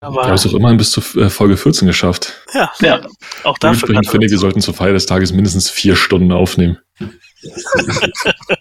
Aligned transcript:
Aber 0.00 0.22
ich 0.22 0.26
habe 0.26 0.34
es 0.34 0.46
auch 0.46 0.54
immerhin 0.54 0.78
bis 0.78 0.90
zu 0.92 1.00
äh, 1.18 1.28
Folge 1.28 1.56
14 1.56 1.86
geschafft. 1.86 2.32
Ja, 2.54 2.72
ja 2.80 3.06
auch 3.44 3.58
dafür. 3.58 4.00
Ich 4.00 4.10
finde, 4.10 4.30
wir 4.30 4.38
sollten 4.38 4.60
zur 4.60 4.72
Feier 4.72 4.94
des 4.94 5.06
Tages 5.06 5.32
mindestens 5.32 5.68
vier 5.68 5.94
Stunden 5.94 6.32
aufnehmen. 6.32 6.78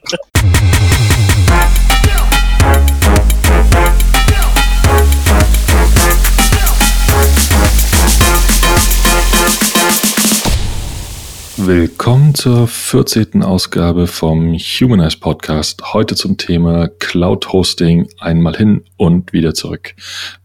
Willkommen 11.70 12.34
zur 12.34 12.68
14. 12.68 13.44
Ausgabe 13.44 14.08
vom 14.08 14.56
Humanize 14.56 15.20
Podcast. 15.20 15.94
Heute 15.94 16.16
zum 16.16 16.36
Thema 16.36 16.88
Cloud 16.98 17.54
Hosting 17.54 18.10
einmal 18.18 18.58
hin 18.58 18.84
und 18.98 19.34
wieder 19.34 19.54
zurück. 19.54 19.94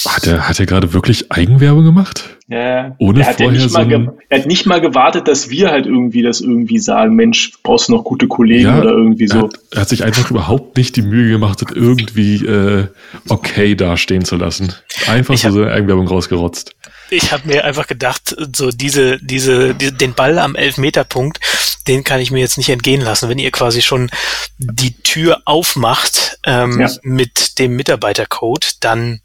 Hat 0.08 0.26
er, 0.26 0.48
hat 0.48 0.60
er 0.60 0.66
gerade 0.66 0.94
wirklich 0.94 1.32
Eigenwerbung 1.32 1.84
gemacht? 1.84 2.38
Ja, 2.52 2.94
Ohne 2.98 3.22
er, 3.26 3.34
vorher 3.34 3.70
so 3.70 3.80
er 3.80 4.40
hat 4.40 4.46
nicht 4.46 4.66
mal 4.66 4.82
gewartet, 4.82 5.30
dass 5.30 5.50
wir 5.50 5.72
halt 5.72 5.86
irgendwie 5.86 6.22
das 6.22 6.42
irgendwie 6.42 6.80
sagen, 6.80 7.16
Mensch, 7.16 7.54
brauchst 7.64 7.88
du 7.88 7.94
noch 7.94 8.04
gute 8.04 8.28
Kollegen 8.28 8.68
ja, 8.68 8.80
oder 8.80 8.90
irgendwie 8.90 9.28
so. 9.28 9.38
Er 9.38 9.44
hat, 9.44 9.54
er 9.72 9.82
hat, 9.82 9.90
sich 9.90 10.04
einfach 10.04 10.30
überhaupt 10.30 10.76
nicht 10.76 10.98
die 10.98 11.02
Mühe 11.02 11.32
gemacht, 11.32 11.62
das 11.62 11.72
irgendwie 11.74 12.46
äh, 12.46 12.88
okay 13.30 13.76
dastehen 13.76 14.26
zu 14.26 14.36
lassen. 14.36 14.74
Einfach 15.08 15.34
ich 15.34 15.44
so 15.44 15.52
seine 15.52 15.72
Eigenwerbung 15.72 16.10
rausgerotzt. 16.10 16.76
Ich 17.10 17.32
habe 17.32 17.48
mir 17.48 17.64
einfach 17.64 17.88
gedacht, 17.88 18.36
so 18.54 18.70
diese, 18.70 19.18
diese, 19.20 19.74
die, 19.74 19.94
den 19.94 20.14
Ball 20.14 20.38
am 20.38 20.56
Elfmeterpunkt, 20.56 21.40
den 21.88 22.04
kann 22.04 22.20
ich 22.20 22.32
mir 22.32 22.40
jetzt 22.40 22.58
nicht 22.58 22.70
entgehen 22.70 23.02
lassen. 23.02 23.30
Wenn 23.30 23.40
ihr 23.40 23.52
quasi 23.52 23.82
schon 23.82 24.10
die 24.58 24.94
Tür 25.04 25.42
aufmacht 25.46 26.38
ähm, 26.46 26.82
ja. 26.82 26.90
mit 27.04 27.60
dem 27.60 27.78
Mitarbeitercode, 27.78 28.76
dann 28.82 29.22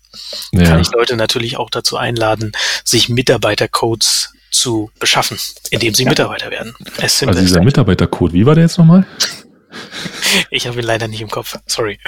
ja. 0.53 0.65
kann 0.65 0.81
ich 0.81 0.91
Leute 0.93 1.17
natürlich 1.17 1.57
auch 1.57 1.71
dazu 1.71 1.97
einladen, 1.97 2.53
sich 2.85 3.09
Mitarbeitercodes 3.09 4.35
zu 4.51 4.91
beschaffen, 4.99 5.39
indem 5.71 5.95
sie 5.95 6.05
ja. 6.05 6.11
Mitarbeiter 6.11 6.51
werden. 6.51 6.75
Also 7.01 7.27
dieser 7.27 7.63
Mitarbeitercode, 7.63 8.33
wie 8.33 8.47
war 8.47 8.55
der 8.55 8.65
jetzt 8.65 8.79
nochmal? 8.79 9.07
ich 10.51 10.67
habe 10.67 10.81
ihn 10.81 10.87
leider 10.87 11.09
nicht 11.09 11.21
im 11.21 11.29
Kopf, 11.29 11.59
sorry. 11.67 11.99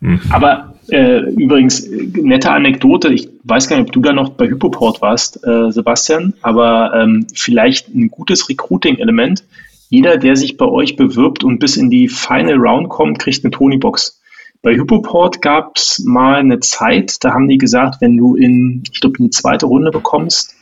Mhm. 0.00 0.20
Aber 0.30 0.74
äh, 0.88 1.20
übrigens, 1.30 1.88
nette 1.88 2.50
Anekdote, 2.50 3.08
ich 3.12 3.28
weiß 3.44 3.68
gar 3.68 3.76
nicht, 3.76 3.86
ob 3.88 3.92
du 3.92 4.00
da 4.00 4.12
noch 4.12 4.30
bei 4.30 4.46
Hypoport 4.46 5.00
warst, 5.00 5.44
äh, 5.46 5.70
Sebastian, 5.70 6.34
aber 6.42 6.92
ähm, 6.94 7.26
vielleicht 7.34 7.88
ein 7.88 8.08
gutes 8.08 8.48
Recruiting-Element. 8.48 9.44
Jeder, 9.88 10.16
der 10.16 10.36
sich 10.36 10.56
bei 10.56 10.66
euch 10.66 10.96
bewirbt 10.96 11.44
und 11.44 11.58
bis 11.58 11.76
in 11.76 11.90
die 11.90 12.08
Final 12.08 12.56
Round 12.56 12.88
kommt, 12.88 13.18
kriegt 13.18 13.44
eine 13.44 13.52
Tony-Box. 13.52 14.15
Bei 14.66 14.74
Hypoport 14.74 15.42
gab 15.42 15.76
es 15.76 16.02
mal 16.04 16.40
eine 16.40 16.58
Zeit, 16.58 17.18
da 17.20 17.32
haben 17.32 17.46
die 17.46 17.56
gesagt, 17.56 18.00
wenn 18.00 18.16
du 18.16 18.34
in, 18.34 18.82
ich 18.92 19.00
glaube, 19.00 19.16
in 19.18 19.26
die 19.26 19.30
zweite 19.30 19.66
Runde 19.66 19.92
bekommst, 19.92 20.56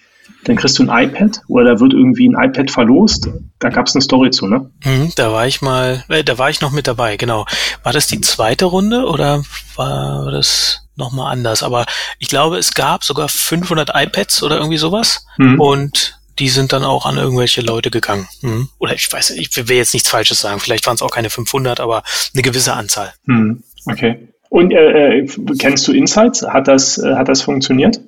dann 0.45 0.57
kriegst 0.57 0.79
du 0.79 0.83
ein 0.83 1.09
iPad 1.09 1.41
oder 1.49 1.73
da 1.73 1.81
wird 1.81 1.95
irgendwie 1.95 2.29
ein 2.29 2.37
iPad 2.39 2.71
verlost. 2.71 3.31
Da 3.61 3.71
gab 3.71 3.87
es 3.87 3.95
eine 3.95 4.03
Story 4.03 4.31
zu, 4.31 4.47
ne? 4.47 4.71
Mhm, 4.85 5.13
da 5.17 5.33
war 5.33 5.47
ich 5.47 5.63
mal, 5.63 6.05
äh, 6.11 6.23
da 6.23 6.37
war 6.37 6.51
ich 6.51 6.61
noch 6.61 6.71
mit 6.71 6.87
dabei, 6.87 7.17
genau. 7.17 7.47
War 7.83 7.95
das 7.95 8.07
die 8.07 8.21
zweite 8.21 8.67
Runde 8.67 9.07
oder 9.07 9.43
war 9.75 10.31
das 10.31 10.87
nochmal 10.97 11.33
anders? 11.33 11.63
Aber 11.63 11.87
ich 12.19 12.29
glaube, 12.29 12.59
es 12.59 12.75
gab 12.75 13.05
sogar 13.05 13.31
500 13.31 13.93
iPads 13.95 14.43
oder 14.43 14.57
irgendwie 14.57 14.77
sowas 14.77 15.25
mhm. 15.39 15.59
und 15.59 16.21
die 16.39 16.51
sind 16.51 16.75
dann 16.75 16.85
auch 16.85 17.07
an 17.07 17.17
irgendwelche 17.17 17.63
Leute 17.63 17.91
gegangen. 17.91 18.29
Mhm. 18.43 18.69
Oder 18.79 18.95
ich 18.95 19.11
weiß, 19.11 19.31
ich 19.31 19.57
will 19.57 19.77
jetzt 19.77 19.95
nichts 19.95 20.11
Falsches 20.11 20.41
sagen. 20.41 20.61
Vielleicht 20.61 20.87
waren 20.87 20.97
es 20.97 21.03
auch 21.03 21.11
keine 21.11 21.31
500, 21.31 21.81
aber 21.81 22.03
eine 22.35 22.43
gewisse 22.43 22.75
Anzahl. 22.75 23.15
Mhm. 23.25 23.63
Okay. 23.87 24.29
Und 24.51 24.73
äh, 24.73 25.19
äh, 25.19 25.29
kennst 25.59 25.87
du 25.89 25.93
Insights? 25.93 26.43
Hat 26.43 26.69
das, 26.69 26.99
äh, 26.99 27.15
hat 27.15 27.29
das 27.29 27.43
funktioniert? 27.43 28.01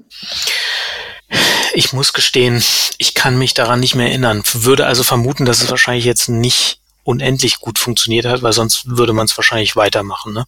Ich 1.75 1.93
muss 1.93 2.13
gestehen, 2.13 2.63
ich 2.99 3.15
kann 3.15 3.37
mich 3.37 3.53
daran 3.53 3.81
nicht 3.81 3.95
mehr 3.95 4.09
erinnern. 4.09 4.43
Würde 4.53 4.87
also 4.87 5.03
vermuten, 5.03 5.45
dass 5.45 5.61
es 5.61 5.71
wahrscheinlich 5.71 6.05
jetzt 6.05 6.29
nicht 6.29 6.79
unendlich 7.03 7.61
gut 7.61 7.79
funktioniert 7.79 8.27
hat, 8.27 8.43
weil 8.43 8.53
sonst 8.53 8.97
würde 8.97 9.13
man 9.13 9.27
es 9.27 9.37
wahrscheinlich 9.37 9.77
weitermachen. 9.77 10.33
Ne? 10.33 10.45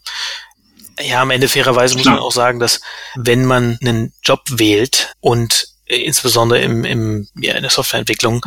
Ja, 1.01 1.23
am 1.23 1.31
Ende 1.31 1.49
fairerweise 1.49 1.97
muss 1.97 2.07
man 2.07 2.19
auch 2.19 2.33
sagen, 2.33 2.59
dass 2.59 2.81
wenn 3.15 3.45
man 3.45 3.79
einen 3.81 4.13
Job 4.23 4.43
wählt 4.51 5.15
und 5.21 5.69
insbesondere 5.87 6.61
im, 6.61 6.85
im, 6.85 7.29
ja, 7.41 7.55
in 7.55 7.63
der 7.63 7.71
Softwareentwicklung 7.71 8.45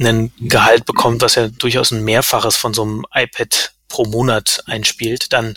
ein 0.00 0.32
Gehalt 0.40 0.86
bekommt, 0.86 1.22
was 1.22 1.36
ja 1.36 1.48
durchaus 1.48 1.92
ein 1.92 2.04
Mehrfaches 2.04 2.56
von 2.56 2.74
so 2.74 2.82
einem 2.82 3.04
iPad 3.14 3.73
pro 3.94 4.04
Monat 4.06 4.64
einspielt, 4.66 5.32
dann 5.32 5.54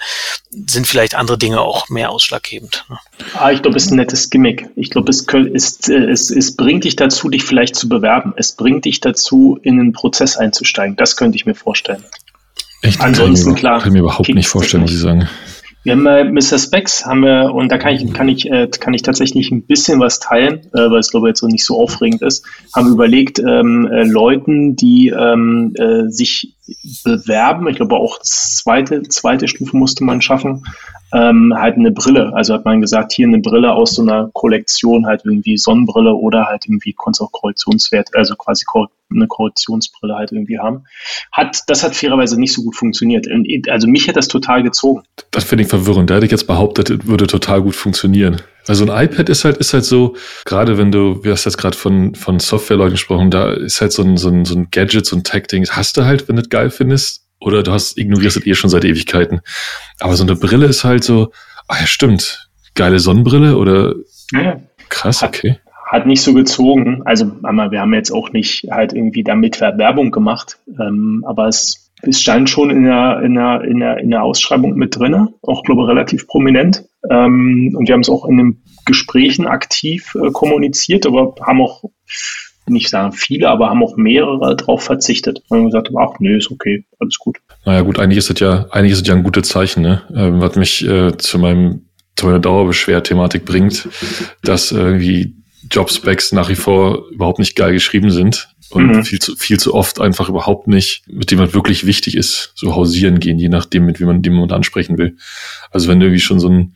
sind 0.52 0.86
vielleicht 0.86 1.16
andere 1.16 1.40
Dinge 1.40 1.60
auch 1.60 1.90
mehr 1.90 2.12
ausschlaggebend. 2.12 2.86
Ne? 2.88 3.00
Ah, 3.34 3.52
ich 3.52 3.64
glaube, 3.64 3.78
es 3.78 3.86
ist 3.86 3.92
ein 3.92 3.96
nettes 3.96 4.30
Gimmick. 4.30 4.70
Ich 4.76 4.92
glaube, 4.92 5.10
es, 5.10 5.26
ist, 5.54 5.90
äh, 5.90 6.12
es, 6.12 6.30
es 6.30 6.56
bringt 6.56 6.84
dich 6.84 6.96
dazu, 6.96 7.30
dich 7.30 7.44
vielleicht 7.44 7.76
zu 7.76 7.90
bewerben. 7.90 8.36
Es 8.38 8.56
bringt 8.56 8.86
dich 8.86 9.00
dazu, 9.00 9.58
in 9.64 9.80
einen 9.80 9.92
Prozess 9.92 10.38
einzusteigen. 10.38 10.96
Das 10.98 11.16
könnte 11.16 11.36
ich 11.36 11.48
mir 11.48 11.56
vorstellen. 11.56 12.04
Echt? 12.84 13.02
Ansonsten, 13.02 13.56
klar. 13.56 13.80
Kann 13.80 13.88
ich 13.88 13.94
mir 13.94 14.02
überhaupt 14.02 14.30
nicht 14.30 14.48
vorstellen, 14.48 14.84
muss 14.84 14.94
ich 14.94 15.00
sagen. 15.00 15.28
Wir 15.88 15.94
haben 15.94 16.06
äh, 16.06 16.26
Mr. 16.26 16.60
Specs, 16.60 17.06
haben 17.06 17.22
wir, 17.22 17.54
und 17.54 17.72
da 17.72 17.78
kann 17.78 17.96
ich, 17.96 18.14
kann 18.14 18.28
ich, 18.28 18.52
äh, 18.52 18.68
kann 18.68 18.94
ich 18.94 19.04
tatsächlich 19.04 19.52
ein 19.52 19.66
bisschen 19.66 20.02
was 20.02 20.20
teilen, 20.20 20.66
äh, 20.74 20.92
weil 20.92 21.00
es 21.00 21.12
glaube 21.12 21.28
ich 21.28 21.30
jetzt 21.30 21.40
so 21.40 21.48
nicht 21.48 21.64
so 21.64 21.82
aufregend 21.82 22.22
ist. 22.24 22.46
Haben 22.76 22.92
überlegt, 22.92 23.40
ähm, 23.40 23.88
äh, 23.90 24.04
Leuten, 24.04 24.76
die 24.76 25.08
ähm, 25.18 25.74
äh, 25.78 26.10
sich 26.10 26.58
bewerben, 27.06 27.70
ich 27.70 27.78
glaube 27.78 27.96
auch 27.96 28.20
zweite, 28.22 29.02
zweite 29.04 29.48
Stufe 29.48 29.78
musste 29.78 30.04
man 30.04 30.22
schaffen, 30.22 30.66
ähm, 31.14 31.54
halt 31.56 31.76
eine 31.76 31.92
Brille. 31.92 32.32
Also 32.34 32.54
hat 32.54 32.66
man 32.66 32.82
gesagt, 32.82 33.14
hier 33.14 33.28
eine 33.28 33.40
Brille 33.40 33.74
aus 33.74 33.96
so 33.96 34.02
einer 34.02 34.30
Kollektion, 34.34 35.06
halt 35.06 35.22
irgendwie 35.26 35.58
Sonnenbrille 35.58 36.14
oder 36.14 36.46
halt 36.46 36.66
irgendwie 36.66 36.94
konntest 36.94 37.22
auch 37.22 37.32
Korrektionswert, 37.32 38.10
also 38.14 38.36
quasi 38.36 38.66
eine 39.10 39.28
Korrektionsbrille 39.28 40.16
halt 40.16 40.32
irgendwie 40.32 40.60
haben. 40.60 40.84
Hat, 41.32 41.64
das 41.68 41.84
hat 41.84 41.96
fairerweise 41.96 42.40
nicht 42.40 42.54
so 42.54 42.64
gut 42.64 42.76
funktioniert. 42.76 43.28
Also 43.70 43.88
mich 43.88 44.08
hat 44.08 44.18
das 44.18 44.28
total 44.28 44.64
gezogen. 44.64 45.04
Das 45.32 45.46
finde 45.46 45.64
ich 45.64 45.70
verwirrend. 45.70 46.10
Da 46.10 46.16
hätte 46.16 46.26
ich 46.26 46.32
jetzt 46.32 46.48
behauptet, 46.48 47.08
würde 47.08 47.28
total 47.28 47.62
gut 47.62 47.76
funktionieren. 47.76 48.42
Also 48.68 48.86
ein 48.86 49.06
iPad 49.06 49.30
ist 49.30 49.46
halt, 49.46 49.58
ist 49.58 49.74
halt 49.74 49.86
so, 49.86 50.18
gerade 50.44 50.78
wenn 50.78 50.92
du, 50.92 51.24
wir 51.24 51.32
hast 51.32 51.46
jetzt 51.46 51.58
gerade 51.58 51.78
von, 51.78 52.16
von 52.16 52.40
Softwareleuten 52.40 52.94
gesprochen, 52.94 53.32
da 53.32 53.54
ist 53.54 53.80
halt 53.80 53.94
so 53.94 54.04
ein, 54.04 54.18
so 54.18 54.28
ein, 54.28 54.44
so 54.44 54.56
ein 54.56 54.68
Gadget, 54.72 55.06
so 55.06 55.16
ein 55.16 55.24
Tech-Ding, 55.24 55.68
hast 55.70 55.96
du 55.96 56.04
halt, 56.04 56.28
wenn 56.28 56.36
du 56.36 56.42
es 56.42 56.50
geil 56.50 56.70
findest, 56.70 57.27
oder 57.40 57.64
du 57.64 57.72
hast 57.72 57.98
ignorierst 57.98 58.38
es 58.38 58.46
eh 58.46 58.56
schon 58.56 58.70
seit 58.70 58.86
Ewigkeiten. 58.86 59.42
Aber 60.00 60.16
so 60.16 60.24
eine 60.24 60.36
Brille 60.36 60.66
ist 60.66 60.84
halt 60.84 61.04
so, 61.04 61.32
ah 61.68 61.78
ja, 61.80 61.88
stimmt, 61.88 62.50
geile 62.76 63.00
Sonnenbrille 63.00 63.58
oder 63.58 63.96
ja. 64.32 64.60
krass, 64.90 65.24
okay. 65.24 65.58
Hat, 65.86 66.06
nicht 66.06 66.22
so 66.22 66.34
gezogen. 66.34 67.02
Also, 67.06 67.26
wir 67.42 67.80
haben 67.80 67.94
jetzt 67.94 68.12
auch 68.12 68.32
nicht 68.34 68.68
halt 68.70 68.92
irgendwie 68.92 69.24
damit 69.24 69.62
Werbung 69.62 70.12
gemacht, 70.12 70.60
ähm, 70.80 71.24
aber 71.26 71.48
es, 71.48 71.94
es 72.02 72.20
stand 72.20 72.50
schon 72.50 72.70
in 72.70 72.84
der, 72.84 73.22
in 73.22 73.36
der, 73.36 73.62
in 73.62 73.80
der, 73.80 73.98
in 74.00 74.12
der 74.12 74.24
Ausschreibung 74.24 74.76
mit 74.76 74.98
drin, 74.98 75.30
auch 75.44 75.64
glaube 75.64 75.84
ich 75.84 75.88
relativ 75.88 76.28
prominent. 76.28 76.84
Ähm, 77.10 77.74
und 77.78 77.88
wir 77.88 77.94
haben 77.94 78.02
es 78.02 78.10
auch 78.10 78.26
in 78.26 78.38
den 78.38 78.64
Gesprächen 78.86 79.48
aktiv 79.48 80.14
äh, 80.16 80.32
kommuniziert, 80.32 81.06
aber 81.06 81.36
haben 81.42 81.62
auch 81.62 81.86
nicht 82.70 82.90
sagen 82.90 83.14
viele, 83.14 83.50
aber 83.50 83.70
haben 83.70 83.84
auch 83.84 83.98
mehrere 83.98 84.56
darauf 84.56 84.84
verzichtet. 84.84 85.42
Und 85.50 85.66
gesagt, 85.66 85.90
ach 85.98 86.20
nee, 86.20 86.38
ist 86.38 86.52
okay, 86.52 86.86
alles 87.00 87.18
gut. 87.18 87.38
Naja 87.66 87.82
gut, 87.82 88.00
eigentlich 88.00 88.18
ist 88.18 88.30
es 88.30 88.40
ja, 88.40 88.68
eigentlich 88.72 88.94
ist 88.94 89.02
es 89.02 89.08
ja 89.08 89.16
ein 89.16 89.24
gutes 89.24 89.48
Zeichen, 89.50 89.82
ne? 89.82 90.02
Ähm, 90.16 90.42
was 90.42 90.56
mich 90.56 90.88
äh, 90.88 91.18
zu 91.18 91.40
meinem 91.40 91.88
zu 92.16 92.26
meiner 92.26 92.40
Dauerbeschwer-Thematik 92.40 93.46
bringt, 93.46 93.88
dass 94.42 94.72
irgendwie 94.72 95.36
Jobspecs 95.70 96.32
nach 96.32 96.50
wie 96.50 96.56
vor 96.56 97.10
überhaupt 97.12 97.40
nicht 97.40 97.56
geil 97.56 97.74
geschrieben 97.74 98.10
sind 98.10 98.50
und 98.70 98.88
mhm. 98.88 99.04
viel 99.04 99.20
zu 99.20 99.36
viel 99.36 99.60
zu 99.60 99.74
oft 99.74 100.02
einfach 100.02 100.30
überhaupt 100.30 100.68
nicht 100.68 101.04
mit 101.08 101.32
dem 101.32 101.40
was 101.40 101.54
wirklich 101.54 101.86
wichtig 101.86 102.16
ist, 102.16 102.54
so 102.56 102.76
hausieren 102.76 103.20
gehen, 103.20 103.40
je 103.40 103.50
nachdem, 103.50 103.86
mit 103.86 104.00
wie 104.00 104.06
man 104.06 104.22
dem 104.22 104.34
man 104.34 104.52
ansprechen 104.52 104.98
will. 104.98 105.18
Also 105.72 105.88
wenn 105.88 106.00
du 106.00 106.08
irgendwie 106.08 106.22
schon 106.22 106.40
so 106.40 106.50
ein 106.50 106.76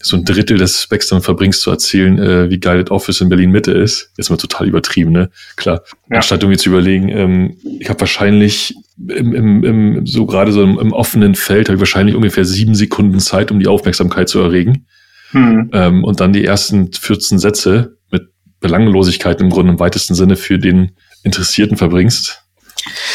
so 0.00 0.16
ein 0.16 0.24
Drittel 0.24 0.58
des 0.58 0.82
Specs 0.82 1.08
dann 1.08 1.22
verbringst 1.22 1.60
zu 1.60 1.70
erzählen, 1.70 2.18
äh, 2.18 2.50
wie 2.50 2.60
geil 2.60 2.82
das 2.82 2.90
Office 2.90 3.20
in 3.20 3.28
Berlin 3.28 3.50
Mitte 3.50 3.72
ist, 3.72 4.12
jetzt 4.16 4.30
mal 4.30 4.36
total 4.36 4.68
übertrieben, 4.68 5.10
ne? 5.10 5.30
Klar. 5.56 5.82
Ja. 6.08 6.16
Anstatt 6.16 6.42
irgendwie 6.42 6.58
zu 6.58 6.68
überlegen, 6.68 7.08
ähm, 7.08 7.56
ich 7.80 7.88
habe 7.88 8.00
wahrscheinlich 8.00 8.74
im, 9.08 9.34
im, 9.34 9.64
im, 9.64 10.06
so 10.06 10.26
gerade 10.26 10.52
so 10.52 10.62
im, 10.62 10.78
im 10.78 10.92
offenen 10.92 11.34
Feld 11.34 11.68
habe 11.68 11.76
ich 11.76 11.80
wahrscheinlich 11.80 12.14
ungefähr 12.14 12.44
sieben 12.44 12.74
Sekunden 12.74 13.18
Zeit, 13.20 13.50
um 13.50 13.58
die 13.58 13.66
Aufmerksamkeit 13.66 14.28
zu 14.28 14.40
erregen. 14.40 14.86
Hm. 15.30 15.70
Ähm, 15.72 16.04
und 16.04 16.20
dann 16.20 16.32
die 16.32 16.44
ersten 16.44 16.92
14 16.92 17.38
Sätze 17.38 17.98
mit 18.10 18.28
Belanglosigkeit 18.60 19.40
im 19.40 19.50
Grunde 19.50 19.72
im 19.72 19.80
weitesten 19.80 20.14
Sinne 20.14 20.36
für 20.36 20.58
den 20.58 20.92
Interessierten 21.22 21.76
verbringst. 21.76 22.44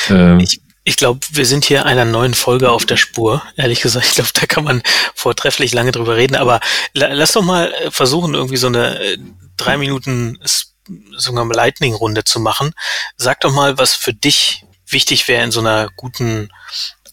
Ähm, 0.10 0.40
ich 0.40 0.62
ich 0.84 0.98
glaube, 0.98 1.22
wir 1.32 1.46
sind 1.46 1.66
hier 1.66 1.86
einer 1.86 2.06
neuen 2.06 2.34
Folge 2.34 2.72
auf 2.72 2.86
der 2.86 2.98
Spur. 2.98 3.42
Ehrlich 3.56 3.82
gesagt, 3.82 4.06
ich 4.06 4.16
glaube, 4.16 4.32
da 4.34 4.46
kann 4.46 4.64
man 4.64 4.84
vortrefflich 5.16 5.74
lange 5.74 5.92
drüber 5.92 6.18
reden. 6.18 6.36
Aber 6.36 6.60
lass 6.94 7.34
doch 7.34 7.42
mal 7.42 7.74
äh, 7.74 7.92
versuchen, 7.92 8.34
irgendwie 8.34 8.58
so 8.58 8.68
eine 8.68 9.00
äh, 9.00 9.18
drei 9.58 9.78
Minuten 9.78 10.40
so 11.16 11.32
eine 11.32 11.54
Lightning-Runde 11.54 12.26
zu 12.26 12.42
machen. 12.42 12.74
Sag 13.16 13.40
doch 13.42 13.54
mal, 13.54 13.78
was 13.78 13.96
für 13.96 14.14
dich 14.14 14.66
wichtig 14.86 15.28
wäre 15.30 15.44
in 15.44 15.52
so 15.52 15.62
einer 15.62 15.90
guten 15.96 16.50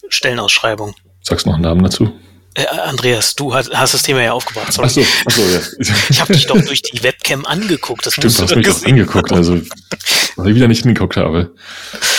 Stellenausschreibung. 0.09 0.93
Sagst 1.21 1.45
noch 1.45 1.53
einen 1.53 1.63
Namen 1.63 1.83
dazu? 1.83 2.11
Äh, 2.53 2.65
Andreas, 2.65 3.35
du 3.35 3.53
hast, 3.53 3.71
hast, 3.73 3.93
das 3.93 4.03
Thema 4.03 4.21
ja 4.21 4.33
aufgebracht. 4.33 4.73
Sorry. 4.73 4.87
Ach 4.87 4.91
so, 4.91 5.01
ach 5.25 5.31
so, 5.31 5.41
ja. 5.41 5.95
Ich 6.09 6.21
habe 6.21 6.33
dich 6.33 6.47
doch 6.47 6.61
durch 6.61 6.81
die 6.81 7.01
Webcam 7.01 7.45
angeguckt. 7.45 8.05
Das 8.05 8.13
Stimmt, 8.13 8.37
du 8.37 8.43
hast 8.43 8.55
mich 8.55 8.69
auch 8.69 8.85
angeguckt, 8.85 9.31
also 9.31 9.59
was 10.35 10.47
ich 10.47 10.55
wieder 10.55 10.67
nicht 10.67 10.83
hingeguckt 10.83 11.17
habe. 11.17 11.53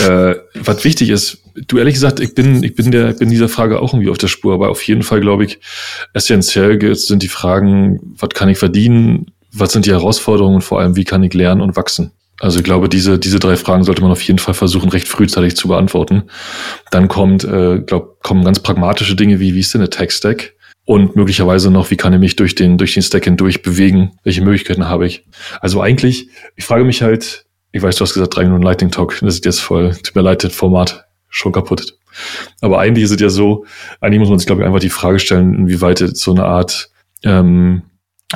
Äh, 0.01 0.37
was 0.55 0.85
wichtig 0.85 1.11
ist, 1.11 1.39
du 1.55 1.79
ehrlich 1.79 1.95
gesagt, 1.95 2.21
ich 2.21 2.35
bin, 2.35 2.63
ich 2.63 2.75
bin 2.75 2.91
der, 2.91 3.11
ich 3.11 3.19
bin 3.19 3.31
dieser 3.31 3.49
Frage 3.49 3.81
auch 3.81 3.93
irgendwie 3.93 4.11
auf 4.11 4.19
der 4.19 4.29
Spur, 4.29 4.55
aber 4.55 4.71
auf 4.71 4.83
jeden 4.83 5.03
Fall 5.03 5.21
glaube 5.21 5.45
ich, 5.45 5.59
essentiell 6.15 6.95
sind 6.95 7.23
die 7.23 7.29
Fragen, 7.29 8.01
was 8.17 8.31
kann 8.31 8.49
ich 8.49 8.59
verdienen, 8.59 9.33
was 9.53 9.73
sind 9.73 9.87
die 9.87 9.91
Herausforderungen 9.91 10.57
und 10.57 10.63
vor 10.63 10.81
allem, 10.81 10.97
wie 10.97 11.05
kann 11.05 11.23
ich 11.23 11.35
lernen 11.35 11.61
und 11.61 11.77
wachsen? 11.77 12.13
Also 12.41 12.59
ich 12.59 12.65
glaube, 12.65 12.89
diese, 12.89 13.19
diese 13.19 13.39
drei 13.39 13.57
Fragen 13.57 13.85
sollte 13.85 14.03
man 14.03 14.11
auf 14.11 14.23
jeden 14.23 14.39
Fall 14.39 14.55
versuchen, 14.55 14.89
recht 14.89 15.07
frühzeitig 15.07 15.55
zu 15.55 15.69
beantworten. 15.69 16.25
Dann 16.91 17.07
kommt, 17.07 17.45
äh, 17.45 17.79
glaub, 17.79 18.12
kommen 18.23 18.45
ganz 18.45 18.61
pragmatische 18.61 19.17
Dinge 19.17 19.41
wie, 19.41 19.55
wie 19.55 19.61
ist 19.61 19.75
denn 19.75 19.81
der 19.81 19.91
Tech-Stack? 19.91 20.55
Und 20.85 21.15
möglicherweise 21.15 21.71
noch, 21.71 21.91
wie 21.91 21.97
kann 21.97 22.13
ich 22.13 22.19
mich 22.19 22.37
durch 22.37 22.55
den, 22.55 22.77
durch 22.77 22.95
den 22.95 23.03
Stack 23.03 23.25
hindurch 23.25 23.63
bewegen? 23.63 24.13
Welche 24.25 24.43
Möglichkeiten 24.43 24.89
habe 24.89 25.07
ich? 25.07 25.25
Also 25.61 25.81
eigentlich, 25.81 26.29
ich 26.57 26.65
frage 26.65 26.85
mich 26.85 27.03
halt, 27.03 27.47
ich 27.71 27.83
weiß, 27.83 27.97
du 27.97 28.03
hast 28.03 28.15
gesagt, 28.15 28.35
drei 28.35 28.45
Minuten 28.45 28.63
Lightning 28.63 28.91
Talk, 28.91 29.17
das 29.21 29.35
ist 29.35 29.45
jetzt 29.45 29.61
voll, 29.61 29.95
tut 30.03 30.17
mir 30.17 30.23
leid, 30.23 30.43
das 30.43 30.55
Format 30.55 31.05
schon 31.29 31.53
kaputt. 31.53 31.97
Aber 32.61 32.81
eigentlich 32.81 33.05
ist 33.05 33.13
es 33.13 33.21
ja 33.21 33.31
so, 33.31 33.65
eigentlich 34.01 34.19
muss 34.19 34.29
man 34.29 34.39
sich, 34.39 34.47
glaube 34.47 34.63
ich, 34.63 34.67
einfach 34.67 34.81
die 34.81 34.91
Frage 34.91 35.19
stellen, 35.19 35.55
inwieweit 35.55 35.99
so 35.99 36.33
eine 36.33 36.45
Art 36.45 36.91
ähm, 37.23 37.83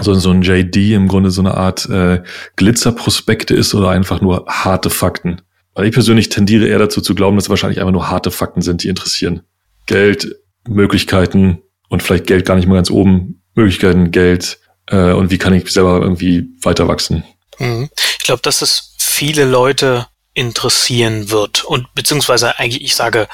so, 0.00 0.15
so 0.15 0.31
ein 0.31 0.43
JD 0.43 0.93
im 0.93 1.09
Grunde 1.09 1.31
so 1.31 1.41
eine 1.41 1.55
Art 1.55 1.88
äh, 1.88 2.23
Glitzerprospekte 2.56 3.55
ist 3.55 3.75
oder 3.75 3.91
einfach 3.91 4.21
nur 4.21 4.44
harte 4.47 4.91
Fakten. 4.91 5.43
Weil 5.75 5.87
ich 5.87 5.93
persönlich 5.93 6.29
tendiere 6.29 6.67
eher 6.67 6.79
dazu 6.79 7.00
zu 7.00 7.15
glauben, 7.15 7.37
dass 7.37 7.47
es 7.47 7.50
wahrscheinlich 7.50 7.81
einfach 7.81 7.93
nur 7.93 8.11
harte 8.11 8.31
Fakten 8.31 8.62
sind, 8.62 8.83
die 8.83 8.88
interessieren. 8.88 9.43
Geld, 9.87 10.37
Möglichkeiten 10.69 11.62
und 11.88 12.03
vielleicht 12.03 12.27
Geld 12.27 12.47
gar 12.47 12.56
nicht 12.56 12.67
mal 12.67 12.75
ganz 12.75 12.91
oben, 12.91 13.43
Möglichkeiten, 13.55 14.11
Geld 14.11 14.59
äh, 14.87 15.12
und 15.12 15.31
wie 15.31 15.38
kann 15.38 15.55
ich 15.55 15.71
selber 15.71 16.00
irgendwie 16.00 16.49
weiter 16.62 16.88
wachsen. 16.88 17.25
Mhm. 17.59 17.88
Ich 18.19 18.25
glaube, 18.25 18.43
dass 18.43 18.62
es 18.62 18.94
viele 18.99 19.44
Leute 19.44 20.06
interessieren 20.35 21.31
wird 21.31 21.65
und 21.65 21.93
beziehungsweise 21.94 22.59
eigentlich 22.59 22.83
ich 22.83 22.94
sage 22.94 23.27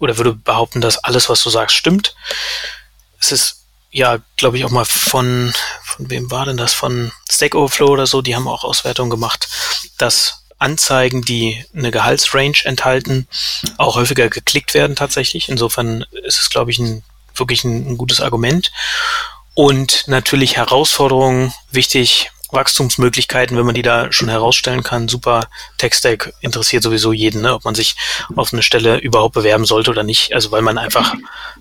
oder 0.00 0.16
würde 0.16 0.34
behaupten, 0.34 0.80
dass 0.80 0.98
alles, 0.98 1.28
was 1.28 1.42
du 1.42 1.50
sagst, 1.50 1.76
stimmt. 1.76 2.16
Es 3.20 3.30
ist 3.30 3.58
ja, 3.90 4.18
glaube 4.36 4.58
ich, 4.58 4.64
auch 4.64 4.70
mal 4.70 4.84
von, 4.84 5.52
von 5.82 6.10
wem 6.10 6.30
war 6.30 6.44
denn 6.46 6.56
das? 6.56 6.74
Von 6.74 7.12
Stack 7.30 7.54
Overflow 7.54 7.88
oder 7.88 8.06
so, 8.06 8.22
die 8.22 8.34
haben 8.34 8.48
auch 8.48 8.64
Auswertungen 8.64 9.10
gemacht, 9.10 9.48
dass 9.96 10.37
Anzeigen, 10.58 11.22
die 11.22 11.64
eine 11.74 11.90
Gehaltsrange 11.90 12.64
enthalten, 12.64 13.28
auch 13.76 13.96
häufiger 13.96 14.28
geklickt 14.28 14.74
werden 14.74 14.96
tatsächlich. 14.96 15.48
Insofern 15.48 16.04
ist 16.24 16.40
es, 16.40 16.50
glaube 16.50 16.70
ich, 16.70 16.78
ein, 16.78 17.02
wirklich 17.34 17.64
ein, 17.64 17.92
ein 17.92 17.96
gutes 17.96 18.20
Argument. 18.20 18.72
Und 19.54 20.04
natürlich 20.06 20.56
Herausforderungen 20.56 21.52
wichtig, 21.70 22.30
Wachstumsmöglichkeiten, 22.50 23.56
wenn 23.56 23.66
man 23.66 23.74
die 23.74 23.82
da 23.82 24.10
schon 24.12 24.28
herausstellen 24.28 24.82
kann. 24.82 25.08
Super 25.08 25.48
Tech-Stack 25.76 26.32
interessiert 26.40 26.82
sowieso 26.82 27.12
jeden, 27.12 27.42
ne? 27.42 27.54
ob 27.54 27.64
man 27.64 27.74
sich 27.74 27.94
auf 28.36 28.52
eine 28.52 28.62
Stelle 28.62 28.98
überhaupt 28.98 29.34
bewerben 29.34 29.64
sollte 29.64 29.90
oder 29.90 30.02
nicht. 30.02 30.32
Also 30.34 30.50
weil 30.50 30.62
man 30.62 30.78
einfach 30.78 31.14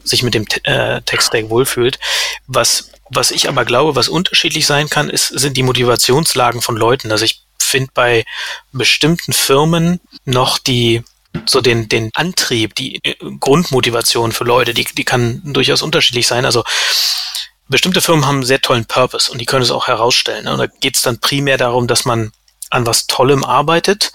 sich 0.04 0.24
mit 0.24 0.34
dem 0.34 0.46
äh, 0.64 1.02
Tech-Stack 1.02 1.50
wohlfühlt. 1.50 2.00
Was, 2.48 2.92
was 3.10 3.32
ich 3.32 3.50
aber 3.50 3.66
glaube, 3.66 3.96
was 3.96 4.08
unterschiedlich 4.08 4.66
sein 4.66 4.90
kann, 4.90 5.10
ist, 5.10 5.28
sind 5.28 5.58
die 5.58 5.64
Motivationslagen 5.64 6.62
von 6.62 6.78
Leuten. 6.78 7.12
Also 7.12 7.26
ich 7.26 7.47
finde 7.68 7.92
bei 7.94 8.26
bestimmten 8.72 9.34
Firmen 9.34 10.00
noch 10.26 10.58
die 10.58 11.04
so 11.46 11.62
den, 11.62 11.88
den 11.88 12.10
Antrieb, 12.16 12.74
die 12.76 13.00
äh, 13.04 13.16
Grundmotivation 13.40 14.32
für 14.32 14.44
Leute, 14.44 14.74
die, 14.74 14.86
die 14.86 15.04
kann 15.04 15.42
durchaus 15.44 15.82
unterschiedlich 15.82 16.28
sein. 16.28 16.46
Also 16.46 16.64
bestimmte 17.68 18.02
Firmen 18.02 18.26
haben 18.26 18.38
einen 18.38 18.46
sehr 18.46 18.62
tollen 18.62 18.86
Purpose 18.86 19.32
und 19.32 19.40
die 19.40 19.46
können 19.46 19.62
es 19.62 19.72
auch 19.72 19.88
herausstellen. 19.88 20.46
Ne? 20.46 20.54
Und 20.54 20.60
da 20.60 20.68
geht 20.68 20.96
es 20.96 21.02
dann 21.02 21.20
primär 21.20 21.58
darum, 21.58 21.88
dass 21.88 22.06
man 22.06 22.32
an 22.70 22.86
was 22.86 23.08
Tollem 23.08 23.44
arbeitet, 23.44 24.12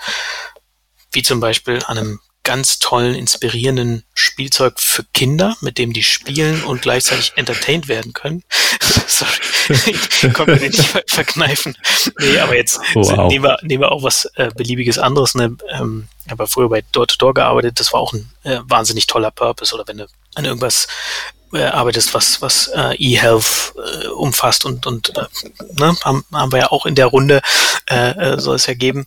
wie 1.12 1.22
zum 1.22 1.40
Beispiel 1.40 1.80
an 1.86 1.98
einem 1.98 2.20
ganz 2.44 2.78
tollen, 2.78 3.14
inspirierenden 3.14 4.04
Spielzeug 4.14 4.80
für 4.80 5.04
Kinder, 5.12 5.56
mit 5.60 5.78
dem 5.78 5.92
die 5.92 6.02
spielen 6.02 6.64
und 6.64 6.82
gleichzeitig 6.82 7.32
entertained 7.36 7.88
werden 7.88 8.12
können. 8.12 8.42
Sorry, 9.06 9.30
ich 9.86 10.34
konnte 10.34 10.56
mir 10.56 10.60
nicht 10.60 10.84
verkneifen. 11.06 11.76
Nee, 12.18 12.38
aber 12.38 12.56
jetzt 12.56 12.80
oh, 12.94 13.02
wow. 13.02 13.28
nehmen, 13.28 13.44
wir, 13.44 13.58
nehmen 13.62 13.82
wir 13.82 13.92
auch 13.92 14.02
was 14.02 14.24
äh, 14.36 14.50
beliebiges 14.54 14.98
anderes. 14.98 15.34
Ne? 15.34 15.56
Ähm, 15.70 16.08
ich 16.24 16.30
habe 16.32 16.46
früher 16.46 16.68
bei 16.68 16.82
Door-to-Door 16.92 17.34
gearbeitet, 17.34 17.78
das 17.78 17.92
war 17.92 18.00
auch 18.00 18.12
ein 18.12 18.30
äh, 18.44 18.58
wahnsinnig 18.64 19.06
toller 19.06 19.30
Purpose. 19.30 19.74
Oder 19.74 19.86
wenn 19.86 19.98
du 19.98 20.06
an 20.34 20.44
irgendwas 20.44 20.88
äh, 21.52 21.64
arbeitest, 21.64 22.14
was, 22.14 22.40
was 22.40 22.68
äh, 22.68 22.94
E-Health 22.96 23.74
äh, 23.76 24.08
umfasst 24.08 24.64
und, 24.64 24.86
und 24.86 25.16
äh, 25.16 25.22
ne, 25.78 25.94
haben, 26.02 26.24
haben 26.32 26.52
wir 26.52 26.58
ja 26.58 26.72
auch 26.72 26.86
in 26.86 26.94
der 26.94 27.06
Runde, 27.06 27.40
äh, 27.90 28.34
äh, 28.34 28.40
soll 28.40 28.56
es 28.56 28.66
ja 28.66 28.74
geben. 28.74 29.04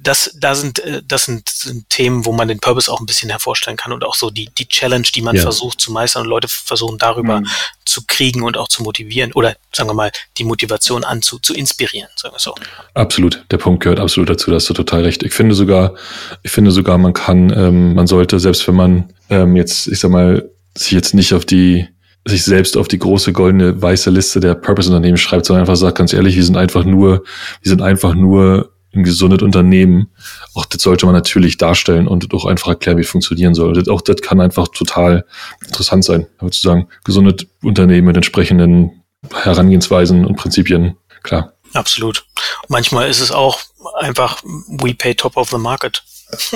Das, 0.00 0.34
da 0.38 0.54
sind, 0.54 0.80
äh, 0.80 1.02
das 1.06 1.24
sind, 1.24 1.48
sind 1.48 1.88
Themen, 1.88 2.26
wo 2.26 2.32
man 2.32 2.48
den 2.48 2.60
Purpose 2.60 2.90
auch 2.90 3.00
ein 3.00 3.06
bisschen 3.06 3.30
hervorstellen 3.30 3.76
kann 3.76 3.92
und 3.92 4.04
auch 4.04 4.14
so 4.14 4.30
die, 4.30 4.50
die 4.58 4.68
Challenge, 4.68 5.06
die 5.14 5.22
man 5.22 5.36
ja. 5.36 5.42
versucht 5.42 5.80
zu 5.80 5.92
meistern 5.92 6.22
und 6.22 6.28
Leute 6.28 6.48
versuchen 6.48 6.98
darüber 6.98 7.40
mhm. 7.40 7.46
zu 7.84 8.02
kriegen 8.06 8.42
und 8.42 8.56
auch 8.56 8.68
zu 8.68 8.82
motivieren 8.82 9.32
oder 9.32 9.56
sagen 9.72 9.88
wir 9.88 9.94
mal, 9.94 10.12
die 10.38 10.44
Motivation 10.44 11.04
anzu, 11.04 11.38
zu 11.38 11.54
inspirieren, 11.54 12.10
sagen 12.16 12.34
wir 12.34 12.40
so. 12.40 12.54
Absolut. 12.94 13.44
Der 13.50 13.58
Punkt 13.58 13.82
gehört 13.82 14.00
absolut 14.00 14.28
dazu, 14.28 14.50
da 14.50 14.56
hast 14.56 14.68
du 14.68 14.74
total 14.74 15.02
recht. 15.02 15.22
Ich 15.22 15.32
finde 15.32 15.54
sogar, 15.54 15.94
ich 16.42 16.50
finde 16.50 16.70
sogar, 16.72 16.98
man 16.98 17.12
kann, 17.12 17.50
ähm, 17.50 17.94
man 17.94 18.06
sollte, 18.06 18.38
selbst 18.38 18.66
wenn 18.68 18.74
man 18.74 19.12
ähm, 19.30 19.56
jetzt, 19.56 19.86
ich 19.86 20.00
sag 20.00 20.10
mal, 20.10 20.50
sich 20.76 20.92
jetzt 20.92 21.14
nicht 21.14 21.34
auf 21.34 21.44
die, 21.44 21.88
sich 22.26 22.44
selbst 22.44 22.76
auf 22.76 22.88
die 22.88 22.98
große 22.98 23.32
goldene 23.32 23.80
weiße 23.80 24.10
Liste 24.10 24.40
der 24.40 24.54
Purpose-Unternehmen 24.54 25.16
schreibt, 25.16 25.46
sondern 25.46 25.62
einfach 25.62 25.76
sagt, 25.76 25.98
ganz 25.98 26.12
ehrlich, 26.12 26.36
wir 26.36 26.44
sind 26.44 26.56
einfach 26.56 26.84
nur, 26.84 27.24
wir 27.62 27.68
sind 27.68 27.82
einfach 27.82 28.14
nur 28.14 28.72
ein 28.92 29.04
gesundes 29.04 29.42
Unternehmen. 29.42 30.08
Auch 30.54 30.66
das 30.66 30.82
sollte 30.82 31.06
man 31.06 31.14
natürlich 31.14 31.56
darstellen 31.56 32.08
und 32.08 32.32
auch 32.34 32.44
einfach 32.44 32.68
erklären, 32.68 32.98
wie 32.98 33.02
es 33.02 33.10
funktionieren 33.10 33.54
soll. 33.54 33.72
Das, 33.72 33.88
auch 33.88 34.00
das 34.00 34.20
kann 34.20 34.40
einfach 34.40 34.68
total 34.68 35.24
interessant 35.64 36.04
sein, 36.04 36.26
sozusagen. 36.40 36.88
Gesundes 37.04 37.46
Unternehmen 37.62 38.08
mit 38.08 38.16
entsprechenden 38.16 39.02
Herangehensweisen 39.32 40.24
und 40.24 40.36
Prinzipien, 40.36 40.96
klar. 41.22 41.52
Absolut. 41.72 42.24
Manchmal 42.68 43.08
ist 43.08 43.20
es 43.20 43.30
auch 43.30 43.60
einfach, 43.98 44.42
we 44.42 44.94
pay 44.94 45.14
top 45.14 45.36
of 45.36 45.50
the 45.50 45.58
market. 45.58 46.02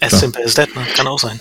as 0.00 0.12
ja. 0.12 0.18
simple 0.18 0.44
as 0.44 0.54
that, 0.54 0.74
ne? 0.74 0.82
kann 0.94 1.06
auch 1.06 1.18
sein. 1.18 1.40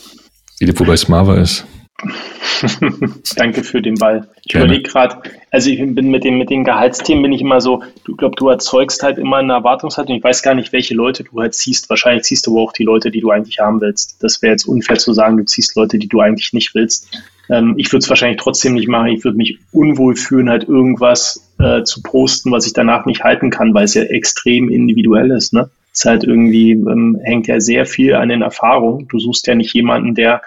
Wie 0.60 0.66
die 0.66 0.72
bei 0.72 0.98
Smava 0.98 1.36
ist. 1.36 1.66
Danke 3.36 3.64
für 3.64 3.82
den 3.82 3.96
Ball. 3.96 4.28
Ich 4.46 4.54
überlege 4.54 4.84
gerade, 4.84 5.18
also 5.52 5.70
ich 5.70 5.80
bin 5.80 6.10
mit 6.10 6.24
den, 6.24 6.38
mit 6.38 6.50
den 6.50 6.64
Gehaltsthemen 6.64 7.24
bin 7.24 7.34
ich 7.34 7.42
immer 7.42 7.60
so, 7.60 7.84
du 8.06 8.16
glaube, 8.16 8.36
du 8.36 8.50
erzeugst 8.50 9.02
halt 9.02 9.18
immer 9.18 9.38
eine 9.38 9.54
Erwartungshaltung. 9.54 10.16
Ich 10.16 10.24
weiß 10.24 10.44
gar 10.44 10.54
nicht, 10.54 10.74
welche 10.74 10.94
Leute 10.94 11.24
du 11.24 11.40
halt 11.42 11.56
ziehst. 11.56 11.90
Wahrscheinlich 11.90 12.24
ziehst 12.24 12.46
du 12.46 12.52
aber 12.52 12.62
auch 12.62 12.74
die 12.74 12.84
Leute, 12.84 13.10
die 13.10 13.22
du 13.22 13.32
eigentlich 13.32 13.60
haben 13.60 13.82
willst. 13.82 14.22
Das 14.22 14.42
wäre 14.42 14.52
jetzt 14.52 14.68
unfair 14.68 14.98
zu 14.98 15.14
sagen, 15.14 15.38
du 15.38 15.46
ziehst 15.46 15.76
Leute, 15.76 15.98
die 15.98 16.08
du 16.08 16.20
eigentlich 16.20 16.54
nicht 16.54 16.76
willst. 16.76 17.10
Ähm, 17.50 17.74
ich 17.78 17.92
würde 17.92 18.04
es 18.04 18.10
wahrscheinlich 18.10 18.42
trotzdem 18.42 18.76
nicht 18.76 18.88
machen. 18.88 19.08
Ich 19.08 19.24
würde 19.24 19.38
mich 19.38 19.58
unwohl 19.72 20.16
fühlen, 20.16 20.50
halt 20.50 20.68
irgendwas 20.68 21.42
äh, 21.60 21.84
zu 21.84 22.04
posten, 22.04 22.52
was 22.52 22.68
ich 22.68 22.74
danach 22.74 23.06
nicht 23.06 23.24
halten 23.24 23.50
kann, 23.50 23.74
weil 23.74 23.86
es 23.86 23.96
ja 23.96 24.04
extrem 24.04 24.70
individuell 24.70 25.32
ist. 25.32 25.54
Ne? 25.54 25.70
ist 25.98 26.06
halt 26.06 26.24
irgendwie, 26.24 26.72
ähm, 26.74 27.20
hängt 27.24 27.48
ja 27.48 27.60
sehr 27.60 27.88
viel 27.88 28.14
an 28.14 28.30
den 28.30 28.44
Erfahrungen. 28.44 29.08
Du 29.08 29.20
suchst 29.20 29.48
ja 29.48 29.56
nicht 29.56 29.74
jemanden, 29.74 30.14
der 30.14 30.44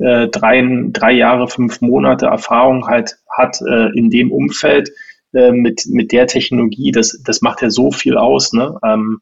äh, 0.00 0.28
drei, 0.28 0.62
drei 0.92 1.12
Jahre, 1.12 1.48
fünf 1.48 1.80
Monate 1.80 2.26
Erfahrung 2.26 2.86
halt 2.86 3.18
hat 3.30 3.60
äh, 3.60 3.96
in 3.96 4.10
dem 4.10 4.32
Umfeld 4.32 4.90
äh, 5.32 5.52
mit, 5.52 5.84
mit 5.86 6.12
der 6.12 6.26
Technologie. 6.26 6.90
Das, 6.92 7.20
das 7.24 7.42
macht 7.42 7.62
ja 7.62 7.70
so 7.70 7.90
viel 7.90 8.16
aus. 8.16 8.52
Ne? 8.52 8.78
Ähm, 8.84 9.20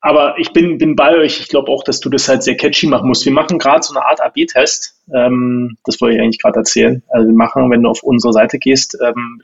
aber 0.00 0.38
ich 0.38 0.52
bin, 0.52 0.78
bin 0.78 0.94
bei 0.94 1.16
euch. 1.16 1.40
Ich 1.40 1.48
glaube 1.48 1.70
auch, 1.70 1.82
dass 1.82 2.00
du 2.00 2.08
das 2.08 2.28
halt 2.28 2.42
sehr 2.42 2.56
catchy 2.56 2.86
machen 2.86 3.08
musst. 3.08 3.24
Wir 3.24 3.32
machen 3.32 3.58
gerade 3.58 3.82
so 3.82 3.94
eine 3.94 4.06
Art 4.06 4.20
AB-Test. 4.20 4.94
Ähm, 5.12 5.78
das 5.84 6.00
wollte 6.00 6.16
ich 6.16 6.22
eigentlich 6.22 6.40
gerade 6.40 6.58
erzählen. 6.58 7.02
Also 7.08 7.26
wir 7.26 7.34
machen, 7.34 7.70
wenn 7.70 7.82
du 7.82 7.88
auf 7.88 8.02
unsere 8.02 8.32
Seite 8.32 8.58
gehst, 8.58 8.96
ähm, 9.02 9.42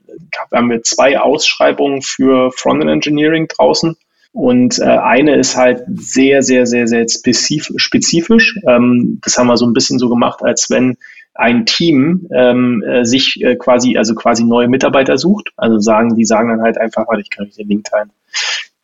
haben 0.52 0.70
wir 0.70 0.82
zwei 0.82 1.18
Ausschreibungen 1.18 2.02
für 2.02 2.52
Frontend 2.52 2.90
Engineering 2.90 3.48
draußen. 3.48 3.96
Und 4.32 4.78
äh, 4.78 4.84
eine 4.84 5.36
ist 5.36 5.56
halt 5.56 5.84
sehr, 5.94 6.42
sehr, 6.42 6.66
sehr, 6.66 6.86
sehr 6.86 7.06
spezifisch. 7.08 8.58
Ähm, 8.66 9.20
das 9.22 9.36
haben 9.36 9.46
wir 9.46 9.58
so 9.58 9.66
ein 9.66 9.74
bisschen 9.74 9.98
so 9.98 10.08
gemacht, 10.08 10.42
als 10.42 10.70
wenn 10.70 10.96
ein 11.34 11.66
Team 11.66 12.28
ähm, 12.34 12.82
äh, 12.82 13.04
sich 13.04 13.42
äh, 13.42 13.56
quasi, 13.56 13.96
also 13.96 14.14
quasi 14.14 14.44
neue 14.44 14.68
Mitarbeiter 14.68 15.18
sucht. 15.18 15.50
Also 15.56 15.78
sagen, 15.78 16.16
die 16.16 16.24
sagen 16.24 16.48
dann 16.48 16.62
halt 16.62 16.78
einfach, 16.78 17.06
warte, 17.08 17.22
ich 17.22 17.30
kann 17.30 17.46
euch 17.46 17.56
den 17.56 17.68
Link 17.68 17.84
teilen. 17.84 18.10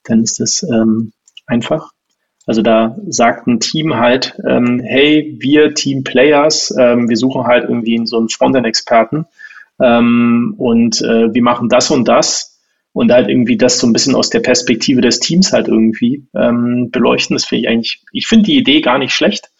Dann 0.04 0.22
ist 0.22 0.38
das 0.38 0.62
ähm, 0.62 1.12
einfach. 1.46 1.92
Also 2.46 2.62
da 2.62 2.96
sagt 3.08 3.46
ein 3.46 3.60
Team 3.60 3.96
halt, 3.96 4.38
ähm, 4.46 4.80
hey, 4.80 5.36
wir 5.38 5.74
Team 5.74 6.04
Players, 6.04 6.74
ähm, 6.78 7.08
wir 7.08 7.16
suchen 7.16 7.46
halt 7.46 7.64
irgendwie 7.64 8.00
so 8.06 8.18
einen 8.18 8.30
Frontend-Experten 8.30 9.26
ähm, 9.82 10.54
und 10.56 11.02
äh, 11.02 11.32
wir 11.32 11.42
machen 11.42 11.68
das 11.68 11.90
und 11.90 12.08
das 12.08 12.57
und 12.92 13.12
halt 13.12 13.28
irgendwie 13.28 13.56
das 13.56 13.78
so 13.78 13.86
ein 13.86 13.92
bisschen 13.92 14.14
aus 14.14 14.30
der 14.30 14.40
Perspektive 14.40 15.00
des 15.00 15.20
Teams 15.20 15.52
halt 15.52 15.68
irgendwie 15.68 16.26
ähm, 16.34 16.90
beleuchten. 16.90 17.36
Das 17.36 17.44
finde 17.44 17.62
ich 17.62 17.68
eigentlich, 17.68 18.02
ich 18.12 18.26
finde 18.26 18.46
die 18.46 18.56
Idee 18.56 18.80
gar 18.80 18.98
nicht 18.98 19.12
schlecht. 19.12 19.50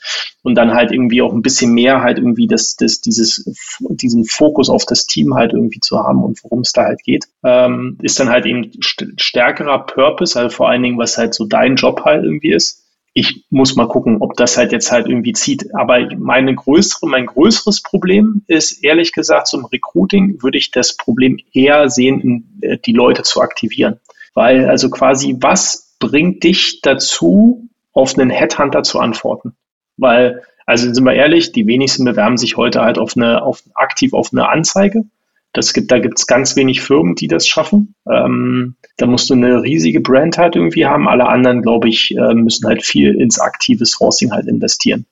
Und 0.42 0.54
dann 0.54 0.72
halt 0.72 0.92
irgendwie 0.92 1.20
auch 1.20 1.32
ein 1.32 1.42
bisschen 1.42 1.72
mehr 1.72 2.00
halt 2.00 2.18
irgendwie 2.18 2.46
das, 2.46 2.76
das, 2.76 3.00
dieses, 3.00 3.44
diesen 3.90 4.24
Fokus 4.24 4.70
auf 4.70 4.86
das 4.86 5.06
Team 5.06 5.34
halt 5.34 5.52
irgendwie 5.52 5.80
zu 5.80 5.98
haben 5.98 6.24
und 6.24 6.42
worum 6.42 6.60
es 6.60 6.72
da 6.72 6.84
halt 6.84 7.02
geht, 7.02 7.26
ähm, 7.44 7.98
ist 8.02 8.18
dann 8.18 8.30
halt 8.30 8.46
eben 8.46 8.70
stärkerer 8.80 9.84
Purpose, 9.86 10.38
also 10.38 10.54
vor 10.54 10.68
allen 10.68 10.82
Dingen, 10.82 10.98
was 10.98 11.18
halt 11.18 11.34
so 11.34 11.44
dein 11.44 11.76
Job 11.76 12.02
halt 12.04 12.24
irgendwie 12.24 12.52
ist 12.52 12.87
ich 13.14 13.44
muss 13.50 13.74
mal 13.74 13.88
gucken, 13.88 14.18
ob 14.20 14.34
das 14.34 14.56
halt 14.56 14.72
jetzt 14.72 14.92
halt 14.92 15.08
irgendwie 15.08 15.32
zieht. 15.32 15.74
Aber 15.74 15.98
meine 16.16 16.54
größere, 16.54 17.08
mein 17.08 17.26
größeres 17.26 17.82
Problem 17.82 18.42
ist, 18.46 18.84
ehrlich 18.84 19.12
gesagt, 19.12 19.48
zum 19.48 19.64
Recruiting 19.64 20.42
würde 20.42 20.58
ich 20.58 20.70
das 20.70 20.96
Problem 20.96 21.38
eher 21.52 21.88
sehen, 21.88 22.58
äh, 22.60 22.78
die 22.78 22.92
Leute 22.92 23.22
zu 23.22 23.40
aktivieren. 23.40 24.00
Weil 24.34 24.68
also 24.68 24.90
quasi, 24.90 25.36
was 25.40 25.96
bringt 25.98 26.44
dich 26.44 26.80
dazu, 26.80 27.68
auf 27.92 28.16
einen 28.16 28.30
Headhunter 28.30 28.84
zu 28.84 29.00
antworten? 29.00 29.56
Weil, 29.96 30.42
also 30.66 30.92
sind 30.92 31.04
wir 31.04 31.14
ehrlich, 31.14 31.50
die 31.50 31.66
wenigsten 31.66 32.04
bewerben 32.04 32.36
sich 32.36 32.56
heute 32.56 32.82
halt 32.82 32.98
auf 32.98 33.16
eine, 33.16 33.42
auf, 33.42 33.62
aktiv 33.74 34.12
auf 34.12 34.28
eine 34.32 34.48
Anzeige. 34.48 35.04
Das 35.52 35.72
gibt, 35.72 35.90
da 35.90 35.98
gibt 35.98 36.18
es 36.18 36.26
ganz 36.26 36.56
wenig 36.56 36.82
Firmen, 36.82 37.14
die 37.14 37.26
das 37.26 37.46
schaffen. 37.46 37.94
Ähm, 38.10 38.76
da 38.96 39.06
musst 39.06 39.30
du 39.30 39.34
eine 39.34 39.62
riesige 39.62 40.00
Brand 40.00 40.36
halt 40.36 40.56
irgendwie 40.56 40.86
haben. 40.86 41.08
Alle 41.08 41.26
anderen, 41.26 41.62
glaube 41.62 41.88
ich, 41.88 42.14
äh, 42.16 42.34
müssen 42.34 42.66
halt 42.66 42.84
viel 42.84 43.14
ins 43.14 43.40
aktive 43.40 43.86
Sourcing 43.86 44.30
halt 44.30 44.46
investieren. 44.46 45.06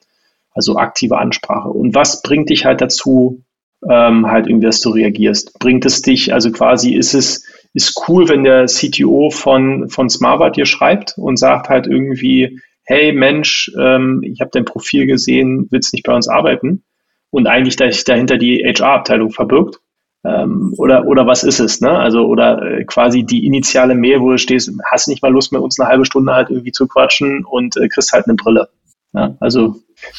Also 0.52 0.76
aktive 0.76 1.18
Ansprache. 1.18 1.68
Und 1.68 1.94
was 1.94 2.22
bringt 2.22 2.50
dich 2.50 2.64
halt 2.64 2.80
dazu, 2.80 3.42
ähm, 3.88 4.26
halt 4.26 4.46
irgendwie, 4.46 4.66
dass 4.66 4.80
du 4.80 4.90
reagierst? 4.90 5.58
Bringt 5.58 5.86
es 5.86 6.02
dich, 6.02 6.32
also 6.32 6.50
quasi 6.52 6.94
ist 6.94 7.14
es, 7.14 7.44
ist 7.72 7.94
cool, 8.06 8.28
wenn 8.28 8.44
der 8.44 8.66
CTO 8.66 9.30
von, 9.30 9.88
von 9.88 10.08
Smartbart 10.08 10.56
dir 10.56 10.66
schreibt 10.66 11.14
und 11.16 11.38
sagt 11.38 11.68
halt 11.68 11.86
irgendwie, 11.86 12.60
hey 12.84 13.12
Mensch, 13.12 13.70
ähm, 13.78 14.22
ich 14.22 14.40
habe 14.40 14.50
dein 14.52 14.64
Profil 14.64 15.06
gesehen, 15.06 15.66
willst 15.70 15.92
nicht 15.92 16.04
bei 16.04 16.14
uns 16.14 16.28
arbeiten? 16.28 16.84
Und 17.30 17.46
eigentlich 17.46 17.76
dahinter 17.76 18.38
die 18.38 18.62
HR-Abteilung 18.64 19.30
verbirgt 19.30 19.80
ähm, 20.26 20.74
oder, 20.76 21.04
oder 21.06 21.26
was 21.26 21.44
ist 21.44 21.60
es, 21.60 21.80
ne? 21.80 21.90
Also, 21.90 22.26
oder 22.26 22.60
äh, 22.62 22.84
quasi 22.84 23.22
die 23.22 23.46
initiale 23.46 23.94
Mail, 23.94 24.20
wo 24.20 24.30
du 24.30 24.38
stehst, 24.38 24.70
hast 24.90 25.08
nicht 25.08 25.22
mal 25.22 25.32
Lust, 25.32 25.52
mit 25.52 25.60
uns 25.60 25.78
eine 25.78 25.88
halbe 25.88 26.04
Stunde 26.04 26.34
halt 26.34 26.50
irgendwie 26.50 26.72
zu 26.72 26.86
quatschen 26.86 27.44
und 27.44 27.76
äh, 27.76 27.88
kriegst 27.88 28.12
halt 28.12 28.26
eine 28.26 28.34
Brille. 28.34 28.68
Ja? 29.12 29.36
Also, 29.40 29.76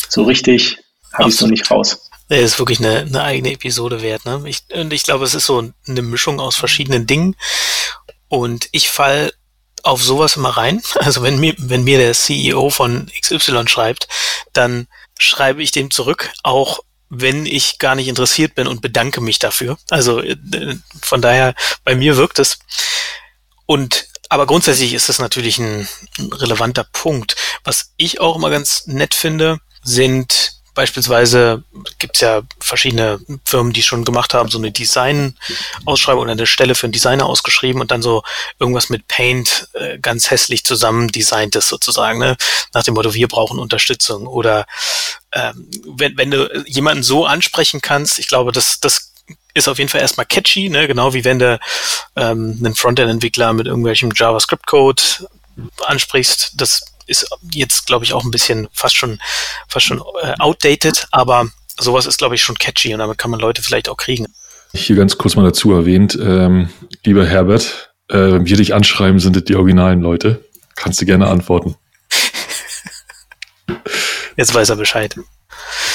so 0.09 0.23
richtig 0.23 0.77
habe 1.13 1.29
ich 1.29 1.35
es 1.35 1.41
noch 1.41 1.49
nicht 1.49 1.69
raus. 1.69 2.09
Das 2.29 2.39
ist 2.39 2.59
wirklich 2.59 2.79
eine, 2.79 2.99
eine 2.99 3.23
eigene 3.23 3.53
Episode 3.53 4.01
wert. 4.01 4.25
Ne? 4.25 4.43
Ich, 4.45 4.63
und 4.73 4.91
ich 4.93 5.03
glaube, 5.03 5.25
es 5.25 5.33
ist 5.33 5.45
so 5.45 5.63
eine 5.87 6.01
Mischung 6.01 6.39
aus 6.39 6.55
verschiedenen 6.55 7.07
Dingen. 7.07 7.35
Und 8.27 8.67
ich 8.71 8.89
fall 8.89 9.31
auf 9.83 10.03
sowas 10.03 10.35
immer 10.35 10.49
rein. 10.49 10.81
Also 10.99 11.23
wenn 11.23 11.39
mir, 11.39 11.55
wenn 11.57 11.83
mir 11.83 11.97
der 11.97 12.13
CEO 12.13 12.69
von 12.69 13.09
XY 13.21 13.67
schreibt, 13.67 14.07
dann 14.53 14.87
schreibe 15.17 15.63
ich 15.63 15.71
dem 15.71 15.89
zurück, 15.89 16.31
auch 16.43 16.79
wenn 17.09 17.45
ich 17.45 17.79
gar 17.79 17.95
nicht 17.95 18.07
interessiert 18.07 18.55
bin 18.55 18.67
und 18.67 18.81
bedanke 18.81 19.21
mich 19.21 19.39
dafür. 19.39 19.77
Also 19.89 20.21
äh, 20.21 20.35
von 21.01 21.21
daher, 21.21 21.55
bei 21.83 21.95
mir 21.95 22.17
wirkt 22.17 22.39
es. 22.39 22.59
Und 23.65 24.07
aber 24.29 24.45
grundsätzlich 24.45 24.93
ist 24.93 25.09
das 25.09 25.19
natürlich 25.19 25.57
ein, 25.57 25.87
ein 26.17 26.33
relevanter 26.33 26.83
Punkt. 26.83 27.35
Was 27.63 27.93
ich 27.97 28.19
auch 28.19 28.35
immer 28.35 28.49
ganz 28.49 28.85
nett 28.87 29.13
finde, 29.13 29.59
sind 29.83 30.46
Beispielsweise 30.77 31.63
gibt 31.97 32.17
es 32.17 32.21
ja 32.21 32.43
verschiedene 32.59 33.19
Firmen, 33.43 33.73
die 33.73 33.81
schon 33.81 34.05
gemacht 34.05 34.35
haben, 34.35 34.49
so 34.49 34.59
eine 34.59 34.71
Design-Ausschreibung 34.71 36.21
oder 36.21 36.33
eine 36.33 36.45
Stelle 36.45 36.75
für 36.75 36.85
einen 36.85 36.93
Designer 36.93 37.25
ausgeschrieben 37.25 37.81
und 37.81 37.89
dann 37.89 38.03
so 38.03 38.21
irgendwas 38.59 38.89
mit 38.89 39.07
Paint 39.07 39.69
äh, 39.73 39.97
ganz 39.97 40.29
hässlich 40.29 40.63
zusammen 40.65 41.07
designt 41.07 41.55
ist 41.55 41.69
sozusagen, 41.69 42.19
ne? 42.19 42.37
nach 42.75 42.83
dem 42.83 42.93
Motto, 42.93 43.15
wir 43.15 43.27
brauchen 43.27 43.57
Unterstützung. 43.57 44.27
Oder 44.27 44.67
ähm, 45.31 45.67
wenn, 45.87 46.15
wenn 46.15 46.29
du 46.29 46.47
jemanden 46.67 47.01
so 47.01 47.25
ansprechen 47.25 47.81
kannst, 47.81 48.19
ich 48.19 48.27
glaube, 48.27 48.51
das, 48.51 48.79
das 48.79 49.13
ist 49.55 49.67
auf 49.67 49.79
jeden 49.79 49.89
Fall 49.89 50.01
erstmal 50.01 50.27
catchy, 50.27 50.69
ne? 50.69 50.85
genau 50.85 51.11
wie 51.15 51.25
wenn 51.25 51.39
du 51.39 51.59
ähm, 52.15 52.61
einen 52.63 52.75
Frontend-Entwickler 52.75 53.51
mit 53.53 53.65
irgendwelchem 53.65 54.11
JavaScript-Code 54.13 55.01
ansprichst, 55.87 56.51
das 56.53 56.85
ist 57.07 57.27
jetzt, 57.51 57.87
glaube 57.87 58.05
ich, 58.05 58.13
auch 58.13 58.23
ein 58.23 58.31
bisschen 58.31 58.67
fast 58.71 58.95
schon, 58.95 59.19
fast 59.67 59.85
schon 59.85 60.01
äh, 60.21 60.33
outdated, 60.39 61.07
aber 61.11 61.47
sowas 61.79 62.05
ist, 62.05 62.17
glaube 62.17 62.35
ich, 62.35 62.43
schon 62.43 62.57
catchy 62.57 62.93
und 62.93 62.99
damit 62.99 63.17
kann 63.17 63.31
man 63.31 63.39
Leute 63.39 63.61
vielleicht 63.61 63.89
auch 63.89 63.97
kriegen. 63.97 64.27
Hier 64.73 64.95
ganz 64.95 65.17
kurz 65.17 65.35
mal 65.35 65.43
dazu 65.43 65.71
erwähnt, 65.73 66.17
ähm, 66.21 66.69
lieber 67.03 67.25
Herbert, 67.25 67.93
äh, 68.09 68.17
wenn 68.17 68.45
wir 68.45 68.57
dich 68.57 68.73
anschreiben, 68.73 69.19
sind 69.19 69.35
es 69.37 69.45
die 69.45 69.55
originalen 69.55 70.01
Leute. 70.01 70.43
Kannst 70.75 71.01
du 71.01 71.05
gerne 71.05 71.27
antworten. 71.27 71.75
Jetzt 74.35 74.53
weiß 74.53 74.69
er 74.69 74.75
Bescheid. 74.75 75.15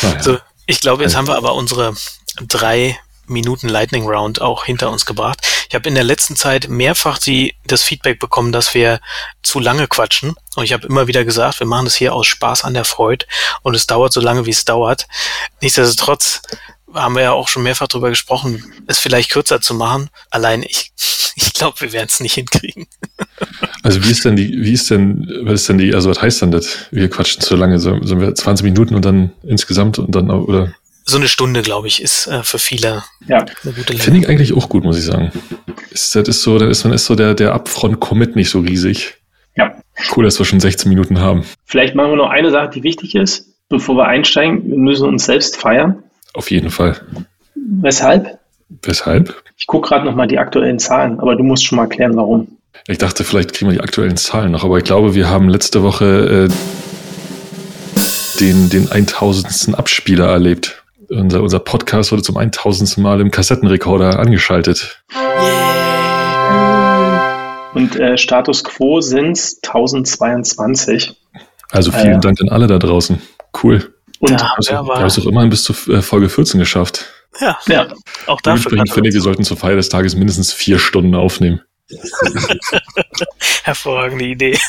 Ah, 0.03 0.15
ja. 0.15 0.23
So, 0.23 0.39
ich 0.67 0.81
glaube, 0.81 1.05
jetzt 1.05 1.17
haben 1.17 1.29
wir 1.29 1.37
aber 1.37 1.55
unsere 1.55 1.95
drei 2.49 2.99
Minuten 3.33 3.69
Lightning 3.69 4.07
Round 4.07 4.41
auch 4.41 4.65
hinter 4.65 4.91
uns 4.91 5.07
gebracht. 5.07 5.39
Ich 5.69 5.75
habe 5.75 5.89
in 5.89 5.95
der 5.95 6.05
letzten 6.05 6.37
Zeit 6.37 6.69
mehrfach 6.69 7.19
die, 7.19 7.55
das 7.67 7.83
Feedback 7.83 8.19
bekommen, 8.19 8.53
dass 8.53 8.75
wir 8.75 9.01
zu 9.43 9.59
lange 9.59 9.89
quatschen. 9.89 10.35
Und 10.55 10.65
ich 10.65 10.73
habe 10.73 10.87
immer 10.87 11.07
wieder 11.07 11.25
gesagt, 11.25 11.61
wir 11.61 11.67
machen 11.67 11.87
das 11.87 11.95
hier 11.95 12.15
aus 12.15 12.27
Spaß 12.27 12.65
an 12.65 12.75
der 12.75 12.85
Freude 12.85 13.27
und 13.63 13.75
es 13.75 13.87
dauert 13.87 14.13
so 14.13 14.21
lange, 14.21 14.47
wie 14.47 14.51
es 14.51 14.65
dauert. 14.65 15.07
Nichtsdestotrotz 15.61 16.43
haben 16.95 17.15
wir 17.15 17.23
ja 17.23 17.33
auch 17.33 17.49
schon 17.49 17.63
mehrfach 17.63 17.89
darüber 17.89 18.11
gesprochen, 18.11 18.63
es 18.87 18.99
vielleicht 18.99 19.31
kürzer 19.31 19.61
zu 19.61 19.75
machen. 19.75 20.11
Allein 20.31 20.63
ich, 20.63 20.93
ich 21.37 21.53
glaube, 21.53 21.81
wir 21.81 21.93
werden 21.93 22.09
es 22.09 22.21
nicht 22.21 22.35
hinkriegen. 22.35 22.87
Also 23.85 24.05
wie 24.05 24.13
ist 24.13 24.25
denn 24.25 24.37
die, 24.37 24.63
wie 24.63 24.75
ist 24.75 24.91
denn, 24.91 25.29
was 25.43 25.63
ist 25.63 25.69
denn 25.69 25.79
die, 25.79 25.93
also 25.93 26.09
was 26.09 26.23
heißt 26.23 26.43
denn 26.43 26.53
das? 26.53 26.87
Wir 26.93 27.11
quatschen 27.11 27.43
zu 27.43 27.57
lange, 27.57 27.81
so, 27.81 28.01
sind 28.03 28.21
wir 28.21 28.33
20 28.33 28.63
Minuten 28.63 28.95
und 28.95 29.05
dann 29.05 29.33
insgesamt 29.43 29.99
und 29.99 30.15
dann, 30.15 30.31
oder? 30.31 30.73
So 31.05 31.17
eine 31.17 31.29
Stunde, 31.29 31.63
glaube 31.63 31.89
ich, 31.89 32.03
ist 32.03 32.27
äh, 32.27 32.43
für 32.43 32.59
viele 32.59 33.03
ja. 33.27 33.39
eine 33.39 33.73
gute 33.73 33.93
Länge. 33.93 34.03
Finde 34.03 34.21
ich 34.21 34.29
eigentlich 34.29 34.55
auch 34.55 34.69
gut, 34.69 34.85
muss 34.85 34.99
ich 34.99 35.05
sagen. 35.05 35.33
Ist, 35.91 36.15
das 36.15 36.29
ist 36.29 36.43
so, 36.43 36.59
dann 36.59 36.71
ist, 36.71 36.85
dann 36.85 36.93
ist 36.93 37.07
so 37.07 37.15
der, 37.15 37.35
der 37.35 37.55
Upfront-Commit 37.55 38.37
nicht 38.37 38.51
so 38.51 38.61
riesig. 38.61 39.15
Ja. 39.57 39.75
Cool, 40.17 40.25
dass 40.25 40.39
wir 40.39 40.47
schon 40.47 40.61
16 40.61 40.89
Minuten 40.89 41.21
haben. 41.21 41.45
Vielleicht 41.67 41.95
machen 41.95 42.11
wir 42.11 42.17
noch 42.17 42.31
eine 42.31 42.51
Sache, 42.51 42.71
die 42.71 42.83
wichtig 42.83 43.15
ist, 43.15 43.47
bevor 43.69 43.97
wir 43.97 44.07
einsteigen. 44.07 44.69
Wir 44.69 44.79
müssen 44.79 45.07
uns 45.07 45.25
selbst 45.25 45.57
feiern. 45.57 46.03
Auf 46.35 46.51
jeden 46.51 46.71
Fall. 46.71 47.01
Weshalb? 47.55 48.39
Weshalb? 48.83 49.43
Ich 49.59 49.67
gucke 49.67 49.89
gerade 49.89 50.07
nochmal 50.07 50.27
die 50.27 50.39
aktuellen 50.39 50.79
Zahlen, 50.79 51.21
aber 51.21 51.37
du 51.37 51.45
musst 51.45 51.65
schon 51.65 51.77
mal 51.77 51.87
klären, 51.87 52.17
warum. 52.17 52.49
Ich 52.89 52.99
dachte, 52.99 53.23
vielleicht 53.23 53.53
kriegen 53.53 53.71
wir 53.71 53.77
die 53.77 53.83
aktuellen 53.83 54.17
Zahlen 54.17 54.53
noch, 54.53 54.65
aber 54.65 54.79
ich 54.79 54.85
glaube, 54.85 55.15
wir 55.15 55.29
haben 55.29 55.49
letzte 55.49 55.83
Woche 55.83 56.49
äh, 56.49 56.53
den, 58.41 58.71
den 58.71 58.91
1000. 58.91 59.79
Abspieler 59.79 60.29
erlebt. 60.29 60.82
Unser, 61.13 61.43
unser 61.43 61.59
Podcast 61.59 62.11
wurde 62.13 62.23
zum 62.23 62.37
1000. 62.37 62.99
Mal 62.99 63.21
im 63.21 63.31
Kassettenrekorder 63.31 64.19
angeschaltet. 64.19 65.03
Yeah. 65.15 65.73
Und 67.75 67.97
äh, 67.97 68.17
Status 68.19 68.65
Quo 68.65 69.01
sind 69.01 69.39
1022. 69.63 71.15
Also 71.71 71.91
vielen 71.91 72.19
äh, 72.19 72.21
Dank 72.21 72.41
an 72.41 72.49
alle 72.51 72.67
da 72.67 72.79
draußen. 72.79 73.21
Cool. 73.63 73.95
Und 74.21 74.43
also, 74.57 74.71
wir 74.71 74.79
haben 74.79 75.07
es 75.07 75.19
auch 75.19 75.27
immerhin 75.27 75.51
bis 75.51 75.65
zu 75.65 75.73
äh, 75.91 76.03
Folge 76.03 76.29
14 76.29 76.61
geschafft. 76.61 77.07
Ja, 77.41 77.59
ja 77.67 77.89
auch 78.27 78.41
dafür. 78.43 78.83
Ich 78.85 78.93
finde, 78.93 79.13
wir 79.13 79.21
sollten 79.21 79.43
zur 79.43 79.57
Feier 79.57 79.77
des 79.77 79.89
Tages 79.89 80.15
mindestens 80.15 80.53
vier 80.53 80.79
Stunden 80.79 81.15
aufnehmen. 81.15 81.63
Hervorragende 83.65 84.25
Idee. 84.25 84.59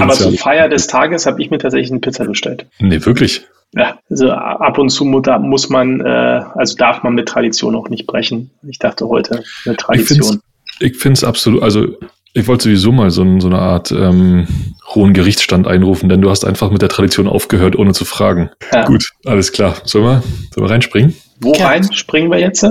Aber 0.00 0.12
zur 0.12 0.32
Feier 0.38 0.68
des 0.68 0.86
Tages 0.86 1.26
habe 1.26 1.42
ich 1.42 1.50
mir 1.50 1.58
tatsächlich 1.58 1.90
eine 1.90 2.00
Pizza 2.00 2.24
bestellt. 2.24 2.66
Nee, 2.78 3.04
wirklich? 3.04 3.44
Ja, 3.74 3.98
also 4.08 4.30
ab 4.30 4.78
und 4.78 4.90
zu 4.90 5.04
muss 5.04 5.68
man, 5.68 6.00
äh, 6.00 6.42
also 6.54 6.76
darf 6.76 7.02
man 7.02 7.14
mit 7.14 7.28
Tradition 7.28 7.76
auch 7.76 7.88
nicht 7.88 8.06
brechen. 8.06 8.50
Ich 8.68 8.78
dachte 8.78 9.08
heute 9.08 9.42
eine 9.64 9.76
Tradition. 9.76 10.40
Ich 10.80 10.96
finde 10.96 11.14
es 11.18 11.24
absolut, 11.24 11.62
also 11.62 11.86
ich 12.32 12.46
wollte 12.46 12.64
sowieso 12.64 12.92
mal 12.92 13.10
so, 13.10 13.24
so 13.40 13.48
eine 13.48 13.58
Art 13.58 13.92
ähm, 13.92 14.46
hohen 14.94 15.12
Gerichtsstand 15.12 15.66
einrufen, 15.66 16.08
denn 16.08 16.20
du 16.20 16.30
hast 16.30 16.44
einfach 16.44 16.70
mit 16.70 16.82
der 16.82 16.88
Tradition 16.88 17.28
aufgehört, 17.28 17.76
ohne 17.76 17.92
zu 17.92 18.04
fragen. 18.04 18.50
Ja. 18.72 18.86
Gut, 18.86 19.10
alles 19.24 19.52
klar. 19.52 19.76
Sollen 19.84 20.04
wir, 20.04 20.22
sollen 20.54 20.66
wir 20.66 20.70
reinspringen? 20.70 21.14
Wo 21.40 21.52
ja. 21.54 21.66
rein 21.66 21.92
springen 21.92 22.30
wir 22.30 22.38
jetzt? 22.38 22.64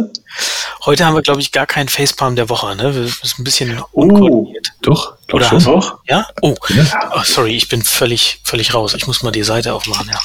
Heute 0.85 1.05
haben 1.05 1.15
wir, 1.15 1.21
glaube 1.21 1.41
ich, 1.41 1.51
gar 1.51 1.65
keinen 1.65 1.89
Facepalm 1.89 2.35
der 2.35 2.49
Woche. 2.49 2.75
Ne? 2.75 2.95
Wir 2.95 3.03
sind 3.03 3.39
ein 3.39 3.43
bisschen 3.43 3.79
oh. 3.79 4.03
unkoordiniert. 4.03 4.71
Oh, 4.71 4.79
doch, 4.81 5.17
Oder 5.33 5.45
schon. 5.45 5.63
Doch? 5.63 5.99
Ja? 6.07 6.25
Oh. 6.41 6.55
Ja. 6.69 7.11
oh, 7.15 7.21
sorry, 7.23 7.55
ich 7.55 7.67
bin 7.67 7.81
völlig, 7.81 8.39
völlig 8.43 8.73
raus. 8.73 8.93
Ich 8.95 9.05
muss 9.05 9.21
mal 9.23 9.31
die 9.31 9.43
Seite 9.43 9.73
aufmachen, 9.73 10.09
ja. 10.09 10.19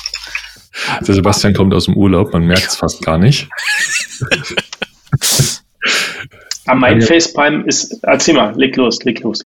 Der 1.06 1.14
Sebastian 1.14 1.54
kommt 1.54 1.72
aus 1.72 1.84
dem 1.84 1.96
Urlaub, 1.96 2.32
man 2.32 2.46
merkt 2.46 2.68
es 2.68 2.76
fast 2.76 3.02
gar 3.02 3.18
nicht. 3.18 3.48
Aber 6.66 6.76
mein 6.80 7.00
ja. 7.00 7.06
Facepalm 7.06 7.66
ist, 7.66 7.98
erzähl 8.02 8.34
mal, 8.34 8.54
leg 8.56 8.76
los, 8.76 9.02
leg 9.04 9.20
los. 9.20 9.42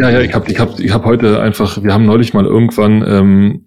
Ja, 0.00 0.10
ja, 0.10 0.20
ich 0.20 0.34
habe 0.34 0.50
ich 0.50 0.58
hab, 0.58 0.78
ich 0.78 0.92
hab 0.92 1.04
heute 1.04 1.40
einfach, 1.40 1.82
wir 1.82 1.92
haben 1.92 2.06
neulich 2.06 2.34
mal 2.34 2.44
irgendwann 2.44 3.04
ähm, 3.06 3.64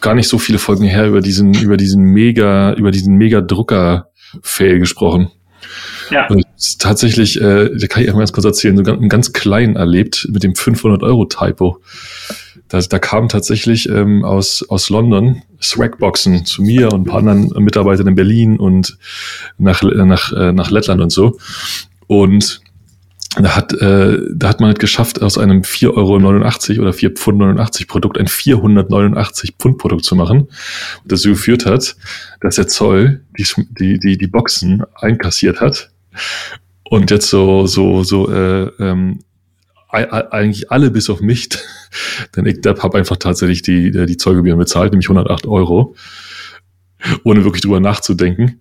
gar 0.00 0.14
nicht 0.14 0.28
so 0.28 0.38
viele 0.38 0.58
Folgen 0.58 0.84
her 0.84 1.06
über 1.06 1.20
diesen, 1.20 1.54
über 1.54 1.76
diesen 1.76 2.02
mega, 2.02 2.72
über 2.74 2.90
diesen 2.90 3.16
mega 3.16 3.40
Drucker-Fail 3.40 4.78
gesprochen. 4.78 5.30
Ja. 6.10 6.26
Und 6.28 6.44
tatsächlich, 6.78 7.40
äh, 7.40 7.70
da 7.76 7.86
kann 7.86 8.02
ich 8.02 8.08
einmal 8.08 8.22
ganz 8.22 8.32
kurz 8.32 8.44
erzählen, 8.44 8.76
so 8.76 8.82
ganz, 8.82 9.08
ganz 9.08 9.32
klein 9.32 9.76
erlebt 9.76 10.28
mit 10.30 10.42
dem 10.42 10.52
500-Euro-Typo. 10.52 11.80
Da, 12.68 12.80
da 12.80 12.98
kam 12.98 13.28
tatsächlich 13.28 13.88
ähm, 13.88 14.24
aus, 14.24 14.64
aus 14.68 14.90
London 14.90 15.42
Swagboxen 15.60 16.44
zu 16.44 16.62
mir 16.62 16.92
und 16.92 17.02
ein 17.02 17.04
paar 17.04 17.18
anderen 17.18 17.62
Mitarbeitern 17.62 18.06
in 18.06 18.14
Berlin 18.14 18.58
und 18.58 18.98
nach, 19.58 19.82
nach, 19.82 20.32
äh, 20.32 20.52
nach 20.52 20.70
Lettland 20.70 21.00
und 21.00 21.10
so. 21.10 21.38
Und 22.06 22.60
da 23.36 23.56
hat, 23.56 23.72
äh, 23.72 24.18
da 24.32 24.48
hat 24.48 24.60
man 24.60 24.72
es 24.72 24.78
geschafft, 24.78 25.20
aus 25.20 25.38
einem 25.38 25.62
4,89 25.62 25.96
Euro 25.96 26.16
oder 26.82 26.92
4,89 26.92 27.16
Pfund 27.16 27.88
Produkt 27.88 28.18
ein 28.18 28.28
489 28.28 29.54
Pfund 29.58 29.78
Produkt 29.78 30.04
zu 30.04 30.14
machen. 30.14 30.42
Und 31.02 31.12
das 31.12 31.22
so 31.22 31.30
geführt 31.30 31.66
hat, 31.66 31.96
dass 32.40 32.56
der 32.56 32.68
Zoll 32.68 33.22
die, 33.36 33.46
die, 33.78 33.98
die, 33.98 34.18
die 34.18 34.26
Boxen 34.26 34.82
einkassiert 34.94 35.60
hat 35.60 35.90
und 36.84 37.10
jetzt 37.10 37.28
so, 37.28 37.66
so, 37.66 38.04
so, 38.04 38.30
äh, 38.30 38.70
ähm, 38.78 39.20
eigentlich 39.88 40.72
alle 40.72 40.90
bis 40.90 41.08
auf 41.08 41.20
mich, 41.20 41.48
denn 42.36 42.46
ich 42.46 42.58
habe 42.66 42.98
einfach 42.98 43.16
tatsächlich 43.16 43.62
die, 43.62 43.92
die 44.06 44.16
Zollgebühren 44.16 44.58
bezahlt, 44.58 44.92
nämlich 44.92 45.08
108 45.08 45.46
Euro 45.46 45.94
ohne 47.24 47.44
wirklich 47.44 47.62
drüber 47.62 47.80
nachzudenken, 47.80 48.60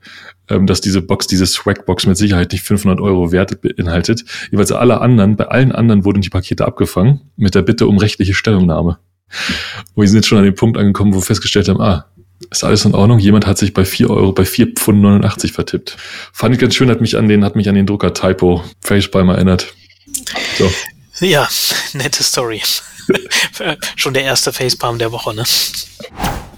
ähm, 0.50 0.68
dass 0.68 0.82
diese 0.82 1.02
Box, 1.02 1.28
diese 1.28 1.46
Swag-Box 1.46 2.06
mit 2.06 2.18
Sicherheit 2.18 2.52
nicht 2.52 2.64
500 2.64 3.00
Euro 3.00 3.32
Wert 3.32 3.62
beinhaltet. 3.62 4.24
Jeweils 4.52 4.72
alle 4.72 5.02
anderen, 5.02 5.36
bei 5.36 5.48
allen 5.48 5.72
anderen 5.72 6.06
wurden 6.06 6.22
die 6.22 6.30
Pakete 6.30 6.66
abgefangen 6.66 7.22
mit 7.36 7.56
der 7.56 7.62
Bitte 7.62 7.88
um 7.88 7.98
rechtliche 7.98 8.34
Stellungnahme. 8.34 9.00
Und 9.94 10.04
wir 10.04 10.08
sind 10.08 10.18
jetzt 10.18 10.28
schon 10.28 10.38
an 10.38 10.44
dem 10.44 10.56
Punkt 10.56 10.78
angekommen, 10.78 11.14
wo 11.14 11.18
wir 11.18 11.24
festgestellt 11.24 11.70
haben, 11.70 11.82
ah, 11.82 12.06
ist 12.52 12.64
alles 12.64 12.86
in 12.86 12.94
Ordnung. 12.94 13.20
Jemand 13.20 13.48
hat 13.48 13.58
sich 13.58 13.74
bei 13.74 13.86
4 13.86 14.10
Euro, 14.10 14.32
bei 14.34 14.46
4 14.46 14.74
Pfund 14.74 15.02
89 15.02 15.54
vertippt. 15.54 15.98
Fand 16.34 16.54
ich 16.54 16.62
ganz 16.62 16.76
schön, 16.76 16.90
hat 16.90 17.02
mich 17.02 17.18
an 17.18 17.28
den, 17.28 17.44
hat 17.44 17.56
mich 17.56 17.70
an 17.70 17.76
den 17.76 17.86
Drucker 17.86 18.14
Typo 18.14 18.64
Facepalm 18.82 19.30
erinnert. 19.30 19.74
So. 20.58 20.72
Ja, 21.20 21.48
nette 21.94 22.24
Story. 22.24 22.62
schon 23.96 24.14
der 24.14 24.24
erste 24.24 24.52
Facepalm 24.52 24.98
der 24.98 25.12
Woche, 25.12 25.34
ne? 25.34 25.44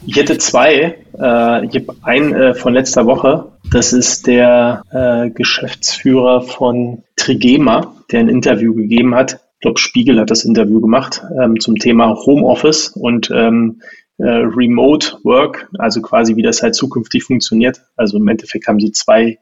Ich 0.08 0.16
hätte 0.16 0.38
zwei. 0.38 0.98
Äh, 1.18 1.66
ich 1.66 1.76
habe 1.76 1.96
einen 2.04 2.34
äh, 2.34 2.54
von 2.54 2.74
letzter 2.74 3.06
Woche. 3.06 3.52
Das 3.72 3.94
ist 3.94 4.28
der 4.28 4.84
äh, 4.92 5.30
Geschäftsführer 5.32 6.42
von 6.42 7.04
Trigema, 7.16 7.96
der 8.12 8.22
ein 8.22 8.30
Interview 8.30 8.74
gegeben 8.76 9.16
hat. 9.16 9.40
Ich 9.56 9.62
glaube, 9.62 9.80
Spiegel 9.80 10.20
hat 10.20 10.30
das 10.30 10.46
Interview 10.46 10.80
gemacht 10.80 11.24
ähm, 11.42 11.60
zum 11.60 11.78
Thema 11.78 12.16
Homeoffice 12.16 12.90
und 12.90 13.32
ähm, 13.32 13.82
äh, 14.18 14.28
Remote 14.28 15.18
Work, 15.24 15.70
also 15.80 16.02
quasi 16.02 16.36
wie 16.36 16.44
das 16.44 16.62
halt 16.62 16.76
zukünftig 16.76 17.24
funktioniert. 17.24 17.82
Also 17.96 18.18
im 18.18 18.28
Endeffekt 18.28 18.68
haben 18.68 18.80
sie 18.80 18.92
zwei 18.92 19.40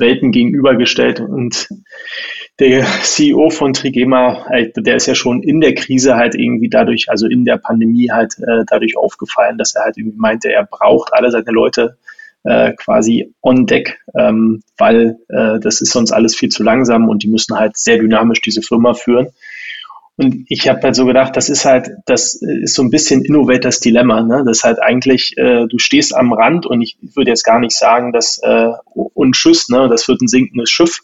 Welten 0.00 0.32
gegenübergestellt 0.32 1.20
und 1.20 1.68
der 2.60 2.84
CEO 3.02 3.50
von 3.50 3.72
Trigema, 3.72 4.46
der 4.76 4.96
ist 4.96 5.06
ja 5.06 5.14
schon 5.14 5.42
in 5.42 5.60
der 5.60 5.74
Krise 5.74 6.14
halt 6.14 6.34
irgendwie 6.34 6.68
dadurch, 6.68 7.10
also 7.10 7.26
in 7.26 7.44
der 7.44 7.56
Pandemie 7.56 8.10
halt 8.10 8.34
äh, 8.38 8.64
dadurch 8.66 8.96
aufgefallen, 8.96 9.58
dass 9.58 9.74
er 9.74 9.84
halt 9.84 9.96
irgendwie 9.96 10.18
meinte, 10.18 10.52
er 10.52 10.64
braucht 10.64 11.12
alle 11.12 11.30
seine 11.30 11.50
Leute 11.50 11.96
äh, 12.44 12.72
quasi 12.74 13.32
on 13.42 13.66
deck, 13.66 13.98
ähm, 14.16 14.62
weil 14.78 15.16
äh, 15.28 15.58
das 15.60 15.80
ist 15.80 15.92
sonst 15.92 16.12
alles 16.12 16.36
viel 16.36 16.50
zu 16.50 16.62
langsam 16.62 17.08
und 17.08 17.22
die 17.22 17.28
müssen 17.28 17.58
halt 17.58 17.76
sehr 17.76 17.98
dynamisch 17.98 18.40
diese 18.40 18.62
Firma 18.62 18.94
führen. 18.94 19.28
Und 20.16 20.44
ich 20.48 20.68
habe 20.68 20.80
halt 20.80 20.94
so 20.94 21.06
gedacht, 21.06 21.36
das 21.36 21.48
ist 21.48 21.64
halt, 21.64 21.90
das 22.06 22.34
ist 22.34 22.74
so 22.74 22.82
ein 22.82 22.90
bisschen 22.90 23.24
Innovators 23.24 23.80
Dilemma. 23.80 24.22
Ne? 24.22 24.44
Das 24.46 24.58
ist 24.58 24.64
halt 24.64 24.80
eigentlich, 24.80 25.36
äh, 25.36 25.66
du 25.66 25.78
stehst 25.78 26.14
am 26.14 26.32
Rand 26.32 26.66
und 26.66 26.82
ich 26.82 26.96
würde 27.14 27.30
jetzt 27.30 27.42
gar 27.42 27.58
nicht 27.58 27.76
sagen, 27.76 28.12
dass 28.12 28.38
äh, 28.38 28.68
und 28.94 29.34
tschüss, 29.34 29.68
ne? 29.68 29.88
das 29.88 30.06
wird 30.06 30.20
ein 30.20 30.28
sinkendes 30.28 30.70
Schiff. 30.70 31.00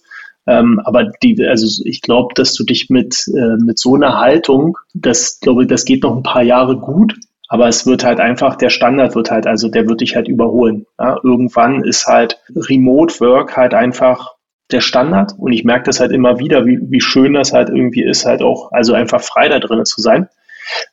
Ähm, 0.46 0.80
aber 0.84 1.10
die, 1.22 1.44
also 1.44 1.82
ich 1.84 2.02
glaube, 2.02 2.34
dass 2.34 2.54
du 2.54 2.64
dich 2.64 2.88
mit, 2.88 3.26
äh, 3.36 3.56
mit 3.62 3.78
so 3.78 3.94
einer 3.94 4.18
Haltung, 4.18 4.78
das 4.94 5.38
glaube 5.40 5.66
das 5.66 5.84
geht 5.84 6.02
noch 6.02 6.16
ein 6.16 6.22
paar 6.22 6.42
Jahre 6.42 6.78
gut, 6.78 7.14
aber 7.48 7.68
es 7.68 7.84
wird 7.84 8.04
halt 8.04 8.20
einfach, 8.20 8.56
der 8.56 8.70
Standard 8.70 9.14
wird 9.16 9.30
halt, 9.30 9.46
also 9.46 9.68
der 9.68 9.88
wird 9.88 10.00
dich 10.00 10.14
halt 10.14 10.28
überholen. 10.28 10.86
Ja? 10.98 11.18
Irgendwann 11.22 11.84
ist 11.84 12.06
halt 12.06 12.40
Remote 12.54 13.18
Work 13.20 13.56
halt 13.56 13.74
einfach 13.74 14.34
der 14.72 14.80
Standard 14.80 15.32
und 15.38 15.52
ich 15.52 15.64
merke 15.64 15.84
das 15.84 16.00
halt 16.00 16.12
immer 16.12 16.38
wieder, 16.38 16.66
wie, 16.66 16.78
wie 16.82 17.00
schön 17.00 17.34
das 17.34 17.52
halt 17.52 17.68
irgendwie 17.68 18.02
ist, 18.02 18.26
halt 18.26 18.42
auch, 18.42 18.72
also 18.72 18.94
einfach 18.94 19.20
frei 19.20 19.48
da 19.48 19.58
drinnen 19.58 19.84
zu 19.84 20.00
sein. 20.00 20.28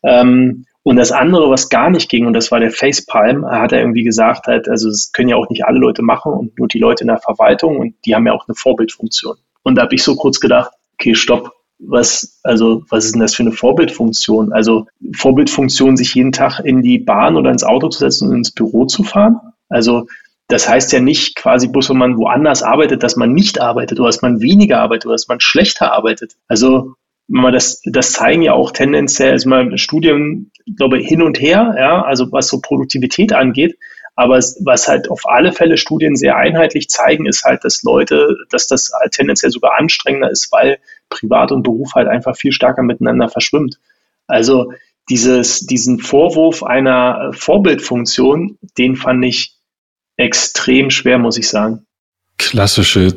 Ähm, 0.03 0.65
und 0.83 0.95
das 0.95 1.11
andere, 1.11 1.49
was 1.49 1.67
gar 1.67 1.89
nicht 1.89 2.09
ging, 2.09 2.25
und 2.27 2.33
das 2.33 2.49
war 2.49 2.61
der 2.61 2.71
Facepalm, 2.71 3.45
hat 3.45 3.73
er 3.73 3.79
irgendwie 3.79 4.03
gesagt, 4.03 4.47
halt, 4.47 4.69
also 4.69 4.87
das 4.87 5.11
können 5.11 5.27
ja 5.27 5.35
auch 5.35 5.49
nicht 5.49 5.65
alle 5.65 5.79
Leute 5.79 6.01
machen 6.01 6.31
und 6.31 6.57
nur 6.57 6.69
die 6.69 6.79
Leute 6.79 7.03
in 7.03 7.09
der 7.09 7.19
Verwaltung 7.19 7.77
und 7.77 7.95
die 8.05 8.15
haben 8.15 8.25
ja 8.25 8.31
auch 8.31 8.47
eine 8.47 8.55
Vorbildfunktion. 8.55 9.35
Und 9.63 9.75
da 9.75 9.81
habe 9.81 9.95
ich 9.95 10.03
so 10.03 10.15
kurz 10.15 10.39
gedacht, 10.39 10.71
okay, 10.93 11.13
stopp, 11.13 11.51
was, 11.79 12.39
also, 12.43 12.83
was 12.89 13.05
ist 13.05 13.15
denn 13.15 13.21
das 13.21 13.35
für 13.35 13.43
eine 13.43 13.51
Vorbildfunktion? 13.51 14.53
Also 14.53 14.87
Vorbildfunktion, 15.15 15.97
sich 15.97 16.15
jeden 16.15 16.31
Tag 16.31 16.59
in 16.61 16.81
die 16.81 16.99
Bahn 16.99 17.35
oder 17.35 17.51
ins 17.51 17.63
Auto 17.63 17.89
zu 17.89 17.99
setzen 17.99 18.29
und 18.29 18.37
ins 18.37 18.51
Büro 18.51 18.85
zu 18.85 19.03
fahren? 19.03 19.39
Also 19.69 20.07
das 20.47 20.67
heißt 20.69 20.93
ja 20.93 20.99
nicht 20.99 21.35
quasi 21.35 21.67
bloß, 21.67 21.89
wenn 21.89 21.97
man 21.97 22.17
woanders 22.17 22.63
arbeitet, 22.63 23.03
dass 23.03 23.15
man 23.15 23.33
nicht 23.33 23.59
arbeitet 23.59 23.99
oder 23.99 24.07
dass 24.07 24.21
man 24.21 24.41
weniger 24.41 24.79
arbeitet 24.79 25.05
oder 25.05 25.15
dass 25.15 25.27
man 25.27 25.41
schlechter 25.41 25.91
arbeitet. 25.91 26.35
Also 26.47 26.93
das, 27.27 27.81
das 27.83 28.13
zeigen 28.13 28.41
ja 28.41 28.53
auch 28.53 28.71
tendenziell, 28.71 29.31
also 29.31 29.49
mal 29.49 29.77
Studien, 29.77 30.51
glaube 30.77 30.99
hin 30.99 31.21
und 31.21 31.41
her, 31.41 31.75
ja, 31.77 32.01
also 32.01 32.31
was 32.31 32.47
so 32.47 32.61
Produktivität 32.61 33.33
angeht. 33.33 33.77
Aber 34.15 34.35
was 34.37 34.87
halt 34.87 35.11
auf 35.11 35.21
alle 35.25 35.51
Fälle 35.51 35.77
Studien 35.77 36.15
sehr 36.15 36.37
einheitlich 36.37 36.89
zeigen, 36.89 37.27
ist 37.27 37.43
halt, 37.43 37.63
dass 37.63 37.83
Leute, 37.83 38.35
dass 38.49 38.67
das 38.67 38.91
halt 38.99 39.11
tendenziell 39.11 39.51
sogar 39.51 39.77
anstrengender 39.77 40.31
ist, 40.31 40.51
weil 40.51 40.79
Privat 41.09 41.51
und 41.51 41.61
Beruf 41.61 41.93
halt 41.93 42.07
einfach 42.07 42.35
viel 42.35 42.51
stärker 42.51 42.81
miteinander 42.81 43.29
verschwimmt. 43.29 43.77
Also 44.25 44.71
dieses, 45.09 45.67
diesen 45.67 45.99
Vorwurf 45.99 46.63
einer 46.63 47.31
Vorbildfunktion, 47.33 48.57
den 48.77 48.95
fand 48.95 49.23
ich 49.23 49.56
extrem 50.17 50.89
schwer, 50.89 51.17
muss 51.17 51.37
ich 51.37 51.47
sagen. 51.47 51.85
Klassische, 52.37 53.13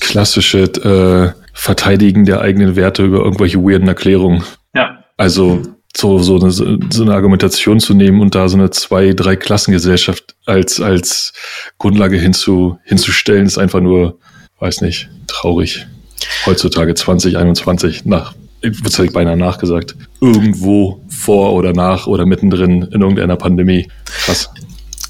klassische 0.00 0.62
äh, 0.62 1.40
Verteidigen 1.52 2.24
der 2.24 2.40
eigenen 2.40 2.76
Werte 2.76 3.04
über 3.04 3.18
irgendwelche 3.18 3.58
weirden 3.58 3.86
Erklärungen. 3.86 4.42
Ja. 4.74 5.04
Also 5.16 5.62
so, 5.96 6.18
so, 6.18 6.40
eine, 6.40 6.50
so 6.50 7.02
eine 7.02 7.14
Argumentation 7.14 7.78
zu 7.78 7.94
nehmen 7.94 8.20
und 8.20 8.34
da 8.34 8.48
so 8.48 8.56
eine 8.56 8.70
zwei, 8.70 9.12
drei 9.12 9.36
Klassengesellschaft 9.36 10.34
als, 10.44 10.80
als 10.80 11.32
Grundlage 11.78 12.18
hinzu, 12.18 12.78
hinzustellen, 12.82 13.46
ist 13.46 13.58
einfach 13.58 13.80
nur, 13.80 14.18
weiß 14.58 14.80
nicht, 14.80 15.08
traurig. 15.28 15.86
Heutzutage 16.46 16.94
2021 16.94 18.06
nach, 18.06 18.34
was 18.82 18.98
habe 18.98 19.06
ich 19.06 19.12
beinahe 19.12 19.36
nachgesagt, 19.36 19.94
irgendwo 20.20 21.00
vor 21.08 21.52
oder 21.52 21.72
nach 21.72 22.06
oder 22.06 22.26
mittendrin 22.26 22.82
in 22.82 23.00
irgendeiner 23.00 23.36
Pandemie. 23.36 23.88
Krass. 24.24 24.50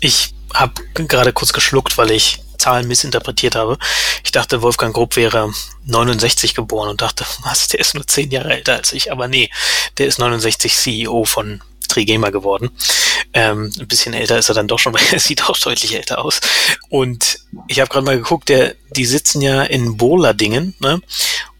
Ich 0.01 0.34
habe 0.55 0.73
gerade 0.95 1.33
kurz 1.33 1.53
geschluckt, 1.53 1.99
weil 1.99 2.11
ich 2.11 2.40
Zahlen 2.59 2.88
missinterpretiert 2.88 3.57
habe. 3.57 3.77
Ich 4.25 4.33
dachte, 4.33 4.62
Wolfgang 4.62 4.95
Grupp 4.95 5.17
wäre 5.17 5.53
69 5.85 6.55
geboren 6.55 6.88
und 6.88 7.03
dachte, 7.03 7.27
was, 7.43 7.69
der 7.69 7.81
ist 7.81 7.95
nur 7.95 8.07
zehn 8.07 8.31
Jahre 8.31 8.53
älter 8.53 8.75
als 8.75 8.93
ich. 8.93 9.12
Aber 9.12 9.29
nee, 9.29 9.51
der 9.99 10.07
ist 10.07 10.19
69 10.19 10.75
CEO 10.75 11.25
von 11.25 11.62
Trigema 11.88 12.31
geworden. 12.31 12.71
Ähm, 13.33 13.71
ein 13.79 13.88
bisschen 13.88 14.14
älter 14.14 14.38
ist 14.38 14.49
er 14.49 14.55
dann 14.55 14.69
doch 14.69 14.79
schon, 14.79 14.95
weil 14.95 15.03
er 15.12 15.21
sieht 15.21 15.45
auch 15.45 15.59
deutlich 15.59 15.95
älter 15.95 16.25
aus. 16.25 16.40
Und 16.88 17.40
ich 17.69 17.81
habe 17.81 17.90
gerade 17.90 18.07
mal 18.07 18.17
geguckt, 18.17 18.49
der, 18.49 18.75
die 18.97 19.05
sitzen 19.05 19.43
ja 19.43 19.62
in 19.62 19.97
Bohler-Dingen, 19.97 20.75
ne? 20.79 21.01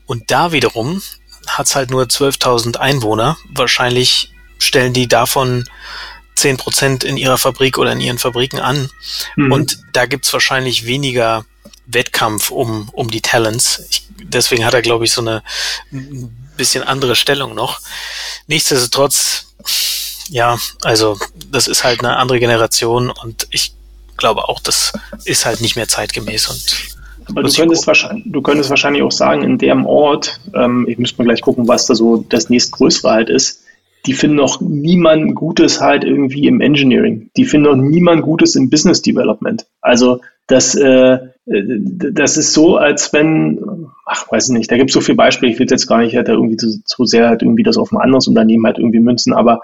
Und 0.07 0.31
da 0.31 0.53
wiederum 0.53 1.03
hat's 1.49 1.75
halt 1.75 1.91
nur 1.91 2.05
12.000 2.05 2.77
Einwohner. 2.77 3.39
Wahrscheinlich 3.51 4.33
stellen 4.59 4.93
die 4.93 5.09
davon 5.09 5.65
10 6.37 6.57
Prozent 6.57 7.05
in 7.05 7.17
ihrer 7.17 7.39
Fabrik 7.39 7.79
oder 7.79 7.93
in 7.93 8.01
ihren 8.01 8.19
Fabriken 8.19 8.59
an. 8.59 8.91
Mhm. 9.37 9.53
Und 9.53 9.79
da 9.93 10.07
gibt's 10.07 10.33
wahrscheinlich 10.33 10.87
weniger 10.87 11.45
Wettkampf 11.87 12.51
um, 12.51 12.89
um 12.93 13.11
die 13.11 13.21
Talents. 13.21 13.85
Ich, 13.91 14.07
deswegen 14.23 14.65
hat 14.65 14.75
er, 14.75 14.83
glaube 14.83 15.05
ich, 15.05 15.13
so 15.13 15.21
eine 15.21 15.43
ein 15.93 16.55
bisschen 16.57 16.85
andere 16.85 17.17
Stellung 17.17 17.55
noch. 17.55 17.81
Nichtsdestotrotz, 18.47 19.55
ja, 20.29 20.59
also 20.83 21.19
das 21.51 21.69
ist 21.69 21.85
halt 21.85 22.01
eine 22.01 22.17
andere 22.17 22.39
Generation 22.41 23.11
und 23.11 23.47
ich 23.51 23.75
glaube 24.17 24.49
auch, 24.49 24.61
das 24.61 24.93
ist 25.25 25.45
halt 25.45 25.61
nicht 25.61 25.77
mehr 25.77 25.89
zeitgemäß 25.89 26.49
und 26.49 26.95
aber 27.27 27.43
du 27.43 27.51
könntest, 27.51 27.87
wahrscheinlich, 27.87 28.25
du 28.27 28.43
könntest 28.43 28.69
wahrscheinlich 28.69 29.03
auch 29.03 29.13
sagen, 29.13 29.45
in 29.45 29.57
dem 29.57 29.87
Ort, 29.87 30.41
ähm, 30.55 30.87
ich 30.89 30.99
müsste 30.99 31.19
mal 31.19 31.25
gleich 31.25 31.41
gucken, 31.41 31.67
was 31.67 31.87
da 31.87 31.95
so 31.95 32.25
das 32.29 32.51
nächstgrößere 32.51 33.11
halt 33.11 33.31
ist, 33.31 33.64
die 34.07 34.13
finden 34.13 34.37
noch 34.37 34.61
niemand 34.61 35.35
Gutes 35.35 35.81
halt 35.81 36.05
irgendwie 36.05 36.47
im 36.47 36.61
Engineering. 36.61 37.31
Die 37.37 37.45
finden 37.45 37.71
noch 37.71 37.77
niemand 37.77 38.23
Gutes 38.23 38.55
im 38.55 38.69
Business 38.69 39.01
Development. 39.03 39.67
Also 39.81 40.21
das, 40.47 40.75
äh, 40.75 41.19
das 41.47 42.37
ist 42.37 42.53
so, 42.53 42.77
als 42.77 43.13
wenn, 43.13 43.87
ach, 44.05 44.31
weiß 44.31 44.49
ich 44.49 44.55
nicht, 44.55 44.71
da 44.71 44.77
gibt 44.77 44.91
es 44.91 44.95
so 44.95 45.01
viele 45.01 45.17
Beispiele, 45.17 45.53
ich 45.53 45.59
will 45.59 45.67
jetzt 45.69 45.87
gar 45.87 45.99
nicht 45.99 46.17
halt 46.17 46.29
irgendwie 46.29 46.57
zu, 46.57 46.83
zu 46.85 47.07
sehr 47.07 47.29
halt 47.29 47.43
irgendwie 47.43 47.63
das 47.63 47.79
auf 47.79 47.93
ein 47.93 47.99
anderes 47.99 48.29
Unternehmen 48.29 48.67
halt 48.67 48.79
irgendwie 48.79 49.01
münzen, 49.01 49.33
aber 49.33 49.61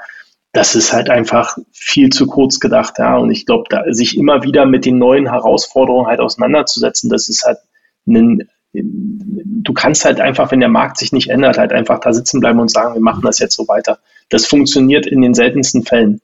das 0.53 0.74
ist 0.74 0.92
halt 0.92 1.11
einfach 1.11 1.57
viel 1.70 2.11
zu 2.11 2.26
kurz 2.26 2.59
gedacht, 2.59 2.94
ja. 2.98 3.16
Und 3.16 3.31
ich 3.31 3.46
glaube, 3.46 3.64
da 3.68 3.85
sich 3.90 4.16
immer 4.16 4.42
wieder 4.42 4.66
mit 4.66 4.85
den 4.85 4.98
neuen 4.98 5.31
Herausforderungen 5.31 6.09
halt 6.09 6.20
auseinanderzusetzen, 6.20 7.09
das 7.09 7.29
ist 7.29 7.44
halt 7.44 7.59
ein, 8.07 8.48
du 8.72 9.72
kannst 9.72 10.05
halt 10.05 10.20
einfach, 10.20 10.50
wenn 10.50 10.61
der 10.61 10.68
Markt 10.68 10.98
sich 10.98 11.12
nicht 11.12 11.29
ändert, 11.29 11.59
halt 11.59 11.72
einfach 11.72 12.00
da 12.00 12.12
sitzen 12.12 12.40
bleiben 12.40 12.59
und 12.59 12.70
sagen, 12.70 12.94
wir 12.94 13.00
machen 13.00 13.22
das 13.22 13.38
jetzt 13.38 13.55
so 13.55 13.68
weiter. 13.68 13.98
Das 14.31 14.47
funktioniert 14.47 15.07
in 15.07 15.23
den 15.23 15.35
seltensten 15.35 15.85
Fällen. 15.85 16.21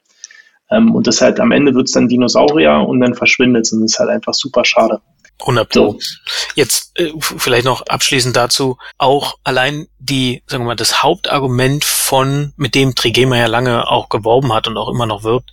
Ähm, 0.71 0.95
und 0.95 1.07
das 1.07 1.21
halt 1.21 1.38
am 1.38 1.53
Ende 1.53 1.75
wird 1.75 1.87
es 1.87 1.92
dann 1.92 2.09
Dinosaurier 2.09 2.85
und 2.87 3.01
dann 3.01 3.14
verschwindet 3.14 3.66
es 3.66 3.73
und 3.73 3.83
das 3.83 3.92
ist 3.92 3.99
halt 3.99 4.11
einfach 4.11 4.35
super 4.35 4.64
schade. 4.64 5.01
100 5.40 5.69
Pro. 5.69 5.92
So. 5.92 5.99
Jetzt 6.55 6.99
äh, 6.99 7.12
vielleicht 7.21 7.66
noch 7.66 7.83
abschließend 7.83 8.35
dazu, 8.35 8.79
auch 8.97 9.37
allein 9.45 9.87
die, 9.99 10.42
sagen 10.47 10.64
wir 10.64 10.69
mal, 10.69 10.77
das 10.77 11.03
Hauptargument 11.03 11.85
von, 11.85 12.53
mit 12.57 12.75
dem 12.75 12.95
Trigema 12.95 13.37
ja 13.37 13.47
lange 13.47 13.88
auch 13.88 14.09
geworben 14.09 14.53
hat 14.55 14.66
und 14.66 14.77
auch 14.77 14.88
immer 14.88 15.07
noch 15.07 15.25
wirbt, 15.25 15.51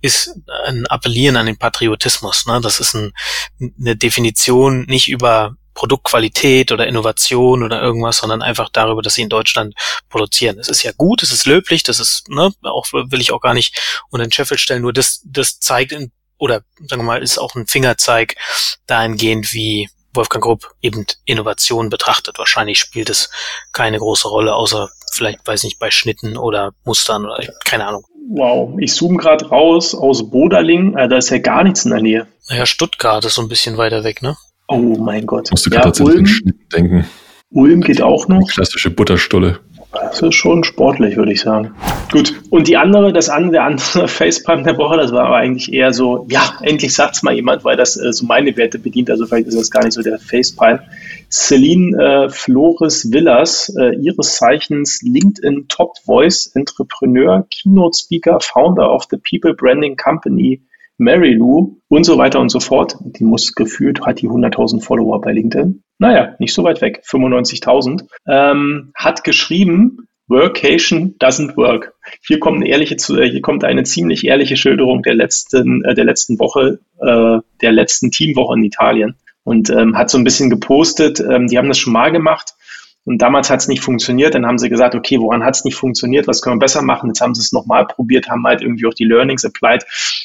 ist 0.00 0.38
ein 0.66 0.86
Appellieren 0.86 1.36
an 1.36 1.46
den 1.46 1.58
Patriotismus. 1.58 2.46
Ne? 2.46 2.60
Das 2.60 2.78
ist 2.78 2.94
ein, 2.94 3.12
eine 3.60 3.96
Definition 3.96 4.84
nicht 4.84 5.08
über 5.08 5.56
Produktqualität 5.74 6.72
oder 6.72 6.86
Innovation 6.86 7.62
oder 7.62 7.82
irgendwas, 7.82 8.18
sondern 8.18 8.42
einfach 8.42 8.68
darüber, 8.70 9.02
dass 9.02 9.14
sie 9.14 9.22
in 9.22 9.28
Deutschland 9.28 9.74
produzieren. 10.08 10.58
Es 10.58 10.68
ist 10.68 10.82
ja 10.82 10.92
gut, 10.96 11.22
es 11.22 11.32
ist 11.32 11.46
löblich, 11.46 11.82
das 11.82 12.00
ist, 12.00 12.28
ne, 12.28 12.52
auch 12.62 12.86
will 12.92 13.20
ich 13.20 13.32
auch 13.32 13.40
gar 13.40 13.54
nicht 13.54 14.04
unter 14.10 14.26
den 14.26 14.32
Scheffel 14.32 14.58
stellen, 14.58 14.82
nur 14.82 14.92
das, 14.92 15.22
das 15.24 15.60
zeigt 15.60 15.92
in, 15.92 16.12
oder 16.38 16.62
sagen 16.78 17.02
wir 17.02 17.06
mal, 17.06 17.22
ist 17.22 17.38
auch 17.38 17.54
ein 17.54 17.66
Fingerzeig 17.66 18.36
dahingehend, 18.86 19.52
wie 19.52 19.88
Wolfgang 20.14 20.44
Grupp 20.44 20.70
eben 20.80 21.06
Innovation 21.24 21.90
betrachtet. 21.90 22.38
Wahrscheinlich 22.38 22.78
spielt 22.78 23.10
es 23.10 23.30
keine 23.72 23.98
große 23.98 24.28
Rolle, 24.28 24.54
außer 24.54 24.88
vielleicht, 25.12 25.46
weiß 25.46 25.64
nicht, 25.64 25.78
bei 25.78 25.90
Schnitten 25.90 26.36
oder 26.36 26.72
Mustern 26.84 27.24
oder 27.24 27.38
keine 27.64 27.86
Ahnung. 27.86 28.04
Wow, 28.30 28.74
ich 28.78 28.94
zoome 28.94 29.18
gerade 29.18 29.46
raus 29.48 29.94
aus 29.94 30.30
Boderling, 30.30 30.96
äh, 30.96 31.08
da 31.08 31.18
ist 31.18 31.30
ja 31.30 31.38
gar 31.38 31.62
nichts 31.62 31.84
in 31.84 31.90
der 31.90 32.00
Nähe. 32.00 32.26
Naja, 32.48 32.64
Stuttgart 32.64 33.24
ist 33.24 33.34
so 33.34 33.42
ein 33.42 33.48
bisschen 33.48 33.76
weiter 33.76 34.02
weg, 34.02 34.22
ne? 34.22 34.36
Oh 34.68 34.96
mein 34.98 35.26
Gott. 35.26 35.50
Musst 35.50 35.66
du 35.66 35.70
ja, 35.70 35.92
Ulm, 36.00 36.26
denken. 36.72 37.04
Ulm 37.50 37.80
geht 37.82 38.02
auch 38.02 38.28
noch. 38.28 38.48
Klassische 38.48 38.90
Butterstulle. 38.90 39.60
Das 39.92 40.22
ist 40.22 40.34
schon 40.34 40.64
sportlich, 40.64 41.16
würde 41.16 41.32
ich 41.32 41.40
sagen. 41.40 41.72
Gut. 42.10 42.34
Und 42.50 42.66
die 42.66 42.76
andere, 42.76 43.12
das 43.12 43.28
andere, 43.28 43.52
der 43.52 43.64
andere 43.64 44.08
Facepalm 44.08 44.64
der 44.64 44.76
Woche, 44.76 44.96
das 44.96 45.12
war 45.12 45.26
aber 45.26 45.36
eigentlich 45.36 45.72
eher 45.72 45.92
so, 45.92 46.26
ja, 46.28 46.54
endlich 46.62 46.94
sagt's 46.94 47.22
mal 47.22 47.34
jemand, 47.34 47.64
weil 47.64 47.76
das 47.76 47.96
äh, 47.96 48.12
so 48.12 48.26
meine 48.26 48.56
Werte 48.56 48.78
bedient. 48.78 49.10
Also 49.10 49.26
vielleicht 49.26 49.46
ist 49.48 49.58
das 49.58 49.70
gar 49.70 49.84
nicht 49.84 49.92
so 49.92 50.02
der 50.02 50.18
Facepalm. 50.18 50.80
Celine 51.30 51.96
äh, 51.96 52.28
Flores 52.28 53.10
Villas, 53.12 53.72
äh, 53.78 53.94
ihres 53.96 54.36
Zeichens 54.36 55.00
LinkedIn 55.02 55.66
Top 55.68 55.92
Voice 56.04 56.50
Entrepreneur, 56.54 57.46
Keynote 57.50 57.96
Speaker, 57.96 58.38
Founder 58.40 58.92
of 58.92 59.04
the 59.10 59.18
People 59.18 59.54
Branding 59.54 59.96
Company 59.96 60.60
Mary 60.98 61.34
Lou 61.34 61.80
und 61.88 62.04
so 62.04 62.18
weiter 62.18 62.40
und 62.40 62.50
so 62.50 62.60
fort. 62.60 62.96
Die 63.00 63.24
muss 63.24 63.54
gefühlt, 63.54 64.00
hat 64.06 64.20
die 64.20 64.28
100.000 64.28 64.80
Follower 64.82 65.20
bei 65.20 65.32
LinkedIn. 65.32 65.82
Naja, 65.98 66.34
nicht 66.38 66.54
so 66.54 66.64
weit 66.64 66.80
weg, 66.80 67.02
95.000. 67.04 68.06
Ähm, 68.28 68.92
hat 68.94 69.24
geschrieben, 69.24 70.08
Workation 70.28 71.16
doesn't 71.18 71.56
work. 71.56 71.92
Hier 72.26 72.40
kommt 72.40 72.56
eine 72.56 72.68
ehrliche, 72.68 72.94
äh, 72.94 73.28
hier 73.28 73.42
kommt 73.42 73.64
eine 73.64 73.82
ziemlich 73.82 74.26
ehrliche 74.26 74.56
Schilderung 74.56 75.02
der 75.02 75.14
letzten, 75.14 75.84
äh, 75.84 75.94
der 75.94 76.04
letzten 76.04 76.38
Woche, 76.38 76.80
äh, 77.00 77.38
der 77.60 77.72
letzten 77.72 78.10
Teamwoche 78.10 78.56
in 78.56 78.64
Italien 78.64 79.16
und 79.42 79.70
ähm, 79.70 79.96
hat 79.96 80.10
so 80.10 80.18
ein 80.18 80.24
bisschen 80.24 80.48
gepostet. 80.48 81.20
Ähm, 81.20 81.48
die 81.48 81.58
haben 81.58 81.68
das 81.68 81.78
schon 81.78 81.92
mal 81.92 82.10
gemacht 82.10 82.54
und 83.04 83.18
damals 83.18 83.50
hat 83.50 83.60
es 83.60 83.68
nicht 83.68 83.82
funktioniert. 83.82 84.34
Dann 84.34 84.46
haben 84.46 84.58
sie 84.58 84.70
gesagt, 84.70 84.94
okay, 84.94 85.20
woran 85.20 85.44
hat 85.44 85.56
es 85.56 85.64
nicht 85.64 85.76
funktioniert? 85.76 86.26
Was 86.26 86.40
können 86.40 86.56
wir 86.56 86.60
besser 86.60 86.82
machen? 86.82 87.10
Jetzt 87.10 87.20
haben 87.20 87.34
sie 87.34 87.42
es 87.42 87.52
nochmal 87.52 87.86
probiert, 87.86 88.28
haben 88.28 88.44
halt 88.44 88.62
irgendwie 88.62 88.86
auch 88.86 88.94
die 88.94 89.04
Learnings 89.04 89.44
applied. 89.44 89.84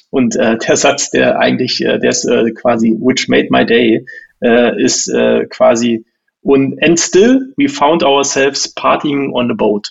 Und 0.10 0.36
äh, 0.38 0.58
der 0.58 0.78
Satz, 0.78 1.12
der 1.12 1.40
eigentlich, 1.40 1.84
äh, 1.84 2.00
der 2.00 2.10
ist 2.10 2.26
äh, 2.26 2.52
quasi, 2.52 2.96
which 2.98 3.28
made 3.28 3.48
my 3.50 3.66
day, 3.66 4.06
äh, 4.42 4.82
ist 4.82 5.10
äh, 5.10 5.46
quasi, 5.48 6.06
und 6.42 6.82
and 6.82 6.98
still 6.98 7.54
we 7.58 7.68
found 7.68 8.02
ourselves 8.02 8.74
partying 8.74 9.34
on 9.34 9.50
the 9.50 9.54
boat. 9.54 9.90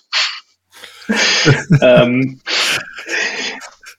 ähm, 1.82 2.40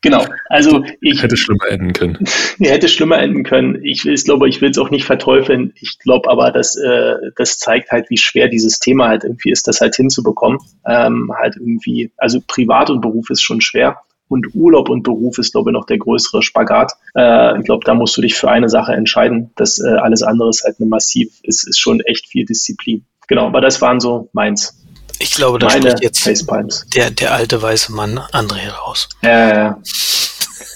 Genau. 0.02 0.26
Also 0.48 0.84
ich 1.02 1.22
hätte 1.22 1.36
schlimmer 1.36 1.68
enden 1.70 1.92
können. 1.92 2.18
Hätte 2.60 2.88
schlimmer 2.88 3.20
enden 3.20 3.44
können. 3.44 3.84
Ich 3.84 4.06
will 4.06 4.14
es, 4.14 4.24
glaube 4.24 4.48
ich, 4.48 4.62
will 4.62 4.70
es 4.70 4.78
auch 4.78 4.92
nicht 4.92 5.06
verteufeln. 5.06 5.74
Ich 5.76 6.00
glaube 6.00 6.30
aber, 6.30 6.52
dass 6.52 6.78
äh, 6.78 7.16
das 7.36 7.58
zeigt 7.58 7.92
halt, 7.92 8.10
wie 8.10 8.18
schwer 8.18 8.48
dieses 8.48 8.80
Thema 8.80 9.10
halt 9.10 9.26
irgendwie 9.26 9.52
ist, 9.52 9.68
das 9.68 9.82
halt 9.82 9.96
hinzubekommen. 9.96 10.60
Ähm, 10.88 11.32
halt 11.38 11.58
irgendwie, 11.58 12.12
also 12.18 12.40
Privat 12.48 12.90
und 12.90 13.02
Beruf 13.02 13.30
ist 13.30 13.42
schon 13.42 13.60
schwer. 13.60 13.98
Und 14.30 14.54
Urlaub 14.54 14.90
und 14.90 15.04
Beruf 15.04 15.38
ist, 15.40 15.52
glaube 15.52 15.72
ich, 15.72 15.74
noch 15.74 15.86
der 15.86 15.98
größere 15.98 16.44
Spagat. 16.44 16.94
Äh, 17.16 17.58
ich 17.60 17.66
glaube, 17.66 17.84
da 17.84 17.94
musst 17.94 18.16
du 18.16 18.22
dich 18.22 18.36
für 18.36 18.50
eine 18.50 18.70
Sache 18.70 18.94
entscheiden. 18.94 19.52
Das 19.58 19.80
äh, 19.80 19.90
alles 19.90 20.24
andere 20.24 20.50
ist 20.50 20.64
halt 20.64 20.78
eine 20.80 20.88
massiv, 20.88 21.40
ist, 21.44 21.68
ist 21.68 21.80
schon 21.80 22.00
echt 22.02 22.28
viel 22.28 22.46
Disziplin. 22.46 23.06
Genau, 23.28 23.48
aber 23.48 23.62
das 23.62 23.82
waren 23.82 24.00
so 24.00 24.30
meins. 24.34 24.79
Ich 25.20 25.32
glaube, 25.32 25.60
da 25.60 25.70
spricht 25.70 26.02
jetzt 26.02 26.26
der, 26.96 27.12
der 27.12 27.34
alte 27.34 27.62
weiße 27.62 27.92
Mann 27.92 28.20
André 28.20 28.70
raus. 28.70 29.10
Ja, 29.22 29.54
ja. 29.54 29.82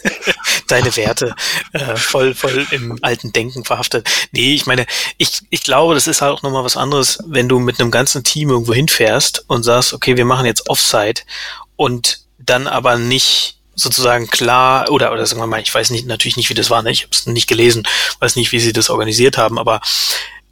Deine 0.67 0.95
Werte 0.95 1.36
äh, 1.71 1.95
voll, 1.95 2.36
voll 2.36 2.67
im 2.71 2.99
alten 3.01 3.32
Denken 3.32 3.63
verhaftet. 3.63 4.10
Nee, 4.32 4.53
ich 4.53 4.65
meine, 4.65 4.86
ich, 5.17 5.41
ich 5.49 5.63
glaube, 5.63 5.93
das 5.93 6.08
ist 6.08 6.21
halt 6.21 6.34
auch 6.34 6.41
nochmal 6.41 6.63
was 6.63 6.77
anderes, 6.77 7.19
wenn 7.25 7.47
du 7.47 7.60
mit 7.60 7.79
einem 7.79 7.91
ganzen 7.91 8.23
Team 8.23 8.49
irgendwo 8.49 8.73
hinfährst 8.73 9.45
und 9.47 9.63
sagst, 9.63 9.93
okay, 9.93 10.17
wir 10.17 10.25
machen 10.25 10.45
jetzt 10.45 10.69
Offsite 10.69 11.23
und 11.75 12.19
dann 12.38 12.67
aber 12.67 12.97
nicht 12.97 13.58
sozusagen 13.75 14.27
klar 14.27 14.91
oder 14.91 15.12
oder 15.12 15.25
sagen 15.25 15.41
wir 15.41 15.47
mal, 15.47 15.62
ich 15.62 15.73
weiß 15.73 15.89
nicht 15.89 16.06
natürlich 16.06 16.38
nicht, 16.38 16.49
wie 16.49 16.53
das 16.53 16.69
war, 16.69 16.84
ne? 16.84 16.91
ich 16.91 17.03
habe 17.03 17.12
es 17.12 17.25
nicht 17.25 17.47
gelesen, 17.47 17.84
weiß 18.19 18.36
nicht, 18.36 18.51
wie 18.51 18.60
sie 18.60 18.73
das 18.73 18.89
organisiert 18.89 19.38
haben, 19.38 19.58
aber 19.58 19.82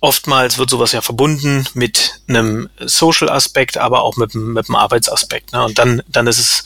oftmals 0.02 0.58
wird 0.58 0.70
sowas 0.70 0.92
ja 0.92 1.02
verbunden 1.02 1.66
mit 1.74 2.22
einem 2.28 2.70
Social-Aspekt, 2.80 3.78
aber 3.78 4.02
auch 4.02 4.18
mit, 4.18 4.36
mit 4.36 4.68
einem 4.68 4.76
Arbeitsaspekt. 4.76 5.54
Ne? 5.54 5.64
Und 5.64 5.80
dann, 5.80 6.02
dann 6.08 6.28
ist 6.28 6.40
es, 6.40 6.64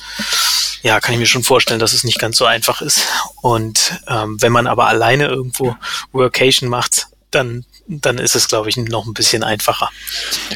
ja, 0.81 0.99
kann 0.99 1.13
ich 1.13 1.19
mir 1.19 1.25
schon 1.25 1.43
vorstellen, 1.43 1.79
dass 1.79 1.93
es 1.93 2.03
nicht 2.03 2.17
ganz 2.17 2.37
so 2.37 2.45
einfach 2.45 2.81
ist. 2.81 3.01
Und 3.41 3.99
ähm, 4.07 4.41
wenn 4.41 4.51
man 4.51 4.67
aber 4.67 4.87
alleine 4.87 5.27
irgendwo 5.27 5.75
Workation 6.11 6.69
macht, 6.69 7.07
dann 7.29 7.65
dann 7.87 8.17
ist 8.17 8.35
es, 8.35 8.47
glaube 8.47 8.67
ich, 8.69 8.77
noch 8.77 9.05
ein 9.05 9.13
bisschen 9.13 9.43
einfacher. 9.43 9.89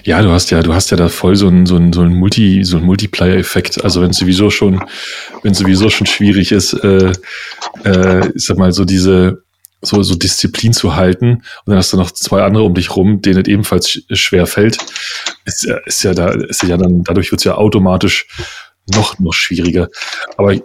Ja, 0.04 0.22
du 0.24 0.32
hast 0.32 0.50
ja, 0.50 0.64
du 0.64 0.74
hast 0.74 0.90
ja 0.90 0.98
da 0.98 1.10
voll 1.10 1.36
so 1.36 1.48
ein, 1.48 1.68
so 1.68 1.76
ein, 1.76 1.94
so 1.94 2.02
ein 2.02 2.16
Multi, 2.16 2.64
so 2.64 2.78
ein 2.78 2.84
Multiplier-Effekt. 2.84 3.84
Also 3.84 4.02
wenn 4.02 4.10
es 4.10 4.18
sowieso 4.18 4.50
schon, 4.50 4.84
wenn 5.44 5.54
sowieso 5.54 5.92
schon 5.92 6.08
schwierig 6.08 6.52
ist, 6.52 6.74
äh, 6.74 7.12
äh, 7.84 8.32
ich 8.34 8.46
sag 8.46 8.58
mal, 8.58 8.72
so 8.72 8.84
diese, 8.84 9.44
so, 9.82 10.04
so 10.04 10.16
Disziplin 10.16 10.74
zu 10.74 10.96
halten 10.96 11.36
und 11.36 11.44
dann 11.66 11.78
hast 11.78 11.94
du 11.94 11.98
noch 11.98 12.12
zwei 12.12 12.44
andere 12.44 12.64
um 12.64 12.74
dich 12.74 12.96
rum, 12.96 13.22
denen 13.22 13.42
es 13.42 13.48
ebenfalls 13.48 14.02
schwer 14.12 14.46
fällt, 14.46 14.78
ist, 15.46 15.66
ist 15.86 16.04
ja 16.04 16.14
da, 16.14 16.32
ist 16.32 16.64
ja 16.64 16.78
dann, 16.78 17.04
dadurch 17.04 17.32
wird 17.32 17.40
es 17.40 17.46
ja 17.46 17.56
automatisch 17.56 18.28
noch, 18.94 19.20
noch 19.20 19.34
schwieriger. 19.34 19.90
Aber 20.38 20.54
ich, 20.54 20.64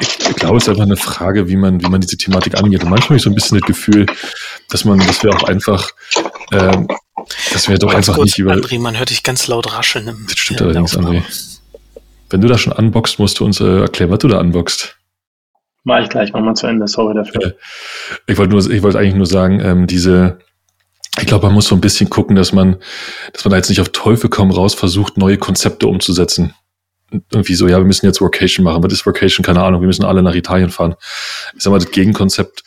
ich 0.00 0.36
glaube, 0.36 0.58
es 0.58 0.64
ist 0.64 0.68
einfach 0.68 0.82
eine 0.82 0.96
Frage, 0.96 1.48
wie 1.48 1.56
man, 1.56 1.82
wie 1.82 1.88
man 1.88 2.00
diese 2.00 2.16
Thematik 2.16 2.56
angeht. 2.56 2.82
Und 2.82 2.90
manchmal 2.90 3.10
habe 3.10 3.16
ich 3.16 3.22
so 3.22 3.30
ein 3.30 3.34
bisschen 3.34 3.58
das 3.58 3.66
Gefühl, 3.66 4.06
dass 4.68 4.84
man, 4.84 4.98
dass 4.98 5.22
wir 5.22 5.30
auch 5.34 5.44
einfach, 5.44 5.90
ähm, 6.52 6.88
dass 7.52 7.68
wir 7.68 7.78
doch 7.78 7.94
einfach 7.94 8.14
kurz, 8.14 8.26
nicht 8.26 8.38
über. 8.38 8.52
André, 8.52 8.78
man 8.78 8.98
hört 8.98 9.10
dich 9.10 9.22
ganz 9.22 9.46
laut 9.48 9.72
rascheln. 9.72 10.08
Im, 10.08 10.26
das 10.26 10.38
stimmt 10.38 10.62
allerdings, 10.62 10.96
André. 10.96 11.22
Wenn 12.30 12.40
du 12.40 12.48
da 12.48 12.58
schon 12.58 12.72
unboxst, 12.72 13.18
musst 13.18 13.40
du 13.40 13.44
uns 13.44 13.60
äh, 13.60 13.80
erklären, 13.80 14.10
was 14.10 14.20
du 14.20 14.28
da 14.28 14.38
unboxst. 14.40 14.96
Mach 15.84 16.02
ich 16.02 16.08
gleich, 16.08 16.32
mach 16.32 16.40
mal 16.40 16.54
zu 16.54 16.66
Ende, 16.66 16.86
sorry 16.86 17.14
dafür. 17.14 17.56
Ich 18.26 18.38
wollte 18.38 18.52
nur, 18.52 18.70
ich 18.70 18.82
wollte 18.82 18.98
eigentlich 18.98 19.14
nur 19.14 19.26
sagen, 19.26 19.60
ähm, 19.60 19.86
diese, 19.86 20.38
ich 21.18 21.26
glaube, 21.26 21.46
man 21.46 21.54
muss 21.54 21.66
so 21.66 21.74
ein 21.74 21.80
bisschen 21.80 22.08
gucken, 22.08 22.36
dass 22.36 22.52
man, 22.52 22.76
dass 23.32 23.44
man 23.44 23.50
da 23.50 23.56
jetzt 23.56 23.68
nicht 23.68 23.80
auf 23.80 23.88
Teufel 23.88 24.30
komm 24.30 24.50
raus 24.50 24.74
versucht, 24.74 25.18
neue 25.18 25.38
Konzepte 25.38 25.88
umzusetzen. 25.88 26.54
Irgendwie 27.30 27.54
so, 27.54 27.68
ja, 27.68 27.78
wir 27.78 27.84
müssen 27.84 28.06
jetzt 28.06 28.20
Workation 28.20 28.64
machen. 28.64 28.82
Was 28.82 28.92
ist 28.92 29.04
Workation? 29.04 29.44
Keine 29.44 29.62
Ahnung. 29.62 29.82
Wir 29.82 29.86
müssen 29.86 30.04
alle 30.04 30.22
nach 30.22 30.34
Italien 30.34 30.70
fahren. 30.70 30.94
Ich 31.54 31.62
sag 31.62 31.70
mal, 31.70 31.78
das 31.78 31.90
Gegenkonzept, 31.90 32.62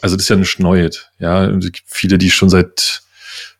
also 0.00 0.16
das 0.16 0.24
ist 0.24 0.28
ja 0.30 0.36
nicht 0.36 0.58
Neues. 0.60 1.08
Ja, 1.18 1.52
viele, 1.84 2.16
die 2.16 2.30
schon 2.30 2.48
seit, 2.48 3.02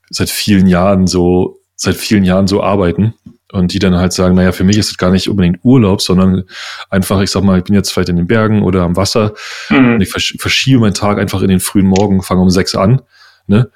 seit 0.08 0.30
vielen 0.30 0.66
Jahren 0.66 1.06
so, 1.06 1.60
seit 1.76 1.96
vielen 1.96 2.24
Jahren 2.24 2.46
so 2.46 2.62
arbeiten 2.62 3.14
und 3.52 3.72
die 3.72 3.78
dann 3.78 3.96
halt 3.96 4.12
sagen, 4.12 4.34
naja, 4.34 4.52
für 4.52 4.64
mich 4.64 4.78
ist 4.78 4.90
es 4.90 4.98
gar 4.98 5.10
nicht 5.10 5.28
unbedingt 5.28 5.60
Urlaub, 5.62 6.00
sondern 6.00 6.44
einfach, 6.90 7.20
ich 7.20 7.30
sag 7.30 7.42
mal, 7.42 7.58
ich 7.58 7.64
bin 7.64 7.74
jetzt 7.74 7.92
vielleicht 7.92 8.08
in 8.08 8.16
den 8.16 8.26
Bergen 8.26 8.62
oder 8.62 8.82
am 8.82 8.96
Wasser 8.96 9.34
mhm. 9.68 9.94
und 9.94 10.00
ich 10.00 10.08
verschiebe 10.08 10.80
meinen 10.80 10.94
Tag 10.94 11.18
einfach 11.18 11.42
in 11.42 11.48
den 11.48 11.60
frühen 11.60 11.86
Morgen, 11.86 12.22
fange 12.22 12.42
um 12.42 12.50
sechs 12.50 12.74
an, 12.74 13.02
ne? 13.46 13.70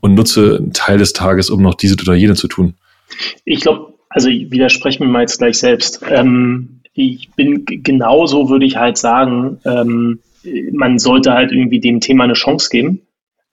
Und 0.00 0.14
nutze 0.14 0.58
einen 0.58 0.72
Teil 0.72 0.98
des 0.98 1.14
Tages, 1.14 1.50
um 1.50 1.62
noch 1.62 1.74
diese 1.74 1.94
oder 1.94 2.14
jene 2.14 2.34
zu 2.34 2.48
tun. 2.48 2.74
Ich 3.44 3.60
glaube, 3.60 3.94
also 4.10 4.28
ich 4.28 4.50
widerspreche 4.50 5.02
mir 5.02 5.10
mal 5.10 5.22
jetzt 5.22 5.38
gleich 5.38 5.58
selbst. 5.58 6.00
Ähm, 6.08 6.80
ich 6.92 7.30
bin 7.34 7.64
genauso, 7.66 8.48
würde 8.48 8.66
ich 8.66 8.76
halt 8.76 8.98
sagen, 8.98 9.58
ähm, 9.64 10.20
man 10.72 10.98
sollte 10.98 11.32
halt 11.32 11.52
irgendwie 11.52 11.80
dem 11.80 12.00
Thema 12.00 12.24
eine 12.24 12.34
Chance 12.34 12.68
geben. 12.70 13.00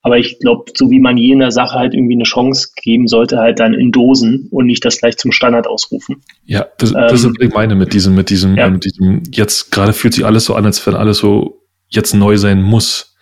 Aber 0.06 0.18
ich 0.18 0.38
glaube, 0.40 0.66
so 0.76 0.92
wie 0.92 1.00
man 1.00 1.18
jener 1.18 1.50
Sache 1.50 1.80
halt 1.80 1.94
irgendwie 1.94 2.16
eine 2.16 2.26
Chance 2.26 2.70
geben 2.76 3.08
sollte, 3.08 3.38
halt 3.38 3.60
dann 3.60 3.74
in 3.74 3.92
Dosen 3.92 4.50
und 4.52 4.66
nicht 4.66 4.84
das 4.84 5.00
gleich 5.00 5.18
zum 5.18 5.32
Standard 5.32 5.66
ausrufen. 5.66 6.22
Ja, 6.44 6.68
das, 6.78 6.92
ähm, 6.92 6.98
das 6.98 7.14
ist 7.14 7.26
was 7.26 7.34
ich 7.40 7.54
meine 7.54 7.76
mit 7.76 7.94
diesem, 7.94 8.14
mit 8.14 8.30
diesem, 8.30 8.56
ja. 8.56 8.70
mit 8.70 8.84
diesem, 8.84 9.24
jetzt 9.32 9.72
gerade 9.72 9.94
fühlt 9.94 10.14
sich 10.14 10.26
alles 10.26 10.44
so 10.44 10.56
an, 10.56 10.66
als 10.66 10.86
wenn 10.86 10.96
alles 10.96 11.20
so 11.20 11.62
jetzt 11.88 12.14
neu 12.14 12.38
sein 12.38 12.62
muss. 12.62 13.16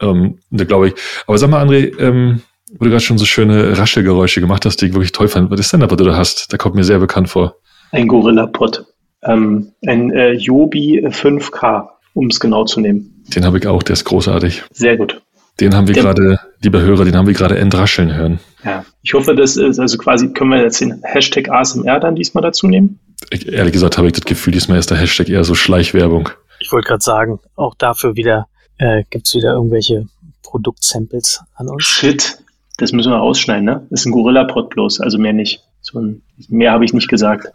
Ähm, 0.00 0.38
da 0.50 0.64
glaube 0.64 0.88
ich. 0.88 0.94
Aber 1.26 1.36
sag 1.36 1.50
mal, 1.50 1.64
André, 1.64 1.98
ähm, 1.98 2.42
wo 2.78 2.84
du 2.84 2.90
gerade 2.90 3.02
schon 3.02 3.18
so 3.18 3.26
schöne 3.26 3.76
Raschelgeräusche 3.76 4.40
gemacht 4.40 4.64
hast, 4.64 4.80
die 4.80 4.86
ich 4.86 4.92
wirklich 4.92 5.12
toll 5.12 5.26
fand. 5.26 5.50
Was 5.50 5.58
ist 5.58 5.72
denn 5.72 5.80
da, 5.80 5.90
was 5.90 5.96
du 5.96 6.04
da 6.04 6.16
hast? 6.16 6.52
Da 6.52 6.56
kommt 6.56 6.76
mir 6.76 6.84
sehr 6.84 7.00
bekannt 7.00 7.28
vor. 7.28 7.56
Ein 7.90 8.06
Gorilla-Pod. 8.06 8.84
Ähm, 9.24 9.72
ein 9.84 10.12
äh, 10.12 10.32
Yobi 10.32 11.04
5K, 11.04 11.88
um 12.14 12.28
es 12.28 12.38
genau 12.38 12.64
zu 12.64 12.80
nehmen. 12.80 13.24
Den 13.34 13.44
habe 13.44 13.58
ich 13.58 13.66
auch, 13.66 13.82
der 13.82 13.94
ist 13.94 14.04
großartig. 14.04 14.62
Sehr 14.72 14.96
gut. 14.96 15.20
Den 15.60 15.76
haben 15.76 15.88
wir 15.88 15.94
gerade, 15.94 16.40
liebe 16.62 16.80
Hörer, 16.80 17.04
den 17.04 17.16
haben 17.16 17.26
wir 17.26 17.34
gerade 17.34 17.58
entrascheln 17.58 18.14
hören. 18.14 18.40
Ja, 18.64 18.84
ich 19.02 19.12
hoffe, 19.12 19.34
das 19.34 19.56
ist, 19.56 19.78
also 19.78 19.98
quasi, 19.98 20.32
können 20.32 20.50
wir 20.50 20.62
jetzt 20.62 20.80
den 20.80 21.02
Hashtag 21.02 21.50
ASMR 21.50 22.00
dann 22.00 22.14
diesmal 22.14 22.42
dazu 22.42 22.66
nehmen? 22.66 22.98
Ich, 23.30 23.46
ehrlich 23.46 23.74
gesagt 23.74 23.98
habe 23.98 24.06
ich 24.06 24.14
das 24.14 24.24
Gefühl, 24.24 24.54
diesmal 24.54 24.78
ist 24.78 24.90
der 24.90 24.96
Hashtag 24.96 25.28
eher 25.28 25.44
so 25.44 25.54
Schleichwerbung. 25.54 26.30
Ich 26.60 26.72
wollte 26.72 26.88
gerade 26.88 27.02
sagen, 27.02 27.40
auch 27.56 27.74
dafür 27.74 28.16
wieder, 28.16 28.46
äh, 28.78 29.04
gibt 29.10 29.28
es 29.28 29.34
wieder 29.34 29.52
irgendwelche 29.52 30.06
Produktsamples 30.42 31.42
an 31.54 31.68
uns? 31.68 31.84
Shit, 31.84 32.38
das 32.78 32.92
müssen 32.92 33.12
wir 33.12 33.18
rausschneiden, 33.18 33.64
ne? 33.64 33.86
Das 33.90 34.00
ist 34.00 34.06
ein 34.06 34.12
Gorilla-Pod 34.12 34.70
bloß, 34.70 35.00
also 35.00 35.18
mehr 35.18 35.34
nicht. 35.34 35.62
So 35.82 35.98
ein, 35.98 36.22
mehr 36.48 36.72
habe 36.72 36.84
ich 36.86 36.94
nicht 36.94 37.08
gesagt. 37.08 37.48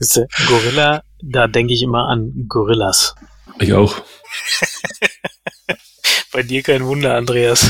Gorilla, 0.48 1.02
da 1.22 1.46
denke 1.46 1.72
ich 1.72 1.82
immer 1.82 2.08
an 2.08 2.46
Gorillas. 2.48 3.14
Ich 3.60 3.72
auch. 3.72 3.94
Bei 6.38 6.44
dir 6.44 6.62
kein 6.62 6.86
Wunder, 6.86 7.16
Andreas. 7.16 7.68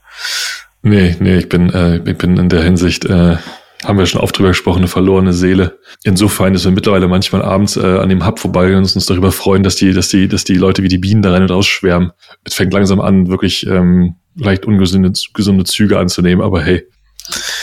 nee, 0.82 1.16
nee, 1.18 1.38
ich 1.38 1.48
bin, 1.48 1.70
äh, 1.70 1.96
ich 2.08 2.16
bin 2.16 2.36
in 2.36 2.48
der 2.48 2.62
Hinsicht, 2.62 3.04
äh, 3.04 3.36
haben 3.84 3.98
wir 3.98 4.06
schon 4.06 4.20
oft 4.20 4.38
drüber 4.38 4.50
gesprochen, 4.50 4.78
eine 4.78 4.86
verlorene 4.86 5.32
Seele. 5.32 5.80
Insofern, 6.04 6.52
dass 6.52 6.64
wir 6.64 6.70
mittlerweile 6.70 7.08
manchmal 7.08 7.42
abends 7.42 7.76
äh, 7.76 7.80
an 7.80 8.08
dem 8.08 8.24
Hub 8.24 8.38
vorbeigehen 8.38 8.78
und 8.78 8.94
uns 8.94 9.06
darüber 9.06 9.32
freuen, 9.32 9.64
dass 9.64 9.74
die, 9.74 9.92
dass 9.92 10.06
die, 10.06 10.28
dass 10.28 10.44
die 10.44 10.54
Leute 10.54 10.84
wie 10.84 10.88
die 10.88 10.98
Bienen 10.98 11.20
da 11.20 11.32
rein 11.32 11.42
und 11.42 11.50
raus 11.50 11.66
schwärmen. 11.66 12.12
Es 12.44 12.54
fängt 12.54 12.72
langsam 12.72 13.00
an, 13.00 13.26
wirklich 13.26 13.66
ähm, 13.66 14.14
leicht 14.36 14.66
ungesunde 14.66 15.10
gesunde 15.34 15.64
Züge 15.64 15.98
anzunehmen, 15.98 16.44
aber 16.44 16.62
hey, 16.62 16.86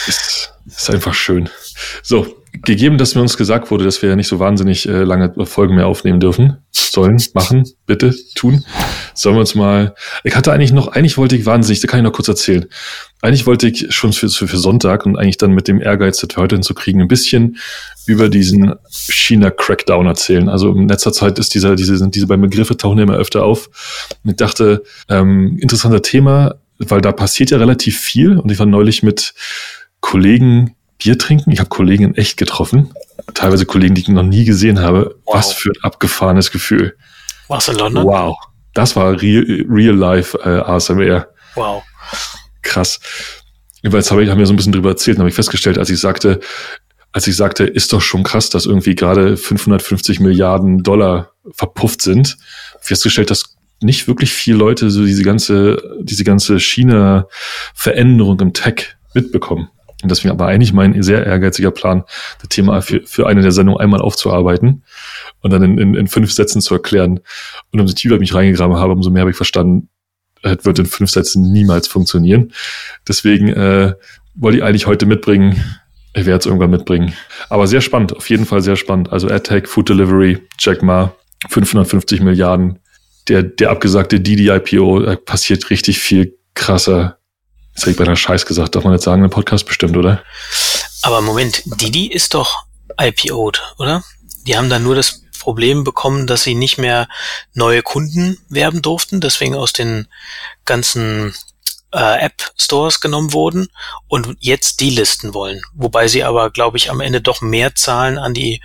ist, 0.07 0.51
ist 0.65 0.89
einfach 0.89 1.13
schön. 1.13 1.47
So, 2.03 2.43
gegeben, 2.65 2.97
dass 2.97 3.15
mir 3.15 3.21
uns 3.21 3.37
gesagt 3.37 3.71
wurde, 3.71 3.85
dass 3.85 4.01
wir 4.01 4.09
ja 4.09 4.17
nicht 4.17 4.27
so 4.27 4.39
wahnsinnig 4.39 4.89
äh, 4.89 5.03
lange 5.03 5.33
Folgen 5.45 5.75
mehr 5.75 5.87
aufnehmen 5.87 6.19
dürfen, 6.19 6.57
sollen, 6.73 7.17
machen, 7.33 7.63
bitte, 7.85 8.13
tun, 8.35 8.65
sollen 9.17 9.35
wir 9.35 9.41
uns 9.41 9.55
mal. 9.55 9.95
Ich 10.23 10.35
hatte 10.35 10.51
eigentlich 10.51 10.71
noch, 10.71 10.89
eigentlich 10.89 11.17
wollte 11.17 11.35
ich 11.35 11.45
wahnsinnig, 11.45 11.81
da 11.81 11.87
kann 11.87 11.99
ich 11.99 12.03
noch 12.03 12.13
kurz 12.13 12.27
erzählen. 12.27 12.65
Eigentlich 13.21 13.47
wollte 13.47 13.67
ich 13.67 13.87
schon 13.89 14.13
für, 14.13 14.29
für, 14.29 14.47
für 14.47 14.57
Sonntag 14.57 15.05
und 15.05 15.17
eigentlich 15.17 15.37
dann 15.37 15.51
mit 15.51 15.67
dem 15.67 15.81
Ehrgeiz, 15.81 16.17
das 16.19 16.37
heute 16.37 16.55
hinzukriegen, 16.55 17.01
ein 17.01 17.07
bisschen 17.07 17.57
über 18.05 18.29
diesen 18.29 18.75
China-Crackdown 18.89 20.05
erzählen. 20.05 20.49
Also 20.49 20.71
in 20.71 20.87
letzter 20.87 21.11
Zeit 21.11 21.39
ist 21.39 21.55
dieser, 21.55 21.75
diese, 21.75 22.07
diese 22.09 22.27
beiden 22.27 22.43
Begriffe 22.43 22.77
tauchen 22.77 22.99
immer 22.99 23.15
öfter 23.15 23.43
auf. 23.43 23.69
Und 24.23 24.31
ich 24.31 24.35
dachte, 24.37 24.83
ähm, 25.09 25.57
interessanter 25.59 26.03
Thema, 26.03 26.55
weil 26.77 27.01
da 27.01 27.11
passiert 27.11 27.49
ja 27.49 27.57
relativ 27.57 27.99
viel 27.99 28.37
und 28.37 28.51
ich 28.51 28.59
war 28.59 28.67
neulich 28.67 29.01
mit 29.01 29.33
Kollegen 29.99 30.75
Bier 30.99 31.17
trinken. 31.17 31.51
Ich 31.51 31.59
habe 31.59 31.69
Kollegen 31.69 32.03
in 32.03 32.15
echt 32.15 32.37
getroffen. 32.37 32.93
Teilweise 33.33 33.65
Kollegen, 33.65 33.95
die 33.95 34.01
ich 34.01 34.07
noch 34.09 34.23
nie 34.23 34.45
gesehen 34.45 34.79
habe. 34.79 35.15
Wow. 35.25 35.35
Was 35.35 35.53
für 35.53 35.69
ein 35.69 35.83
abgefahrenes 35.83 36.51
Gefühl. 36.51 36.95
Warst 37.47 37.67
du 37.67 37.71
in 37.73 37.77
London? 37.79 38.05
Wow. 38.05 38.37
Das 38.77 38.95
war 38.95 39.19
real, 39.19 39.65
real 39.67 39.95
life 39.95 40.37
äh, 40.37 40.59
ASMR. 40.59 41.27
Wow. 41.55 41.81
Krass. 42.61 42.99
Jetzt 43.81 44.11
habe 44.11 44.23
ich, 44.23 44.29
haben 44.29 44.37
wir 44.37 44.45
so 44.45 44.53
ein 44.53 44.55
bisschen 44.55 44.71
drüber 44.71 44.89
erzählt 44.89 45.17
und 45.17 45.21
habe 45.21 45.29
ich 45.29 45.35
festgestellt, 45.35 45.79
als 45.79 45.89
ich 45.89 45.99
sagte, 45.99 46.39
als 47.11 47.25
ich 47.25 47.35
sagte, 47.35 47.63
ist 47.63 47.91
doch 47.91 48.01
schon 48.01 48.21
krass, 48.21 48.51
dass 48.51 48.67
irgendwie 48.67 48.93
gerade 48.93 49.35
550 49.35 50.19
Milliarden 50.19 50.83
Dollar 50.83 51.31
verpufft 51.49 52.03
sind, 52.03 52.37
festgestellt, 52.79 53.31
dass 53.31 53.55
nicht 53.81 54.07
wirklich 54.07 54.31
viele 54.31 54.57
Leute 54.57 54.91
so 54.91 55.03
diese 55.03 55.23
ganze, 55.23 55.81
diese 56.01 56.23
ganze 56.23 56.59
China-Veränderung 56.59 58.39
im 58.41 58.53
Tech 58.53 58.95
mitbekommen. 59.15 59.69
Und 60.03 60.11
deswegen 60.11 60.37
war 60.37 60.49
eigentlich 60.49 60.73
mein 60.73 61.01
sehr 61.01 61.25
ehrgeiziger 61.25 61.71
Plan, 61.71 62.03
das 62.41 62.49
Thema 62.49 62.83
für, 62.83 63.01
für 63.05 63.25
eine 63.25 63.41
der 63.41 63.51
Sendungen 63.51 63.81
einmal 63.81 64.01
aufzuarbeiten 64.01 64.83
und 65.41 65.51
dann 65.51 65.63
in, 65.63 65.77
in, 65.77 65.95
in 65.95 66.07
fünf 66.07 66.31
Sätzen 66.31 66.61
zu 66.61 66.73
erklären. 66.73 67.19
Und 67.71 67.79
umso 67.79 67.93
tiefer 67.93 68.15
ich 68.15 68.19
mich 68.19 68.33
reingegraben 68.33 68.77
habe, 68.77 68.93
umso 68.93 69.09
mehr 69.09 69.21
habe 69.21 69.31
ich 69.31 69.37
verstanden, 69.37 69.89
es 70.43 70.65
wird 70.65 70.79
in 70.79 70.85
fünf 70.85 71.09
Sätzen 71.09 71.51
niemals 71.51 71.87
funktionieren. 71.87 72.53
Deswegen 73.07 73.49
äh, 73.49 73.93
wollte 74.35 74.57
ich 74.59 74.63
eigentlich 74.63 74.87
heute 74.87 75.05
mitbringen. 75.05 75.63
Ich 76.13 76.25
werde 76.25 76.39
es 76.39 76.45
irgendwann 76.45 76.69
mitbringen. 76.69 77.13
Aber 77.49 77.67
sehr 77.67 77.81
spannend, 77.81 78.15
auf 78.15 78.29
jeden 78.29 78.45
Fall 78.45 78.61
sehr 78.61 78.75
spannend. 78.75 79.11
Also 79.11 79.27
AdTech, 79.27 79.67
Food 79.67 79.89
Delivery, 79.89 80.39
Jack 80.59 80.83
Ma, 80.83 81.13
550 81.49 82.21
Milliarden. 82.21 82.79
Der, 83.27 83.43
der 83.43 83.71
abgesagte 83.71 84.19
DDIPO, 84.19 85.17
passiert 85.25 85.69
richtig 85.69 85.99
viel 85.99 86.37
krasser 86.53 87.17
Jetzt 87.77 87.83
habe 87.83 87.91
ich 87.91 87.97
bei 87.97 88.05
einer 88.05 88.15
Scheiß 88.15 88.47
gesagt, 88.47 88.75
darf 88.75 88.85
man 88.85 88.93
jetzt 88.93 89.03
sagen, 89.03 89.23
im 89.23 89.29
Podcast 89.29 89.67
bestimmt, 89.67 89.95
oder? 89.95 90.23
Aber 91.03 91.21
Moment, 91.21 91.61
Didi 91.79 92.07
ist 92.07 92.33
doch 92.33 92.63
IPO'd, 92.99 93.61
oder? 93.77 94.03
Die 94.47 94.57
haben 94.57 94.67
dann 94.67 94.81
nur 94.81 94.95
das 94.95 95.21
Problem 95.37 95.83
bekommen, 95.83 96.27
dass 96.27 96.43
sie 96.43 96.55
nicht 96.55 96.77
mehr 96.77 97.07
neue 97.53 97.81
Kunden 97.81 98.37
werben 98.49 98.81
durften, 98.81 99.21
deswegen 99.21 99.55
aus 99.55 99.73
den 99.73 100.07
ganzen 100.65 101.33
äh, 101.93 102.25
App-Stores 102.25 102.99
genommen 102.99 103.33
wurden 103.33 103.67
und 104.07 104.35
jetzt 104.39 104.79
die 104.81 104.89
listen 104.89 105.33
wollen. 105.33 105.61
Wobei 105.73 106.07
sie 106.07 106.23
aber, 106.23 106.49
glaube 106.49 106.77
ich, 106.77 106.91
am 106.91 107.01
Ende 107.01 107.21
doch 107.21 107.41
mehr 107.41 107.75
zahlen 107.75 108.17
an 108.17 108.33
die 108.33 108.61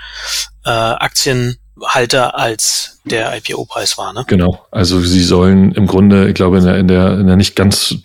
äh, 0.64 0.70
Aktien 0.70 1.58
Halter 1.80 2.38
als 2.38 3.00
der 3.04 3.36
IPO-Preis 3.36 3.98
war. 3.98 4.12
Ne? 4.12 4.24
Genau. 4.28 4.66
Also 4.70 5.00
sie 5.00 5.22
sollen 5.22 5.72
im 5.72 5.86
Grunde, 5.86 6.28
ich 6.28 6.34
glaube, 6.34 6.58
in 6.58 6.64
der, 6.64 6.76
in 6.76 6.88
der, 6.88 7.18
in 7.18 7.26
der 7.26 7.36
nicht 7.36 7.56
ganz 7.56 7.96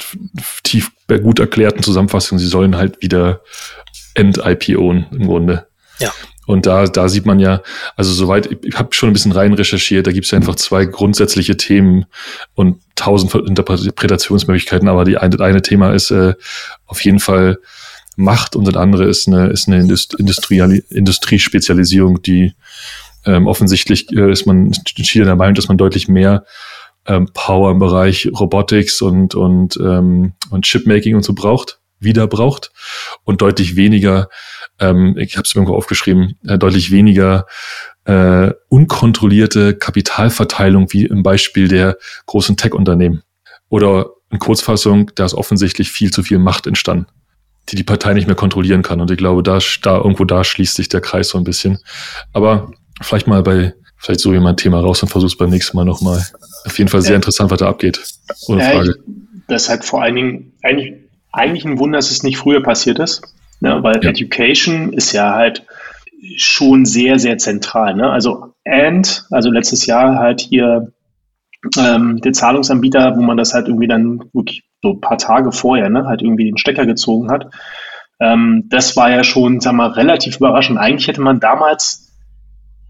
tief 0.64 0.92
gut 1.08 1.40
erklärten 1.40 1.84
Zusammenfassung, 1.84 2.40
sie 2.40 2.48
sollen 2.48 2.78
halt 2.78 3.02
wieder 3.02 3.42
end-IPOen 4.16 5.08
im 5.12 5.28
Grunde. 5.28 5.68
Ja. 6.00 6.12
Und 6.48 6.66
da, 6.66 6.86
da 6.86 7.10
sieht 7.10 7.26
man 7.26 7.40
ja, 7.40 7.62
also 7.98 8.12
soweit, 8.14 8.48
ich, 8.48 8.58
ich 8.64 8.80
habe 8.80 8.94
schon 8.94 9.10
ein 9.10 9.14
bisschen 9.14 9.34
rein 9.34 9.54
recherchiert, 9.54 10.08
da 10.08 10.12
gibt 10.12 10.26
es 10.26 10.32
ja 10.32 10.38
einfach 10.38 10.56
zwei 10.56 10.86
grundsätzliche 10.86 11.58
Themen 11.58 12.06
und 12.56 12.80
tausend 12.96 13.36
Interpretationsmöglichkeiten, 13.36 14.88
aber 14.88 15.04
die 15.04 15.18
eine, 15.18 15.40
eine 15.42 15.62
Thema 15.62 15.94
ist 15.94 16.10
äh, 16.10 16.34
auf 16.86 17.04
jeden 17.04 17.20
Fall 17.20 17.60
Macht 18.16 18.56
und 18.56 18.66
das 18.66 18.76
andere 18.76 19.06
ist 19.06 19.28
eine, 19.28 19.50
ist 19.50 19.68
eine 19.68 19.78
Industrie, 19.80 20.82
Industriespezialisierung, 20.90 22.22
die 22.24 22.54
ähm, 23.26 23.46
offensichtlich 23.46 24.10
äh, 24.12 24.32
ist 24.32 24.46
man 24.46 24.72
China 24.86 25.26
der 25.26 25.36
Meinung, 25.36 25.54
dass 25.54 25.68
man 25.68 25.78
deutlich 25.78 26.08
mehr 26.08 26.46
ähm, 27.06 27.30
Power 27.34 27.72
im 27.72 27.80
Bereich 27.80 28.30
Robotics 28.40 29.02
und, 29.02 29.36
und, 29.36 29.78
ähm, 29.78 30.34
und 30.50 30.66
Chipmaking 30.66 31.16
und 31.16 31.24
so 31.24 31.34
braucht, 31.34 31.80
wieder 32.00 32.26
braucht 32.26 32.72
und 33.26 33.42
deutlich 33.42 33.76
weniger, 33.76 34.30
ähm, 34.80 35.16
ich 35.18 35.38
habe 35.38 35.46
es 35.46 35.56
irgendwo 35.56 35.76
aufgeschrieben, 35.76 36.38
äh, 36.48 36.58
deutlich 36.58 36.92
weniger 36.92 37.46
äh, 38.06 38.52
unkontrollierte 38.70 39.76
Kapitalverteilung 39.76 40.92
wie 40.94 41.06
im 41.06 41.24
Beispiel 41.24 41.68
der 41.68 41.98
großen 42.26 42.58
Tech-Unternehmen. 42.58 43.24
Oder 43.70 44.12
in 44.30 44.40
Kurzfassung, 44.40 45.12
da 45.16 45.26
ist 45.26 45.34
offensichtlich 45.34 45.92
viel 45.92 46.12
zu 46.12 46.24
viel 46.24 46.40
Macht 46.40 46.68
entstanden. 46.68 47.08
die 47.70 47.76
die 47.76 47.84
Partei 47.84 48.14
nicht 48.14 48.28
mehr 48.28 48.36
kontrollieren 48.36 48.82
kann. 48.82 49.02
Und 49.02 49.12
ich 49.12 49.18
glaube, 49.18 49.44
da, 49.44 49.60
da 49.82 49.98
irgendwo 49.98 50.24
da 50.24 50.44
schließt 50.44 50.76
sich 50.76 50.90
der 50.90 51.02
Kreis 51.02 51.30
so 51.30 51.38
ein 51.38 51.44
bisschen. 51.44 51.80
Aber 52.32 52.72
vielleicht 53.02 53.28
mal 53.28 53.44
bei, 53.44 53.74
vielleicht 53.98 54.22
so 54.22 54.32
jemand 54.32 54.54
ein 54.54 54.64
Thema 54.64 54.80
raus 54.80 55.04
und 55.04 55.10
versuch's 55.10 55.36
beim 55.38 55.50
nächsten 55.50 55.76
Mal 55.76 55.84
nochmal. 55.86 56.26
Auf 56.66 56.78
jeden 56.78 56.90
Fall 56.90 57.02
sehr 57.02 57.16
interessant, 57.16 57.52
was 57.52 57.60
da 57.60 57.68
abgeht. 57.68 58.02
Ohne 58.48 58.64
ja, 58.64 58.72
Frage. 58.72 58.96
Ich, 58.96 59.44
das 59.48 59.70
halt 59.70 59.84
vor 59.84 60.02
allen 60.02 60.16
Dingen 60.16 60.54
eigentlich, 60.64 60.94
eigentlich 61.34 61.66
ein 61.66 61.78
Wunder, 61.80 61.98
dass 61.98 62.12
es 62.12 62.24
nicht 62.24 62.38
früher 62.38 62.64
passiert 62.64 63.00
ist. 63.00 63.22
Ne? 63.60 63.82
Weil 63.82 64.04
ja. 64.04 64.10
Education 64.10 64.94
ist 64.94 65.12
ja 65.14 65.34
halt 65.34 65.66
schon 66.38 66.86
sehr, 66.86 67.20
sehr 67.20 67.38
zentral. 67.38 67.96
Ne? 67.96 68.10
Also 68.10 68.54
And, 68.66 69.26
also 69.32 69.50
letztes 69.50 69.86
Jahr 69.86 70.18
halt 70.18 70.42
hier 70.42 70.92
ähm, 71.78 72.22
der 72.22 72.34
Zahlungsanbieter, 72.34 73.16
wo 73.18 73.22
man 73.22 73.38
das 73.38 73.54
halt 73.54 73.68
irgendwie 73.68 73.88
dann 73.88 74.20
wirklich 74.34 74.64
so 74.82 74.92
ein 74.92 75.02
paar 75.02 75.18
Tage 75.18 75.52
vorher 75.52 75.90
ne, 75.90 76.06
halt 76.06 76.22
irgendwie 76.22 76.46
den 76.46 76.58
Stecker 76.58 76.86
gezogen 76.86 77.32
hat. 77.32 77.52
Ähm, 78.20 78.66
das 78.70 78.96
war 78.96 79.10
ja 79.10 79.24
schon, 79.24 79.60
sag 79.60 79.74
mal, 79.74 79.90
relativ 79.90 80.38
überraschend. 80.38 80.78
Eigentlich 80.78 81.08
hätte 81.08 81.22
man 81.22 81.40
damals, 81.40 82.14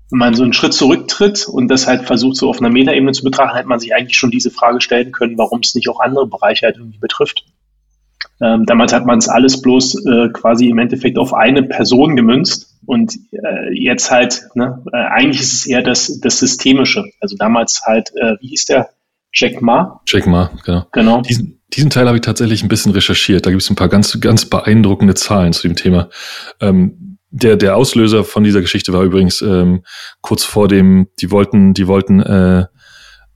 wenn 0.10 0.19
man 0.19 0.34
so 0.34 0.43
einen 0.43 0.53
Schritt 0.53 0.73
zurücktritt 0.73 1.47
und 1.47 1.69
das 1.69 1.88
halt 1.88 2.03
versucht, 2.06 2.38
so 2.38 2.49
auf 2.49 2.60
einer 2.60 2.69
Metaebene 2.69 3.12
zu 3.12 3.23
betrachten, 3.23 3.56
hätte 3.56 3.67
man 3.67 3.80
sich 3.80 3.93
eigentlich 3.93 4.17
schon 4.17 4.32
diese 4.32 4.51
Frage 4.51 4.82
stellen 4.82 5.12
können, 5.12 5.38
warum 5.38 5.60
es 5.62 5.75
nicht 5.75 5.89
auch 5.89 5.99
andere 5.99 6.27
Bereiche 6.27 6.65
halt 6.65 6.77
irgendwie 6.77 6.99
betrifft. 6.99 7.45
Ähm, 8.41 8.65
damals 8.65 8.93
hat 8.93 9.06
man 9.06 9.17
es 9.17 9.28
alles 9.28 9.62
bloß 9.62 10.06
äh, 10.06 10.30
quasi 10.30 10.69
im 10.69 10.78
Endeffekt 10.78 11.17
auf 11.17 11.34
eine 11.34 11.63
Person 11.63 12.15
gemünzt 12.15 12.78
und 12.86 13.13
äh, 13.32 13.73
jetzt 13.73 14.12
halt, 14.12 14.43
ne, 14.54 14.84
äh, 14.93 14.97
eigentlich 14.97 15.41
ist 15.41 15.54
es 15.54 15.65
eher 15.65 15.82
das, 15.82 16.19
das 16.19 16.39
Systemische. 16.39 17.04
Also 17.19 17.36
damals 17.38 17.82
halt, 17.86 18.12
äh, 18.15 18.36
wie 18.39 18.50
hieß 18.50 18.65
der? 18.65 18.89
Jack 19.34 19.62
Ma? 19.62 20.02
Jack 20.08 20.26
Ma, 20.26 20.52
genau. 20.63 20.86
genau. 20.91 21.21
Diesen, 21.21 21.62
diesen 21.73 21.89
Teil 21.89 22.08
habe 22.08 22.17
ich 22.17 22.21
tatsächlich 22.21 22.63
ein 22.63 22.69
bisschen 22.69 22.91
recherchiert. 22.91 23.45
Da 23.45 23.50
gibt 23.50 23.62
es 23.62 23.69
ein 23.69 23.76
paar 23.76 23.89
ganz, 23.89 24.19
ganz 24.19 24.45
beeindruckende 24.45 25.15
Zahlen 25.15 25.54
zu 25.54 25.67
dem 25.67 25.76
Thema. 25.76 26.10
Ähm, 26.62 27.17
der, 27.30 27.58
der 27.58 27.76
Auslöser 27.76 28.23
von 28.23 28.43
dieser 28.43 28.62
Geschichte 28.62 28.93
war 28.93 29.04
übrigens 29.04 29.41
ähm, 29.41 29.84
kurz 30.21 30.43
vor 30.43 30.67
dem, 30.67 31.08
die 31.19 31.30
wollten, 31.30 31.73
die 31.73 31.88
wollten 31.88 32.21
äh, 32.21 32.65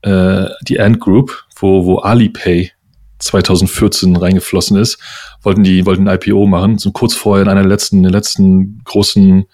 äh, 0.01 0.49
die 0.67 0.79
Ant 0.79 0.99
Group, 0.99 1.45
wo, 1.59 1.85
wo 1.85 1.97
Alipay 1.97 2.71
2014 3.21 4.15
reingeflossen 4.15 4.77
ist, 4.77 4.97
wollten 5.41 5.63
die, 5.63 5.86
wollten 5.86 6.07
ein 6.07 6.19
IPO 6.21 6.45
machen, 6.47 6.77
so 6.77 6.91
kurz 6.91 7.15
vorher 7.15 7.43
in 7.43 7.49
einer 7.49 7.63
letzten, 7.63 8.03
der 8.03 8.12
letzten 8.12 8.81
großen, 8.84 9.45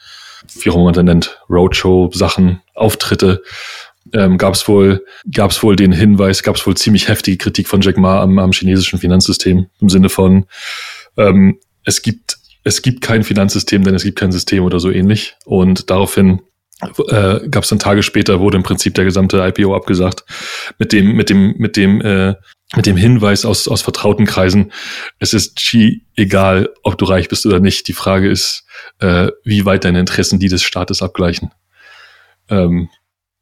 wie 0.62 0.69
auch 0.69 0.75
immer 0.75 0.86
man 0.86 0.93
das 0.93 1.03
nennt, 1.03 1.39
Roadshow-Sachen, 1.49 2.62
Auftritte, 2.73 3.43
ähm, 4.13 4.38
gab 4.38 4.53
es 4.53 4.67
wohl, 4.67 5.06
gab 5.34 5.51
es 5.51 5.62
wohl 5.63 5.75
den 5.75 5.91
Hinweis, 5.91 6.43
gab 6.43 6.56
es 6.56 6.65
wohl 6.65 6.75
ziemlich 6.77 7.08
heftige 7.10 7.38
Kritik 7.38 7.67
von 7.67 7.82
Jack 7.82 7.97
Ma 7.97 8.21
am, 8.21 8.39
am 8.39 8.51
chinesischen 8.51 8.99
Finanzsystem 8.99 9.67
im 9.82 9.89
Sinne 9.89 10.10
von, 10.10 10.45
ähm, 11.17 11.60
es 11.84 12.01
gibt, 12.01 12.38
es 12.63 12.82
gibt 12.82 13.01
kein 13.01 13.23
Finanzsystem, 13.23 13.84
denn 13.84 13.95
es 13.95 14.03
gibt 14.03 14.19
kein 14.19 14.32
System 14.32 14.63
oder 14.63 14.80
so 14.80 14.91
ähnlich. 14.91 15.36
Und 15.45 15.89
daraufhin 15.89 16.41
äh, 16.82 17.47
gab 17.49 17.63
es 17.63 17.69
dann 17.69 17.80
Tage 17.80 18.03
später, 18.03 18.39
wurde 18.39 18.58
im 18.58 18.63
Prinzip 18.63 18.93
der 18.95 19.06
gesamte 19.06 19.38
IPO 19.38 19.75
abgesagt, 19.75 20.25
mit 20.77 20.91
dem, 20.91 21.15
mit 21.15 21.30
dem, 21.30 21.56
mit 21.58 21.77
dem, 21.77 22.01
äh, 22.01 22.36
mit 22.75 22.86
dem 22.86 22.97
Hinweis 22.97 23.45
aus, 23.45 23.67
aus 23.67 23.82
vertrauten 23.82 24.25
Kreisen, 24.25 24.71
es 25.19 25.34
ist 25.34 25.56
G 25.56 26.01
egal, 26.15 26.69
ob 26.84 26.97
du 26.97 27.06
reich 27.06 27.30
bist 27.30 27.45
oder 27.45 27.60
nicht. 27.60 27.88
Die 27.88 27.93
Frage 27.93 28.30
ist, 28.30 28.65
äh, 28.99 29.30
wie 29.43 29.65
weit 29.65 29.86
deine 29.86 29.99
Interessen 29.99 30.39
die 30.39 30.49
des 30.49 30.63
Staates 30.63 31.01
abgleichen. 31.01 31.51
Ähm, 32.49 32.89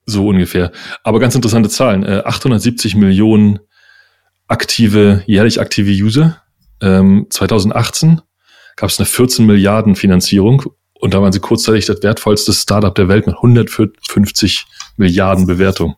so 0.06 0.28
ungefähr. 0.28 0.72
Aber 1.04 1.20
ganz 1.20 1.34
interessante 1.34 1.70
Zahlen. 1.70 2.04
Äh, 2.04 2.22
870 2.24 2.96
Millionen 2.96 3.60
aktive, 4.48 5.24
jährlich 5.26 5.60
aktive 5.60 5.92
User. 5.92 6.42
Ähm, 6.82 7.26
2018 7.30 8.22
gab 8.76 8.90
es 8.90 9.00
eine 9.00 9.08
14 9.08 9.46
Milliarden 9.46 9.96
Finanzierung 9.96 10.64
und 10.94 11.14
da 11.14 11.22
waren 11.22 11.32
sie 11.32 11.40
kurzzeitig 11.40 11.86
das 11.86 12.04
wertvollste 12.04 12.54
Startup 12.54 12.94
der 12.94 13.08
Welt 13.08 13.26
mit 13.26 13.36
150 13.36 14.66
Milliarden 14.98 15.48
Bewertung. 15.48 15.96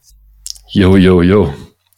Yo, 0.69 0.95
yo, 0.95 1.21
yo. 1.21 1.53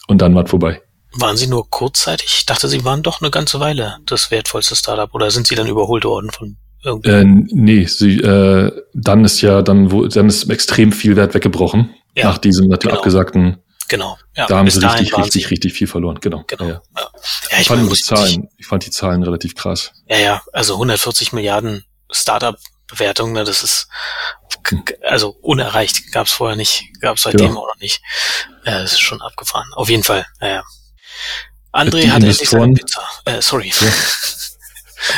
Und 0.07 0.21
dann 0.21 0.33
war 0.33 0.47
vorbei. 0.47 0.81
Waren 1.13 1.37
sie 1.37 1.47
nur 1.47 1.69
kurzzeitig? 1.69 2.27
Ich 2.39 2.45
dachte, 2.45 2.67
sie 2.67 2.85
waren 2.85 3.03
doch 3.03 3.21
eine 3.21 3.31
ganze 3.31 3.59
Weile 3.59 3.97
das 4.05 4.31
wertvollste 4.31 4.75
Startup. 4.75 5.13
Oder 5.13 5.31
sind 5.31 5.47
sie 5.47 5.55
dann 5.55 5.67
überholt 5.67 6.05
worden 6.05 6.31
von 6.31 6.57
äh, 6.83 7.23
nee, 7.25 7.85
sie, 7.85 8.19
äh, 8.19 8.71
dann 8.93 9.25
ist 9.25 9.41
ja, 9.41 9.61
dann, 9.61 9.91
wo, 9.91 10.07
dann 10.07 10.27
ist 10.27 10.49
extrem 10.49 10.93
viel 10.93 11.15
Wert 11.15 11.33
weggebrochen. 11.33 11.93
Ja, 12.15 12.25
nach 12.25 12.37
diesem, 12.37 12.67
nach 12.67 12.77
dem 12.77 12.89
genau. 12.89 12.99
abgesagten. 12.99 13.57
Genau. 13.89 14.17
Ja, 14.35 14.45
da 14.45 14.57
haben 14.57 14.69
sie 14.69 14.85
richtig, 14.85 15.17
richtig, 15.17 15.43
sie. 15.43 15.49
richtig 15.49 15.73
viel 15.73 15.87
verloren. 15.87 16.19
Genau. 16.21 16.43
genau. 16.47 16.65
Ja, 16.65 16.69
ja. 16.69 16.81
ja. 16.97 17.09
ich, 17.51 17.59
ich 17.61 17.67
fand 17.67 17.81
meine, 17.81 17.93
die 17.93 18.01
Zahlen, 18.01 18.49
ich 18.57 18.67
fand 18.67 18.85
die 18.85 18.91
Zahlen 18.91 19.23
relativ 19.23 19.55
krass. 19.55 19.91
Ja, 20.07 20.17
ja, 20.17 20.41
also 20.53 20.75
140 20.75 21.33
Milliarden 21.33 21.83
Startup-Bewertung, 22.11 23.33
ne, 23.33 23.43
das 23.43 23.63
ist 23.63 23.87
hm. 24.67 24.83
also 25.03 25.35
unerreicht, 25.41 26.11
gab 26.11 26.27
es 26.27 26.33
vorher 26.33 26.55
nicht, 26.55 26.85
gab 27.01 27.17
es 27.17 27.23
seitdem 27.23 27.57
auch 27.57 27.67
noch 27.67 27.79
nicht. 27.79 28.01
Ja, 28.65 28.81
das 28.81 28.93
ist 28.93 29.01
schon 29.01 29.21
abgefahren. 29.21 29.67
Auf 29.73 29.89
jeden 29.89 30.03
Fall. 30.03 30.25
Naja. 30.39 30.63
André 31.71 32.07
hat 32.07 32.23
endlich 32.23 32.49
seine 32.49 32.73
Pizza. 32.73 33.01
Äh, 33.25 33.41
sorry. 33.41 33.71
Ja. 33.79 33.87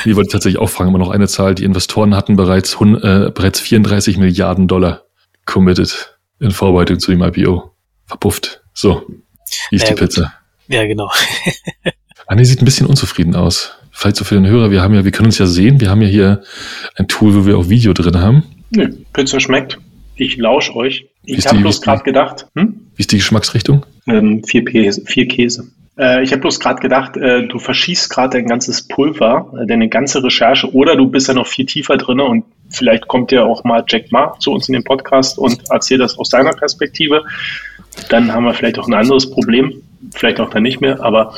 Ich 0.05 0.15
wollte 0.15 0.29
tatsächlich 0.31 0.61
auch 0.61 0.69
fragen, 0.69 0.89
aber 0.89 0.99
noch 0.99 1.09
eine 1.09 1.27
Zahl. 1.27 1.55
Die 1.55 1.63
Investoren 1.63 2.15
hatten 2.15 2.35
bereits, 2.35 2.75
äh, 2.75 3.31
bereits 3.33 3.59
34 3.59 4.17
Milliarden 4.17 4.67
Dollar 4.67 5.05
committed 5.45 6.17
in 6.39 6.51
Vorbereitung 6.51 6.99
zu 6.99 7.11
dem 7.11 7.21
IPO. 7.23 7.71
Verpufft. 8.05 8.61
So. 8.73 9.07
Wie 9.69 9.77
ist 9.77 9.83
ja, 9.83 9.89
die 9.89 9.95
Pizza? 9.95 10.21
Gut. 10.21 10.75
Ja, 10.75 10.85
genau. 10.85 11.11
Anni 12.27 12.45
sieht 12.45 12.61
ein 12.61 12.65
bisschen 12.65 12.87
unzufrieden 12.87 13.35
aus. 13.35 13.71
Vielleicht 13.91 14.15
so 14.15 14.23
für 14.23 14.35
den 14.35 14.47
Hörer, 14.47 14.71
wir 14.71 14.81
haben 14.81 14.93
ja, 14.93 15.03
wir 15.03 15.11
können 15.11 15.27
uns 15.27 15.37
ja 15.37 15.45
sehen, 15.45 15.81
wir 15.81 15.89
haben 15.89 16.01
ja 16.01 16.07
hier 16.07 16.43
ein 16.95 17.07
Tool, 17.07 17.35
wo 17.35 17.45
wir 17.45 17.57
auch 17.57 17.67
Video 17.67 17.93
drin 17.93 18.19
haben. 18.19 18.43
Nee, 18.69 18.87
Pizza 19.11 19.39
schmeckt. 19.39 19.79
Ich 20.15 20.37
lausche 20.37 20.75
euch. 20.75 21.07
Ich 21.23 21.45
habe 21.47 21.59
bloß 21.59 21.81
gerade 21.81 22.03
gedacht. 22.03 22.47
Hm? 22.55 22.87
Wie 22.95 23.01
ist 23.01 23.11
die 23.11 23.17
Geschmacksrichtung? 23.17 23.85
Ähm, 24.07 24.43
vier, 24.43 24.63
Käse, 24.63 25.03
vier 25.05 25.27
Käse. 25.27 25.71
Äh, 26.01 26.23
ich 26.23 26.31
habe 26.31 26.41
bloß 26.41 26.59
gerade 26.59 26.81
gedacht, 26.81 27.15
äh, 27.15 27.47
du 27.47 27.59
verschießt 27.59 28.09
gerade 28.09 28.37
dein 28.37 28.47
ganzes 28.47 28.87
Pulver, 28.87 29.53
äh, 29.61 29.67
deine 29.67 29.87
ganze 29.87 30.23
Recherche, 30.23 30.73
oder 30.73 30.95
du 30.95 31.07
bist 31.07 31.27
ja 31.27 31.35
noch 31.35 31.45
viel 31.45 31.67
tiefer 31.67 31.95
drin 31.97 32.19
und 32.19 32.43
vielleicht 32.69 33.07
kommt 33.07 33.31
ja 33.31 33.43
auch 33.43 33.63
mal 33.63 33.83
Jack 33.87 34.11
Ma 34.11 34.33
zu 34.39 34.51
uns 34.51 34.67
in 34.67 34.73
den 34.73 34.83
Podcast 34.83 35.37
und 35.37 35.69
erzählt 35.69 36.01
das 36.01 36.17
aus 36.17 36.29
seiner 36.29 36.53
Perspektive. 36.53 37.23
Dann 38.09 38.33
haben 38.33 38.45
wir 38.45 38.53
vielleicht 38.53 38.79
auch 38.79 38.87
ein 38.87 38.93
anderes 38.95 39.29
Problem, 39.29 39.81
vielleicht 40.13 40.39
auch 40.39 40.49
dann 40.49 40.63
nicht 40.63 40.81
mehr, 40.81 41.03
aber 41.03 41.35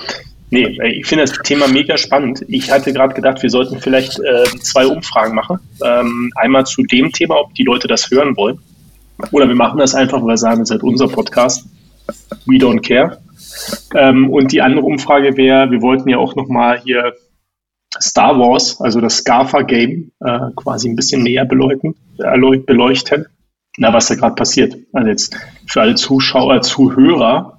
nee, 0.50 0.80
ich 0.94 1.08
finde 1.08 1.26
das 1.26 1.34
Thema 1.40 1.68
mega 1.68 1.98
spannend. 1.98 2.46
Ich 2.48 2.72
hatte 2.72 2.94
gerade 2.94 3.16
gedacht, 3.16 3.44
wir 3.44 3.50
sollten 3.50 3.82
vielleicht 3.82 4.20
äh, 4.20 4.46
zwei 4.62 4.88
Umfragen 4.88 5.36
machen. 5.36 5.60
Ähm, 5.84 6.32
einmal 6.36 6.66
zu 6.66 6.84
dem 6.84 7.12
Thema, 7.12 7.36
ob 7.36 7.54
die 7.56 7.64
Leute 7.64 7.88
das 7.88 8.10
hören 8.12 8.38
wollen. 8.38 8.60
Oder 9.32 9.48
wir 9.48 9.56
machen 9.56 9.80
das 9.80 9.96
einfach, 9.96 10.22
weil 10.22 10.28
wir 10.30 10.38
sagen, 10.38 10.62
es 10.62 10.70
ist 10.70 10.72
halt 10.72 10.84
unser 10.84 11.08
Podcast. 11.08 11.66
We 12.46 12.58
don't 12.58 12.82
care. 12.82 13.18
Ähm, 13.96 14.30
und 14.30 14.52
die 14.52 14.62
andere 14.62 14.86
Umfrage 14.86 15.38
wäre, 15.38 15.72
wir 15.72 15.82
wollten 15.82 16.10
ja 16.10 16.18
auch 16.18 16.36
nochmal 16.36 16.80
hier 16.84 17.14
Star 18.02 18.40
Wars, 18.40 18.82
also 18.82 19.02
das 19.02 19.18
Scarfa-Game, 19.18 20.12
äh, 20.20 20.40
quasi 20.56 20.90
ein 20.90 20.96
bisschen 20.96 21.24
näher 21.24 21.46
beleuchten, 21.46 21.96
beleuchten. 22.18 23.28
Na, 23.78 23.92
was 23.92 24.08
da 24.08 24.16
gerade 24.16 24.36
passiert. 24.36 24.76
Also 24.94 25.10
jetzt 25.10 25.36
für 25.68 25.82
alle 25.82 25.96
Zuschauer, 25.96 26.62
Zuhörer, 26.62 27.58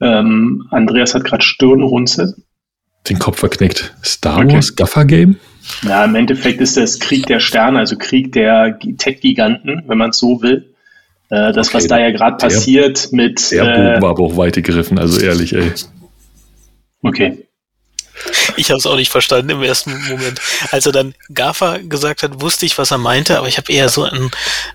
ähm, 0.00 0.66
Andreas 0.70 1.14
hat 1.14 1.24
gerade 1.24 1.42
Stirnrunzel. 1.44 2.34
Den 3.08 3.18
Kopf 3.18 3.38
verknickt. 3.38 3.94
Star 4.04 4.38
okay. 4.38 4.54
Wars 4.54 4.74
Gaffer 4.74 5.04
Game? 5.04 5.36
Ja, 5.82 6.04
im 6.04 6.14
Endeffekt 6.16 6.60
ist 6.60 6.76
das 6.76 6.98
Krieg 6.98 7.26
der 7.26 7.38
Sterne, 7.38 7.78
also 7.78 7.96
Krieg 7.96 8.32
der 8.32 8.78
Tech-Giganten, 8.98 9.84
wenn 9.86 9.98
man 9.98 10.10
es 10.10 10.18
so 10.18 10.42
will. 10.42 10.71
Äh, 11.32 11.50
das, 11.54 11.68
okay, 11.68 11.78
was 11.78 11.86
da 11.86 11.98
ja 11.98 12.10
gerade 12.10 12.36
passiert 12.36 13.10
mit. 13.10 13.50
Der 13.50 13.64
Bogen 13.64 13.86
äh, 13.86 14.02
war 14.02 14.10
aber 14.10 14.22
auch 14.22 14.36
weite 14.36 14.60
gegriffen, 14.60 14.98
also 14.98 15.18
ehrlich, 15.18 15.54
ey. 15.54 15.72
Okay. 17.00 17.38
Ich 18.58 18.70
habe 18.70 18.78
es 18.78 18.84
auch 18.84 18.96
nicht 18.96 19.10
verstanden 19.10 19.48
im 19.48 19.62
ersten 19.62 19.92
Moment. 20.08 20.42
Als 20.70 20.84
er 20.84 20.92
dann 20.92 21.14
GAFA 21.32 21.78
gesagt 21.78 22.22
hat, 22.22 22.42
wusste 22.42 22.66
ich, 22.66 22.76
was 22.76 22.90
er 22.90 22.98
meinte, 22.98 23.38
aber 23.38 23.48
ich 23.48 23.56
habe 23.56 23.72
eher 23.72 23.88
so 23.88 24.04
in 24.04 24.30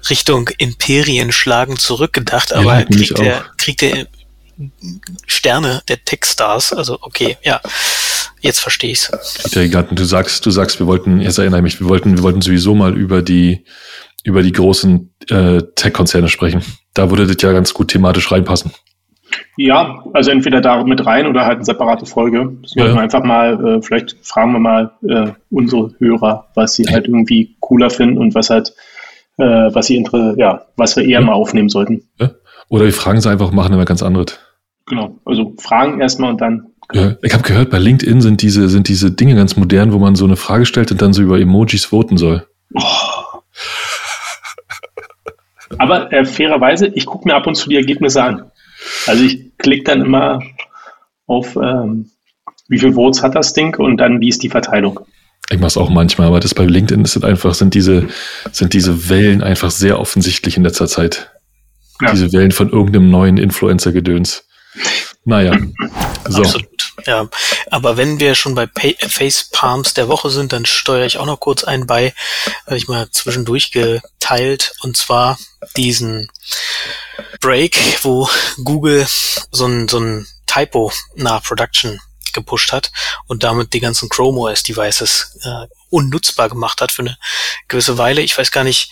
Richtung 0.09 0.49
Imperien 0.57 1.31
schlagen 1.31 1.77
zurückgedacht. 1.77 2.51
Aber 2.53 2.79
ja, 2.79 2.85
kriegt, 2.85 3.19
der, 3.19 3.45
kriegt 3.57 3.81
der 3.81 4.07
Sterne 5.27 5.83
der 5.87 6.03
Techstars, 6.03 6.73
also 6.73 6.97
okay, 7.01 7.37
ja. 7.43 7.61
Jetzt 8.39 8.59
verstehe 8.59 8.91
ich's. 8.91 9.11
Du 9.51 10.03
sagst, 10.05 10.45
du 10.45 10.51
sagst, 10.51 10.79
wir 10.79 10.87
wollten, 10.87 11.21
jetzt 11.21 11.37
erinnere 11.37 11.61
mich, 11.61 11.79
wir 11.79 11.87
wollten, 11.87 12.17
wir 12.17 12.23
wollten 12.23 12.41
sowieso 12.41 12.75
mal 12.75 12.95
über 12.95 13.21
die 13.21 13.63
über 14.27 14.43
die 14.43 14.51
großen 14.51 15.13
äh, 15.29 15.61
Tech-Konzerne 15.75 16.27
sprechen. 16.27 16.61
Da 16.93 17.09
würde 17.09 17.25
das 17.25 17.41
ja 17.41 17.53
ganz 17.53 17.73
gut 17.73 17.87
thematisch 17.87 18.29
reinpassen. 18.29 18.71
Ja, 19.55 20.03
also 20.13 20.31
entweder 20.31 20.61
da 20.61 20.83
mit 20.83 21.05
rein 21.05 21.27
oder 21.27 21.45
halt 21.45 21.55
eine 21.55 21.65
separate 21.65 22.05
Folge. 22.05 22.57
Das 22.61 22.75
ja. 22.75 22.85
wir 22.85 22.99
einfach 22.99 23.23
mal, 23.23 23.77
äh, 23.77 23.81
vielleicht 23.81 24.17
fragen 24.21 24.51
wir 24.51 24.59
mal 24.59 24.91
äh, 25.07 25.31
unsere 25.49 25.91
Hörer, 25.97 26.47
was 26.55 26.75
sie 26.75 26.83
halt 26.83 27.07
irgendwie 27.07 27.55
cooler 27.61 27.89
finden 27.89 28.17
und 28.17 28.35
was 28.35 28.49
halt, 28.49 28.73
äh, 29.37 29.43
was 29.43 29.87
sie 29.87 30.03
ja, 30.37 30.65
was 30.75 30.95
wir 30.97 31.03
eher 31.03 31.19
ja. 31.19 31.21
mal 31.21 31.33
aufnehmen 31.33 31.69
sollten. 31.69 32.03
Ja. 32.19 32.31
Oder 32.69 32.85
wir 32.85 32.93
fragen 32.93 33.21
sie 33.21 33.29
einfach, 33.29 33.51
machen 33.51 33.73
immer 33.73 33.85
ganz 33.85 34.03
anderes. 34.03 34.37
Genau, 34.87 35.17
also 35.25 35.53
fragen 35.57 36.01
erstmal 36.01 36.31
und 36.31 36.41
dann 36.41 36.67
Ja, 36.93 37.15
ich 37.21 37.33
habe 37.33 37.43
gehört, 37.43 37.69
bei 37.69 37.79
LinkedIn 37.79 38.21
sind 38.21 38.41
diese, 38.41 38.67
sind 38.67 38.87
diese 38.89 39.11
Dinge 39.11 39.35
ganz 39.35 39.55
modern, 39.55 39.93
wo 39.93 39.99
man 39.99 40.15
so 40.15 40.25
eine 40.25 40.35
Frage 40.35 40.65
stellt 40.65 40.91
und 40.91 41.01
dann 41.01 41.13
so 41.13 41.21
über 41.21 41.39
Emojis 41.39 41.85
voten 41.85 42.17
soll. 42.17 42.45
Oh. 42.73 43.16
Aber 45.77 46.11
äh, 46.11 46.25
fairerweise, 46.25 46.87
ich 46.87 47.05
gucke 47.05 47.27
mir 47.27 47.35
ab 47.35 47.47
und 47.47 47.55
zu 47.55 47.69
die 47.69 47.75
Ergebnisse 47.75 48.23
an. 48.23 48.51
Also 49.05 49.23
ich 49.23 49.57
klicke 49.57 49.83
dann 49.83 50.01
immer 50.01 50.41
auf, 51.25 51.55
ähm, 51.55 52.11
wie 52.67 52.79
viel 52.79 52.93
Votes 52.93 53.23
hat 53.23 53.35
das 53.35 53.53
Ding 53.53 53.75
und 53.77 53.97
dann 53.97 54.21
wie 54.21 54.29
ist 54.29 54.43
die 54.43 54.49
Verteilung. 54.49 54.99
Ich 55.49 55.59
mache 55.59 55.67
es 55.67 55.77
auch 55.77 55.89
manchmal, 55.89 56.27
aber 56.27 56.39
das 56.39 56.53
bei 56.53 56.65
LinkedIn 56.65 57.05
sind 57.05 57.23
einfach, 57.23 57.53
sind 57.53 57.73
diese, 57.73 58.07
sind 58.51 58.73
diese 58.73 59.09
Wellen 59.09 59.41
einfach 59.41 59.71
sehr 59.71 59.99
offensichtlich 59.99 60.57
in 60.57 60.63
letzter 60.63 60.87
Zeit. 60.87 61.31
Ja. 62.01 62.11
Diese 62.11 62.33
Wellen 62.33 62.51
von 62.51 62.69
irgendeinem 62.69 63.09
neuen 63.09 63.37
Influencer-Gedöns. 63.37 64.45
Naja. 65.23 65.57
So. 66.27 66.41
Absolut. 66.41 66.76
Ja, 67.05 67.29
aber 67.69 67.95
wenn 67.95 68.19
wir 68.19 68.33
schon 68.33 68.55
bei 68.55 68.65
Pay 68.65 68.97
Face 69.07 69.49
Palms 69.51 69.93
der 69.93 70.07
Woche 70.07 70.29
sind, 70.31 70.51
dann 70.51 70.65
steuere 70.65 71.05
ich 71.05 71.17
auch 71.17 71.25
noch 71.27 71.39
kurz 71.39 71.63
einen 71.63 71.85
bei, 71.85 72.13
habe 72.65 72.77
ich 72.77 72.87
mal 72.87 73.09
zwischendurch 73.11 73.71
geteilt, 73.71 74.73
und 74.81 74.97
zwar 74.97 75.37
diesen 75.75 76.29
Break, 77.39 77.77
wo 78.03 78.27
Google 78.63 79.07
so 79.51 79.67
ein, 79.67 79.87
so 79.87 79.99
ein 79.99 80.27
Typo 80.47 80.91
nach 81.15 81.43
Production 81.43 81.99
gepusht 82.33 82.71
hat 82.71 82.91
und 83.27 83.43
damit 83.43 83.73
die 83.73 83.79
ganzen 83.79 84.09
Chrome 84.09 84.39
OS 84.39 84.63
Devices 84.63 85.37
äh, 85.43 85.67
unnutzbar 85.89 86.49
gemacht 86.49 86.81
hat 86.81 86.91
für 86.91 87.03
eine 87.03 87.17
gewisse 87.67 87.97
Weile. 87.97 88.21
Ich 88.21 88.37
weiß 88.37 88.51
gar 88.51 88.63
nicht, 88.63 88.91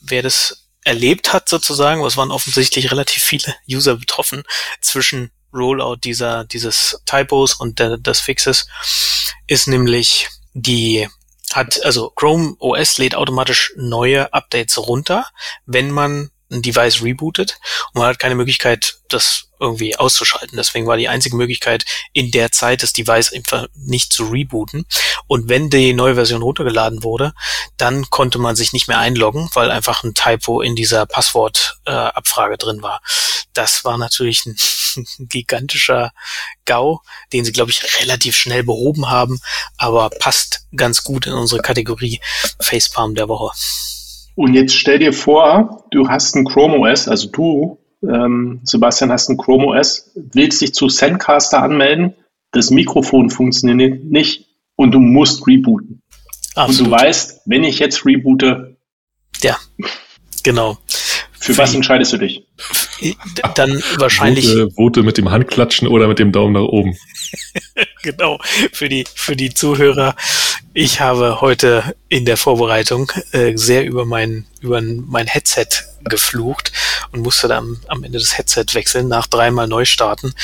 wer 0.00 0.22
das 0.22 0.66
erlebt 0.84 1.32
hat 1.32 1.48
sozusagen, 1.48 2.00
aber 2.00 2.08
es 2.08 2.16
waren 2.16 2.30
offensichtlich 2.30 2.90
relativ 2.90 3.22
viele 3.22 3.56
User 3.68 3.96
betroffen 3.96 4.44
zwischen 4.80 5.30
Rollout 5.56 5.96
dieser, 6.04 6.44
dieses 6.44 7.00
Typos 7.06 7.54
und 7.54 7.78
der, 7.78 7.96
des 7.96 8.20
Fixes 8.20 8.66
ist 9.46 9.66
nämlich 9.66 10.28
die 10.54 11.08
hat, 11.52 11.84
also 11.84 12.10
Chrome 12.10 12.56
OS 12.58 12.98
lädt 12.98 13.14
automatisch 13.14 13.72
neue 13.76 14.32
Updates 14.32 14.78
runter, 14.78 15.26
wenn 15.64 15.90
man 15.90 16.30
ein 16.50 16.62
Device 16.62 17.02
rebootet 17.02 17.58
und 17.92 18.00
man 18.00 18.08
hat 18.08 18.18
keine 18.18 18.36
Möglichkeit, 18.36 18.98
das 19.08 19.48
irgendwie 19.58 19.96
auszuschalten. 19.96 20.56
Deswegen 20.56 20.86
war 20.86 20.96
die 20.96 21.08
einzige 21.08 21.36
Möglichkeit, 21.36 21.84
in 22.12 22.30
der 22.30 22.52
Zeit 22.52 22.82
das 22.82 22.92
Device 22.92 23.32
einfach 23.32 23.66
nicht 23.74 24.12
zu 24.12 24.26
rebooten. 24.26 24.86
Und 25.26 25.48
wenn 25.48 25.70
die 25.70 25.92
neue 25.92 26.14
Version 26.14 26.42
runtergeladen 26.42 27.02
wurde, 27.02 27.32
dann 27.78 28.08
konnte 28.10 28.38
man 28.38 28.54
sich 28.54 28.72
nicht 28.72 28.86
mehr 28.86 28.98
einloggen, 28.98 29.48
weil 29.54 29.70
einfach 29.70 30.04
ein 30.04 30.14
Typo 30.14 30.60
in 30.60 30.76
dieser 30.76 31.06
Passwortabfrage 31.06 32.54
äh, 32.54 32.58
drin 32.58 32.82
war. 32.82 33.00
Das 33.52 33.84
war 33.84 33.98
natürlich 33.98 34.46
ein 34.46 34.56
gigantischer 35.18 36.12
GAU, 36.64 37.00
den 37.32 37.44
sie, 37.44 37.52
glaube 37.52 37.70
ich, 37.70 38.00
relativ 38.00 38.36
schnell 38.36 38.62
behoben 38.62 39.10
haben, 39.10 39.40
aber 39.78 40.10
passt 40.10 40.66
ganz 40.74 41.04
gut 41.04 41.26
in 41.26 41.32
unsere 41.32 41.62
Kategorie 41.62 42.20
Facepalm 42.60 43.14
der 43.14 43.28
Woche. 43.28 43.54
Und 44.34 44.54
jetzt 44.54 44.74
stell 44.74 44.98
dir 44.98 45.12
vor, 45.12 45.86
du 45.90 46.08
hast 46.08 46.36
ein 46.36 46.44
Chrome 46.44 46.78
OS, 46.78 47.08
also 47.08 47.28
du, 47.30 47.78
ähm, 48.02 48.60
Sebastian, 48.64 49.10
hast 49.10 49.30
ein 49.30 49.38
Chrome 49.38 49.66
OS, 49.66 50.10
willst 50.14 50.60
dich 50.60 50.74
zu 50.74 50.88
Sendcaster 50.88 51.62
anmelden, 51.62 52.14
das 52.52 52.70
Mikrofon 52.70 53.30
funktioniert 53.30 54.04
nicht 54.04 54.46
und 54.76 54.92
du 54.92 55.00
musst 55.00 55.46
rebooten. 55.46 56.02
Absolut. 56.54 56.80
Und 56.80 56.86
du 56.86 56.90
weißt, 56.90 57.42
wenn 57.46 57.64
ich 57.64 57.78
jetzt 57.78 58.04
reboote. 58.04 58.76
Ja, 59.42 59.58
genau. 60.42 60.78
Für, 61.46 61.54
Für 61.54 61.62
was 61.62 61.74
entscheidest 61.74 62.12
du 62.12 62.16
dich? 62.16 62.42
Dann 63.54 63.80
wahrscheinlich. 63.98 64.48
Vote, 64.48 64.70
Vote 64.72 65.02
mit 65.04 65.16
dem 65.16 65.30
Handklatschen 65.30 65.86
oder 65.86 66.08
mit 66.08 66.18
dem 66.18 66.32
Daumen 66.32 66.54
nach 66.54 66.62
oben. 66.62 66.96
genau. 68.02 68.40
Für 68.72 68.88
die, 68.88 69.04
für 69.14 69.36
die 69.36 69.54
Zuhörer. 69.54 70.16
Ich 70.74 71.00
habe 71.00 71.40
heute 71.40 71.94
in 72.08 72.24
der 72.24 72.36
Vorbereitung 72.36 73.12
äh, 73.30 73.56
sehr 73.56 73.86
über 73.86 74.04
mein, 74.04 74.46
über 74.60 74.80
mein 74.82 75.28
Headset 75.28 75.68
geflucht 76.02 76.72
und 77.12 77.20
musste 77.20 77.46
dann 77.46 77.78
am 77.86 78.02
Ende 78.02 78.18
des 78.18 78.36
Headset 78.36 78.66
wechseln, 78.72 79.06
nach 79.06 79.28
dreimal 79.28 79.68
neu 79.68 79.84
starten, 79.84 80.34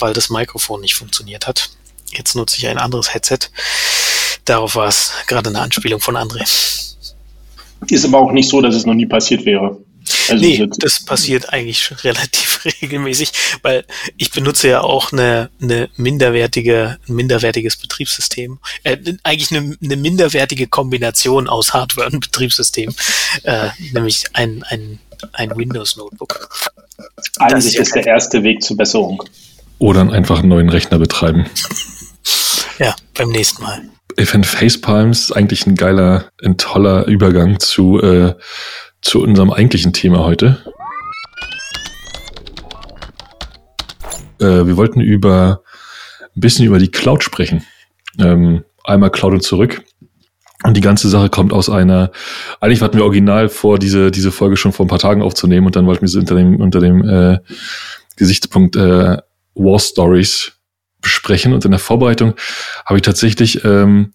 weil 0.00 0.12
das 0.12 0.28
Mikrofon 0.28 0.80
nicht 0.80 0.96
funktioniert 0.96 1.46
hat. 1.46 1.70
Jetzt 2.10 2.34
nutze 2.34 2.56
ich 2.58 2.66
ein 2.66 2.78
anderes 2.78 3.14
Headset. 3.14 3.38
Darauf 4.44 4.74
war 4.74 4.88
es 4.88 5.12
gerade 5.28 5.50
eine 5.50 5.60
Anspielung 5.60 6.00
von 6.00 6.16
André. 6.16 6.42
Ist 7.88 8.04
aber 8.04 8.18
auch 8.18 8.32
nicht 8.32 8.48
so, 8.48 8.60
dass 8.60 8.74
es 8.74 8.86
noch 8.86 8.94
nie 8.94 9.06
passiert 9.06 9.46
wäre. 9.46 9.78
Also 10.28 10.44
nee, 10.44 10.68
das 10.78 11.04
passiert 11.04 11.52
eigentlich 11.52 11.90
relativ 12.04 12.64
regelmäßig, 12.64 13.32
weil 13.62 13.84
ich 14.16 14.30
benutze 14.30 14.68
ja 14.68 14.80
auch 14.80 15.12
eine, 15.12 15.50
eine 15.60 15.88
minderwertige, 15.96 16.98
ein 17.08 17.14
minderwertiges 17.14 17.76
Betriebssystem. 17.76 18.58
Äh, 18.84 18.98
eigentlich 19.22 19.50
eine, 19.50 19.76
eine 19.82 19.96
minderwertige 19.96 20.66
Kombination 20.66 21.48
aus 21.48 21.72
Hardware 21.72 22.10
und 22.10 22.20
Betriebssystem, 22.20 22.94
äh, 23.44 23.68
nämlich 23.92 24.24
ein, 24.32 24.64
ein, 24.68 24.98
ein 25.32 25.56
Windows-Notebook. 25.56 26.50
Eigentlich 27.38 27.76
ist 27.76 27.94
der 27.94 28.06
erste 28.06 28.42
Weg 28.42 28.62
zur 28.62 28.76
Besserung. 28.76 29.22
Oder 29.78 30.10
einfach 30.12 30.40
einen 30.40 30.48
neuen 30.48 30.68
Rechner 30.68 30.98
betreiben. 30.98 31.46
ja, 32.78 32.94
beim 33.14 33.30
nächsten 33.30 33.62
Mal. 33.62 33.82
Ich 34.16 34.28
finde 34.28 34.48
Facepalms 34.48 35.30
eigentlich 35.30 35.66
ein 35.66 35.76
geiler, 35.76 36.30
ein 36.42 36.56
toller 36.56 37.06
Übergang 37.06 37.60
zu 37.60 38.00
äh, 38.00 38.34
zu 39.02 39.22
unserem 39.22 39.50
eigentlichen 39.50 39.92
Thema 39.92 40.24
heute. 40.24 40.62
Äh, 44.40 44.66
wir 44.66 44.76
wollten 44.76 45.00
über 45.00 45.62
ein 46.36 46.40
bisschen 46.40 46.66
über 46.66 46.78
die 46.78 46.90
Cloud 46.90 47.22
sprechen. 47.24 47.64
Ähm, 48.18 48.64
einmal 48.84 49.10
Cloud 49.10 49.34
und 49.34 49.42
zurück. 49.42 49.82
Und 50.64 50.76
die 50.76 50.80
ganze 50.80 51.08
Sache 51.08 51.30
kommt 51.30 51.52
aus 51.52 51.70
einer, 51.70 52.10
eigentlich 52.60 52.82
hatten 52.82 52.96
wir 52.96 53.04
original 53.04 53.48
vor, 53.48 53.78
diese, 53.78 54.10
diese 54.10 54.32
Folge 54.32 54.56
schon 54.56 54.72
vor 54.72 54.86
ein 54.86 54.88
paar 54.88 54.98
Tagen 54.98 55.22
aufzunehmen 55.22 55.66
und 55.66 55.76
dann 55.76 55.86
wollten 55.86 56.02
wir 56.02 56.08
sie 56.08 56.18
unter 56.18 56.34
dem, 56.34 56.60
unter 56.60 56.80
dem 56.80 57.08
äh, 57.08 57.38
Gesichtspunkt 58.16 58.74
äh, 58.74 59.18
War 59.54 59.78
Stories 59.78 60.52
besprechen. 61.00 61.52
Und 61.52 61.64
in 61.64 61.70
der 61.70 61.80
Vorbereitung 61.80 62.34
habe 62.84 62.98
ich 62.98 63.02
tatsächlich 63.02 63.64
ähm, 63.64 64.12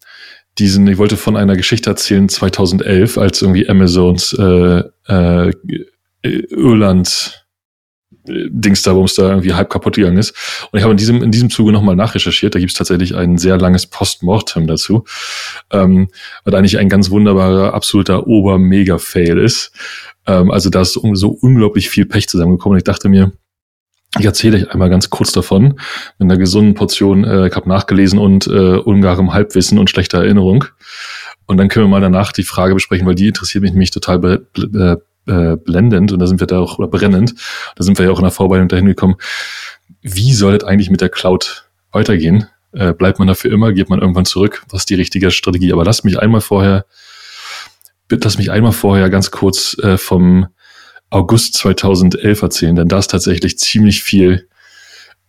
diesen, 0.58 0.86
ich 0.86 0.98
wollte 0.98 1.16
von 1.16 1.36
einer 1.36 1.56
Geschichte 1.56 1.90
erzählen, 1.90 2.28
2011, 2.28 3.18
als 3.18 3.42
irgendwie 3.42 3.68
Amazons 3.68 4.32
äh, 4.34 4.82
äh, 5.08 5.52
Irland 6.22 7.46
äh, 8.26 8.48
Dings 8.50 8.82
da, 8.82 8.94
wo 8.94 9.04
es 9.04 9.14
da 9.14 9.30
irgendwie 9.30 9.54
halb 9.54 9.68
kaputt 9.70 9.96
gegangen 9.96 10.18
ist. 10.18 10.34
Und 10.70 10.78
ich 10.78 10.82
habe 10.82 10.92
in 10.92 10.98
diesem, 10.98 11.22
in 11.22 11.30
diesem 11.30 11.50
Zuge 11.50 11.72
nochmal 11.72 11.96
nachrecherchiert. 11.96 12.54
Da 12.54 12.58
gibt 12.58 12.72
es 12.72 12.78
tatsächlich 12.78 13.14
ein 13.14 13.36
sehr 13.36 13.58
langes 13.58 13.86
Postmortem 13.86 14.66
dazu, 14.66 15.04
ähm, 15.72 16.08
was 16.44 16.54
eigentlich 16.54 16.78
ein 16.78 16.88
ganz 16.88 17.10
wunderbarer, 17.10 17.74
absoluter 17.74 18.26
Ober-Mega-Fail 18.26 19.38
ist. 19.38 19.72
Ähm, 20.26 20.50
also 20.50 20.70
da 20.70 20.82
ist 20.82 20.92
so 20.92 21.28
unglaublich 21.30 21.90
viel 21.90 22.06
Pech 22.06 22.28
zusammengekommen. 22.28 22.74
Und 22.74 22.78
ich 22.78 22.84
dachte 22.84 23.08
mir, 23.08 23.32
ich 24.18 24.24
erzähle 24.24 24.58
euch 24.58 24.70
einmal 24.70 24.90
ganz 24.90 25.10
kurz 25.10 25.32
davon, 25.32 25.80
mit 26.18 26.30
einer 26.30 26.36
gesunden 26.36 26.74
Portion, 26.74 27.24
äh, 27.24 27.48
ich 27.48 27.54
habe 27.54 27.68
nachgelesen 27.68 28.18
und 28.18 28.46
äh, 28.46 28.76
ungarem 28.76 29.32
Halbwissen 29.32 29.78
und 29.78 29.90
schlechter 29.90 30.18
Erinnerung. 30.18 30.64
Und 31.46 31.58
dann 31.58 31.68
können 31.68 31.86
wir 31.86 31.90
mal 31.90 32.00
danach 32.00 32.32
die 32.32 32.42
Frage 32.42 32.74
besprechen, 32.74 33.06
weil 33.06 33.14
die 33.14 33.28
interessiert 33.28 33.62
mich 33.62 33.72
nämlich 33.72 33.90
total 33.90 34.18
be 34.18 34.46
äh, 34.56 34.96
äh, 35.26 35.56
blendend 35.56 36.12
und 36.12 36.18
da 36.18 36.26
sind 36.26 36.40
wir 36.40 36.46
da 36.46 36.58
auch, 36.58 36.78
oder 36.78 36.88
brennend, 36.88 37.34
da 37.76 37.82
sind 37.82 37.98
wir 37.98 38.06
ja 38.06 38.12
auch 38.12 38.18
in 38.18 38.24
der 38.24 38.30
Vorbereitung 38.30 38.68
dahin 38.68 38.86
gekommen. 38.86 39.16
Wie 40.02 40.34
soll 40.34 40.54
es 40.54 40.64
eigentlich 40.64 40.90
mit 40.90 41.00
der 41.00 41.08
Cloud 41.08 41.66
weitergehen? 41.92 42.46
Äh, 42.72 42.92
bleibt 42.92 43.18
man 43.18 43.28
dafür 43.28 43.50
immer, 43.50 43.72
geht 43.72 43.88
man 43.88 44.00
irgendwann 44.00 44.26
zurück? 44.26 44.64
Was 44.68 44.82
ist 44.82 44.90
die 44.90 44.96
richtige 44.96 45.30
Strategie? 45.30 45.72
Aber 45.72 45.84
lasst 45.84 46.04
mich 46.04 46.18
einmal 46.18 46.40
vorher, 46.40 46.84
lass 48.10 48.36
mich 48.36 48.50
einmal 48.50 48.72
vorher 48.72 49.08
ganz 49.10 49.30
kurz 49.30 49.78
äh, 49.78 49.96
vom 49.96 50.48
August 51.14 51.54
2011 51.54 52.42
erzählen, 52.42 52.74
denn 52.74 52.88
da 52.88 52.98
ist 52.98 53.10
tatsächlich 53.10 53.56
ziemlich 53.58 54.02
viel 54.02 54.48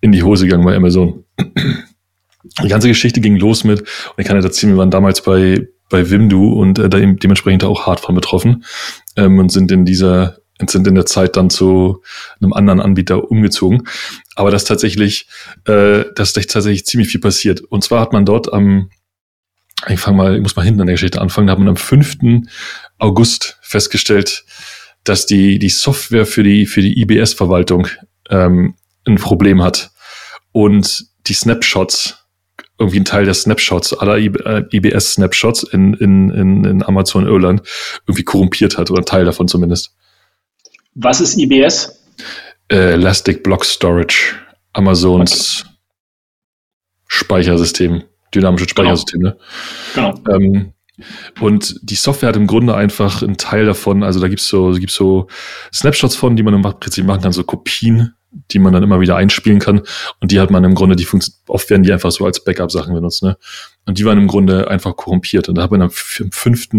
in 0.01 0.11
die 0.11 0.23
Hose 0.23 0.45
gegangen 0.45 0.65
bei 0.65 0.75
Amazon. 0.75 1.25
Die 2.63 2.67
ganze 2.67 2.88
Geschichte 2.88 3.21
ging 3.21 3.38
los 3.38 3.63
mit, 3.63 3.81
und 3.81 3.88
ich 4.17 4.25
kann 4.25 4.36
ja 4.36 4.43
erzählen, 4.43 4.73
wir 4.73 4.77
waren 4.77 4.89
damals 4.89 5.21
bei, 5.21 5.67
bei 5.89 6.09
Wimdu 6.09 6.53
und 6.53 6.79
äh, 6.79 6.89
dementsprechend 6.89 7.63
auch 7.63 7.86
hart 7.86 7.99
von 7.99 8.15
betroffen 8.15 8.65
ähm, 9.15 9.38
und 9.38 9.51
sind 9.51 9.71
in 9.71 9.86
dieser 9.86 10.38
sind 10.67 10.88
in 10.88 10.95
der 10.95 11.05
Zeit 11.05 11.36
dann 11.36 11.49
zu 11.49 12.01
einem 12.41 12.53
anderen 12.53 12.79
Anbieter 12.79 13.29
umgezogen. 13.29 13.83
Aber 14.36 14.51
das 14.51 14.63
tatsächlich, 14.63 15.27
äh, 15.65 16.05
das 16.15 16.36
ist 16.36 16.49
tatsächlich 16.49 16.86
ziemlich 16.86 17.09
viel 17.09 17.19
passiert. 17.19 17.59
Und 17.59 17.83
zwar 17.83 17.99
hat 17.99 18.13
man 18.13 18.25
dort 18.25 18.53
am, 18.53 18.89
ich 19.89 19.99
fange 19.99 20.15
mal, 20.15 20.36
ich 20.38 20.41
muss 20.41 20.55
mal 20.55 20.63
hinten 20.63 20.79
an 20.79 20.88
der 20.88 20.93
Geschichte 20.93 21.19
anfangen, 21.19 21.47
da 21.47 21.51
hat 21.51 21.59
man 21.59 21.67
am 21.67 21.75
5. 21.75 22.45
August 22.99 23.59
festgestellt, 23.61 24.45
dass 25.06 25.26
die, 25.26 25.60
die 25.60 25.70
Software 25.70 26.26
für 26.26 26.43
die, 26.43 26.66
für 26.66 26.82
die 26.82 26.99
IBS-Verwaltung 27.01 27.88
ähm, 28.30 28.76
ein 29.06 29.16
Problem 29.16 29.64
hat 29.64 29.91
und 30.51 31.06
die 31.28 31.34
Snapshots, 31.34 32.18
irgendwie 32.78 32.99
ein 32.99 33.06
Teil 33.06 33.26
der 33.26 33.34
Snapshots, 33.34 33.93
aller 33.93 34.18
IBS-Snapshots 34.18 35.64
äh, 35.64 35.76
in, 35.76 35.93
in, 35.93 36.30
in, 36.32 36.66
in 36.66 36.84
Amazon 36.84 37.26
Irland 37.26 37.62
irgendwie 38.06 38.24
korrumpiert 38.24 38.78
hat, 38.78 38.91
oder 38.91 39.01
ein 39.01 39.06
Teil 39.06 39.26
davon 39.26 39.47
zumindest. 39.47 39.95
Was 40.95 41.22
ist 41.22 41.38
IBS? 41.38 42.01
Äh, 42.70 42.93
Elastic 42.93 43.43
Block 43.43 43.64
Storage, 43.64 44.36
Amazons 44.74 45.66
Speichersystem, 47.08 48.03
dynamisches 48.34 48.74
genau. 48.74 48.95
Speichersystem. 48.95 49.22
Ne? 49.22 49.38
Genau. 49.93 50.20
Ähm, 50.30 50.74
und 51.39 51.76
die 51.82 51.96
Software 51.96 52.30
hat 52.30 52.36
im 52.36 52.48
Grunde 52.48 52.76
einfach 52.76 53.22
einen 53.22 53.38
Teil 53.38 53.66
davon, 53.66 54.04
also 54.04 54.20
da 54.20 54.28
gibt's 54.28 54.48
so, 54.48 54.72
gibt's 54.72 54.96
so 54.96 55.28
Snapshots 55.74 56.16
von, 56.16 56.36
die 56.36 56.43
man 56.43 56.54
im 56.54 56.62
Prinzip 56.62 57.06
machen 57.06 57.22
kann, 57.22 57.32
so 57.32 57.43
Kopien, 57.43 58.14
die 58.52 58.60
man 58.60 58.74
dann 58.74 58.84
immer 58.84 59.00
wieder 59.00 59.16
einspielen 59.16 59.60
kann. 59.60 59.82
Und 60.20 60.32
die 60.32 60.39
hat 60.39 60.52
man 60.52 60.64
im 60.64 60.76
Grunde, 60.76 60.96
die 60.96 61.06
Funktion, 61.06 61.36
oft 61.48 61.70
werden 61.70 61.84
die 61.84 61.91
einfach 61.91 62.12
so 62.12 62.26
als 62.26 62.43
Backup-Sachen 62.43 62.93
benutzt, 62.93 63.24
ne? 63.24 63.38
Und 63.86 63.98
die 63.98 64.06
waren 64.06 64.18
im 64.18 64.28
Grunde 64.28 64.70
einfach 64.70 64.96
korrumpiert. 64.96 65.48
Und 65.48 65.56
da 65.56 65.64
hat 65.64 65.72
man 65.72 65.84
am 65.84 65.91
5. 65.91 66.70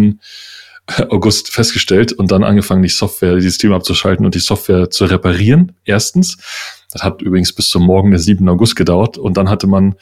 August 1.08 1.52
festgestellt 1.52 2.12
und 2.12 2.30
dann 2.30 2.44
angefangen, 2.44 2.82
die 2.82 2.88
Software, 2.88 3.34
die 3.34 3.42
Systeme 3.42 3.74
abzuschalten 3.74 4.24
und 4.24 4.34
die 4.34 4.40
Software 4.40 4.90
zu 4.90 5.04
reparieren. 5.06 5.72
Erstens. 5.84 6.36
Das 6.92 7.02
hat 7.02 7.20
übrigens 7.20 7.52
bis 7.52 7.68
zum 7.68 7.82
Morgen 7.82 8.12
des 8.12 8.24
7. 8.24 8.48
August 8.48 8.76
gedauert. 8.76 9.18
Und 9.18 9.36
dann 9.36 9.50
hatte 9.50 9.66
man 9.66 9.96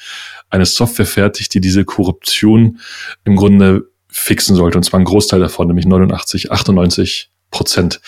eine 0.50 0.66
Software 0.66 1.06
fertig, 1.06 1.48
die 1.48 1.60
diese 1.60 1.84
Korruption 1.84 2.78
im 3.24 3.36
Grunde 3.36 3.90
fixen 4.14 4.54
sollte. 4.54 4.78
Und 4.78 4.84
zwar 4.84 5.00
ein 5.00 5.04
Großteil 5.04 5.40
davon, 5.40 5.66
nämlich 5.66 5.86
89, 5.86 6.52
98 6.52 7.30
Prozent. 7.50 8.00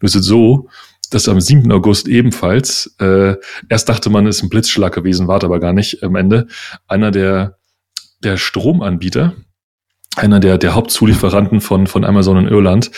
Nur 0.00 0.08
ist 0.08 0.14
es 0.14 0.24
so, 0.24 0.68
dass 1.10 1.28
am 1.28 1.40
7. 1.40 1.70
August 1.70 2.08
ebenfalls, 2.08 2.94
äh, 2.98 3.34
erst 3.68 3.88
dachte 3.88 4.10
man, 4.10 4.26
es 4.26 4.36
ist 4.36 4.42
ein 4.42 4.48
Blitzschlag 4.48 4.94
gewesen, 4.94 5.28
war 5.28 5.42
aber 5.44 5.60
gar 5.60 5.72
nicht 5.72 6.02
am 6.02 6.16
Ende, 6.16 6.46
einer 6.86 7.10
der, 7.10 7.58
der 8.22 8.36
Stromanbieter, 8.36 9.34
einer 10.16 10.40
der, 10.40 10.56
der 10.56 10.74
Hauptzulieferanten 10.74 11.60
von, 11.60 11.86
von 11.86 12.04
Amazon 12.04 12.38
in 12.38 12.48
Irland, 12.48 12.90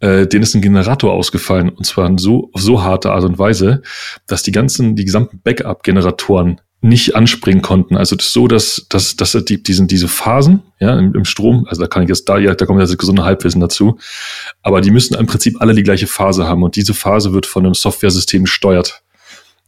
äh, 0.00 0.26
denen 0.26 0.42
ist 0.42 0.54
ein 0.54 0.62
Generator 0.62 1.12
ausgefallen. 1.12 1.70
Und 1.70 1.84
zwar 1.86 2.10
so, 2.18 2.50
auf 2.52 2.60
so 2.60 2.82
harte 2.82 3.12
Art 3.12 3.24
und 3.24 3.38
Weise, 3.38 3.82
dass 4.26 4.42
die 4.42 4.52
ganzen, 4.52 4.96
die 4.96 5.04
gesamten 5.04 5.40
Backup-Generatoren 5.40 6.60
nicht 6.82 7.14
anspringen 7.14 7.62
konnten. 7.62 7.96
Also 7.96 8.16
das 8.16 8.32
so, 8.32 8.48
dass, 8.48 8.86
dass, 8.88 9.14
dass 9.14 9.32
die, 9.44 9.62
die 9.62 9.72
sind 9.72 9.92
diese 9.92 10.08
Phasen 10.08 10.62
ja, 10.80 10.98
im, 10.98 11.14
im 11.14 11.24
Strom, 11.24 11.64
also 11.68 11.80
da 11.80 11.86
kann 11.86 12.02
ich 12.02 12.08
jetzt 12.08 12.28
da, 12.28 12.38
ja, 12.38 12.54
da 12.54 12.66
kommt 12.66 12.80
jetzt 12.80 12.98
gesunde 12.98 13.24
Halbwissen 13.24 13.60
dazu, 13.60 13.98
aber 14.62 14.80
die 14.80 14.90
müssen 14.90 15.14
im 15.14 15.26
Prinzip 15.26 15.60
alle 15.60 15.74
die 15.74 15.84
gleiche 15.84 16.08
Phase 16.08 16.48
haben 16.48 16.64
und 16.64 16.74
diese 16.74 16.92
Phase 16.92 17.32
wird 17.32 17.46
von 17.46 17.64
einem 17.64 17.74
Software-System 17.74 18.44
gesteuert. 18.44 19.02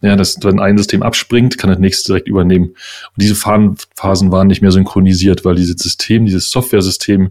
Ja, 0.02 0.16
dass 0.16 0.36
wenn 0.42 0.60
ein 0.60 0.76
System 0.76 1.02
abspringt, 1.02 1.56
kann 1.56 1.70
das 1.70 1.78
nächste 1.78 2.08
direkt 2.08 2.28
übernehmen. 2.28 2.66
Und 2.66 3.22
diese 3.22 3.34
Phasen 3.34 4.32
waren 4.32 4.48
nicht 4.48 4.60
mehr 4.60 4.72
synchronisiert, 4.72 5.46
weil 5.46 5.54
dieses 5.54 5.76
System, 5.80 6.26
dieses 6.26 6.50
Software-System, 6.50 7.30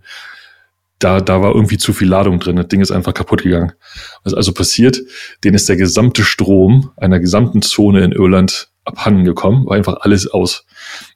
da, 1.04 1.20
da 1.20 1.42
war 1.42 1.54
irgendwie 1.54 1.78
zu 1.78 1.94
viel 1.94 2.08
Ladung 2.08 2.40
drin. 2.40 2.56
Das 2.56 2.68
Ding 2.68 2.82
ist 2.82 2.92
einfach 2.92 3.14
kaputt 3.14 3.44
gegangen. 3.44 3.74
Was 4.24 4.34
also 4.34 4.54
passiert, 4.54 5.02
denen 5.44 5.56
ist 5.56 5.68
der 5.68 5.76
gesamte 5.76 6.24
Strom 6.24 6.92
einer 6.98 7.20
gesamten 7.20 7.62
Zone 7.62 8.04
in 8.04 8.12
Irland 8.12 8.70
abhanden 8.86 9.24
gekommen, 9.26 9.66
war 9.66 9.76
einfach 9.76 9.98
alles 10.02 10.28
aus. 10.28 10.66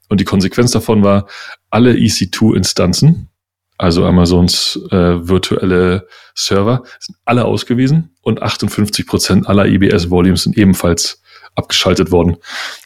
Und 0.10 0.20
die 0.22 0.26
Konsequenz 0.26 0.72
davon 0.72 1.04
war, 1.04 1.28
alle 1.70 1.94
EC2-Instanzen, 1.94 3.30
also 3.78 4.06
Amazons 4.06 4.80
äh, 4.92 5.28
virtuelle 5.28 6.08
Server, 6.34 6.84
sind 7.00 7.18
alle 7.26 7.46
ausgewiesen 7.46 8.16
und 8.22 8.42
58 8.42 9.06
Prozent 9.06 9.48
aller 9.48 9.68
EBS-Volumes 9.68 10.44
sind 10.44 10.58
ebenfalls 10.58 11.22
abgeschaltet 11.58 12.12
worden. 12.12 12.38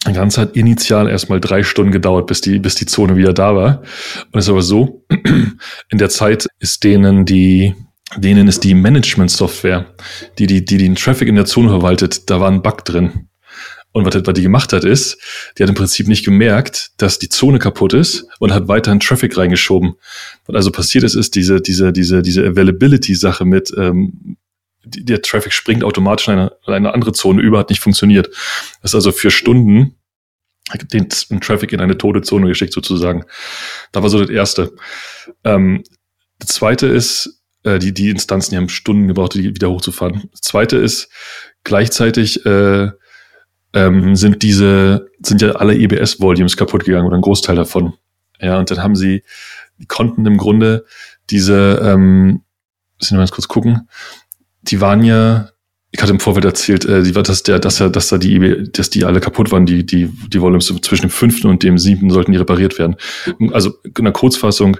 Das 0.03 0.13
Ganze 0.13 0.41
hat 0.41 0.55
initial 0.55 1.09
erstmal 1.09 1.39
drei 1.39 1.63
Stunden 1.63 1.91
gedauert, 1.91 2.27
bis 2.27 2.41
die, 2.41 2.59
bis 2.59 2.75
die 2.75 2.85
Zone 2.85 3.17
wieder 3.17 3.33
da 3.33 3.55
war. 3.55 3.81
Und 4.31 4.39
es 4.39 4.45
ist 4.45 4.49
aber 4.49 4.61
so, 4.61 5.05
in 5.89 5.97
der 5.97 6.09
Zeit 6.09 6.47
ist 6.59 6.83
denen 6.83 7.25
die, 7.25 7.75
denen 8.17 8.47
ist 8.47 8.63
die 8.63 8.73
Management-Software, 8.73 9.93
die, 10.39 10.47
die, 10.47 10.65
die 10.65 10.77
den 10.77 10.95
Traffic 10.95 11.27
in 11.27 11.35
der 11.35 11.45
Zone 11.45 11.69
verwaltet, 11.69 12.29
da 12.29 12.39
war 12.39 12.49
ein 12.49 12.61
Bug 12.61 12.85
drin. 12.85 13.27
Und 13.93 14.05
was, 14.05 14.15
was 14.25 14.33
die 14.33 14.41
gemacht 14.41 14.71
hat, 14.71 14.85
ist, 14.85 15.17
die 15.57 15.63
hat 15.63 15.69
im 15.69 15.75
Prinzip 15.75 16.07
nicht 16.07 16.23
gemerkt, 16.23 16.91
dass 16.97 17.19
die 17.19 17.27
Zone 17.27 17.59
kaputt 17.59 17.93
ist 17.93 18.25
und 18.39 18.53
hat 18.53 18.69
weiterhin 18.69 19.01
Traffic 19.01 19.35
reingeschoben. 19.35 19.95
Was 20.45 20.55
also 20.55 20.71
passiert 20.71 21.03
ist, 21.03 21.15
ist 21.15 21.35
diese, 21.35 21.59
diese, 21.59 21.91
diese, 21.91 22.21
diese 22.21 22.45
Availability-Sache 22.45 23.43
mit, 23.43 23.73
ähm, 23.77 24.37
die, 24.83 25.05
der 25.05 25.21
Traffic 25.21 25.53
springt 25.53 25.83
automatisch 25.83 26.27
in 26.27 26.33
eine, 26.33 26.51
in 26.67 26.73
eine 26.73 26.93
andere 26.93 27.13
Zone 27.13 27.41
über, 27.41 27.59
hat 27.59 27.69
nicht 27.69 27.81
funktioniert. 27.81 28.27
Das 28.81 28.91
ist 28.91 28.95
also 28.95 29.11
für 29.11 29.31
Stunden 29.31 29.95
den, 30.93 31.09
den 31.29 31.41
Traffic 31.41 31.73
in 31.73 31.81
eine 31.81 31.97
tote 31.97 32.21
Zone 32.21 32.47
geschickt 32.47 32.73
sozusagen. 32.73 33.25
Da 33.91 34.01
war 34.01 34.09
so 34.09 34.19
das 34.19 34.29
Erste. 34.29 34.73
Ähm, 35.43 35.83
das 36.39 36.49
Zweite 36.49 36.87
ist, 36.87 37.41
äh, 37.63 37.79
die, 37.79 37.93
die 37.93 38.09
Instanzen, 38.09 38.51
die 38.51 38.57
haben 38.57 38.69
Stunden 38.69 39.07
gebraucht, 39.07 39.33
die 39.33 39.43
wieder 39.55 39.69
hochzufahren. 39.69 40.29
Das 40.31 40.41
Zweite 40.41 40.77
ist, 40.77 41.09
gleichzeitig 41.63 42.45
äh, 42.45 42.89
ähm, 43.73 44.15
sind 44.15 44.43
diese, 44.43 45.07
sind 45.19 45.41
ja 45.41 45.51
alle 45.51 45.75
EBS-Volumes 45.75 46.57
kaputt 46.57 46.85
gegangen 46.85 47.07
oder 47.07 47.17
ein 47.17 47.21
Großteil 47.21 47.55
davon. 47.55 47.93
Ja, 48.39 48.57
und 48.57 48.71
dann 48.71 48.81
haben 48.81 48.95
sie, 48.95 49.23
die 49.77 49.85
konnten 49.85 50.25
im 50.25 50.37
Grunde 50.37 50.85
diese, 51.29 51.79
ähm, 51.83 52.43
müssen 52.99 53.17
wir 53.17 53.21
mal 53.21 53.29
kurz 53.29 53.47
gucken, 53.47 53.87
die 54.63 54.81
waren 54.81 55.03
ja, 55.03 55.49
ich 55.91 56.01
hatte 56.01 56.11
im 56.11 56.19
Vorfeld 56.19 56.45
erzählt, 56.45 56.85
äh, 56.85 57.03
die 57.03 57.15
war, 57.15 57.23
dass 57.23 57.43
der, 57.43 57.59
dass 57.59 57.79
er, 57.79 57.89
dass 57.89 58.09
da 58.09 58.17
die, 58.17 58.35
e 58.35 58.67
dass 58.71 58.89
die 58.89 59.05
alle 59.05 59.19
kaputt 59.19 59.51
waren, 59.51 59.65
die, 59.65 59.85
die, 59.85 60.07
die 60.07 60.41
Volumes 60.41 60.73
zwischen 60.81 61.07
dem 61.07 61.09
fünften 61.09 61.47
und 61.47 61.63
dem 61.63 61.77
siebten 61.77 62.09
sollten 62.09 62.31
die 62.31 62.37
repariert 62.37 62.79
werden. 62.79 62.95
Also 63.51 63.73
in 63.83 64.05
der 64.05 64.13
Kurzfassung, 64.13 64.77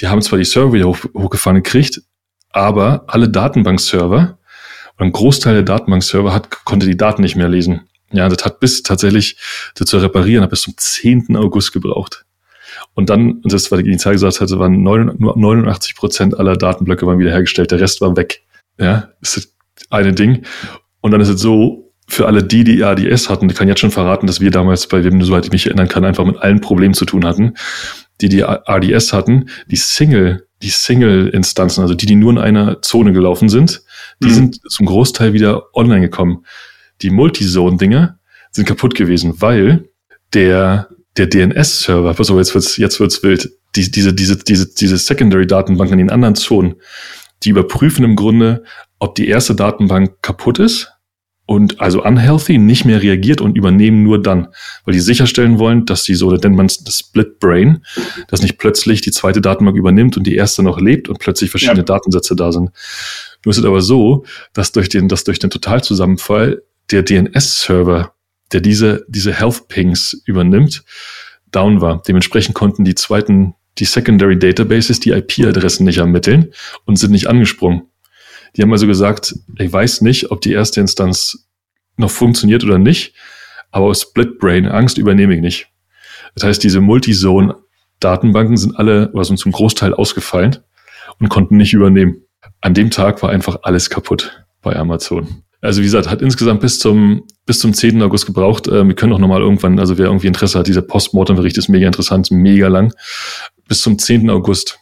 die 0.00 0.08
haben 0.08 0.22
zwar 0.22 0.38
die 0.38 0.44
Server 0.44 0.72
wieder 0.72 0.88
hoch, 0.88 0.98
hochgefahren 1.14 1.62
gekriegt, 1.62 2.02
aber 2.50 3.04
alle 3.08 3.28
Datenbankserver 3.28 4.38
und 4.96 5.06
ein 5.06 5.12
Großteil 5.12 5.54
der 5.54 5.62
Datenbankserver 5.62 6.32
hat, 6.32 6.64
konnte 6.64 6.86
die 6.86 6.96
Daten 6.96 7.22
nicht 7.22 7.36
mehr 7.36 7.48
lesen. 7.48 7.88
Ja, 8.12 8.28
das 8.28 8.44
hat 8.44 8.60
bis 8.60 8.82
tatsächlich 8.82 9.36
das 9.74 9.88
zu 9.88 9.98
reparieren, 9.98 10.44
hat 10.44 10.50
bis 10.50 10.62
zum 10.62 10.74
10. 10.76 11.36
August 11.36 11.72
gebraucht. 11.72 12.24
Und 12.94 13.10
dann, 13.10 13.32
und 13.32 13.52
das 13.52 13.70
war 13.70 13.82
die 13.82 13.96
Zahl 13.96 14.12
gesagt 14.12 14.40
hatte, 14.40 14.58
waren 14.58 14.82
9, 14.82 15.16
nur 15.18 15.36
89 15.36 15.96
Prozent 15.96 16.38
aller 16.38 16.56
Datenblöcke 16.56 17.06
waren 17.06 17.18
wiederhergestellt, 17.18 17.72
der 17.72 17.80
Rest 17.80 18.00
war 18.00 18.16
weg. 18.16 18.43
Ja, 18.78 19.10
das 19.20 19.36
ist 19.36 19.54
das 19.76 19.90
eine 19.90 20.12
Ding. 20.12 20.44
Und 21.00 21.10
dann 21.10 21.20
ist 21.20 21.28
es 21.28 21.40
so, 21.40 21.92
für 22.06 22.26
alle 22.26 22.42
die, 22.42 22.64
die 22.64 22.84
ADS 22.84 23.30
hatten, 23.30 23.48
ich 23.48 23.56
kann 23.56 23.68
jetzt 23.68 23.80
schon 23.80 23.90
verraten, 23.90 24.26
dass 24.26 24.40
wir 24.40 24.50
damals 24.50 24.86
bei 24.88 25.02
wem, 25.04 25.22
soweit 25.22 25.46
ich 25.46 25.52
mich 25.52 25.66
erinnern 25.66 25.88
kann, 25.88 26.04
einfach 26.04 26.24
mit 26.24 26.36
allen 26.36 26.60
Problemen 26.60 26.94
zu 26.94 27.06
tun 27.06 27.24
hatten, 27.24 27.54
die 28.20 28.28
die 28.28 28.44
ADS 28.44 29.12
hatten, 29.12 29.48
die 29.68 29.76
Single, 29.76 30.46
die 30.62 30.68
Single-Instanzen, 30.68 31.82
also 31.82 31.94
die, 31.94 32.06
die 32.06 32.14
nur 32.14 32.32
in 32.32 32.38
einer 32.38 32.82
Zone 32.82 33.12
gelaufen 33.12 33.48
sind, 33.48 33.82
die 34.20 34.28
mhm. 34.28 34.34
sind 34.34 34.60
zum 34.70 34.86
Großteil 34.86 35.32
wieder 35.32 35.74
online 35.74 36.02
gekommen 36.02 36.44
die 37.02 37.10
Multizone-Dinger 37.10 38.18
sind 38.50 38.66
kaputt 38.66 38.94
gewesen, 38.94 39.40
weil 39.40 39.88
der, 40.32 40.88
der 41.16 41.26
DNS-Server, 41.26 42.14
pass 42.14 42.30
auf, 42.30 42.38
jetzt 42.38 42.54
wird's, 42.54 42.76
jetzt 42.76 43.00
wird's 43.00 43.22
wild, 43.22 43.50
die, 43.76 43.90
diese, 43.90 44.14
diese, 44.14 44.36
diese, 44.36 44.74
diese 44.74 44.96
Secondary-Datenbank 44.96 45.90
in 45.90 45.98
den 45.98 46.10
anderen 46.10 46.34
Zonen, 46.36 46.76
die 47.44 47.50
überprüfen 47.50 48.04
im 48.04 48.16
Grunde, 48.16 48.64
ob 48.98 49.14
die 49.14 49.28
erste 49.28 49.54
Datenbank 49.54 50.22
kaputt 50.22 50.58
ist 50.58 50.90
und 51.46 51.80
also 51.80 52.02
unhealthy 52.02 52.58
nicht 52.58 52.84
mehr 52.84 53.02
reagiert 53.02 53.40
und 53.40 53.56
übernehmen 53.56 54.02
nur 54.02 54.22
dann, 54.22 54.48
weil 54.84 54.94
die 54.94 55.00
sicherstellen 55.00 55.58
wollen, 55.58 55.84
dass 55.84 56.04
die 56.04 56.14
so, 56.14 56.30
da 56.30 56.36
nennt 56.36 56.56
man 56.56 56.66
es 56.66 56.82
das 56.82 57.00
Split 57.00 57.38
Brain, 57.38 57.84
dass 58.28 58.40
nicht 58.40 58.58
plötzlich 58.58 59.02
die 59.02 59.10
zweite 59.10 59.42
Datenbank 59.42 59.76
übernimmt 59.76 60.16
und 60.16 60.26
die 60.26 60.36
erste 60.36 60.62
noch 60.62 60.80
lebt 60.80 61.08
und 61.08 61.18
plötzlich 61.18 61.50
verschiedene 61.50 61.80
ja. 61.80 61.84
Datensätze 61.84 62.34
da 62.34 62.50
sind. 62.50 62.70
Nur 63.44 63.50
ist 63.50 63.58
es 63.58 63.64
aber 63.64 63.82
so, 63.82 64.24
dass 64.54 64.72
durch 64.72 64.88
den, 64.88 65.08
dass 65.08 65.24
durch 65.24 65.38
den 65.38 65.50
Totalzusammenfall 65.50 66.62
der 66.90 67.02
DNS-Server, 67.02 68.14
der 68.52 68.60
diese, 68.60 69.04
diese 69.08 69.32
Health 69.32 69.68
Pings 69.68 70.22
übernimmt, 70.24 70.82
down 71.50 71.80
war. 71.80 72.02
Dementsprechend 72.08 72.54
konnten 72.54 72.84
die 72.84 72.94
zweiten, 72.94 73.54
die 73.78 73.84
Secondary 73.84 74.38
Databases 74.38 75.00
die 75.00 75.10
IP-Adressen 75.10 75.84
nicht 75.84 75.98
ermitteln 75.98 76.52
und 76.84 76.98
sind 76.98 77.10
nicht 77.10 77.26
angesprungen. 77.26 77.82
Die 78.56 78.62
haben 78.62 78.72
also 78.72 78.86
gesagt, 78.86 79.34
ich 79.58 79.72
weiß 79.72 80.00
nicht, 80.02 80.30
ob 80.30 80.40
die 80.40 80.52
erste 80.52 80.80
Instanz 80.80 81.48
noch 81.96 82.10
funktioniert 82.10 82.64
oder 82.64 82.78
nicht, 82.78 83.14
aber 83.70 83.86
aus 83.86 84.02
Split 84.02 84.38
Brain 84.38 84.66
Angst 84.66 84.98
übernehme 84.98 85.34
ich 85.34 85.40
nicht. 85.40 85.68
Das 86.34 86.44
heißt, 86.44 86.62
diese 86.62 86.80
Multizone 86.80 87.56
Datenbanken 88.00 88.56
sind 88.56 88.76
alle 88.76 89.10
oder 89.12 89.24
sind 89.24 89.38
zum 89.38 89.52
Großteil 89.52 89.94
ausgefallen 89.94 90.58
und 91.18 91.28
konnten 91.28 91.56
nicht 91.56 91.72
übernehmen. 91.72 92.22
An 92.60 92.74
dem 92.74 92.90
Tag 92.90 93.22
war 93.22 93.30
einfach 93.30 93.58
alles 93.62 93.90
kaputt 93.90 94.44
bei 94.62 94.76
Amazon. 94.76 95.42
Also 95.60 95.80
wie 95.80 95.86
gesagt, 95.86 96.10
hat 96.10 96.20
insgesamt 96.20 96.60
bis 96.60 96.78
zum, 96.78 97.24
bis 97.46 97.58
zum 97.58 97.72
10. 97.72 98.02
August 98.02 98.26
gebraucht. 98.26 98.68
Äh, 98.68 98.86
wir 98.86 98.94
können 98.94 99.14
auch 99.14 99.18
nochmal 99.18 99.40
irgendwann, 99.40 99.78
also 99.78 99.96
wer 99.96 100.06
irgendwie 100.06 100.26
Interesse 100.26 100.58
hat, 100.58 100.66
dieser 100.66 100.82
Postmortem-Bericht 100.82 101.56
ist 101.56 101.68
mega 101.68 101.86
interessant, 101.86 102.30
mega 102.30 102.68
lang. 102.68 102.92
Bis 103.68 103.80
zum 103.80 103.98
10. 103.98 104.30
August 104.30 104.78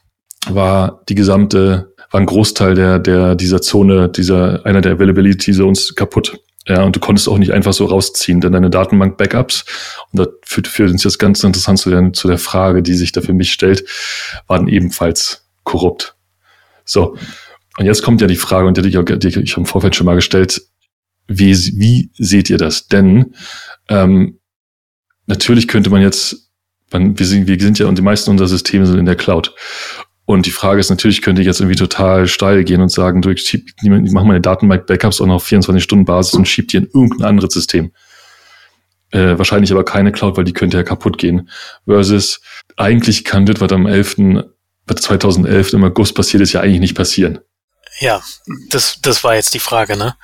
war 0.49 1.03
die 1.09 1.15
gesamte, 1.15 1.95
war 2.11 2.21
ein 2.21 2.27
Großteil 2.27 2.75
der, 2.75 2.99
der, 2.99 3.35
dieser 3.35 3.61
Zone, 3.63 4.09
dieser, 4.09 4.67
einer 4.67 4.81
der 4.81 4.93
Availability 4.93 5.53
Zones 5.53 5.95
kaputt. 5.95 6.41
Ja, 6.67 6.85
und 6.85 6.95
du 6.95 7.01
konntest 7.01 7.29
auch 7.29 7.39
nicht 7.39 7.53
einfach 7.53 7.73
so 7.73 7.87
rausziehen, 7.87 8.41
denn 8.41 8.53
deine 8.53 8.71
Datenbank-Backups, 8.71 9.65
und 10.13 10.19
das 10.19 10.29
führt, 10.45 10.69
führt 10.69 10.91
uns 10.91 11.03
jetzt 11.03 11.19
ganz 11.19 11.43
interessant 11.43 11.81
zu 11.81 11.91
der, 11.91 12.13
zu 12.13 12.29
der 12.29 12.39
Frage, 12.39 12.83
die 12.83 12.95
sich 12.95 13.11
da 13.11 13.21
für 13.21 13.33
mich 13.33 13.53
stellt, 13.53 13.85
waren 14.47 14.69
ebenfalls 14.69 15.49
korrupt. 15.65 16.15
So. 16.85 17.17
Und 17.79 17.87
jetzt 17.87 18.03
kommt 18.03 18.21
ja 18.21 18.29
die 18.29 18.37
Frage, 18.37 18.69
und 18.69 18.77
die, 18.77 18.83
die, 18.83 19.19
die 19.19 19.41
ich 19.41 19.57
im 19.57 19.67
Vorfeld 19.67 19.97
schon 19.97 20.07
mal 20.07 20.15
gestellt, 20.15 20.63
wie, 21.27 21.53
wie 21.53 22.11
seht 22.15 22.49
ihr 22.49 22.59
das? 22.59 22.87
Denn 22.87 23.35
ähm, 23.89 24.39
natürlich 25.27 25.67
könnte 25.67 25.91
man 25.91 26.03
jetzt 26.03 26.52
Man, 26.93 27.19
wir, 27.19 27.27
sind, 27.27 27.47
wir 27.47 27.59
sind 27.61 27.79
ja 27.79 27.87
und 27.87 27.97
die 27.97 28.03
meisten 28.03 28.31
unserer 28.31 28.49
Systeme 28.49 28.87
sind 28.87 28.99
in 28.99 29.07
der 29.07 29.17
Cloud. 29.17 29.55
Und 30.25 30.47
die 30.47 30.51
Frage 30.51 30.81
ist 30.81 30.91
natürlich, 30.91 31.21
könnte 31.21 31.43
ich 31.43 31.47
jetzt 31.47 31.61
irgendwie 31.61 31.77
total 31.77 32.29
steil 32.29 32.65
gehen 32.65 32.81
und 32.81 32.91
sagen, 32.91 33.23
du, 33.23 33.31
ich, 33.31 33.43
schieb, 33.43 33.71
ich 33.83 33.89
mache 33.89 34.25
meine 34.25 34.41
Datenbank-Backups 34.41 35.21
auch 35.21 35.27
noch 35.27 35.37
auf 35.37 35.47
24-Stunden-Basis 35.47 36.35
und 36.35 36.47
schieb 36.47 36.69
die 36.69 36.77
in 36.79 36.87
irgendein 36.87 37.29
anderes 37.29 37.53
System. 37.53 37.93
Äh, 39.11 39.37
wahrscheinlich 39.37 39.73
aber 39.73 39.85
keine 39.85 40.13
Cloud, 40.13 40.37
weil 40.37 40.45
die 40.45 40.53
könnte 40.53 40.77
ja 40.77 40.85
kaputt 40.85 41.19
gehen. 41.19 41.51
Versus 41.87 42.41
eigentlich 42.77 43.25
kann 43.25 43.47
das, 43.47 43.61
was 43.61 43.73
am 43.73 43.87
11. 43.87 44.45
2011 44.95 45.73
im 45.75 45.85
August 45.85 46.15
passiert 46.15 46.43
ist, 46.43 46.53
ja 46.53 46.61
eigentlich 46.61 46.81
nicht 46.81 46.97
passieren. 46.97 47.41
Ja, 48.01 48.23
das, 48.71 48.99
das 49.03 49.23
war 49.23 49.35
jetzt 49.35 49.55
die 49.55 49.59
Frage, 49.59 49.97
ne? 49.97 50.17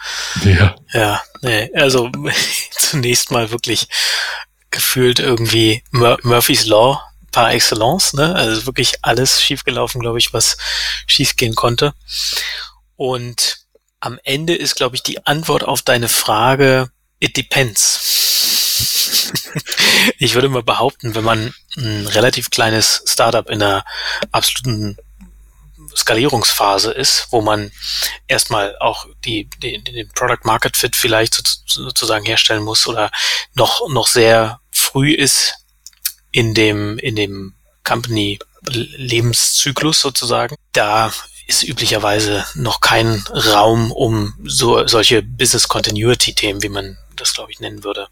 Ja. 0.45 0.75
Ja, 0.93 1.23
nee, 1.43 1.71
also 1.75 2.11
zunächst 2.71 3.31
mal 3.31 3.51
wirklich 3.51 3.89
gefühlt 4.71 5.19
irgendwie 5.19 5.83
Mur 5.91 6.19
Murphy's 6.23 6.67
Law 6.67 7.03
par 7.33 7.53
excellence, 7.53 8.15
ne? 8.15 8.35
Also 8.35 8.67
wirklich 8.67 8.95
alles 9.03 9.43
schiefgelaufen, 9.43 10.01
glaube 10.01 10.19
ich, 10.19 10.33
was 10.33 10.57
schiefgehen 11.07 11.55
konnte. 11.55 11.95
Und 12.97 13.59
am 14.01 14.19
Ende 14.25 14.55
ist, 14.55 14.77
glaube 14.77 14.97
ich, 14.97 15.03
die 15.03 15.27
Antwort 15.27 15.65
auf 15.65 15.83
deine 15.83 16.09
Frage, 16.09 16.91
it 17.19 17.37
depends. 17.37 19.33
ich 20.19 20.35
würde 20.35 20.49
mal 20.49 20.63
behaupten, 20.63 21.15
wenn 21.15 21.25
man 21.25 21.55
ein 21.77 22.07
relativ 22.07 22.51
kleines 22.51 23.03
Startup 23.07 23.49
in 23.49 23.63
einer 23.63 23.85
absoluten 24.33 24.97
Skalierungsphase 25.99 26.93
ist, 26.93 27.29
wo 27.31 27.41
man 27.41 27.71
erstmal 28.27 28.77
auch 28.79 29.07
die, 29.25 29.49
die, 29.63 29.83
den 29.83 30.09
Product 30.09 30.45
Market 30.45 30.77
Fit 30.77 30.97
vielleicht 30.97 31.35
sozusagen 31.67 32.25
herstellen 32.25 32.63
muss 32.63 32.87
oder 32.87 33.11
noch, 33.55 33.89
noch 33.91 34.07
sehr 34.07 34.61
früh 34.71 35.13
ist 35.13 35.55
in 36.31 36.55
dem, 36.55 36.99
in 36.99 37.17
dem 37.17 37.55
Company 37.85 38.39
Lebenszyklus 38.67 40.01
sozusagen. 40.01 40.57
Da 40.73 41.13
ist 41.47 41.63
üblicherweise 41.63 42.45
noch 42.55 42.81
kein 42.81 43.25
Raum, 43.31 43.91
um 43.91 44.35
so 44.45 44.87
solche 44.87 45.23
Business 45.23 45.69
Continuity 45.69 46.35
Themen, 46.35 46.63
wie 46.63 46.69
man 46.69 46.99
das 47.19 47.35
glaube 47.35 47.53
ich 47.53 47.61
nennen 47.61 47.85
würde, 47.85 48.09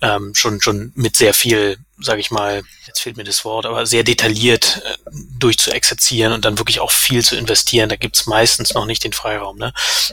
ähm, 0.00 0.34
schon 0.34 0.60
schon 0.60 0.92
mit 0.94 1.16
sehr 1.16 1.34
viel, 1.34 1.78
sage 1.98 2.20
ich 2.20 2.30
mal, 2.30 2.62
jetzt 2.86 3.00
fehlt 3.00 3.16
mir 3.16 3.24
das 3.24 3.44
Wort, 3.44 3.66
aber 3.66 3.86
sehr 3.86 4.04
detailliert 4.04 4.82
äh, 4.84 5.10
durchzuexerzieren 5.38 6.32
und 6.32 6.44
dann 6.44 6.58
wirklich 6.58 6.80
auch 6.80 6.90
viel 6.90 7.24
zu 7.24 7.36
investieren. 7.36 7.88
Da 7.88 7.96
gibt's 7.96 8.26
meistens 8.26 8.74
noch 8.74 8.86
nicht 8.86 9.04
den 9.04 9.12
Freiraum. 9.12 9.58
Ne? 9.58 9.72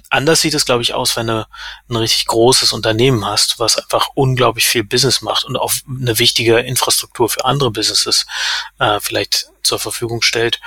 Anders 0.10 0.42
sieht 0.42 0.54
es, 0.54 0.66
glaube 0.66 0.84
ich, 0.84 0.94
aus, 0.94 1.16
wenn 1.16 1.28
du 1.28 1.48
ein 1.90 1.96
richtig 1.96 2.26
großes 2.28 2.74
Unternehmen 2.74 3.26
hast, 3.26 3.60
was 3.60 3.78
einfach 3.78 4.10
unglaublich 4.16 4.68
viel 4.68 4.84
Business 4.84 5.22
macht 5.22 5.46
und 5.46 5.58
auch 5.58 5.74
eine 5.88 6.18
wichtige 6.20 6.60
Infrastruktur 6.60 7.30
für 7.30 7.46
andere 7.46 7.72
Businesses 7.72 8.26
äh, 8.80 9.00
vielleicht 9.00 9.48
zur 9.64 9.80
Verfügung 9.80 10.22
stellt. 10.22 10.60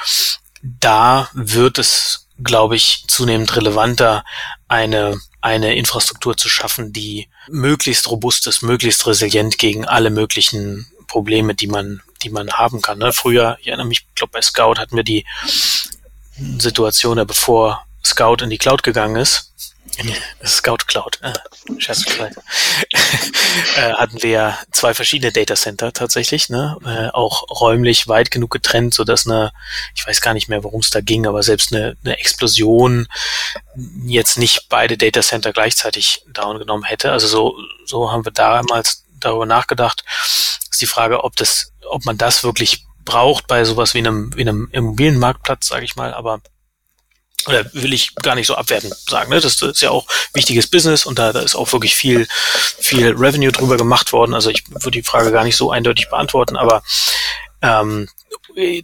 Da 0.62 1.28
wird 1.34 1.78
es 1.78 2.24
glaube 2.42 2.76
ich, 2.76 3.04
zunehmend 3.06 3.54
relevanter, 3.56 4.24
eine, 4.68 5.20
eine 5.44 5.74
Infrastruktur 5.74 6.38
zu 6.38 6.48
schaffen, 6.48 6.94
die 6.94 7.28
möglichst 7.48 8.10
robust 8.10 8.46
ist, 8.46 8.62
möglichst 8.62 9.06
resilient 9.06 9.58
gegen 9.58 9.84
alle 9.84 10.08
möglichen 10.08 10.86
Probleme, 11.06 11.54
die 11.54 11.66
man, 11.66 12.00
die 12.22 12.30
man 12.30 12.50
haben 12.50 12.80
kann. 12.80 12.98
Ne? 12.98 13.12
Früher, 13.12 13.58
ich 13.60 13.68
erinnere 13.68 13.86
mich, 13.86 14.06
ich 14.08 14.14
glaube 14.14 14.32
bei 14.32 14.40
Scout 14.40 14.76
hatten 14.78 14.96
wir 14.96 15.04
die 15.04 15.26
Situation, 16.58 17.22
bevor 17.26 17.84
Scout 18.02 18.36
in 18.42 18.48
die 18.48 18.56
Cloud 18.56 18.82
gegangen 18.82 19.16
ist, 19.16 19.52
Scout 20.44 20.78
Cloud, 20.86 21.20
äh, 21.22 21.32
Scherz 21.78 22.04
äh, 23.76 23.92
hatten 23.92 24.22
wir 24.22 24.58
zwei 24.72 24.94
verschiedene 24.94 25.32
Data 25.32 25.54
Center 25.54 25.92
tatsächlich, 25.92 26.48
ne? 26.48 26.76
Äh, 26.84 27.10
auch 27.14 27.44
räumlich 27.60 28.08
weit 28.08 28.30
genug 28.30 28.50
getrennt, 28.50 28.94
so 28.94 29.04
dass 29.04 29.26
eine, 29.26 29.52
ich 29.94 30.06
weiß 30.06 30.20
gar 30.20 30.34
nicht 30.34 30.48
mehr, 30.48 30.64
worum 30.64 30.80
es 30.80 30.90
da 30.90 31.00
ging, 31.00 31.26
aber 31.26 31.42
selbst 31.42 31.72
eine, 31.72 31.96
eine 32.04 32.18
Explosion 32.18 33.06
jetzt 34.04 34.38
nicht 34.38 34.68
beide 34.68 34.96
Data 34.96 35.22
Center 35.22 35.52
gleichzeitig 35.52 36.24
down 36.28 36.58
genommen 36.58 36.84
hätte. 36.84 37.12
Also 37.12 37.26
so, 37.26 37.56
so 37.84 38.10
haben 38.10 38.24
wir 38.24 38.32
damals 38.32 39.04
darüber 39.20 39.46
nachgedacht. 39.46 40.04
Ist 40.70 40.80
die 40.80 40.86
Frage, 40.86 41.24
ob 41.24 41.36
das, 41.36 41.72
ob 41.88 42.04
man 42.04 42.18
das 42.18 42.44
wirklich 42.44 42.84
braucht 43.04 43.46
bei 43.46 43.64
sowas 43.64 43.94
wie 43.94 43.98
einem, 43.98 44.34
wie 44.36 44.42
einem 44.42 44.68
Immobilienmarktplatz, 44.72 45.68
sage 45.68 45.84
ich 45.84 45.96
mal, 45.96 46.14
aber 46.14 46.40
oder 47.46 47.64
will 47.74 47.92
ich 47.92 48.14
gar 48.16 48.34
nicht 48.34 48.46
so 48.46 48.54
abwertend 48.54 48.94
sagen. 49.08 49.30
Ne? 49.30 49.40
Das 49.40 49.60
ist 49.60 49.82
ja 49.82 49.90
auch 49.90 50.06
wichtiges 50.32 50.66
Business 50.66 51.04
und 51.04 51.18
da, 51.18 51.32
da 51.32 51.40
ist 51.40 51.54
auch 51.54 51.72
wirklich 51.72 51.94
viel, 51.94 52.26
viel 52.78 53.08
Revenue 53.08 53.52
drüber 53.52 53.76
gemacht 53.76 54.12
worden. 54.12 54.34
Also 54.34 54.50
ich 54.50 54.64
würde 54.70 54.92
die 54.92 55.02
Frage 55.02 55.30
gar 55.30 55.44
nicht 55.44 55.56
so 55.56 55.70
eindeutig 55.70 56.08
beantworten, 56.08 56.56
aber 56.56 56.82
ähm, 57.60 58.08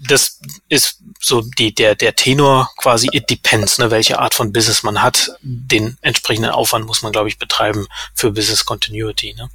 das 0.09 0.41
ist 0.69 0.99
so 1.21 1.43
die, 1.43 1.75
der, 1.75 1.95
der 1.95 2.15
Tenor 2.17 2.71
quasi, 2.77 3.09
it 3.13 3.31
depends, 3.31 3.79
ne, 3.79 3.91
welche 3.91 4.19
Art 4.19 4.35
von 4.35 4.53
Business 4.53 4.83
man 4.83 5.03
hat. 5.03 5.31
Den 5.43 5.97
entsprechenden 6.01 6.51
Aufwand 6.51 6.87
muss 6.87 7.03
man, 7.03 7.13
glaube 7.13 7.29
ich, 7.29 7.39
betreiben 7.39 7.87
für 8.15 8.33
Business 8.33 8.65
Continuity. 8.65 9.35
Ne? 9.35 9.49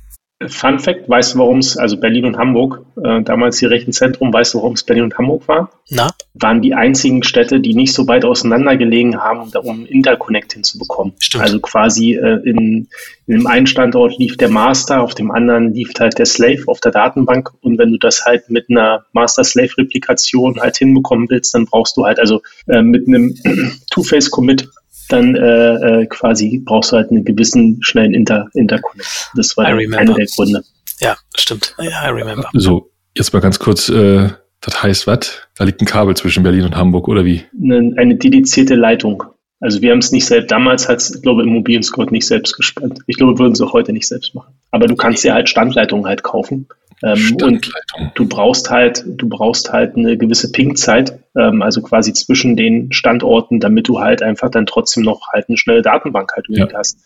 Fun 0.49 0.79
Fact, 0.79 1.09
weißt 1.09 1.33
du, 1.33 1.39
warum 1.39 1.59
es, 1.59 1.77
also 1.77 1.97
Berlin 1.97 2.25
und 2.25 2.37
Hamburg, 2.37 2.85
äh, 3.03 3.21
damals 3.21 3.57
die 3.57 3.65
Rechenzentrum, 3.65 4.33
weißt 4.33 4.53
du, 4.53 4.59
warum 4.59 4.73
es 4.73 4.83
Berlin 4.83 5.05
und 5.05 5.17
Hamburg 5.17 5.47
war? 5.47 5.71
Na? 5.89 6.11
Waren 6.33 6.61
die 6.61 6.73
einzigen 6.73 7.23
Städte, 7.23 7.59
die 7.59 7.73
nicht 7.73 7.93
so 7.93 8.07
weit 8.07 8.25
auseinander 8.25 8.75
gelegen 8.77 9.17
haben, 9.17 9.51
um 9.63 9.85
Interconnect 9.85 10.53
hinzubekommen. 10.53 11.13
Stimmt. 11.19 11.43
Also 11.43 11.59
quasi 11.59 12.15
äh, 12.15 12.41
in, 12.43 12.87
in 13.27 13.37
dem 13.37 13.47
einen 13.47 13.67
Standort 13.67 14.17
lief 14.17 14.37
der 14.37 14.49
Master, 14.49 15.01
auf 15.01 15.15
dem 15.15 15.31
anderen 15.31 15.73
lief 15.73 15.91
halt 15.99 16.17
der 16.17 16.25
Slave 16.25 16.63
auf 16.67 16.79
der 16.79 16.91
Datenbank. 16.91 17.51
Und 17.61 17.77
wenn 17.77 17.91
du 17.91 17.97
das 17.97 18.25
halt 18.25 18.49
mit 18.49 18.69
einer 18.69 19.05
Master-Slave-Replikation 19.13 20.59
halt 20.59 20.77
hinbekommen 20.77 21.27
willst, 21.29 21.53
dann 21.53 21.65
brauchst 21.65 21.97
du 21.97 22.05
halt 22.05 22.19
also 22.19 22.41
äh, 22.67 22.81
mit 22.81 23.07
einem 23.07 23.35
Two-Face-Commit 23.91 24.67
dann 25.09 25.35
äh, 25.35 26.01
äh, 26.01 26.05
quasi 26.07 26.61
brauchst 26.63 26.91
du 26.91 26.97
halt 26.97 27.11
einen 27.11 27.25
gewissen 27.25 27.77
schnellen 27.81 28.13
Inter 28.13 28.47
Interconnect. 28.53 29.31
Das 29.35 29.55
war 29.57 29.65
einer 29.65 29.77
der 30.13 30.25
Gründe. 30.35 30.63
Ja, 30.99 31.17
stimmt. 31.35 31.75
Ja, 31.79 32.07
I 32.07 32.09
remember. 32.09 32.49
So, 32.53 32.91
jetzt 33.15 33.33
mal 33.33 33.39
ganz 33.39 33.59
kurz, 33.59 33.89
äh, 33.89 34.29
das 34.61 34.81
heißt 34.81 35.07
was? 35.07 35.41
Da 35.57 35.63
liegt 35.63 35.81
ein 35.81 35.85
Kabel 35.85 36.15
zwischen 36.15 36.43
Berlin 36.43 36.63
und 36.63 36.75
Hamburg, 36.75 37.07
oder 37.07 37.25
wie? 37.25 37.43
Eine, 37.61 37.93
eine 37.97 38.15
dedizierte 38.15 38.75
Leitung. 38.75 39.23
Also 39.61 39.81
wir 39.81 39.91
haben 39.91 39.99
es 39.99 40.11
nicht 40.11 40.25
selbst, 40.25 40.51
damals 40.51 40.87
hat 40.87 40.99
es, 40.99 41.21
glaube 41.21 41.43
Immobilien 41.43 41.83
Scout 41.83 42.11
nicht 42.11 42.27
selbst 42.27 42.55
gespannt. 42.57 42.99
Ich 43.07 43.17
glaube, 43.17 43.39
würden 43.39 43.55
sie 43.55 43.65
auch 43.65 43.73
heute 43.73 43.93
nicht 43.93 44.07
selbst 44.07 44.35
machen. 44.35 44.53
Aber 44.71 44.87
du 44.87 44.95
kannst 44.95 45.23
ja 45.23 45.33
halt 45.33 45.49
Standleitungen 45.49 46.05
halt 46.05 46.23
kaufen. 46.23 46.67
Ähm, 47.03 47.37
und 47.41 47.71
du 48.15 48.27
brauchst 48.27 48.69
halt, 48.69 49.03
du 49.07 49.27
brauchst 49.27 49.71
halt 49.71 49.95
eine 49.95 50.17
gewisse 50.17 50.51
Ping-Zeit, 50.51 51.17
also 51.36 51.81
quasi 51.81 52.13
zwischen 52.13 52.55
den 52.55 52.91
Standorten, 52.91 53.59
damit 53.59 53.88
du 53.88 53.99
halt 53.99 54.23
einfach 54.23 54.49
dann 54.49 54.65
trotzdem 54.65 55.03
noch 55.03 55.27
halt 55.33 55.49
eine 55.49 55.57
schnelle 55.57 55.81
Datenbank 55.81 56.31
halt 56.36 56.45
ja. 56.49 56.67
hast. 56.73 56.99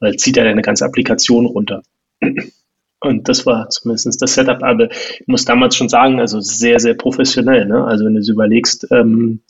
Weil 0.00 0.16
zieht 0.16 0.36
ja 0.36 0.44
deine 0.44 0.62
ganze 0.62 0.84
Applikation 0.84 1.46
runter. 1.46 1.82
Und 3.00 3.28
das 3.28 3.46
war 3.46 3.68
zumindest 3.68 4.22
das 4.22 4.34
Setup. 4.34 4.62
Aber 4.62 4.90
ich 4.90 5.26
muss 5.26 5.44
damals 5.44 5.76
schon 5.76 5.88
sagen, 5.88 6.20
also 6.20 6.40
sehr, 6.40 6.78
sehr 6.78 6.94
professionell. 6.94 7.66
Ne? 7.66 7.84
Also 7.84 8.04
wenn 8.04 8.14
du 8.14 8.20
es 8.20 8.28
überlegst, 8.28 8.86
ähm, 8.90 9.40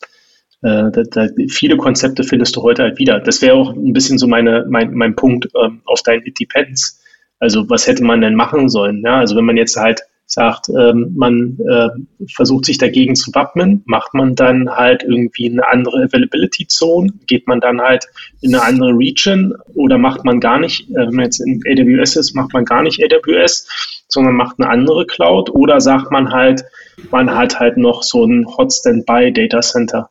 äh, 0.62 0.90
da, 0.90 1.02
da, 1.10 1.28
viele 1.48 1.76
Konzepte 1.76 2.24
findest 2.24 2.56
du 2.56 2.62
heute 2.62 2.82
halt 2.82 2.98
wieder. 2.98 3.20
Das 3.20 3.42
wäre 3.42 3.54
auch 3.54 3.74
ein 3.74 3.92
bisschen 3.92 4.18
so 4.18 4.26
meine, 4.26 4.64
mein, 4.68 4.94
mein 4.94 5.16
Punkt 5.16 5.48
ähm, 5.62 5.82
auf 5.84 6.02
dein 6.02 6.24
It 6.24 6.38
Depends. 6.40 7.02
Also 7.40 7.68
was 7.68 7.86
hätte 7.86 8.04
man 8.04 8.20
denn 8.20 8.36
machen 8.36 8.68
sollen? 8.68 9.02
Ja, 9.04 9.18
also 9.18 9.36
wenn 9.36 9.44
man 9.44 9.56
jetzt 9.56 9.76
halt 9.76 10.02
sagt, 10.32 10.68
ähm, 10.70 11.12
man 11.14 11.58
äh, 11.68 11.88
versucht 12.32 12.64
sich 12.64 12.78
dagegen 12.78 13.14
zu 13.14 13.34
wappnen, 13.34 13.82
macht 13.84 14.14
man 14.14 14.34
dann 14.34 14.70
halt 14.70 15.02
irgendwie 15.02 15.50
eine 15.50 15.66
andere 15.66 16.04
Availability 16.04 16.66
Zone, 16.66 17.12
geht 17.26 17.46
man 17.46 17.60
dann 17.60 17.82
halt 17.82 18.06
in 18.40 18.54
eine 18.54 18.64
andere 18.64 18.92
Region 18.96 19.54
oder 19.74 19.98
macht 19.98 20.24
man 20.24 20.40
gar 20.40 20.58
nicht, 20.58 20.88
äh, 20.90 21.06
wenn 21.06 21.14
man 21.14 21.24
jetzt 21.26 21.40
in 21.40 21.62
AWS 21.66 22.16
ist, 22.16 22.34
macht 22.34 22.54
man 22.54 22.64
gar 22.64 22.82
nicht 22.82 23.02
AWS, 23.02 24.04
sondern 24.08 24.34
macht 24.34 24.56
eine 24.58 24.70
andere 24.70 25.06
Cloud 25.06 25.50
oder 25.50 25.80
sagt 25.80 26.10
man 26.10 26.32
halt, 26.32 26.64
man 27.10 27.34
hat 27.34 27.60
halt 27.60 27.76
noch 27.76 28.02
so 28.02 28.24
ein 28.24 28.46
Hot 28.56 28.72
Standby 28.72 29.32
Data 29.32 29.60
Center. 29.60 30.08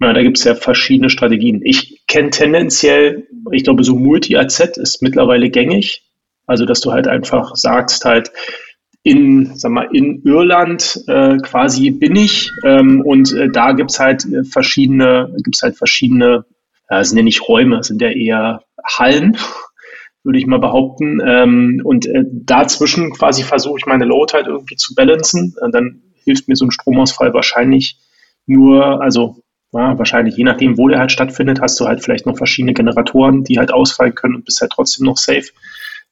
Ja, 0.00 0.12
da 0.12 0.22
gibt 0.22 0.38
es 0.38 0.44
ja 0.44 0.54
verschiedene 0.54 1.10
Strategien. 1.10 1.60
Ich 1.62 2.06
kenne 2.08 2.30
tendenziell, 2.30 3.28
ich 3.52 3.64
glaube, 3.64 3.84
so 3.84 3.94
Multi-AZ 3.94 4.78
ist 4.78 5.02
mittlerweile 5.02 5.50
gängig. 5.50 6.02
Also, 6.46 6.64
dass 6.64 6.80
du 6.80 6.90
halt 6.90 7.06
einfach 7.06 7.54
sagst, 7.54 8.04
halt, 8.04 8.32
in, 9.02 9.52
sag 9.56 9.72
mal, 9.72 9.88
in 9.92 10.22
Irland 10.24 11.02
äh, 11.06 11.38
quasi 11.38 11.90
bin 11.90 12.16
ich 12.16 12.50
ähm, 12.64 13.00
und 13.00 13.32
äh, 13.32 13.48
da 13.50 13.72
gibt's 13.72 13.98
halt 13.98 14.24
äh, 14.26 14.44
verschiedene, 14.44 15.34
gibt's 15.42 15.62
halt 15.62 15.76
verschiedene, 15.76 16.44
ja, 16.90 17.02
sind 17.02 17.16
ja 17.16 17.22
nicht 17.22 17.48
Räume, 17.48 17.82
sind 17.82 18.02
ja 18.02 18.10
eher 18.10 18.62
Hallen, 18.84 19.38
würde 20.22 20.38
ich 20.38 20.46
mal 20.46 20.58
behaupten. 20.58 21.20
Ähm, 21.24 21.80
und 21.82 22.06
äh, 22.06 22.24
dazwischen 22.30 23.12
quasi 23.12 23.42
versuche 23.42 23.78
ich 23.78 23.86
meine 23.86 24.04
Load 24.04 24.34
halt 24.34 24.46
irgendwie 24.46 24.76
zu 24.76 24.94
balancen. 24.94 25.54
Und 25.60 25.74
dann 25.74 26.02
hilft 26.24 26.48
mir 26.48 26.56
so 26.56 26.66
ein 26.66 26.70
Stromausfall 26.70 27.32
wahrscheinlich 27.32 27.98
nur, 28.46 29.00
also 29.00 29.42
ja, 29.72 29.96
wahrscheinlich 29.98 30.36
je 30.36 30.44
nachdem, 30.44 30.76
wo 30.76 30.88
der 30.88 30.98
halt 30.98 31.12
stattfindet, 31.12 31.60
hast 31.60 31.78
du 31.80 31.86
halt 31.86 32.02
vielleicht 32.02 32.26
noch 32.26 32.36
verschiedene 32.36 32.74
Generatoren, 32.74 33.44
die 33.44 33.58
halt 33.58 33.72
ausfallen 33.72 34.14
können 34.14 34.34
und 34.34 34.44
bist 34.44 34.60
halt 34.60 34.72
trotzdem 34.72 35.06
noch 35.06 35.16
safe. 35.16 35.46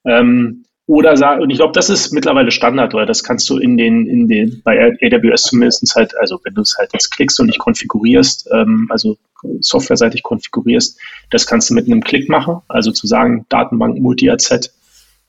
Ähm, 0.05 0.65
oder 0.89 1.39
und 1.39 1.51
ich 1.51 1.59
glaube, 1.59 1.75
das 1.75 1.91
ist 1.91 2.13
mittlerweile 2.13 2.51
Standard, 2.51 2.95
weil 2.95 3.05
das 3.05 3.23
kannst 3.23 3.49
du 3.51 3.59
in 3.59 3.77
den, 3.77 4.07
in 4.07 4.27
den, 4.27 4.63
bei 4.65 4.97
AWS 5.03 5.43
zumindest 5.43 5.95
halt, 5.95 6.17
also 6.17 6.41
wenn 6.45 6.55
du 6.55 6.63
es 6.63 6.77
halt 6.79 6.95
jetzt 6.95 7.11
klickst 7.11 7.39
und 7.39 7.47
nicht 7.49 7.59
konfigurierst, 7.59 8.49
ähm, 8.55 8.89
also 8.91 9.19
softwareseitig 9.61 10.23
konfigurierst, 10.23 10.99
das 11.31 11.47
kannst 11.47 11.69
du 11.69 11.75
mit 11.75 11.87
einem 11.87 12.03
Klick 12.03 12.31
machen, 12.31 12.63
also 12.69 12.91
zu 12.91 13.07
sagen, 13.07 13.45
Datenbank 13.51 14.01
Multi-AZ, 14.01 14.73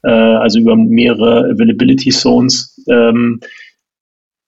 äh, 0.04 0.10
also 0.10 0.60
über 0.60 0.78
mehrere 0.78 1.52
Availability 1.52 2.12
Zones. 2.12 2.82
Ähm, 2.88 3.42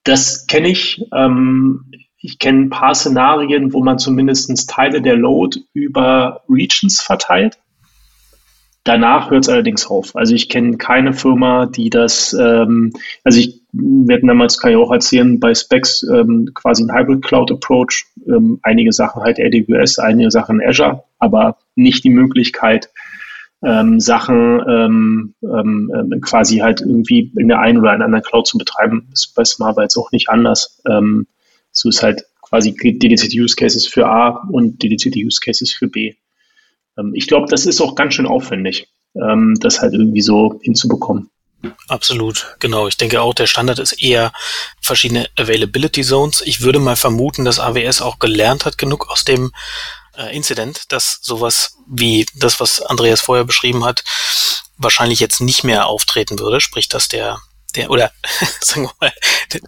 das 0.05 0.47
kenne 0.47 0.69
ich. 0.69 1.05
Ähm, 1.13 1.91
ich 2.19 2.39
kenne 2.39 2.61
ein 2.61 2.69
paar 2.69 2.95
Szenarien, 2.95 3.73
wo 3.73 3.83
man 3.83 3.99
zumindest 3.99 4.69
Teile 4.69 5.01
der 5.01 5.17
Load 5.17 5.59
über 5.73 6.41
Regions 6.47 7.01
verteilt. 7.01 7.57
Danach 8.83 9.29
hört 9.29 9.43
es 9.43 9.49
allerdings 9.49 9.85
auf. 9.85 10.15
Also 10.15 10.33
ich 10.33 10.49
kenne 10.49 10.77
keine 10.77 11.13
Firma, 11.13 11.67
die 11.67 11.91
das, 11.91 12.33
ähm, 12.33 12.91
also 13.23 13.39
ich, 13.39 13.61
wir 13.71 14.15
hatten 14.15 14.27
damals, 14.27 14.57
kann 14.57 14.71
ich 14.71 14.77
auch 14.77 14.91
erzählen, 14.91 15.39
bei 15.39 15.53
Specs 15.53 16.03
ähm, 16.03 16.49
quasi 16.55 16.83
ein 16.83 16.93
Hybrid 16.93 17.23
Cloud 17.23 17.51
Approach, 17.51 18.05
ähm, 18.27 18.59
einige 18.63 18.91
Sachen 18.91 19.21
halt 19.21 19.39
AWS, 19.39 19.99
einige 19.99 20.31
Sachen 20.31 20.59
Azure, 20.61 21.03
aber 21.19 21.57
nicht 21.75 22.03
die 22.03 22.09
Möglichkeit, 22.09 22.89
ähm, 23.63 23.99
Sachen 23.99 24.61
ähm, 24.67 25.35
ähm, 25.43 25.91
ähm, 25.95 26.21
quasi 26.21 26.57
halt 26.57 26.81
irgendwie 26.81 27.31
in 27.37 27.49
der 27.49 27.59
einen 27.59 27.77
oder 27.77 27.91
anderen 27.91 28.23
Cloud 28.23 28.47
zu 28.47 28.57
betreiben. 28.57 29.07
Das 29.11 29.27
ist 29.27 29.35
bei 29.35 29.45
Smart 29.45 29.77
jetzt 29.77 29.97
auch 29.97 30.11
nicht 30.11 30.29
anders. 30.29 30.81
Ähm, 30.89 31.27
so 31.71 31.89
ist 31.89 32.01
halt 32.01 32.23
quasi 32.41 32.75
dedizierte 32.75 33.37
Use 33.37 33.55
Cases 33.55 33.85
für 33.85 34.07
A 34.07 34.47
und 34.51 34.81
dedizierte 34.81 35.19
Use 35.19 35.39
Cases 35.39 35.71
für 35.71 35.87
B. 35.87 36.15
Ähm, 37.01 37.13
ich 37.15 37.27
glaube, 37.27 37.47
das 37.49 37.65
ist 37.65 37.81
auch 37.81 37.95
ganz 37.95 38.13
schön 38.13 38.27
aufwendig, 38.27 38.87
ähm, 39.15 39.55
das 39.59 39.81
halt 39.81 39.93
irgendwie 39.93 40.21
so 40.21 40.59
hinzubekommen. 40.61 41.29
Absolut, 41.87 42.55
genau. 42.59 42.87
Ich 42.87 42.97
denke 42.97 43.21
auch, 43.21 43.35
der 43.35 43.45
Standard 43.45 43.77
ist 43.77 44.01
eher 44.01 44.33
verschiedene 44.81 45.27
Availability 45.37 46.01
Zones. 46.01 46.41
Ich 46.41 46.61
würde 46.61 46.79
mal 46.79 46.95
vermuten, 46.95 47.45
dass 47.45 47.59
AWS 47.59 48.01
auch 48.01 48.17
gelernt 48.17 48.65
hat 48.65 48.79
genug 48.79 49.09
aus 49.11 49.25
dem 49.25 49.51
äh, 50.17 50.35
Incident, 50.35 50.91
dass 50.91 51.19
sowas 51.21 51.77
wie 51.87 52.25
das, 52.33 52.59
was 52.59 52.81
Andreas 52.81 53.21
vorher 53.21 53.45
beschrieben 53.45 53.85
hat, 53.85 54.03
wahrscheinlich 54.77 55.19
jetzt 55.19 55.39
nicht 55.39 55.63
mehr 55.63 55.85
auftreten 55.85 56.39
würde. 56.39 56.61
Sprich, 56.61 56.89
dass 56.89 57.07
der 57.07 57.39
der 57.71 57.89
oder 57.89 58.11
sagen 58.61 58.83
wir 58.83 58.93
mal, 58.99 59.13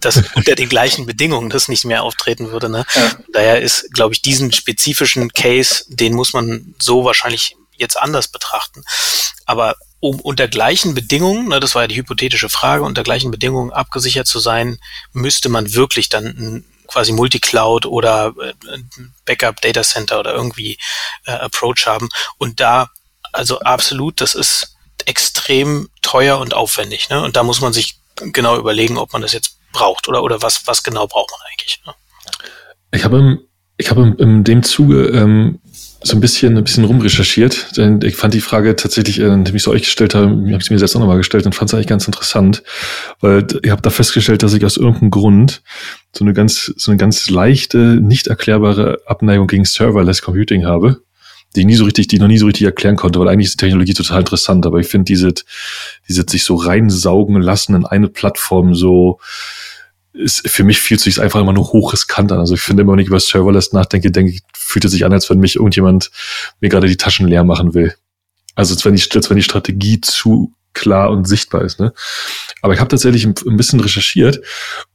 dass 0.01 0.21
unter 0.35 0.55
den 0.55 0.69
gleichen 0.69 1.05
Bedingungen 1.05 1.49
das 1.49 1.67
nicht 1.67 1.85
mehr 1.85 2.03
auftreten 2.03 2.51
würde. 2.51 2.69
Ne? 2.69 2.85
Ja. 2.93 3.11
Daher 3.33 3.61
ist, 3.61 3.91
glaube 3.93 4.13
ich, 4.13 4.21
diesen 4.21 4.51
spezifischen 4.51 5.31
Case, 5.31 5.85
den 5.87 6.13
muss 6.13 6.33
man 6.33 6.75
so 6.79 7.05
wahrscheinlich 7.05 7.55
jetzt 7.75 7.97
anders 7.97 8.27
betrachten. 8.27 8.83
Aber 9.45 9.75
um 9.99 10.19
unter 10.19 10.47
gleichen 10.47 10.93
Bedingungen, 10.93 11.49
ne, 11.49 11.59
das 11.59 11.75
war 11.75 11.83
ja 11.83 11.87
die 11.87 11.95
hypothetische 11.95 12.49
Frage, 12.49 12.83
unter 12.83 13.03
gleichen 13.03 13.31
Bedingungen 13.31 13.71
abgesichert 13.71 14.27
zu 14.27 14.39
sein, 14.39 14.79
müsste 15.11 15.49
man 15.49 15.73
wirklich 15.73 16.09
dann 16.09 16.25
ein 16.25 16.65
quasi 16.87 17.11
Multicloud 17.11 17.85
oder 17.85 18.33
äh, 18.41 18.53
Backup 19.25 19.61
Data 19.61 19.83
Center 19.83 20.19
oder 20.19 20.33
irgendwie 20.33 20.77
äh, 21.25 21.31
Approach 21.31 21.85
haben. 21.87 22.09
Und 22.37 22.59
da, 22.59 22.89
also 23.31 23.59
absolut, 23.59 24.21
das 24.21 24.35
ist 24.35 24.72
extrem 25.05 25.89
teuer 26.01 26.39
und 26.39 26.53
aufwendig. 26.53 27.09
Ne? 27.09 27.21
Und 27.23 27.35
da 27.35 27.43
muss 27.43 27.61
man 27.61 27.73
sich 27.73 27.97
genau 28.31 28.57
überlegen, 28.57 28.97
ob 28.97 29.13
man 29.13 29.21
das 29.21 29.33
jetzt 29.33 29.57
braucht 29.71 30.07
oder, 30.07 30.23
oder 30.23 30.41
was, 30.41 30.67
was 30.67 30.83
genau 30.83 31.07
braucht 31.07 31.31
man 31.31 31.39
eigentlich. 31.51 31.81
Ne? 31.85 31.93
Ich 32.91 33.03
habe 33.03 33.39
ich 33.77 33.89
habe 33.89 34.15
in 34.19 34.43
dem 34.43 34.63
Zuge 34.63 35.07
ähm, 35.07 35.59
so 36.03 36.15
ein 36.15 36.19
bisschen, 36.19 36.57
ein 36.57 36.63
bisschen 36.63 36.83
rumrecherchiert, 36.83 37.77
denn 37.77 38.01
ich 38.03 38.15
fand 38.15 38.33
die 38.33 38.41
Frage 38.41 38.75
tatsächlich, 38.75 39.19
äh, 39.19 39.43
die 39.43 39.55
ich 39.55 39.63
so 39.63 39.71
euch 39.71 39.83
gestellt 39.83 40.15
habe, 40.15 40.27
habe 40.27 40.57
ich 40.61 40.69
mir 40.69 40.77
selbst 40.77 40.95
auch 40.95 40.99
nochmal 40.99 41.17
gestellt 41.17 41.45
und 41.45 41.55
fand 41.55 41.69
es 41.69 41.73
eigentlich 41.73 41.87
ganz 41.87 42.05
interessant, 42.05 42.63
weil 43.21 43.47
ich 43.63 43.71
habe 43.71 43.81
da 43.81 43.89
festgestellt, 43.89 44.43
dass 44.43 44.53
ich 44.53 44.65
aus 44.65 44.77
irgendeinem 44.77 45.11
Grund 45.11 45.63
so 46.15 46.23
eine 46.23 46.33
ganz, 46.33 46.73
so 46.75 46.91
eine 46.91 46.97
ganz 46.97 47.29
leichte, 47.29 47.77
nicht 47.77 48.27
erklärbare 48.27 48.99
Abneigung 49.05 49.47
gegen 49.47 49.65
Serverless 49.65 50.21
Computing 50.21 50.65
habe 50.65 51.01
die 51.55 51.65
nie 51.65 51.75
so 51.75 51.85
richtig, 51.85 52.07
die 52.07 52.15
ich 52.15 52.21
noch 52.21 52.27
nie 52.27 52.37
so 52.37 52.45
richtig 52.45 52.65
erklären 52.65 52.95
konnte, 52.95 53.19
weil 53.19 53.27
eigentlich 53.27 53.47
ist 53.47 53.53
die 53.53 53.65
Technologie 53.65 53.93
total 53.93 54.19
interessant, 54.19 54.65
aber 54.65 54.79
ich 54.79 54.87
finde 54.87 55.05
diese, 55.05 55.33
diese 56.07 56.25
sich 56.27 56.43
so 56.43 56.55
reinsaugen 56.55 57.41
lassen 57.41 57.75
in 57.75 57.85
eine 57.85 58.07
Plattform 58.07 58.73
so, 58.73 59.19
ist 60.13 60.47
für 60.47 60.63
mich 60.63 60.79
fühlt 60.79 60.99
sich 60.99 61.19
einfach 61.19 61.41
immer 61.41 61.53
nur 61.53 61.73
hochriskant 61.73 62.31
an. 62.31 62.39
Also 62.39 62.53
ich 62.53 62.61
finde 62.61 62.81
immer, 62.81 62.93
wenn 62.93 62.99
ich 62.99 63.07
über 63.07 63.19
Serverless 63.19 63.73
nachdenke, 63.73 64.11
denke 64.11 64.31
ich, 64.33 64.41
fühlt 64.55 64.85
es 64.85 64.91
sich 64.91 65.05
an, 65.05 65.13
als 65.13 65.29
wenn 65.29 65.39
mich 65.39 65.55
irgendjemand 65.55 66.11
mir 66.59 66.69
gerade 66.69 66.87
die 66.87 66.97
Taschen 66.97 67.27
leer 67.27 67.43
machen 67.43 67.73
will. 67.73 67.93
Also 68.55 68.73
als 68.73 68.85
wenn 68.85 68.95
die, 68.95 69.03
als 69.15 69.29
wenn 69.29 69.37
die 69.37 69.43
Strategie 69.43 70.01
zu 70.01 70.53
klar 70.73 71.09
und 71.09 71.27
sichtbar 71.27 71.63
ist. 71.63 71.79
Ne? 71.79 71.93
Aber 72.61 72.73
ich 72.73 72.79
habe 72.79 72.89
tatsächlich 72.89 73.25
ein, 73.25 73.35
ein, 73.47 73.57
bisschen 73.57 73.79
recherchiert 73.79 74.41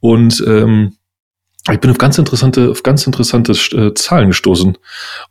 und 0.01 0.43
ähm, 0.47 0.97
ich 1.73 1.81
bin 1.81 1.91
auf 1.91 1.99
ganz 1.99 2.19
interessante, 2.19 2.71
auf 2.71 2.83
ganz 2.83 3.07
interessante 3.07 3.53
äh, 3.53 3.95
Zahlen 3.95 4.29
gestoßen. 4.29 4.79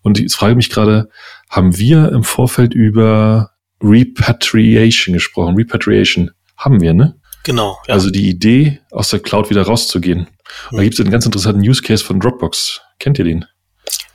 Und 0.01 0.19
ich 0.19 0.33
frage 0.33 0.55
mich 0.55 0.69
gerade, 0.69 1.09
haben 1.49 1.77
wir 1.77 2.11
im 2.11 2.23
Vorfeld 2.23 2.73
über 2.73 3.51
Repatriation 3.81 5.13
gesprochen? 5.13 5.55
Repatriation 5.55 6.31
haben 6.57 6.81
wir, 6.81 6.93
ne? 6.93 7.19
Genau. 7.43 7.77
Ja. 7.87 7.93
Also 7.93 8.09
die 8.09 8.29
Idee, 8.29 8.81
aus 8.91 9.09
der 9.09 9.19
Cloud 9.19 9.49
wieder 9.49 9.63
rauszugehen. 9.63 10.27
Und 10.71 10.77
da 10.77 10.83
gibt 10.83 10.95
es 10.95 10.99
einen 10.99 11.11
ganz 11.11 11.25
interessanten 11.25 11.61
Use 11.61 11.81
Case 11.81 12.03
von 12.03 12.19
Dropbox. 12.19 12.81
Kennt 12.99 13.19
ihr 13.19 13.25
den? 13.25 13.45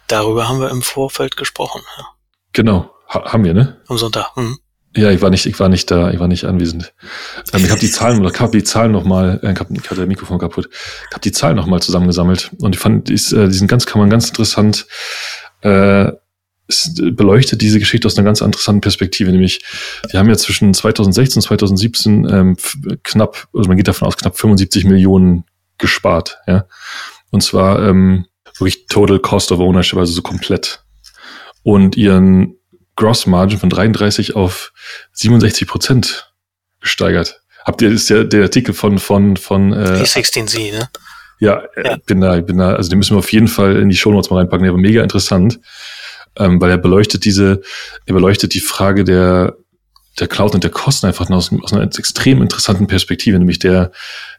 Darüber 0.07 0.49
haben 0.49 0.61
wir 0.61 0.71
im 0.71 0.83
Vorfeld 0.83 1.37
gesprochen. 1.37 1.81
Ja. 1.97 2.07
Genau, 2.53 2.91
ha 3.09 3.33
haben 3.33 3.45
wir, 3.45 3.55
ne? 3.55 3.81
Am 3.89 3.97
Sonntag. 3.97 4.37
Mhm. 4.37 4.59
Ja, 4.95 5.11
ich 5.11 5.23
war 5.23 5.31
nicht, 5.31 5.47
ich 5.47 5.59
war 5.59 5.69
nicht 5.69 5.91
da, 5.91 6.11
ich 6.11 6.21
war 6.21 6.29
nicht 6.29 6.45
anwesend. 6.45 6.93
Ähm, 7.53 7.65
ich 7.65 7.71
habe 7.71 7.81
die 7.81 7.91
Zahlen, 7.91 8.23
ich 8.25 8.41
habe 8.41 8.53
die 8.53 8.65
Zahlen 8.65 8.93
noch 8.93 9.05
mal, 9.05 9.41
äh, 9.43 9.53
ich, 9.53 9.59
hab, 9.59 9.71
ich 9.71 9.85
hatte 9.85 10.01
das 10.01 10.09
Mikrofon 10.09 10.39
kaputt. 10.39 10.69
Ich 10.71 11.15
habe 11.15 11.23
die 11.23 11.33
Zahlen 11.33 11.57
noch 11.57 11.67
mal 11.67 11.81
zusammengesammelt 11.81 12.51
und 12.61 12.75
ich 12.75 12.81
fand, 12.81 13.09
die, 13.09 13.15
äh, 13.15 13.49
die 13.49 13.55
sind 13.55 13.69
ganz, 13.69 13.87
kann 13.87 14.01
man 14.01 14.11
ganz 14.11 14.29
interessant. 14.29 14.87
Äh, 15.63 16.13
beleuchtet 17.13 17.61
diese 17.61 17.79
Geschichte 17.79 18.07
aus 18.07 18.17
einer 18.17 18.25
ganz 18.25 18.41
interessanten 18.41 18.81
Perspektive, 18.81 19.31
nämlich 19.31 19.63
wir 20.11 20.21
haben 20.21 20.29
ja 20.29 20.37
zwischen 20.37 20.73
2016 20.73 21.41
und 21.41 21.43
2017 21.43 22.29
ähm, 22.31 22.57
knapp, 23.03 23.49
also 23.53 23.69
man 23.69 23.77
geht 23.77 23.89
davon 23.89 24.09
aus, 24.09 24.17
knapp 24.17 24.39
75 24.39 24.85
Millionen 24.85 25.45
gespart, 25.79 26.39
ja. 26.47 26.67
Und 27.31 27.43
zwar 27.43 27.83
ähm, 27.87 28.27
wirklich 28.59 28.87
Total 28.87 29.19
Cost 29.19 29.53
of 29.53 29.61
Ownership, 29.61 29.99
also 29.99 30.13
so 30.13 30.23
komplett. 30.23 30.85
Und 31.63 31.97
ihren 31.97 32.57
Gross 32.97 33.27
Margin 33.27 33.59
von 33.59 33.71
33 33.71 34.37
auf 34.37 34.73
67 35.13 35.67
Prozent 35.67 36.33
gesteigert. 36.81 37.41
Habt 37.65 37.81
ihr, 37.83 37.91
ist 37.91 38.11
der, 38.11 38.25
der 38.25 38.43
Artikel 38.43 38.75
von, 38.75 38.99
von, 38.99 39.37
von, 39.37 39.73
äh, 39.73 40.03
E16C, 40.03 40.73
ne? 40.73 40.89
Ja, 41.39 41.63
äh, 41.75 41.85
ja, 41.85 41.97
bin 42.07 42.21
da, 42.21 42.41
bin 42.41 42.59
da, 42.59 42.75
also 42.75 42.91
den 42.91 42.99
müssen 42.99 43.15
wir 43.15 43.21
auf 43.21 43.33
jeden 43.33 43.49
Fall 43.49 43.77
in 43.77 43.89
die 43.89 43.97
Show 43.97 44.13
Notes 44.13 44.31
mal 44.31 44.39
reinpacken, 44.39 44.65
der 44.65 44.73
war 44.73 44.81
mega 44.81 45.03
interessant, 45.03 45.61
ähm, 46.37 46.61
weil 46.61 46.71
er 46.71 46.79
beleuchtet 46.79 47.25
diese, 47.25 47.63
er 48.07 48.15
beleuchtet 48.15 48.55
die 48.55 48.61
Frage 48.61 49.05
der, 49.05 49.57
der 50.19 50.29
Cloud 50.29 50.55
und 50.55 50.65
der 50.65 50.71
Kosten 50.71 51.07
einfach 51.07 51.31
aus, 51.31 51.51
aus 51.53 51.73
einer 51.73 51.83
extrem 51.83 52.43
interessanten 52.43 52.87
Perspektive, 52.87 53.39
nämlich 53.39 53.59
der, 53.59 53.93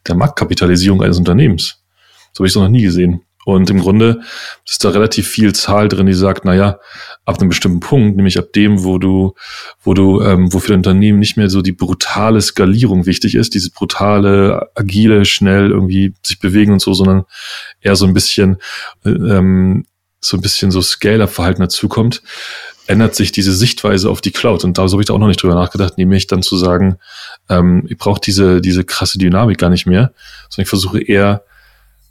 der 0.08 0.16
Marktkapitalisierung 0.16 1.02
eines 1.02 1.18
Unternehmens. 1.18 1.80
So 2.34 2.40
habe 2.40 2.48
ich 2.48 2.52
es 2.52 2.56
noch 2.56 2.68
nie 2.68 2.84
gesehen. 2.84 3.24
Und 3.46 3.70
im 3.70 3.80
Grunde 3.80 4.22
ist 4.66 4.84
da 4.86 4.90
relativ 4.90 5.28
viel 5.28 5.54
Zahl 5.54 5.90
drin, 5.90 6.06
die 6.06 6.14
sagt, 6.14 6.46
na 6.46 6.56
ja, 6.56 6.80
ab 7.26 7.40
einem 7.40 7.50
bestimmten 7.50 7.80
Punkt, 7.80 8.18
nämlich 8.18 8.38
ab 8.38 8.52
dem, 8.54 8.84
wo 8.84 8.98
du, 8.98 9.34
wo 9.82 9.94
du, 9.94 10.22
ähm, 10.22 10.52
wo 10.52 10.60
für 10.60 10.70
dein 10.70 10.80
Unternehmen 10.80 11.20
nicht 11.20 11.38
mehr 11.38 11.50
so 11.50 11.62
die 11.62 11.72
brutale 11.72 12.42
Skalierung 12.42 13.06
wichtig 13.06 13.36
ist, 13.36 13.54
diese 13.54 13.72
brutale, 13.72 14.70
agile, 14.76 15.24
schnell 15.24 15.72
irgendwie 15.72 16.14
sich 16.22 16.40
bewegen 16.40 16.74
und 16.74 16.82
so, 16.82 16.94
sondern 16.94 17.24
eher 17.82 17.96
so 17.96 18.06
ein 18.06 18.14
bisschen, 18.14 18.58
ähm, 19.06 19.86
so 20.20 20.38
ein 20.38 20.42
bisschen 20.42 20.72
so 20.72 20.82
Scale-Up-Verhalten 20.82 21.62
dazukommt, 21.62 22.22
ändert 22.88 23.16
sich 23.16 23.32
diese 23.32 23.54
Sichtweise 23.54 24.10
auf 24.10 24.20
die 24.20 24.32
Cloud. 24.32 24.66
Und 24.66 24.78
da 24.78 24.84
habe 24.84 25.02
ich 25.02 25.08
da 25.08 25.14
auch 25.14 25.20
noch 25.20 25.28
nicht 25.28 25.42
drüber 25.42 25.56
nachgedacht, 25.56 25.98
nämlich 25.98 26.28
dann 26.28 26.44
zu 26.44 26.58
sagen, 26.58 26.98
ähm, 27.50 27.86
ich 27.90 27.98
brauche 27.98 28.20
diese, 28.20 28.60
diese 28.60 28.84
krasse 28.84 29.18
Dynamik 29.18 29.58
gar 29.58 29.70
nicht 29.70 29.86
mehr, 29.86 30.14
sondern 30.50 30.64
ich 30.64 30.70
versuche 30.70 31.02
eher, 31.02 31.44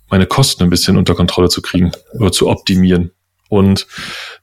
meine 0.08 0.26
Kosten 0.26 0.62
ein 0.62 0.70
bisschen 0.70 0.98
unter 0.98 1.14
Kontrolle 1.14 1.48
zu 1.48 1.62
kriegen 1.62 1.90
oder 2.18 2.32
zu 2.32 2.48
optimieren. 2.48 3.12
Und 3.52 3.86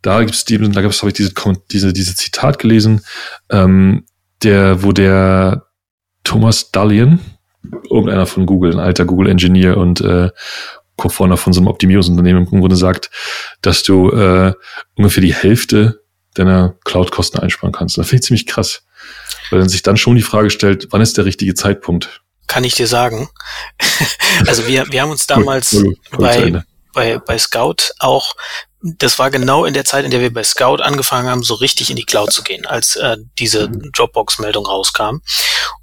da 0.03 0.21
gibt's 0.21 0.45
die, 0.45 0.59
da 0.59 0.81
gibt's, 0.81 1.01
habe 1.01 1.09
ich 1.09 1.15
diese, 1.15 1.33
diese, 1.71 1.93
diese 1.93 2.15
Zitat 2.15 2.59
gelesen, 2.59 3.01
ähm, 3.49 4.05
der, 4.43 4.83
wo 4.83 4.91
der 4.91 5.65
Thomas 6.23 6.69
Dalian, 6.69 7.19
irgendeiner 7.89 8.27
von 8.27 8.45
Google, 8.45 8.73
ein 8.73 8.79
alter 8.79 9.05
Google-Engineer 9.05 9.77
und 9.77 9.99
äh, 10.01 10.29
Co-Founder 10.95 11.37
von 11.37 11.53
so 11.53 11.59
einem 11.59 11.69
Optimierungsunternehmen 11.69 12.47
im 12.51 12.59
Grunde 12.59 12.75
sagt, 12.75 13.09
dass 13.63 13.81
du 13.81 14.11
äh, 14.11 14.53
ungefähr 14.95 15.23
die 15.23 15.33
Hälfte 15.33 16.03
deiner 16.35 16.75
Cloud-Kosten 16.85 17.39
einsparen 17.39 17.73
kannst. 17.73 17.97
Das 17.97 18.07
finde 18.07 18.21
ich 18.21 18.27
ziemlich 18.27 18.45
krass. 18.45 18.83
Weil 19.49 19.59
man 19.59 19.69
sich 19.69 19.81
dann 19.81 19.97
schon 19.97 20.17
die 20.17 20.21
Frage 20.21 20.51
stellt, 20.51 20.89
wann 20.91 21.01
ist 21.01 21.17
der 21.17 21.25
richtige 21.25 21.55
Zeitpunkt? 21.55 22.21
kann 22.45 22.63
ich 22.63 22.73
dir 22.73 22.87
sagen. 22.87 23.29
also 24.47 24.67
wir, 24.67 24.91
wir 24.91 25.01
haben 25.01 25.11
uns 25.11 25.27
damals 25.27 25.75
bei, 26.11 26.63
bei, 26.93 27.19
bei 27.19 27.37
Scout 27.37 27.93
auch 27.99 28.33
das 28.81 29.19
war 29.19 29.29
genau 29.29 29.65
in 29.65 29.73
der 29.73 29.85
Zeit, 29.85 30.05
in 30.05 30.11
der 30.11 30.21
wir 30.21 30.33
bei 30.33 30.43
Scout 30.43 30.77
angefangen 30.81 31.27
haben, 31.27 31.43
so 31.43 31.55
richtig 31.55 31.89
in 31.89 31.97
die 31.97 32.05
Cloud 32.05 32.31
zu 32.31 32.43
gehen, 32.43 32.65
als 32.65 32.95
äh, 32.95 33.17
diese 33.37 33.67
mhm. 33.67 33.91
Dropbox-Meldung 33.93 34.65
rauskam. 34.65 35.17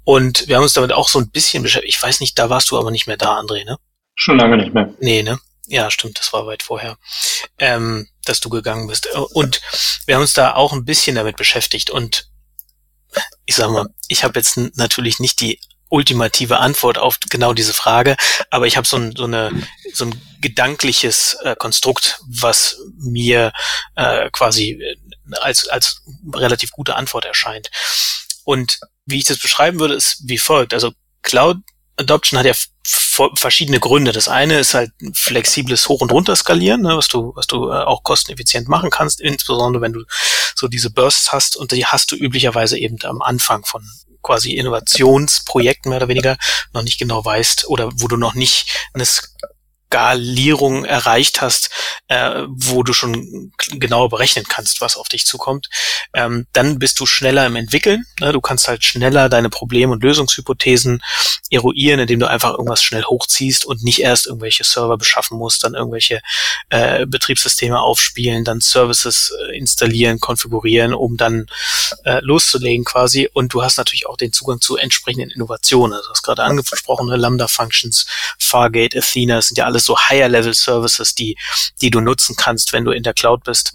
Und 0.03 0.47
wir 0.47 0.55
haben 0.55 0.63
uns 0.63 0.73
damit 0.73 0.93
auch 0.93 1.07
so 1.07 1.19
ein 1.19 1.29
bisschen 1.29 1.63
beschäftigt. 1.63 1.95
Ich 1.95 2.01
weiß 2.01 2.19
nicht, 2.19 2.37
da 2.39 2.49
warst 2.49 2.71
du 2.71 2.77
aber 2.77 2.91
nicht 2.91 3.07
mehr 3.07 3.17
da, 3.17 3.39
André, 3.39 3.65
ne? 3.65 3.77
Schon 4.15 4.39
lange 4.39 4.57
nicht 4.57 4.73
mehr. 4.73 4.91
Nee, 4.99 5.21
ne? 5.21 5.39
Ja, 5.67 5.91
stimmt, 5.91 6.19
das 6.19 6.33
war 6.33 6.47
weit 6.47 6.63
vorher, 6.63 6.97
ähm, 7.59 8.07
dass 8.25 8.39
du 8.39 8.49
gegangen 8.49 8.87
bist. 8.87 9.07
Und 9.15 9.61
wir 10.05 10.15
haben 10.15 10.21
uns 10.21 10.33
da 10.33 10.55
auch 10.55 10.73
ein 10.73 10.85
bisschen 10.85 11.15
damit 11.15 11.35
beschäftigt. 11.35 11.89
Und 11.89 12.29
ich 13.45 13.55
sag 13.55 13.69
mal, 13.69 13.87
ich 14.07 14.23
habe 14.23 14.39
jetzt 14.39 14.57
natürlich 14.75 15.19
nicht 15.19 15.39
die 15.41 15.59
ultimative 15.89 16.59
Antwort 16.59 16.97
auf 16.97 17.19
genau 17.29 17.53
diese 17.53 17.73
Frage, 17.73 18.15
aber 18.49 18.67
ich 18.67 18.77
habe 18.77 18.87
so 18.87 18.97
ein, 18.97 19.15
so, 19.15 19.25
eine, 19.25 19.51
so 19.93 20.05
ein 20.05 20.21
gedankliches 20.41 21.37
äh, 21.43 21.55
Konstrukt, 21.55 22.19
was 22.27 22.77
mir 22.99 23.53
äh, 23.95 24.29
quasi 24.31 24.71
äh, 24.71 24.95
als, 25.41 25.67
als 25.67 26.01
relativ 26.33 26.71
gute 26.71 26.95
Antwort 26.95 27.25
erscheint. 27.25 27.69
Und 28.43 28.79
wie 29.05 29.17
ich 29.17 29.25
das 29.25 29.39
beschreiben 29.39 29.79
würde, 29.79 29.95
ist 29.95 30.21
wie 30.25 30.37
folgt. 30.37 30.73
Also 30.73 30.93
Cloud 31.21 31.57
Adoption 31.97 32.37
hat 32.37 32.45
ja 32.45 32.53
verschiedene 33.35 33.79
Gründe. 33.79 34.11
Das 34.11 34.27
eine 34.27 34.59
ist 34.59 34.75
halt 34.75 34.91
flexibles 35.13 35.89
Hoch- 35.89 36.01
und 36.01 36.11
Runterskalieren, 36.11 36.83
ne, 36.83 36.95
was 36.95 37.07
du, 37.07 37.33
was 37.35 37.47
du 37.47 37.69
äh, 37.69 37.83
auch 37.83 38.03
kosteneffizient 38.03 38.67
machen 38.67 38.91
kannst, 38.91 39.19
insbesondere 39.19 39.81
wenn 39.81 39.93
du 39.93 40.03
so 40.55 40.67
diese 40.67 40.91
Bursts 40.91 41.31
hast 41.31 41.57
und 41.57 41.71
die 41.71 41.85
hast 41.85 42.11
du 42.11 42.15
üblicherweise 42.15 42.77
eben 42.77 42.97
am 43.03 43.21
Anfang 43.21 43.65
von 43.65 43.83
quasi 44.21 44.53
Innovationsprojekten 44.53 45.89
mehr 45.89 45.97
oder 45.97 46.07
weniger 46.07 46.37
noch 46.73 46.83
nicht 46.83 46.99
genau 46.99 47.23
weißt 47.23 47.67
oder 47.67 47.89
wo 47.95 48.07
du 48.07 48.17
noch 48.17 48.35
nicht 48.35 48.89
eine 48.93 49.05
Skalierung 49.87 50.85
erreicht 50.85 51.41
hast, 51.41 51.69
äh, 52.07 52.43
wo 52.47 52.83
du 52.83 52.93
schon 52.93 53.53
genauer 53.57 54.09
berechnen 54.09 54.45
kannst, 54.47 54.81
was 54.81 54.97
auf 54.97 55.07
dich 55.07 55.25
zukommt, 55.25 55.69
ähm, 56.13 56.45
dann 56.53 56.77
bist 56.77 56.99
du 56.99 57.05
schneller 57.05 57.45
im 57.45 57.55
Entwickeln. 57.55 58.03
Ne? 58.19 58.33
Du 58.33 58.41
kannst 58.41 58.67
halt 58.67 58.83
schneller 58.83 59.29
deine 59.29 59.49
Problem- 59.49 59.91
und 59.91 60.03
Lösungshypothesen 60.03 61.01
eruieren, 61.49 62.01
indem 62.01 62.19
du 62.19 62.29
einfach 62.29 62.51
irgendwas 62.51 62.83
schnell 62.83 63.03
hochziehst 63.03 63.65
und 63.65 63.83
nicht 63.83 63.99
erst 63.99 64.27
irgendwelche 64.27 64.63
Server 64.63 64.97
beschaffen 64.97 65.37
musst, 65.37 65.63
dann 65.63 65.73
irgendwelche 65.73 66.21
äh, 66.69 67.05
Betriebssysteme 67.05 67.79
aufspielen, 67.79 68.43
dann 68.43 68.59
Services 68.59 69.31
äh, 69.49 69.57
installieren, 69.57 70.19
konfigurieren, 70.19 70.93
um 70.93 71.15
dann 71.15 71.45
äh, 72.03 72.19
loszulegen 72.21 72.83
quasi. 72.83 73.29
Und 73.31 73.53
du 73.53 73.63
hast 73.63 73.77
natürlich 73.77 74.07
auch 74.07 74.17
den 74.17 74.33
Zugang 74.33 74.59
zu 74.59 74.75
entsprechenden 74.75 75.29
Innovationen. 75.29 75.93
Also 75.93 76.07
du 76.07 76.11
hast 76.11 76.23
gerade 76.23 76.43
angesprochen, 76.43 77.07
ne? 77.07 77.15
Lambda-Functions, 77.15 78.05
Fargate, 78.37 78.97
Athena, 78.97 79.41
sind 79.41 79.57
ja 79.57 79.65
alles 79.77 79.85
so 79.85 79.97
Higher-Level-Services, 79.97 81.13
die, 81.15 81.37
die 81.81 81.91
du 81.91 82.01
nutzen 82.01 82.35
kannst, 82.35 82.73
wenn 82.73 82.83
du 82.83 82.91
in 82.91 83.03
der 83.03 83.13
Cloud 83.13 83.43
bist, 83.43 83.73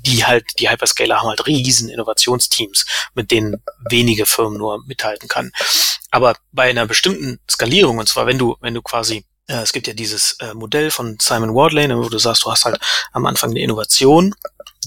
die 0.00 0.24
halt, 0.24 0.44
die 0.58 0.68
Hyperscaler 0.68 1.20
haben 1.20 1.28
halt 1.28 1.46
riesen 1.46 1.88
Innovationsteams, 1.88 2.86
mit 3.14 3.30
denen 3.30 3.62
wenige 3.88 4.26
Firmen 4.26 4.58
nur 4.58 4.82
mithalten 4.86 5.28
kann. 5.28 5.52
Aber 6.10 6.34
bei 6.52 6.70
einer 6.70 6.86
bestimmten 6.86 7.38
Skalierung, 7.50 7.98
und 7.98 8.08
zwar 8.08 8.26
wenn 8.26 8.38
du, 8.38 8.56
wenn 8.60 8.74
du 8.74 8.82
quasi 8.82 9.24
äh, 9.46 9.62
es 9.62 9.72
gibt 9.72 9.86
ja 9.86 9.92
dieses 9.92 10.36
äh, 10.40 10.54
Modell 10.54 10.90
von 10.90 11.18
Simon 11.20 11.54
Wardlane, 11.54 11.98
wo 11.98 12.08
du 12.08 12.18
sagst, 12.18 12.44
du 12.44 12.50
hast 12.50 12.64
halt 12.64 12.78
am 13.12 13.26
Anfang 13.26 13.50
eine 13.50 13.60
Innovation, 13.60 14.34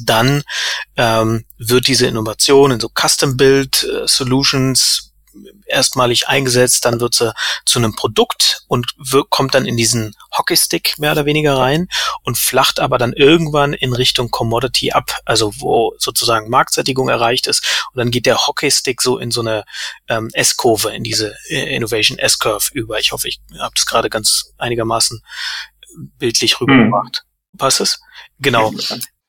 dann 0.04 0.44
ähm, 0.98 1.46
wird 1.58 1.88
diese 1.88 2.08
Innovation 2.08 2.72
in 2.72 2.80
so 2.80 2.90
Custom-Build 2.90 3.84
äh, 3.84 4.08
Solutions 4.08 5.05
erstmalig 5.66 6.28
eingesetzt, 6.28 6.86
dann 6.86 7.00
wird 7.00 7.16
sie 7.16 7.34
zu 7.66 7.80
einem 7.80 7.96
Produkt 7.96 8.64
und 8.68 8.96
kommt 9.30 9.56
dann 9.56 9.66
in 9.66 9.78
diesen 9.78 10.16
Hockeystick 10.38 10.98
mehr 10.98 11.12
oder 11.12 11.26
weniger 11.26 11.58
rein 11.58 11.88
und 12.24 12.38
flacht 12.38 12.80
aber 12.80 12.98
dann 12.98 13.14
irgendwann 13.14 13.74
in 13.74 13.94
Richtung 13.94 14.32
Commodity 14.32 14.92
ab, 14.92 15.12
also 15.26 15.52
wo 15.58 15.94
sozusagen 15.98 16.50
Marktsättigung 16.50 17.10
erreicht 17.10 17.48
ist 17.48 17.88
und 17.94 18.00
dann 18.00 18.12
geht 18.12 18.26
der 18.26 18.38
Hockeystick 18.38 19.02
so 19.02 19.18
in 19.18 19.32
so 19.32 19.42
eine 19.42 19.66
ähm, 20.08 20.30
S-Kurve, 20.34 20.90
in 20.96 21.04
diese 21.04 21.36
äh, 21.50 21.76
Innovation 21.76 22.18
S-Curve 22.18 22.70
über. 22.74 23.00
Ich 23.00 23.12
hoffe, 23.12 23.28
ich 23.28 23.40
habe 23.60 23.74
das 23.76 23.86
gerade 23.86 24.10
ganz 24.10 24.54
einigermaßen 24.58 25.22
bildlich 26.18 26.60
rübergebracht. 26.60 27.24
Hm. 27.52 27.58
Passt 27.58 27.82
es? 27.82 28.02
Genau. 28.40 28.74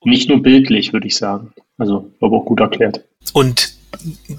Nicht 0.04 0.28
nur 0.28 0.42
bildlich, 0.42 0.92
würde 0.92 1.06
ich 1.06 1.16
sagen. 1.16 1.52
Also, 1.78 2.12
aber 2.20 2.38
auch 2.38 2.44
gut 2.44 2.60
erklärt. 2.60 3.00
Und 3.32 3.74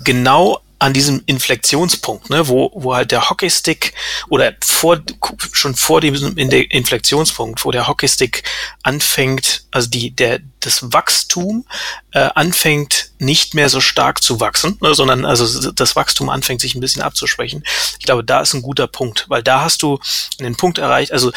genau 0.04 0.60
an 0.80 0.94
diesem 0.94 1.24
Inflektionspunkt, 1.26 2.30
ne, 2.30 2.48
wo, 2.48 2.72
wo 2.76 2.94
halt 2.94 3.12
der 3.12 3.30
Hockeystick 3.30 3.94
oder 4.30 4.54
vor, 4.64 5.00
schon 5.52 5.76
vor 5.76 6.02
dem 6.02 6.38
Inflektionspunkt, 6.38 7.66
wo 7.66 7.72
der 7.72 7.88
Hockeystick 7.88 8.44
anfängt, 8.84 9.64
also 9.72 9.90
die, 9.90 10.12
der, 10.12 10.40
das 10.60 10.94
Wachstum 10.94 11.66
äh, 12.12 12.30
anfängt 12.36 13.12
nicht 13.18 13.56
mehr 13.56 13.70
so 13.70 13.82
stark 13.82 14.22
zu 14.22 14.40
wachsen, 14.40 14.78
ne, 14.82 14.94
sondern 14.94 15.26
also 15.26 15.72
das 15.72 15.96
Wachstum 15.96 16.30
anfängt 16.30 16.62
sich 16.62 16.76
ein 16.76 16.82
bisschen 16.82 17.02
abzuschwächen. 17.02 17.64
Ich 18.00 18.06
glaube, 18.06 18.24
da 18.24 18.42
ist 18.42 18.54
ein 18.54 18.62
guter 18.62 18.88
Punkt, 18.88 19.26
weil 19.30 19.42
da 19.42 19.62
hast 19.62 19.82
du 19.82 20.00
einen 20.40 20.58
Punkt 20.58 20.78
erreicht, 20.78 21.12
also 21.12 21.32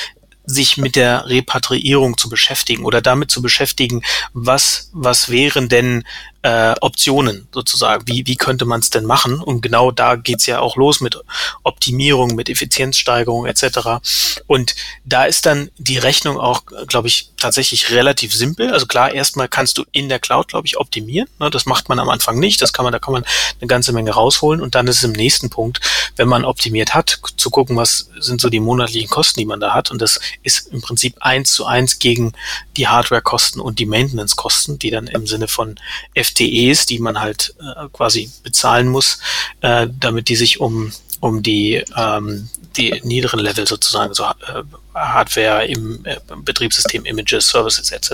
sich 0.44 0.76
mit 0.76 0.96
der 0.96 1.26
Repatriierung 1.26 2.18
zu 2.18 2.28
beschäftigen 2.28 2.84
oder 2.84 3.00
damit 3.00 3.30
zu 3.30 3.40
beschäftigen, 3.40 4.02
was, 4.32 4.90
was 4.92 5.28
wären 5.30 5.68
denn 5.68 6.04
äh, 6.42 6.74
Optionen 6.80 7.48
sozusagen. 7.52 8.06
Wie, 8.06 8.26
wie 8.26 8.36
könnte 8.36 8.64
man 8.64 8.80
es 8.80 8.90
denn 8.90 9.04
machen? 9.04 9.40
Und 9.40 9.60
genau 9.60 9.90
da 9.90 10.16
geht's 10.16 10.46
ja 10.46 10.60
auch 10.60 10.76
los 10.76 11.00
mit 11.00 11.18
Optimierung, 11.62 12.34
mit 12.34 12.48
Effizienzsteigerung 12.48 13.46
etc. 13.46 14.00
Und 14.46 14.74
da 15.04 15.24
ist 15.24 15.46
dann 15.46 15.70
die 15.78 15.98
Rechnung 15.98 16.38
auch, 16.38 16.62
glaube 16.86 17.08
ich, 17.08 17.29
tatsächlich 17.40 17.90
relativ 17.90 18.34
simpel. 18.34 18.72
Also 18.72 18.86
klar, 18.86 19.12
erstmal 19.12 19.48
kannst 19.48 19.78
du 19.78 19.84
in 19.90 20.08
der 20.08 20.20
Cloud, 20.20 20.48
glaube 20.48 20.66
ich, 20.66 20.78
optimieren. 20.78 21.28
Ne, 21.38 21.50
das 21.50 21.66
macht 21.66 21.88
man 21.88 21.98
am 21.98 22.08
Anfang 22.08 22.38
nicht. 22.38 22.62
Das 22.62 22.72
kann 22.72 22.84
man, 22.84 22.92
da 22.92 22.98
kann 22.98 23.12
man 23.12 23.24
eine 23.60 23.66
ganze 23.66 23.92
Menge 23.92 24.12
rausholen. 24.12 24.60
Und 24.60 24.74
dann 24.74 24.86
ist 24.86 24.98
es 24.98 25.04
im 25.04 25.12
nächsten 25.12 25.50
Punkt, 25.50 25.80
wenn 26.16 26.28
man 26.28 26.44
optimiert 26.44 26.94
hat, 26.94 27.20
zu 27.36 27.50
gucken, 27.50 27.76
was 27.76 28.10
sind 28.18 28.40
so 28.40 28.48
die 28.48 28.60
monatlichen 28.60 29.10
Kosten, 29.10 29.40
die 29.40 29.46
man 29.46 29.60
da 29.60 29.74
hat. 29.74 29.90
Und 29.90 30.00
das 30.00 30.20
ist 30.42 30.68
im 30.72 30.80
Prinzip 30.80 31.16
eins 31.20 31.52
zu 31.52 31.66
eins 31.66 31.98
gegen 31.98 32.32
die 32.76 32.88
Hardwarekosten 32.88 33.60
und 33.60 33.78
die 33.78 33.86
Maintenance-Kosten, 33.86 34.78
die 34.78 34.90
dann 34.90 35.06
im 35.08 35.26
Sinne 35.26 35.48
von 35.48 35.76
FTEs, 36.14 36.86
die 36.86 36.98
man 36.98 37.20
halt 37.20 37.54
äh, 37.60 37.88
quasi 37.92 38.30
bezahlen 38.42 38.88
muss, 38.88 39.18
äh, 39.62 39.88
damit 39.98 40.28
die 40.28 40.36
sich 40.36 40.60
um 40.60 40.92
um 41.20 41.42
die 41.42 41.84
ähm, 41.96 42.48
die 42.76 43.00
niederen 43.04 43.40
Level 43.40 43.66
sozusagen, 43.66 44.14
so 44.14 44.24
äh, 44.24 44.62
Hardware 44.94 45.66
im 45.66 46.04
äh, 46.04 46.16
Betriebssystem, 46.36 47.04
Images, 47.04 47.48
Services 47.48 47.90
etc. 47.90 48.12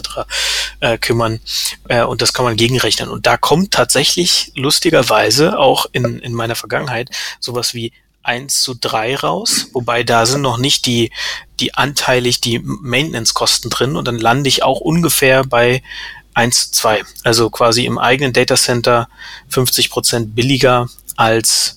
Äh, 0.80 0.98
kümmern. 0.98 1.40
Äh, 1.88 2.04
und 2.04 2.22
das 2.22 2.32
kann 2.32 2.44
man 2.44 2.56
gegenrechnen. 2.56 3.08
Und 3.08 3.26
da 3.26 3.36
kommt 3.36 3.72
tatsächlich 3.72 4.52
lustigerweise 4.54 5.58
auch 5.58 5.86
in, 5.92 6.18
in 6.20 6.32
meiner 6.32 6.56
Vergangenheit 6.56 7.10
sowas 7.40 7.74
wie 7.74 7.92
1 8.22 8.60
zu 8.60 8.74
3 8.74 9.16
raus, 9.16 9.68
wobei 9.72 10.02
da 10.02 10.26
sind 10.26 10.42
noch 10.42 10.58
nicht 10.58 10.86
die, 10.86 11.12
die 11.60 11.74
anteilig 11.74 12.40
die 12.40 12.58
Maintenance-Kosten 12.58 13.70
drin 13.70 13.96
und 13.96 14.08
dann 14.08 14.18
lande 14.18 14.48
ich 14.48 14.64
auch 14.64 14.80
ungefähr 14.80 15.44
bei 15.44 15.82
1 16.34 16.72
zu 16.72 16.80
2. 16.82 17.04
Also 17.24 17.50
quasi 17.50 17.86
im 17.86 17.98
eigenen 17.98 18.32
Datacenter 18.32 19.08
50 19.48 19.90
Prozent 19.90 20.34
billiger 20.34 20.88
als 21.16 21.75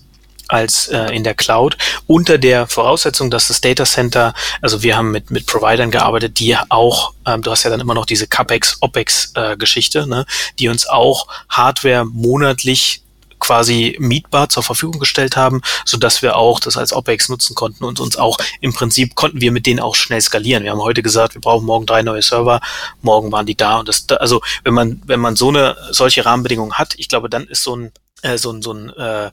als 0.49 0.87
äh, 0.87 1.15
in 1.15 1.23
der 1.23 1.35
Cloud 1.35 1.77
unter 2.07 2.37
der 2.37 2.67
Voraussetzung, 2.67 3.29
dass 3.31 3.47
das 3.47 3.61
Data 3.61 3.85
Center, 3.85 4.33
also 4.61 4.83
wir 4.83 4.97
haben 4.97 5.11
mit 5.11 5.31
mit 5.31 5.45
Providern 5.45 5.91
gearbeitet, 5.91 6.39
die 6.39 6.57
auch, 6.69 7.13
ähm, 7.25 7.41
du 7.41 7.51
hast 7.51 7.63
ja 7.63 7.69
dann 7.69 7.79
immer 7.79 7.93
noch 7.93 8.05
diese 8.05 8.27
CapEx 8.27 8.77
OpEx 8.81 9.31
äh, 9.35 9.55
Geschichte, 9.57 10.07
ne, 10.07 10.25
die 10.57 10.67
uns 10.67 10.87
auch 10.87 11.27
Hardware 11.49 12.05
monatlich 12.05 13.03
quasi 13.39 13.95
mietbar 13.99 14.49
zur 14.49 14.63
Verfügung 14.63 14.99
gestellt 14.99 15.35
haben, 15.37 15.61
so 15.85 15.97
dass 15.97 16.21
wir 16.21 16.35
auch 16.35 16.59
das 16.59 16.77
als 16.77 16.93
OPEX 16.93 17.29
nutzen 17.29 17.55
konnten 17.55 17.83
und 17.83 17.99
uns 17.99 18.17
auch 18.17 18.37
im 18.61 18.73
Prinzip 18.73 19.15
konnten 19.15 19.41
wir 19.41 19.51
mit 19.51 19.65
denen 19.65 19.79
auch 19.79 19.95
schnell 19.95 20.21
skalieren. 20.21 20.63
Wir 20.63 20.71
haben 20.71 20.81
heute 20.81 21.01
gesagt, 21.01 21.33
wir 21.33 21.41
brauchen 21.41 21.65
morgen 21.65 21.85
drei 21.85 22.01
neue 22.01 22.21
Server, 22.21 22.59
morgen 23.01 23.31
waren 23.31 23.45
die 23.45 23.55
da 23.55 23.79
und 23.79 23.87
das, 23.87 24.05
also 24.09 24.41
wenn 24.63 24.73
man 24.73 25.01
wenn 25.05 25.19
man 25.19 25.35
so 25.35 25.49
eine 25.49 25.77
solche 25.91 26.25
Rahmenbedingungen 26.25 26.73
hat, 26.73 26.95
ich 26.97 27.07
glaube, 27.07 27.29
dann 27.29 27.45
ist 27.45 27.63
so 27.63 27.75
ein 27.75 27.91
so, 28.37 28.51
ein, 28.51 28.61
so, 28.61 28.73
ein, 28.73 28.89
äh, 28.89 29.31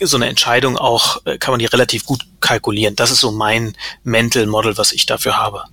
so 0.00 0.16
eine 0.16 0.26
Entscheidung 0.26 0.76
auch, 0.76 1.24
äh, 1.24 1.38
kann 1.38 1.52
man 1.52 1.58
die 1.58 1.66
relativ 1.66 2.04
gut 2.04 2.22
kalkulieren. 2.40 2.96
Das 2.96 3.10
ist 3.10 3.20
so 3.20 3.32
mein 3.32 3.74
Mental 4.04 4.46
Model, 4.46 4.78
was 4.78 4.92
ich 4.92 5.06
dafür 5.06 5.38
habe. 5.38 5.64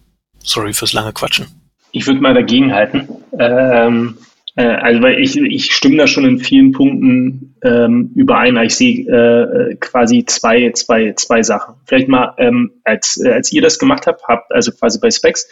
Sorry 0.44 0.74
fürs 0.74 0.94
lange 0.94 1.14
Quatschen. 1.14 1.48
Ich 1.92 2.06
würde 2.08 2.22
mal 2.22 2.34
dagegen 2.34 2.74
halten. 2.74 3.08
Ähm, 3.38 4.18
äh, 4.56 4.64
also 4.64 5.02
weil 5.02 5.20
ich, 5.20 5.38
ich 5.38 5.74
stimme 5.74 5.98
da 5.98 6.08
schon 6.08 6.26
in 6.26 6.40
vielen 6.40 6.72
Punkten 6.72 7.56
ähm, 7.64 8.12
überein. 8.16 8.58
Ich 8.58 8.76
sehe 8.76 9.06
äh, 9.08 9.76
quasi 9.76 10.26
zwei, 10.26 10.72
zwei, 10.72 11.14
zwei 11.14 11.44
Sachen. 11.44 11.76
Vielleicht 11.86 12.08
mal, 12.08 12.34
ähm, 12.38 12.72
als, 12.84 13.22
äh, 13.24 13.32
als 13.32 13.52
ihr 13.52 13.62
das 13.62 13.80
gemacht 13.80 14.06
habt, 14.08 14.24
habt 14.28 14.52
also 14.52 14.72
quasi 14.72 15.00
bei 15.00 15.12
Specs, 15.12 15.48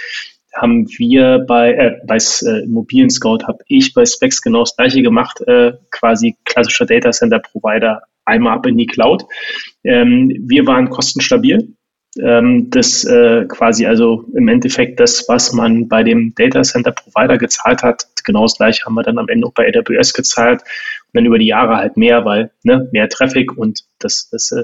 haben 0.59 0.87
wir 0.97 1.45
bei, 1.47 1.73
äh, 1.73 1.91
bei 2.05 2.17
äh, 2.17 2.63
Immobilien 2.63 3.09
Scout, 3.09 3.39
habe 3.47 3.59
ich 3.67 3.93
bei 3.93 4.05
Specs 4.05 4.41
genau 4.41 4.61
das 4.61 4.75
gleiche 4.75 5.01
gemacht, 5.01 5.41
äh, 5.47 5.73
quasi 5.91 6.35
klassischer 6.45 6.85
Data 6.85 7.11
Center 7.11 7.39
Provider, 7.39 8.01
einmal 8.25 8.57
ab 8.57 8.65
in 8.65 8.77
die 8.77 8.85
Cloud. 8.85 9.23
Ähm, 9.83 10.35
wir 10.47 10.65
waren 10.67 10.89
kostenstabil 10.89 11.76
ähm, 12.19 12.69
das 12.69 13.03
äh, 13.03 13.45
quasi 13.47 13.85
also 13.85 14.25
im 14.33 14.47
Endeffekt 14.47 14.99
das, 14.99 15.25
was 15.27 15.53
man 15.53 15.87
bei 15.87 16.03
dem 16.03 16.33
Data 16.35 16.61
Center 16.61 16.91
Provider 16.91 17.37
gezahlt 17.37 17.83
hat, 17.83 18.07
genau 18.23 18.43
das 18.43 18.57
gleiche 18.57 18.85
haben 18.85 18.95
wir 18.95 19.03
dann 19.03 19.17
am 19.17 19.29
Ende 19.29 19.47
auch 19.47 19.53
bei 19.53 19.67
AWS 19.67 20.13
gezahlt 20.13 20.61
und 20.61 21.13
dann 21.13 21.25
über 21.25 21.39
die 21.39 21.47
Jahre 21.47 21.77
halt 21.77 21.97
mehr, 21.97 22.25
weil 22.25 22.51
ne, 22.63 22.87
mehr 22.91 23.09
Traffic 23.09 23.57
und 23.57 23.81
das, 23.99 24.29
das 24.29 24.51
äh, 24.51 24.63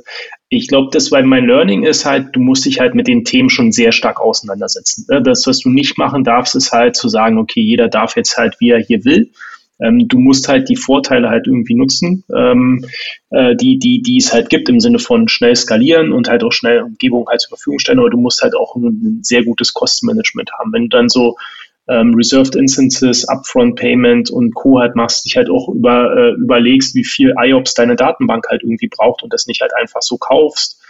ich 0.50 0.68
glaube, 0.68 0.90
das, 0.92 1.12
weil 1.12 1.24
mein 1.24 1.46
Learning 1.46 1.84
ist 1.84 2.06
halt, 2.06 2.36
du 2.36 2.40
musst 2.40 2.66
dich 2.66 2.80
halt 2.80 2.94
mit 2.94 3.08
den 3.08 3.26
Themen 3.26 3.50
schon 3.50 3.72
sehr 3.72 3.92
stark 3.92 4.20
auseinandersetzen. 4.20 5.06
Ne? 5.10 5.22
Das, 5.22 5.48
was 5.48 5.60
du 5.60 5.70
nicht 5.70 5.98
machen 5.98 6.24
darfst, 6.24 6.56
ist 6.56 6.72
halt 6.72 6.96
zu 6.96 7.10
sagen, 7.10 7.40
okay, 7.40 7.62
jeder 7.62 7.88
darf 7.88 8.16
jetzt 8.16 8.38
halt, 8.38 8.56
wie 8.60 8.70
er 8.70 8.80
hier 8.80 9.04
will 9.04 9.32
ähm, 9.84 10.08
du 10.08 10.18
musst 10.18 10.48
halt 10.48 10.70
die 10.70 10.76
Vorteile 10.76 11.30
halt 11.30 11.48
irgendwie 11.48 11.76
nutzen, 11.76 12.24
ähm, 12.36 12.86
äh, 13.30 13.56
die, 13.56 13.78
die, 13.78 14.02
die 14.02 14.18
es 14.18 14.34
halt 14.34 14.50
gibt 14.50 14.70
im 14.70 14.80
Sinne 14.80 15.00
von 15.00 15.28
schnell 15.28 15.56
skalieren 15.56 16.12
und 16.12 16.30
halt 16.30 16.44
auch 16.44 16.52
schnell 16.52 16.82
Umgebung 16.82 17.28
halt 17.30 17.42
zur 17.42 17.58
Verfügung 17.58 17.80
stellen, 17.80 18.00
aber 18.00 18.10
du 18.10 18.18
musst 18.18 18.42
halt 18.42 18.56
auch 18.56 18.76
ein, 18.76 19.20
sehr 19.22 19.44
gutes 19.44 19.74
Kostenmanagement 19.74 20.52
haben. 20.58 20.72
Wenn 20.74 20.84
du 20.84 20.90
dann 20.90 21.10
so 21.10 21.36
ähm, 21.90 22.14
Reserved 22.16 22.56
Instances, 22.56 23.28
Upfront 23.28 23.76
Payment 23.76 24.32
und 24.32 24.56
Co. 24.56 24.80
halt 24.80 24.96
machst, 24.96 25.26
dich 25.26 25.36
halt 25.36 25.50
auch 25.50 25.68
über, 25.70 26.16
äh, 26.16 26.32
überlegst, 26.42 26.96
wie 26.96 27.04
viel 27.04 27.34
IOPS 27.38 27.74
deine 27.74 27.96
Datenbank 27.96 28.48
halt 28.50 28.64
irgendwie 28.64 28.88
braucht 28.88 29.22
und 29.22 29.34
das 29.34 29.48
nicht 29.48 29.62
halt 29.62 29.76
einfach 29.76 30.02
so 30.02 30.18
kaufst, 30.18 30.82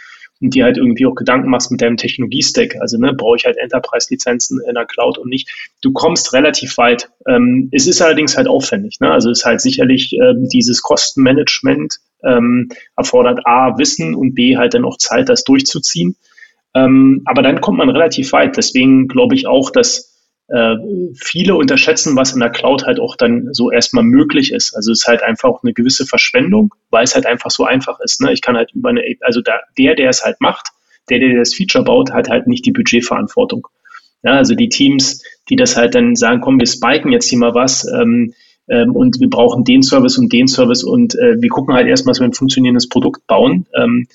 und 0.44 0.54
dir 0.54 0.64
halt 0.64 0.76
irgendwie 0.76 1.06
auch 1.06 1.14
Gedanken 1.14 1.50
machst 1.50 1.70
mit 1.70 1.80
deinem 1.80 1.96
Technologie-Stack. 1.96 2.76
Also 2.80 2.98
ne, 2.98 3.12
brauche 3.12 3.36
ich 3.36 3.44
halt 3.44 3.56
Enterprise-Lizenzen 3.56 4.60
in 4.68 4.74
der 4.74 4.86
Cloud 4.86 5.18
und 5.18 5.28
nicht. 5.28 5.50
Du 5.82 5.92
kommst 5.92 6.32
relativ 6.32 6.76
weit. 6.78 7.10
Ähm, 7.26 7.68
es 7.72 7.86
ist 7.86 8.02
allerdings 8.02 8.36
halt 8.36 8.46
aufwendig. 8.46 8.98
Ne? 9.00 9.10
Also 9.10 9.30
es 9.30 9.40
ist 9.40 9.44
halt 9.46 9.60
sicherlich 9.60 10.12
ähm, 10.12 10.48
dieses 10.52 10.82
Kostenmanagement 10.82 11.98
ähm, 12.24 12.68
erfordert 12.96 13.40
A, 13.46 13.78
Wissen 13.78 14.14
und 14.14 14.34
B, 14.34 14.56
halt 14.56 14.74
dann 14.74 14.84
auch 14.84 14.98
Zeit, 14.98 15.28
das 15.28 15.44
durchzuziehen. 15.44 16.16
Ähm, 16.74 17.22
aber 17.24 17.42
dann 17.42 17.60
kommt 17.60 17.78
man 17.78 17.88
relativ 17.88 18.32
weit. 18.32 18.56
Deswegen 18.56 19.08
glaube 19.08 19.34
ich 19.34 19.46
auch, 19.46 19.70
dass 19.70 20.13
äh, 20.54 20.76
viele 21.16 21.56
unterschätzen, 21.56 22.16
was 22.16 22.32
in 22.32 22.38
der 22.38 22.50
Cloud 22.50 22.84
halt 22.84 23.00
auch 23.00 23.16
dann 23.16 23.48
so 23.52 23.72
erstmal 23.72 24.04
möglich 24.04 24.52
ist. 24.52 24.72
Also 24.76 24.92
es 24.92 25.00
ist 25.00 25.08
halt 25.08 25.22
einfach 25.24 25.48
auch 25.48 25.64
eine 25.64 25.72
gewisse 25.72 26.06
Verschwendung, 26.06 26.72
weil 26.90 27.02
es 27.02 27.16
halt 27.16 27.26
einfach 27.26 27.50
so 27.50 27.64
einfach 27.64 27.98
ist. 27.98 28.20
Ne? 28.20 28.32
Ich 28.32 28.40
kann 28.40 28.56
halt 28.56 28.70
über 28.72 28.90
eine, 28.90 29.02
also 29.22 29.40
da, 29.40 29.58
der, 29.76 29.96
der 29.96 30.10
es 30.10 30.24
halt 30.24 30.40
macht, 30.40 30.68
der, 31.10 31.18
der 31.18 31.36
das 31.36 31.54
Feature 31.54 31.82
baut, 31.82 32.12
hat 32.12 32.28
halt 32.28 32.46
nicht 32.46 32.64
die 32.66 32.70
Budgetverantwortung. 32.70 33.66
Ja, 34.22 34.34
also 34.34 34.54
die 34.54 34.68
Teams, 34.68 35.24
die 35.48 35.56
das 35.56 35.76
halt 35.76 35.96
dann 35.96 36.14
sagen, 36.14 36.40
komm, 36.40 36.60
wir 36.60 36.68
spiken 36.68 37.10
jetzt 37.10 37.28
hier 37.28 37.38
mal 37.38 37.54
was 37.54 37.84
ähm, 37.92 38.32
ähm, 38.68 38.94
und 38.94 39.18
wir 39.18 39.28
brauchen 39.28 39.64
den 39.64 39.82
Service 39.82 40.18
und 40.18 40.32
den 40.32 40.46
Service 40.46 40.84
und 40.84 41.16
äh, 41.16 41.34
wir 41.42 41.48
gucken 41.48 41.74
halt 41.74 41.88
erstmal, 41.88 42.12
dass 42.12 42.20
wir 42.20 42.28
ein 42.28 42.32
funktionierendes 42.32 42.88
Produkt 42.88 43.26
bauen. 43.26 43.66
Ähm, 43.76 44.06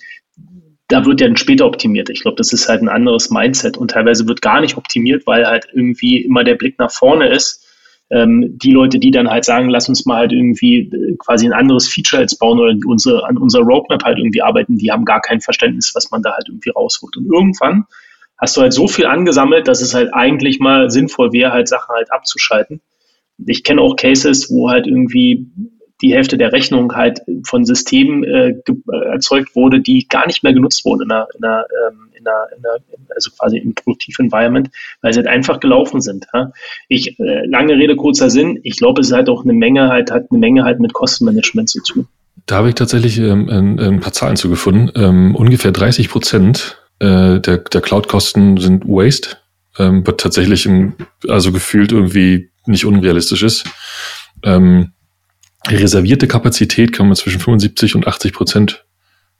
da 0.89 1.05
wird 1.05 1.21
ja 1.21 1.27
dann 1.27 1.37
später 1.37 1.65
optimiert. 1.65 2.09
Ich 2.09 2.21
glaube, 2.21 2.37
das 2.37 2.51
ist 2.51 2.67
halt 2.67 2.81
ein 2.81 2.89
anderes 2.89 3.29
Mindset 3.29 3.77
und 3.77 3.91
teilweise 3.91 4.27
wird 4.27 4.41
gar 4.41 4.59
nicht 4.59 4.75
optimiert, 4.75 5.25
weil 5.27 5.45
halt 5.45 5.67
irgendwie 5.71 6.23
immer 6.23 6.43
der 6.43 6.55
Blick 6.55 6.77
nach 6.79 6.91
vorne 6.91 7.29
ist. 7.29 7.65
Ähm, 8.09 8.57
die 8.57 8.71
Leute, 8.71 8.97
die 8.97 9.11
dann 9.11 9.29
halt 9.29 9.45
sagen, 9.45 9.69
lass 9.69 9.87
uns 9.87 10.07
mal 10.07 10.17
halt 10.17 10.31
irgendwie 10.31 10.79
äh, 10.79 11.15
quasi 11.19 11.45
ein 11.45 11.53
anderes 11.53 11.87
Feature 11.87 12.23
jetzt 12.23 12.39
bauen 12.39 12.59
oder 12.59 12.75
unsere, 12.87 13.23
an 13.27 13.37
unserer 13.37 13.61
Roadmap 13.61 14.03
halt 14.03 14.17
irgendwie 14.17 14.41
arbeiten, 14.41 14.79
die 14.79 14.91
haben 14.91 15.05
gar 15.05 15.21
kein 15.21 15.41
Verständnis, 15.41 15.91
was 15.93 16.09
man 16.09 16.23
da 16.23 16.33
halt 16.33 16.49
irgendwie 16.49 16.71
rausholt. 16.71 17.15
Und 17.17 17.31
irgendwann 17.31 17.85
hast 18.39 18.57
du 18.57 18.61
halt 18.61 18.73
so 18.73 18.87
viel 18.87 19.05
angesammelt, 19.05 19.67
dass 19.67 19.81
es 19.81 19.93
halt 19.93 20.11
eigentlich 20.11 20.59
mal 20.59 20.89
sinnvoll 20.89 21.31
wäre, 21.33 21.51
halt 21.51 21.67
Sachen 21.67 21.93
halt 21.93 22.11
abzuschalten. 22.11 22.81
Ich 23.45 23.63
kenne 23.63 23.81
auch 23.81 23.95
Cases, 23.95 24.49
wo 24.49 24.71
halt 24.71 24.87
irgendwie 24.87 25.51
die 26.01 26.13
Hälfte 26.13 26.37
der 26.37 26.51
Rechnung 26.53 26.95
halt 26.95 27.21
von 27.43 27.65
Systemen 27.65 28.23
äh, 28.23 28.53
erzeugt 29.11 29.55
wurde, 29.55 29.81
die 29.81 30.07
gar 30.07 30.27
nicht 30.27 30.43
mehr 30.43 30.53
genutzt 30.53 30.85
wurden 30.85 31.03
in 31.03 31.11
einer, 31.11 31.27
in 31.37 31.43
einer, 31.43 31.65
ähm, 31.87 32.09
in 32.13 32.27
einer, 32.27 32.47
in 32.57 32.65
einer 32.65 32.79
also 33.15 33.31
quasi 33.37 33.57
im 33.57 33.75
Produktiv-Environment, 33.75 34.69
weil 35.01 35.13
sie 35.13 35.17
halt 35.17 35.27
einfach 35.27 35.59
gelaufen 35.59 36.01
sind. 36.01 36.27
Ja? 36.33 36.51
Ich, 36.87 37.19
äh, 37.19 37.45
lange 37.45 37.75
Rede, 37.75 37.95
kurzer 37.95 38.29
Sinn, 38.29 38.59
ich 38.63 38.77
glaube, 38.77 39.01
es 39.01 39.07
ist 39.07 39.13
halt 39.13 39.29
auch 39.29 39.43
eine 39.43 39.53
Menge 39.53 39.89
halt, 39.89 40.11
hat 40.11 40.27
eine 40.29 40.39
Menge 40.39 40.63
halt 40.63 40.79
mit 40.79 40.93
Kostenmanagement 40.93 41.69
zu 41.69 41.81
tun. 41.81 42.07
Da 42.45 42.55
habe 42.57 42.69
ich 42.69 42.75
tatsächlich 42.75 43.19
ähm, 43.19 43.49
ein, 43.49 43.79
ein, 43.79 43.99
paar 43.99 44.13
Zahlen 44.13 44.35
zugefunden. 44.35 44.91
Ähm, 44.95 45.35
ungefähr 45.35 45.71
30 45.71 46.09
Prozent 46.09 46.81
äh, 46.99 47.39
der, 47.39 47.57
der 47.57 47.81
Cloud-Kosten 47.81 48.57
sind 48.57 48.85
Waste, 48.85 49.37
ähm, 49.77 50.05
was 50.05 50.15
tatsächlich 50.17 50.65
im, 50.65 50.93
also 51.27 51.51
gefühlt 51.51 51.91
irgendwie 51.91 52.49
nicht 52.65 52.85
unrealistisch 52.85 53.43
ist. 53.43 53.65
Ähm, 54.43 54.93
reservierte 55.67 56.27
Kapazität 56.27 56.93
kann 56.93 57.07
man 57.07 57.15
zwischen 57.15 57.39
75 57.39 57.95
und 57.95 58.07
80 58.07 58.33
Prozent 58.33 58.85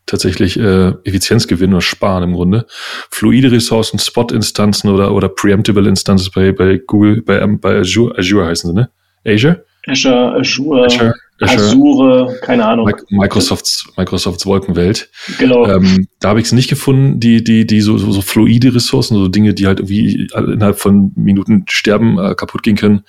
tatsächlich 0.06 0.60
äh, 0.60 0.94
Effizienzgewinn 1.04 1.72
oder 1.72 1.82
sparen 1.82 2.24
im 2.24 2.34
Grunde. 2.34 2.66
Fluide 3.10 3.52
Ressourcen, 3.52 4.00
Spot-Instanzen 4.00 4.90
oder, 4.90 5.14
oder 5.14 5.30
Preemptible 5.30 5.88
Instances 5.88 6.30
bei, 6.32 6.52
bei 6.52 6.78
Google, 6.86 7.22
bei, 7.22 7.40
ähm, 7.40 7.60
bei 7.60 7.80
Azure, 7.80 8.18
Azure 8.18 8.46
heißen 8.46 8.72
sie, 8.72 8.76
ne? 8.76 8.90
Azure? 9.26 9.64
Azure, 9.88 10.36
Azure, 10.40 10.84
Azure, 10.86 11.14
Azure 11.40 12.38
keine 12.42 12.66
Ahnung. 12.66 12.92
Microsofts, 13.10 13.88
Microsofts 13.98 14.46
Wolkenwelt. 14.46 15.10
Genau. 15.38 15.66
Ähm, 15.68 16.08
da 16.20 16.30
habe 16.30 16.40
ich 16.40 16.48
es 16.48 16.52
nicht 16.52 16.70
gefunden, 16.70 17.20
die, 17.20 17.44
die, 17.44 17.66
die 17.66 17.82
so, 17.82 17.98
so, 17.98 18.12
so 18.12 18.22
fluide 18.22 18.74
Ressourcen, 18.76 19.16
so 19.16 19.28
Dinge, 19.28 19.54
die 19.54 19.68
halt 19.68 19.80
irgendwie 19.80 20.28
innerhalb 20.36 20.80
von 20.80 21.12
Minuten 21.16 21.66
sterben, 21.70 22.18
äh, 22.20 22.36
kaputt 22.36 22.64
gehen 22.64 22.76
können. 22.76 23.04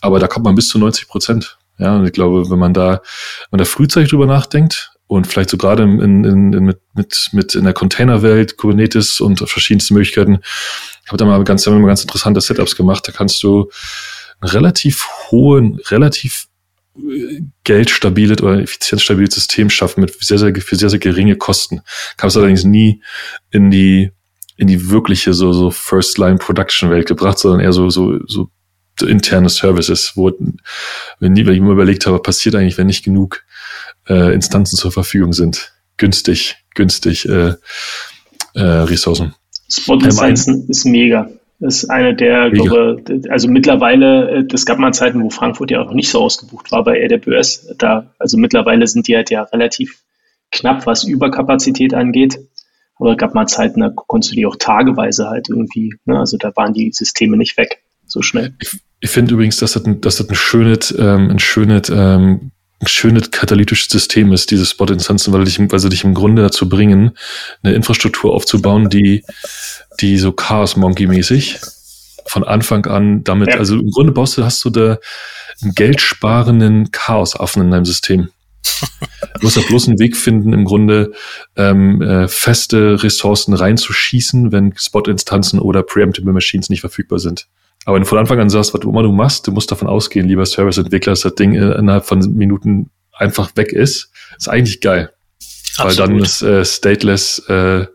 Aber 0.00 0.18
da 0.18 0.26
kommt 0.26 0.44
man 0.44 0.54
bis 0.54 0.68
zu 0.68 0.78
90 0.78 1.08
Prozent. 1.08 1.58
Ja, 1.78 1.96
und 1.96 2.06
ich 2.06 2.12
glaube, 2.12 2.50
wenn 2.50 2.58
man 2.58 2.72
da, 2.72 2.90
wenn 2.90 3.48
man 3.52 3.58
da 3.58 3.64
frühzeitig 3.64 4.10
drüber 4.10 4.26
nachdenkt 4.26 4.92
und 5.06 5.26
vielleicht 5.26 5.50
so 5.50 5.56
gerade 5.56 5.82
in, 5.82 6.24
in, 6.24 6.52
in, 6.52 6.64
mit, 6.64 6.80
mit, 6.94 7.28
mit 7.32 7.54
in 7.54 7.64
der 7.64 7.74
Containerwelt, 7.74 8.56
Kubernetes 8.56 9.20
und 9.20 9.38
verschiedenste 9.48 9.94
Möglichkeiten, 9.94 10.38
ich 11.04 11.08
habe 11.08 11.18
da 11.18 11.24
mal 11.24 11.42
ganz, 11.44 11.66
mal 11.66 11.80
ganz 11.86 12.02
interessante 12.02 12.40
Setups 12.40 12.76
gemacht. 12.76 13.06
Da 13.06 13.12
kannst 13.12 13.42
du 13.42 13.70
einen 14.40 14.50
relativ 14.50 15.06
hohen, 15.30 15.78
relativ 15.88 16.48
äh, 16.96 17.42
geldstabiles 17.64 18.42
oder 18.42 18.60
effizienzstabiles 18.60 19.34
System 19.34 19.70
schaffen 19.70 20.00
mit 20.00 20.14
sehr, 20.24 20.38
sehr, 20.38 20.54
für 20.56 20.76
sehr, 20.76 20.90
sehr 20.90 20.98
geringe 20.98 21.36
Kosten. 21.36 21.82
Kam 22.16 22.28
es 22.28 22.36
allerdings 22.36 22.64
nie 22.64 23.02
in 23.50 23.70
die, 23.70 24.10
in 24.56 24.66
die 24.66 24.90
wirkliche 24.90 25.34
so, 25.34 25.52
so 25.52 25.70
First-Line-Production-Welt 25.70 27.06
gebracht, 27.06 27.38
sondern 27.38 27.60
eher 27.60 27.72
so, 27.72 27.90
so, 27.90 28.18
so 28.26 28.50
interne 29.02 29.48
Services, 29.48 30.12
wo, 30.14 30.32
wenn 31.20 31.36
ich 31.36 31.44
mir 31.44 31.72
überlegt 31.72 32.06
habe, 32.06 32.20
passiert 32.20 32.54
eigentlich, 32.54 32.78
wenn 32.78 32.86
nicht 32.86 33.04
genug 33.04 33.44
äh, 34.08 34.34
Instanzen 34.34 34.76
zur 34.76 34.92
Verfügung 34.92 35.32
sind, 35.32 35.72
günstig, 35.96 36.56
günstig 36.74 37.28
äh, 37.28 37.54
äh, 38.54 38.60
Ressourcen. 38.60 39.34
Spot 39.70 39.94
Instanzen 39.94 40.62
ähm, 40.62 40.66
ist 40.68 40.84
mega. 40.84 41.28
Das 41.58 41.82
ist 41.82 41.90
eine 41.90 42.14
der, 42.14 42.50
mega. 42.50 42.64
glaube, 42.64 43.02
also 43.30 43.48
mittlerweile, 43.48 44.46
es 44.52 44.66
gab 44.66 44.78
mal 44.78 44.92
Zeiten, 44.92 45.22
wo 45.22 45.30
Frankfurt 45.30 45.70
ja 45.70 45.80
auch 45.80 45.86
noch 45.86 45.94
nicht 45.94 46.10
so 46.10 46.20
ausgebucht 46.20 46.70
war 46.70 46.84
bei 46.84 47.02
AWS. 47.04 47.74
Da, 47.78 48.12
also 48.18 48.36
mittlerweile 48.36 48.86
sind 48.86 49.08
die 49.08 49.16
halt 49.16 49.30
ja 49.30 49.42
relativ 49.42 50.02
knapp, 50.52 50.86
was 50.86 51.04
Überkapazität 51.04 51.94
angeht. 51.94 52.38
Aber 52.98 53.12
es 53.12 53.18
gab 53.18 53.34
mal 53.34 53.46
Zeiten, 53.46 53.80
da 53.80 53.90
konntest 53.90 54.32
du 54.32 54.36
die 54.36 54.46
auch 54.46 54.56
tageweise 54.56 55.28
halt 55.28 55.48
irgendwie, 55.50 55.94
ne? 56.06 56.18
also 56.18 56.38
da 56.38 56.54
waren 56.56 56.72
die 56.72 56.92
Systeme 56.92 57.36
nicht 57.36 57.56
weg 57.58 57.82
so 58.06 58.22
schnell. 58.22 58.54
Ich, 58.60 58.80
ich 59.00 59.10
finde 59.10 59.34
übrigens, 59.34 59.58
dass 59.58 59.72
das 59.72 59.84
ein, 59.84 60.00
dass 60.00 60.16
das 60.16 60.28
ein 60.28 60.34
schönes, 60.34 60.94
ähm, 60.98 61.30
ein 61.30 61.38
schönes, 61.38 61.90
ähm, 61.90 62.52
ein 62.80 62.86
schönes 62.88 63.30
katalytisches 63.30 63.88
System 63.88 64.32
ist, 64.32 64.50
diese 64.50 64.66
Spot-Instanzen, 64.66 65.32
weil, 65.32 65.44
dich, 65.44 65.58
weil 65.58 65.78
sie 65.78 65.88
dich 65.88 66.04
im 66.04 66.14
Grunde 66.14 66.42
dazu 66.42 66.68
bringen, 66.68 67.12
eine 67.62 67.74
Infrastruktur 67.74 68.34
aufzubauen, 68.34 68.90
die, 68.90 69.24
die 70.00 70.18
so 70.18 70.32
Chaos-Monkey-mäßig 70.32 71.58
von 72.26 72.44
Anfang 72.44 72.86
an 72.86 73.24
damit, 73.24 73.50
ja. 73.50 73.58
also 73.58 73.76
im 73.76 73.90
Grunde 73.90 74.12
baust 74.12 74.36
du, 74.36 74.44
hast 74.44 74.64
du 74.64 74.70
da 74.70 74.98
einen 75.62 75.74
geldsparenden 75.74 76.90
Chaosaffen 76.90 77.62
in 77.62 77.70
deinem 77.70 77.84
System. 77.86 78.28
Du 79.40 79.42
musst 79.42 79.56
ja 79.56 79.62
bloß 79.66 79.88
einen 79.88 79.98
Weg 79.98 80.16
finden, 80.16 80.52
im 80.52 80.64
Grunde 80.64 81.12
ähm, 81.56 82.02
äh, 82.02 82.28
feste 82.28 83.02
Ressourcen 83.02 83.54
reinzuschießen, 83.54 84.52
wenn 84.52 84.76
Spot-Instanzen 84.76 85.60
oder 85.60 85.82
Preemptible 85.82 86.32
Machines 86.32 86.68
nicht 86.68 86.80
verfügbar 86.80 87.20
sind. 87.20 87.46
Aber 87.86 87.94
wenn 87.94 88.02
du 88.02 88.08
von 88.08 88.18
Anfang 88.18 88.40
an 88.40 88.50
sagst, 88.50 88.74
was 88.74 88.80
du 88.80 88.90
immer 88.90 89.04
du 89.04 89.12
machst, 89.12 89.46
du 89.46 89.52
musst 89.52 89.70
davon 89.70 89.86
ausgehen, 89.86 90.26
lieber 90.26 90.44
Serviceentwickler, 90.44 91.12
dass 91.12 91.20
das 91.20 91.36
Ding 91.36 91.54
innerhalb 91.54 92.04
von 92.04 92.18
Minuten 92.34 92.90
einfach 93.12 93.52
weg 93.54 93.72
ist, 93.72 94.10
ist 94.36 94.48
eigentlich 94.48 94.80
geil. 94.80 95.12
Absolut. 95.76 95.98
Weil 95.98 96.06
dann 96.06 96.18
ist 96.18 96.42
äh, 96.42 96.64
stateless, 96.64 97.38
äh, 97.48 97.86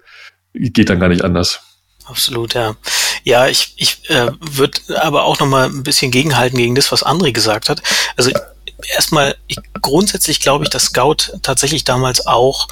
geht 0.53 0.89
dann 0.89 0.99
gar 1.01 1.09
nicht 1.09 1.23
anders. 1.23 1.59
Absolut, 2.05 2.53
ja. 2.53 2.75
Ja, 3.23 3.47
ich, 3.47 3.73
ich 3.75 4.09
äh, 4.09 4.31
würde 4.39 4.79
aber 5.01 5.25
auch 5.25 5.39
noch 5.39 5.47
mal 5.47 5.67
ein 5.67 5.83
bisschen 5.83 6.09
gegenhalten 6.09 6.57
gegen 6.57 6.75
das, 6.75 6.91
was 6.93 7.05
André 7.05 7.33
gesagt 7.33 7.67
hat. 7.67 7.81
Also 8.15 8.31
erstmal, 8.95 9.35
ich, 9.47 9.57
grundsätzlich 9.81 10.39
glaube 10.39 10.63
ich, 10.63 10.69
dass 10.69 10.85
Scout 10.85 11.37
tatsächlich 11.41 11.83
damals 11.83 12.25
auch 12.25 12.69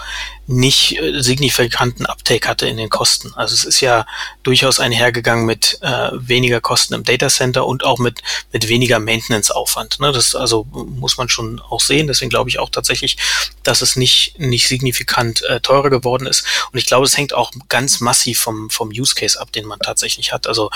nicht 0.50 0.98
äh, 0.98 1.22
signifikanten 1.22 2.08
Uptake 2.08 2.48
hatte 2.48 2.68
in 2.68 2.78
den 2.78 2.90
Kosten. 2.90 3.32
Also 3.36 3.54
es 3.54 3.66
ist 3.66 3.82
ja 3.82 4.08
durchaus 4.42 4.80
einhergegangen 4.80 5.46
mit 5.46 5.78
äh, 5.82 6.10
weniger 6.14 6.60
Kosten 6.60 6.96
im 6.96 7.04
Data 7.04 7.30
Center 7.30 7.68
und 7.68 7.84
auch 7.84 8.00
mit, 8.00 8.24
mit 8.52 8.68
weniger 8.68 8.98
Maintenance-Aufwand. 8.98 10.00
Ne? 10.00 10.12
Das 10.12 10.34
also 10.34 10.66
muss 10.72 11.18
man 11.18 11.30
schon 11.30 11.60
auch 11.60 11.82
sehen. 11.82 12.08
Deswegen 12.08 12.32
glaube 12.32 12.50
ich 12.50 12.58
auch 12.58 12.72
tatsächlich, 12.72 13.18
dass 13.62 13.84
es 13.84 13.96
nicht, 13.96 14.40
nicht 14.40 14.68
signifikant 14.68 15.44
äh, 15.44 15.60
teurer 15.60 15.92
geworden 15.92 16.26
ist. 16.26 16.44
Und 16.72 16.80
ich 16.80 16.88
glaube, 16.88 17.06
es 17.06 17.16
hängt 17.16 17.36
auch 17.36 17.52
ganz 17.68 18.00
massiv 18.00 18.40
vom, 18.40 18.72
vom 18.72 18.90
Use 18.90 19.14
Case 19.14 19.40
ab, 19.40 19.52
den 19.52 19.66
man 19.66 19.80
tatsächlich 19.80 20.34
hat. 20.34 20.48
Also 20.48 20.72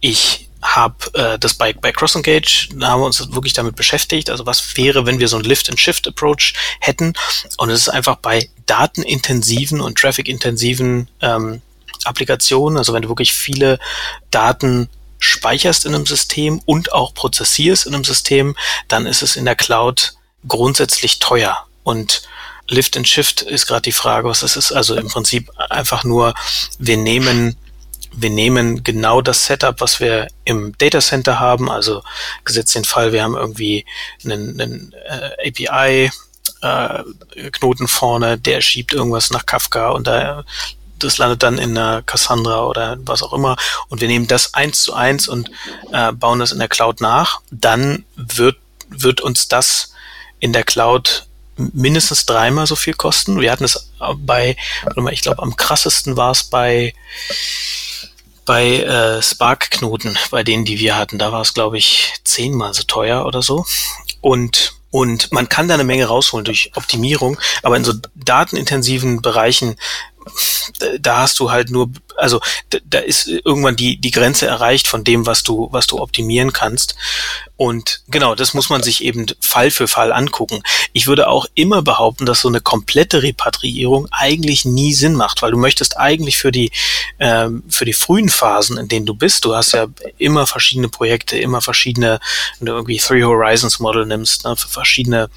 ich 0.00 0.50
habe 0.64 1.12
äh, 1.14 1.38
das 1.38 1.54
bei, 1.54 1.74
bei 1.74 1.92
Cross 1.92 2.16
Engage, 2.16 2.68
da 2.74 2.88
haben 2.88 3.00
wir 3.00 3.06
uns 3.06 3.32
wirklich 3.32 3.52
damit 3.52 3.76
beschäftigt. 3.76 4.30
Also 4.30 4.46
was 4.46 4.76
wäre, 4.76 5.06
wenn 5.06 5.20
wir 5.20 5.28
so 5.28 5.36
ein 5.36 5.44
Lift-and-Shift-Approach 5.44 6.54
hätten? 6.80 7.12
Und 7.58 7.70
es 7.70 7.82
ist 7.82 7.88
einfach 7.90 8.16
bei 8.16 8.48
datenintensiven 8.66 9.80
und 9.80 9.98
traffic-intensiven 9.98 11.08
ähm, 11.20 11.60
Applikationen, 12.04 12.78
also 12.78 12.92
wenn 12.92 13.02
du 13.02 13.08
wirklich 13.08 13.32
viele 13.32 13.78
Daten 14.30 14.88
speicherst 15.18 15.86
in 15.86 15.94
einem 15.94 16.06
System 16.06 16.60
und 16.66 16.92
auch 16.92 17.14
prozessierst 17.14 17.86
in 17.86 17.94
einem 17.94 18.04
System, 18.04 18.56
dann 18.88 19.06
ist 19.06 19.22
es 19.22 19.36
in 19.36 19.44
der 19.44 19.56
Cloud 19.56 20.14
grundsätzlich 20.46 21.18
teuer. 21.18 21.66
Und 21.82 22.22
Lift 22.68 22.96
and 22.96 23.06
Shift 23.06 23.42
ist 23.42 23.66
gerade 23.66 23.82
die 23.82 23.92
Frage, 23.92 24.28
was 24.28 24.40
das 24.40 24.56
ist. 24.56 24.72
Also 24.72 24.96
im 24.96 25.08
Prinzip 25.08 25.50
einfach 25.70 26.04
nur, 26.04 26.34
wir 26.78 26.96
nehmen 26.96 27.56
wir 28.16 28.30
nehmen 28.30 28.84
genau 28.84 29.20
das 29.20 29.46
Setup, 29.46 29.80
was 29.80 30.00
wir 30.00 30.28
im 30.44 30.76
Data 30.78 31.00
Center 31.00 31.40
haben, 31.40 31.70
also 31.70 32.02
gesetzt 32.44 32.74
den 32.74 32.84
Fall, 32.84 33.12
wir 33.12 33.22
haben 33.22 33.36
irgendwie 33.36 33.84
einen, 34.24 34.60
einen 34.60 34.94
äh, 35.06 35.48
API 35.48 36.10
äh, 36.62 37.50
Knoten 37.50 37.88
vorne, 37.88 38.38
der 38.38 38.60
schiebt 38.60 38.92
irgendwas 38.92 39.30
nach 39.30 39.46
Kafka 39.46 39.90
und 39.90 40.06
da 40.06 40.44
das 40.98 41.18
landet 41.18 41.42
dann 41.42 41.58
in 41.58 41.74
der 41.74 42.02
Cassandra 42.06 42.64
oder 42.64 42.96
was 43.00 43.22
auch 43.22 43.32
immer. 43.32 43.56
Und 43.88 44.00
wir 44.00 44.08
nehmen 44.08 44.26
das 44.26 44.54
eins 44.54 44.82
zu 44.82 44.94
eins 44.94 45.28
und 45.28 45.50
äh, 45.92 46.12
bauen 46.12 46.38
das 46.38 46.52
in 46.52 46.58
der 46.58 46.68
Cloud 46.68 47.00
nach, 47.00 47.40
dann 47.50 48.04
wird, 48.16 48.56
wird 48.88 49.20
uns 49.20 49.48
das 49.48 49.92
in 50.38 50.52
der 50.52 50.62
Cloud 50.62 51.26
mindestens 51.56 52.26
dreimal 52.26 52.66
so 52.66 52.76
viel 52.76 52.94
kosten. 52.94 53.40
Wir 53.40 53.52
hatten 53.52 53.64
es 53.64 53.92
bei, 54.16 54.56
ich 55.10 55.22
glaube, 55.22 55.42
am 55.42 55.56
krassesten 55.56 56.16
war 56.16 56.30
es 56.30 56.44
bei 56.44 56.94
bei 58.44 58.80
äh, 58.80 59.22
Spark-Knoten, 59.22 60.18
bei 60.30 60.42
denen, 60.42 60.64
die 60.64 60.78
wir 60.78 60.96
hatten, 60.96 61.18
da 61.18 61.32
war 61.32 61.40
es, 61.40 61.54
glaube 61.54 61.78
ich, 61.78 62.14
zehnmal 62.24 62.74
so 62.74 62.82
teuer 62.84 63.26
oder 63.26 63.42
so. 63.42 63.64
Und 64.20 64.74
und 64.90 65.32
man 65.32 65.48
kann 65.48 65.66
da 65.66 65.74
eine 65.74 65.82
Menge 65.82 66.06
rausholen 66.06 66.44
durch 66.44 66.70
Optimierung, 66.76 67.36
aber 67.64 67.76
in 67.76 67.82
so 67.82 67.94
datenintensiven 68.14 69.22
Bereichen 69.22 69.74
da 71.00 71.18
hast 71.18 71.38
du 71.38 71.50
halt 71.50 71.70
nur, 71.70 71.90
also 72.16 72.40
da, 72.70 72.78
da 72.84 72.98
ist 72.98 73.28
irgendwann 73.28 73.76
die, 73.76 73.96
die 73.96 74.10
Grenze 74.10 74.46
erreicht 74.46 74.86
von 74.88 75.04
dem, 75.04 75.26
was 75.26 75.42
du, 75.42 75.68
was 75.72 75.86
du 75.86 76.00
optimieren 76.00 76.52
kannst. 76.52 76.94
Und 77.56 78.02
genau, 78.08 78.34
das 78.34 78.54
muss 78.54 78.68
man 78.68 78.82
sich 78.82 79.04
eben 79.04 79.26
Fall 79.40 79.70
für 79.70 79.86
Fall 79.86 80.12
angucken. 80.12 80.62
Ich 80.92 81.06
würde 81.06 81.28
auch 81.28 81.46
immer 81.54 81.82
behaupten, 81.82 82.26
dass 82.26 82.40
so 82.40 82.48
eine 82.48 82.60
komplette 82.60 83.22
Repatriierung 83.22 84.08
eigentlich 84.10 84.64
nie 84.64 84.92
Sinn 84.92 85.14
macht, 85.14 85.42
weil 85.42 85.52
du 85.52 85.58
möchtest 85.58 85.96
eigentlich 85.96 86.36
für 86.36 86.50
die, 86.50 86.72
ähm, 87.20 87.62
für 87.68 87.84
die 87.84 87.92
frühen 87.92 88.28
Phasen, 88.28 88.76
in 88.76 88.88
denen 88.88 89.06
du 89.06 89.14
bist, 89.14 89.44
du 89.44 89.54
hast 89.54 89.72
ja 89.72 89.86
immer 90.18 90.46
verschiedene 90.46 90.88
Projekte, 90.88 91.38
immer 91.38 91.60
verschiedene, 91.60 92.18
wenn 92.58 92.66
du 92.66 92.72
irgendwie 92.72 92.98
Three 92.98 93.22
Horizons 93.22 93.78
Model 93.78 94.06
nimmst, 94.06 94.44
ne, 94.44 94.56
für 94.56 94.68
verschiedene 94.68 95.30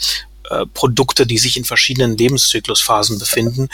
äh, 0.49 0.65
Produkte, 0.73 1.27
die 1.27 1.37
sich 1.37 1.57
in 1.57 1.65
verschiedenen 1.65 2.17
Lebenszyklusphasen 2.17 3.19
befinden, 3.19 3.69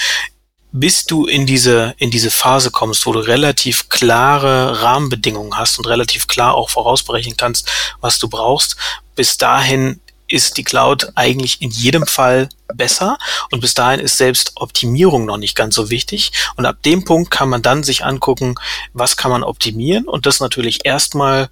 bis 0.73 1.05
du 1.05 1.27
in 1.27 1.45
diese, 1.45 1.93
in 1.99 2.09
diese 2.09 2.31
Phase 2.31 2.71
kommst, 2.71 3.05
wo 3.05 3.13
du 3.13 3.19
relativ 3.19 3.89
klare 3.89 4.81
Rahmenbedingungen 4.81 5.55
hast 5.55 5.77
und 5.77 5.85
relativ 5.85 6.27
klar 6.27 6.55
auch 6.55 6.71
vorausberechnen 6.71 7.37
kannst, 7.37 7.71
was 8.01 8.17
du 8.17 8.27
brauchst, 8.27 8.75
bis 9.15 9.37
dahin 9.37 10.01
ist 10.27 10.57
die 10.57 10.63
Cloud 10.63 11.11
eigentlich 11.13 11.61
in 11.61 11.69
jedem 11.69 12.07
Fall 12.07 12.49
besser 12.73 13.19
und 13.51 13.59
bis 13.59 13.75
dahin 13.75 13.99
ist 13.99 14.17
selbst 14.17 14.53
Optimierung 14.55 15.25
noch 15.25 15.37
nicht 15.37 15.55
ganz 15.55 15.75
so 15.75 15.91
wichtig. 15.91 16.31
Und 16.55 16.65
ab 16.65 16.77
dem 16.83 17.05
Punkt 17.05 17.29
kann 17.29 17.49
man 17.49 17.61
dann 17.61 17.83
sich 17.83 18.03
angucken, 18.03 18.55
was 18.93 19.15
kann 19.15 19.29
man 19.29 19.43
optimieren 19.43 20.07
und 20.07 20.25
das 20.25 20.39
natürlich 20.39 20.85
erstmal 20.85 21.49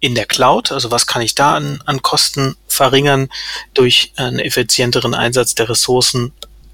in 0.00 0.14
der 0.14 0.24
Cloud, 0.24 0.72
also 0.72 0.90
was 0.90 1.06
kann 1.06 1.20
ich 1.20 1.34
da 1.34 1.54
an, 1.54 1.82
an 1.84 2.00
Kosten 2.00 2.56
verringern 2.66 3.28
durch 3.74 4.12
einen 4.16 4.38
effizienteren 4.38 5.14
Einsatz 5.14 5.54
der 5.54 5.68
Ressourcen, 5.68 6.32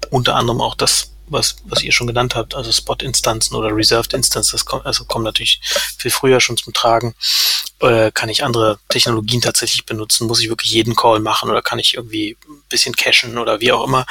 unter 0.09 0.35
anderem 0.35 0.61
auch 0.61 0.75
das 0.75 1.10
was, 1.31 1.55
was 1.65 1.83
ihr 1.83 1.91
schon 1.91 2.07
genannt 2.07 2.35
habt, 2.35 2.55
also 2.55 2.71
Spot-Instanzen 2.71 3.55
oder 3.55 3.75
Reserved 3.75 4.13
Instances, 4.13 4.65
also 4.83 5.05
kommen 5.05 5.25
natürlich 5.25 5.61
viel 5.97 6.11
früher 6.11 6.39
schon 6.39 6.57
zum 6.57 6.73
Tragen. 6.73 7.15
Äh, 7.79 8.11
kann 8.11 8.29
ich 8.29 8.43
andere 8.43 8.79
Technologien 8.89 9.41
tatsächlich 9.41 9.85
benutzen? 9.85 10.27
Muss 10.27 10.41
ich 10.41 10.49
wirklich 10.49 10.71
jeden 10.71 10.95
Call 10.95 11.19
machen 11.19 11.49
oder 11.49 11.61
kann 11.61 11.79
ich 11.79 11.95
irgendwie 11.95 12.37
ein 12.47 12.63
bisschen 12.69 12.95
cachen 12.95 13.37
oder 13.37 13.59
wie 13.59 13.71
auch 13.71 13.85
immer? 13.85 14.05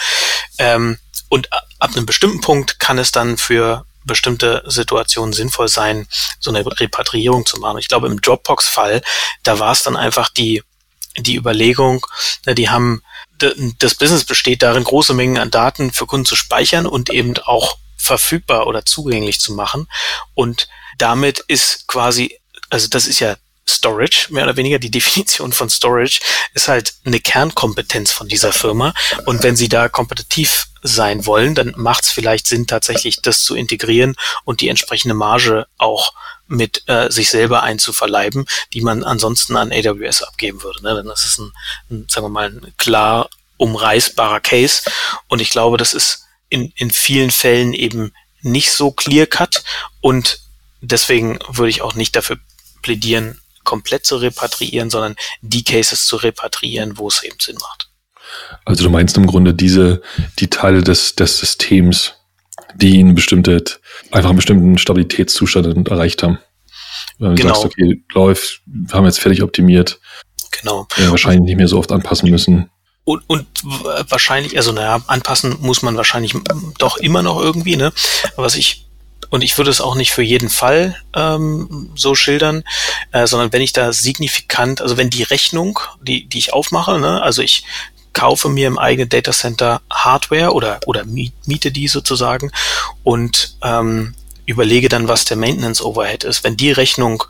Ähm, 0.59 0.99
und 1.29 1.49
ab 1.53 1.91
einem 1.95 2.07
bestimmten 2.07 2.41
Punkt 2.41 2.81
kann 2.81 2.99
es 2.99 3.13
dann 3.13 3.37
für 3.37 3.85
bestimmte 4.05 4.63
Situationen 4.67 5.33
sinnvoll 5.33 5.69
sein, 5.69 6.09
so 6.41 6.51
eine 6.51 6.65
Repatriierung 6.67 7.47
zu 7.47 7.59
machen. 7.59 7.79
Ich 7.79 7.89
glaube, 7.89 8.09
im 8.09 8.21
Dropbox-Fall, 8.21 9.03
da 9.43 9.59
war 9.59 9.73
es 9.73 9.83
dann 9.83 9.97
einfach 9.97 10.29
die, 10.29 10.63
die 11.17 11.37
Überlegung, 11.37 12.05
ne, 12.47 12.55
die 12.55 12.71
haben 12.71 13.03
das 13.79 13.95
Business 13.95 14.25
besteht 14.25 14.63
darin, 14.63 14.85
große 14.85 15.15
Mengen 15.15 15.39
an 15.39 15.51
Daten 15.51 15.93
für 15.93 16.07
Kunden 16.07 16.27
zu 16.27 16.37
speichern 16.37 16.87
und 16.87 17.11
eben 17.11 17.37
auch 17.39 17.79
verfügbar 17.97 18.67
oder 18.67 18.85
zugänglich 18.85 19.41
zu 19.41 19.53
machen. 19.53 19.87
Und 20.35 20.69
damit 20.99 21.41
ist 21.49 21.87
quasi, 21.87 22.39
also 22.71 22.89
das 22.89 23.07
ist 23.07 23.21
ja 23.21 23.37
Storage, 23.69 24.29
mehr 24.31 24.45
oder 24.45 24.57
weniger 24.57 24.79
die 24.79 24.91
Definition 25.01 25.53
von 25.53 25.71
Storage, 25.71 26.21
ist 26.55 26.69
halt 26.69 26.95
eine 27.05 27.21
Kernkompetenz 27.21 28.13
von 28.13 28.29
dieser 28.29 28.53
Firma. 28.53 28.95
Und 29.27 29.43
wenn 29.43 29.57
sie 29.57 29.69
da 29.69 29.89
kompetitiv 29.89 30.67
sein 30.83 31.27
wollen, 31.27 31.55
dann 31.55 31.75
macht 31.77 32.05
es 32.05 32.11
vielleicht 32.11 32.47
Sinn, 32.47 32.67
tatsächlich 32.67 33.21
das 33.23 33.43
zu 33.43 33.55
integrieren 33.55 34.17
und 34.45 34.61
die 34.61 34.69
entsprechende 34.69 35.15
Marge 35.15 35.67
auch 35.79 36.13
mit 36.51 36.83
äh, 36.87 37.11
sich 37.11 37.31
selber 37.31 37.63
einzuverleiben, 37.63 38.45
die 38.73 38.81
man 38.81 39.05
ansonsten 39.05 39.57
an 39.57 39.73
AWS 39.73 40.23
abgeben 40.23 40.63
würde. 40.63 40.83
Ne? 40.83 40.97
Denn 40.97 41.07
das 41.07 41.25
ist 41.25 41.39
ein, 41.39 41.53
ein, 41.91 42.07
sagen 42.09 42.27
wir 42.27 42.31
mal, 42.31 42.49
ein 42.49 42.75
klar 42.77 43.31
umreißbarer 43.57 44.41
Case. 44.41 44.83
Und 45.29 45.41
ich 45.41 45.51
glaube, 45.51 45.77
das 45.77 45.95
ist 45.95 46.25
in, 46.49 46.73
in 46.75 46.91
vielen 46.91 47.31
Fällen 47.31 47.73
eben 47.73 48.13
nicht 48.43 48.73
so 48.73 48.91
clear 48.91 49.27
cut. 49.27 49.63
Und 50.01 50.41
deswegen 50.81 51.39
würde 51.49 51.71
ich 51.71 51.83
auch 51.83 51.95
nicht 51.95 52.17
dafür 52.17 52.39
plädieren, 52.83 53.41
komplett 53.63 54.05
zu 54.05 54.17
repatriieren, 54.17 54.91
sondern 54.91 55.15
die 55.43 55.63
Cases 55.63 56.05
zu 56.05 56.17
repatriieren, 56.17 56.99
wo 56.99 57.07
es 57.07 57.23
eben 57.23 57.39
Sinn 57.41 57.59
macht. 57.61 57.91
Also 58.65 58.85
du 58.85 58.91
meinst 58.91 59.17
im 59.17 59.27
Grunde 59.27 59.55
diese, 59.55 60.03
die 60.39 60.51
Teile 60.51 60.83
des, 60.83 61.15
des 61.15 61.39
Systems, 61.39 62.15
die 62.75 62.99
einen 62.99 63.15
bestimmte, 63.15 63.63
einfach 64.11 64.31
einen 64.31 64.37
bestimmten 64.37 64.79
Stabilitätszustand 64.79 65.89
erreicht 65.89 66.23
haben. 66.23 66.39
Wenn 67.19 67.37
du 67.37 67.43
genau. 67.43 67.55
sagst, 67.55 67.67
okay, 67.67 68.03
läuft, 68.15 68.63
wir 68.67 68.95
haben 68.95 69.05
jetzt 69.05 69.21
fertig 69.21 69.43
optimiert. 69.43 70.01
Genau. 70.61 70.87
Ja, 70.97 71.11
wahrscheinlich 71.11 71.43
nicht 71.43 71.57
mehr 71.57 71.69
so 71.69 71.79
oft 71.79 71.93
anpassen 71.93 72.31
müssen. 72.31 72.71
Und, 73.05 73.23
und 73.29 73.47
wahrscheinlich, 74.09 74.57
also 74.57 74.73
naja, 74.73 75.03
anpassen 75.07 75.57
muss 75.61 75.83
man 75.83 75.97
wahrscheinlich 75.97 76.35
doch 76.79 76.97
immer 76.97 77.23
noch 77.23 77.41
irgendwie, 77.41 77.77
ne? 77.77 77.93
Was 78.37 78.57
ich 78.57 78.87
und 79.31 79.43
ich 79.43 79.57
würde 79.57 79.71
es 79.71 79.81
auch 79.81 79.95
nicht 79.95 80.13
für 80.13 80.23
jeden 80.23 80.49
Fall 80.49 80.97
ähm, 81.15 81.91
so 81.95 82.15
schildern, 82.15 82.65
äh, 83.13 83.27
sondern 83.27 83.53
wenn 83.53 83.63
ich 83.63 83.73
da 83.73 83.93
signifikant, 83.93 84.81
also 84.81 84.97
wenn 84.97 85.09
die 85.09 85.23
Rechnung, 85.23 85.79
die, 86.03 86.29
die 86.29 86.39
ich 86.39 86.53
aufmache, 86.53 86.99
ne, 86.99 87.23
also 87.23 87.41
ich 87.43 87.65
kaufe 88.13 88.49
mir 88.49 88.67
im 88.67 88.79
eigenen 88.79 89.09
Datacenter 89.09 89.81
Hardware 89.91 90.53
oder, 90.53 90.81
oder 90.87 91.05
miete 91.05 91.71
die 91.71 91.89
sozusagen 91.89 92.51
und 93.05 93.57
ähm, 93.63 94.15
überlege 94.47 94.89
dann, 94.89 95.09
was 95.09 95.25
der 95.25 95.37
Maintenance 95.37 95.83
Overhead 95.83 96.25
ist. 96.25 96.45
Wenn 96.45 96.57
die 96.57 96.73
Rechnung 96.73 97.23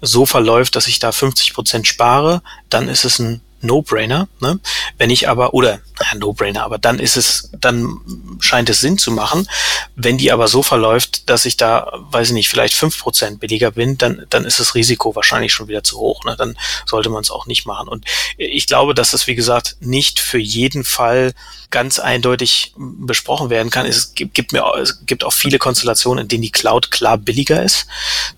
so 0.00 0.26
verläuft, 0.26 0.76
dass 0.76 0.86
ich 0.86 0.98
da 0.98 1.12
50 1.12 1.52
Prozent 1.52 1.86
spare, 1.86 2.42
dann 2.68 2.88
ist 2.88 3.04
es 3.04 3.18
ein 3.18 3.40
No-Brainer. 3.62 4.28
Ne? 4.40 4.58
Wenn 4.98 5.10
ich 5.10 5.28
aber, 5.28 5.54
oder 5.54 5.80
ja, 6.00 6.18
No-Brainer, 6.18 6.64
aber 6.64 6.78
dann 6.78 6.98
ist 6.98 7.16
es, 7.16 7.50
dann 7.58 7.98
scheint 8.40 8.70
es 8.70 8.80
Sinn 8.80 8.98
zu 8.98 9.12
machen. 9.12 9.48
Wenn 9.96 10.18
die 10.18 10.32
aber 10.32 10.48
so 10.48 10.62
verläuft, 10.62 11.28
dass 11.28 11.44
ich 11.44 11.56
da, 11.56 11.90
weiß 12.10 12.28
ich 12.28 12.34
nicht, 12.34 12.48
vielleicht 12.48 12.74
fünf 12.74 12.98
Prozent 12.98 13.40
billiger 13.40 13.72
bin, 13.72 13.98
dann, 13.98 14.26
dann 14.30 14.44
ist 14.44 14.60
das 14.60 14.74
Risiko 14.74 15.14
wahrscheinlich 15.14 15.52
schon 15.52 15.68
wieder 15.68 15.84
zu 15.84 15.98
hoch. 15.98 16.24
Ne? 16.24 16.36
Dann 16.36 16.56
sollte 16.86 17.10
man 17.10 17.22
es 17.22 17.30
auch 17.30 17.46
nicht 17.46 17.66
machen. 17.66 17.88
Und 17.88 18.04
ich 18.36 18.66
glaube, 18.66 18.94
dass 18.94 19.10
das, 19.10 19.26
wie 19.26 19.34
gesagt, 19.34 19.76
nicht 19.80 20.20
für 20.20 20.38
jeden 20.38 20.84
Fall 20.84 21.34
ganz 21.70 21.98
eindeutig 21.98 22.74
besprochen 22.76 23.48
werden 23.48 23.70
kann. 23.70 23.86
Es 23.86 24.14
gibt, 24.14 24.34
gibt 24.34 24.52
mir, 24.52 24.64
es 24.80 25.06
gibt 25.06 25.24
auch 25.24 25.32
viele 25.32 25.58
Konstellationen, 25.58 26.22
in 26.22 26.28
denen 26.28 26.42
die 26.42 26.50
Cloud 26.50 26.90
klar 26.90 27.16
billiger 27.16 27.62
ist, 27.62 27.86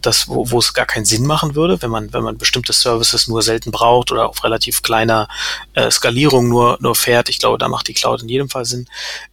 das, 0.03 0.29
wo, 0.29 0.51
wo 0.51 0.59
es 0.59 0.75
gar 0.75 0.87
keinen 0.87 1.07
Sinn 1.07 1.27
machen 1.27 1.55
würde, 1.55 1.81
wenn 1.81 1.91
man, 1.91 2.13
wenn 2.13 2.23
man 2.23 2.37
bestimmte 2.37 2.73
Services 2.73 3.29
nur 3.29 3.43
selten 3.43 3.71
braucht 3.71 4.13
oder 4.13 4.29
auf 4.29 4.45
relativ 4.45 4.83
kleiner 4.83 5.29
äh, 5.75 5.91
Skalierung 5.91 6.49
nur, 6.49 6.79
nur 6.81 6.95
fährt. 6.95 7.29
Ich 7.29 7.39
glaube, 7.39 7.59
da 7.59 7.69
macht 7.69 7.89
die 7.89 7.95
Cloud 7.95 8.23
in 8.23 8.29
jedem 8.29 8.49
Fall 8.49 8.65
Sinn. 8.65 8.87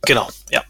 Genau, 0.03 0.29
ja. 0.49 0.63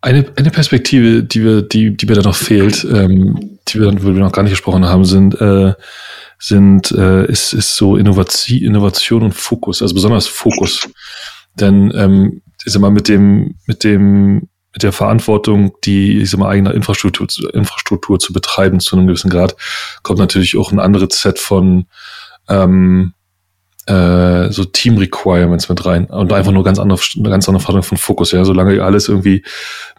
Eine, 0.00 0.26
eine 0.36 0.50
Perspektive, 0.50 1.22
die 1.22 1.42
wir, 1.42 1.62
die, 1.62 1.96
die 1.96 2.06
mir 2.06 2.14
da 2.14 2.22
noch 2.22 2.36
fehlt, 2.36 2.84
ähm, 2.84 3.58
die 3.68 3.80
wir, 3.80 3.92
wir 4.02 4.12
noch 4.12 4.32
gar 4.32 4.42
nicht 4.42 4.52
gesprochen 4.52 4.84
haben, 4.84 5.04
sind, 5.04 5.40
äh, 5.40 5.74
sind 6.38 6.90
äh, 6.92 7.26
ist, 7.26 7.52
ist 7.54 7.76
so 7.76 7.96
Innovation, 7.96 8.60
Innovation 8.60 9.22
und 9.22 9.32
Fokus, 9.32 9.82
also 9.82 9.94
besonders 9.94 10.26
Fokus. 10.26 10.88
Denn 11.54 11.92
ähm, 11.96 12.42
ich 12.66 12.72
sag 12.72 12.82
mal, 12.82 12.90
mit 12.90 13.08
dem, 13.08 13.54
mit 13.66 13.84
dem, 13.84 14.48
mit 14.72 14.82
der 14.82 14.92
Verantwortung, 14.92 15.72
die, 15.84 16.20
ich 16.20 16.30
sag 16.30 16.40
mal, 16.40 16.50
eigene 16.50 16.72
Infrastruktur, 16.72 17.28
Infrastruktur 17.54 18.18
zu 18.18 18.32
betreiben 18.32 18.80
zu 18.80 18.96
einem 18.96 19.06
gewissen 19.06 19.30
Grad, 19.30 19.56
kommt 20.02 20.18
natürlich 20.18 20.58
auch 20.58 20.72
ein 20.72 20.80
anderes 20.80 21.20
Set 21.20 21.38
von 21.38 21.86
ähm, 22.48 23.14
äh, 23.86 24.50
so 24.50 24.64
Team 24.64 24.98
Requirements 24.98 25.68
mit 25.68 25.86
rein 25.86 26.06
und 26.06 26.32
einfach 26.32 26.50
nur 26.50 26.64
ganz 26.64 26.80
andere, 26.80 26.98
eine 27.16 27.30
ganz 27.30 27.48
andere 27.48 27.64
Form 27.64 27.82
von 27.84 27.98
Fokus. 27.98 28.32
Ja, 28.32 28.44
solange 28.44 28.74
ich 28.74 28.82
alles 28.82 29.08
irgendwie 29.08 29.44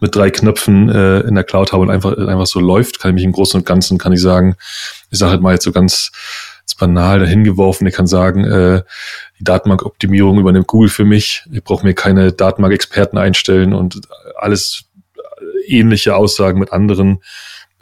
mit 0.01 0.13
drei 0.13 0.29
Knöpfen 0.29 0.89
äh, 0.89 1.21
in 1.21 1.35
der 1.35 1.45
Cloud 1.45 1.71
habe 1.71 1.83
und 1.83 1.89
einfach 1.89 2.17
einfach 2.17 2.47
so 2.47 2.59
läuft, 2.59 2.99
kann 2.99 3.11
ich 3.11 3.15
mich 3.15 3.23
im 3.23 3.31
Großen 3.31 3.57
und 3.57 3.65
Ganzen 3.65 3.97
kann 3.97 4.11
ich 4.11 4.21
sagen, 4.21 4.57
ich 5.09 5.19
sage 5.19 5.31
halt 5.31 5.41
mal 5.41 5.53
jetzt 5.53 5.63
so 5.63 5.71
ganz, 5.71 6.11
ganz 6.67 6.75
banal 6.75 7.19
dahingeworfen. 7.19 7.87
Ich 7.87 7.95
kann 7.95 8.07
sagen, 8.07 8.43
äh, 8.43 8.83
die 9.39 9.43
Datenbankoptimierung 9.45 10.37
übernimmt 10.37 10.67
Google 10.67 10.89
für 10.89 11.05
mich. 11.05 11.45
Ich 11.51 11.63
brauche 11.63 11.85
mir 11.85 11.93
keine 11.93 12.33
Datenbank-Experten 12.33 13.17
einstellen 13.17 13.73
und 13.73 14.01
alles 14.35 14.83
ähnliche 15.65 16.15
Aussagen 16.15 16.59
mit 16.59 16.73
anderen 16.73 17.23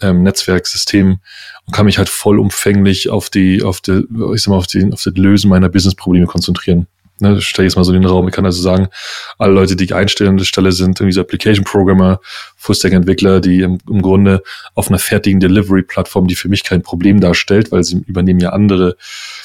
ähm, 0.02 0.22
Netzwerksystemen 0.22 1.20
und 1.66 1.74
kann 1.74 1.88
mich 1.88 1.98
halt 1.98 2.10
vollumfänglich 2.10 3.10
auf 3.10 3.32
die, 3.32 3.64
auf 3.64 3.82
die, 3.82 4.06
ich 4.34 4.44
sag 4.44 4.52
mal, 4.52 4.58
auf 4.58 4.68
die, 4.68 4.92
auf 4.94 5.02
das 5.02 5.16
Lösen 5.16 5.50
meiner 5.50 5.70
Business-Probleme 5.70 6.28
konzentrieren. 6.28 6.88
Ne, 7.20 7.40
stelle 7.42 7.66
ich 7.66 7.72
jetzt 7.72 7.78
mal 7.78 7.86
so 7.86 7.94
in 7.94 8.02
den 8.02 8.10
Raum. 8.10 8.28
Ich 8.28 8.34
kann 8.34 8.46
also 8.46 8.62
sagen, 8.62 8.90
alle 9.38 9.54
Leute, 9.54 9.78
die 9.78 9.86
ich 9.86 9.96
einstelle 9.96 10.30
an 10.30 10.38
der 10.38 10.44
Stelle, 10.44 10.74
sind 10.74 11.00
irgendwie 11.00 11.14
so 11.14 11.22
Application-Programmer, 11.22 12.20
Full-Stack-Entwickler, 12.58 13.40
die 13.40 13.62
im, 13.62 13.78
im 13.90 14.02
Grunde 14.02 14.44
auf 14.74 14.90
einer 14.90 15.00
fertigen 15.00 15.40
Delivery-Plattform, 15.40 16.28
die 16.28 16.36
für 16.36 16.50
mich 16.50 16.66
kein 16.66 16.82
Problem 16.82 17.22
darstellt, 17.22 17.72
weil 17.72 17.86
sie 17.86 18.04
übernehmen 18.06 18.42
ja 18.42 18.50
andere 18.50 18.98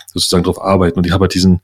sozusagen 0.07 0.43
drauf 0.43 0.61
arbeiten. 0.61 0.99
Und 0.99 1.07
ich 1.07 1.13
habe 1.13 1.23
halt 1.23 1.35
diesen, 1.35 1.61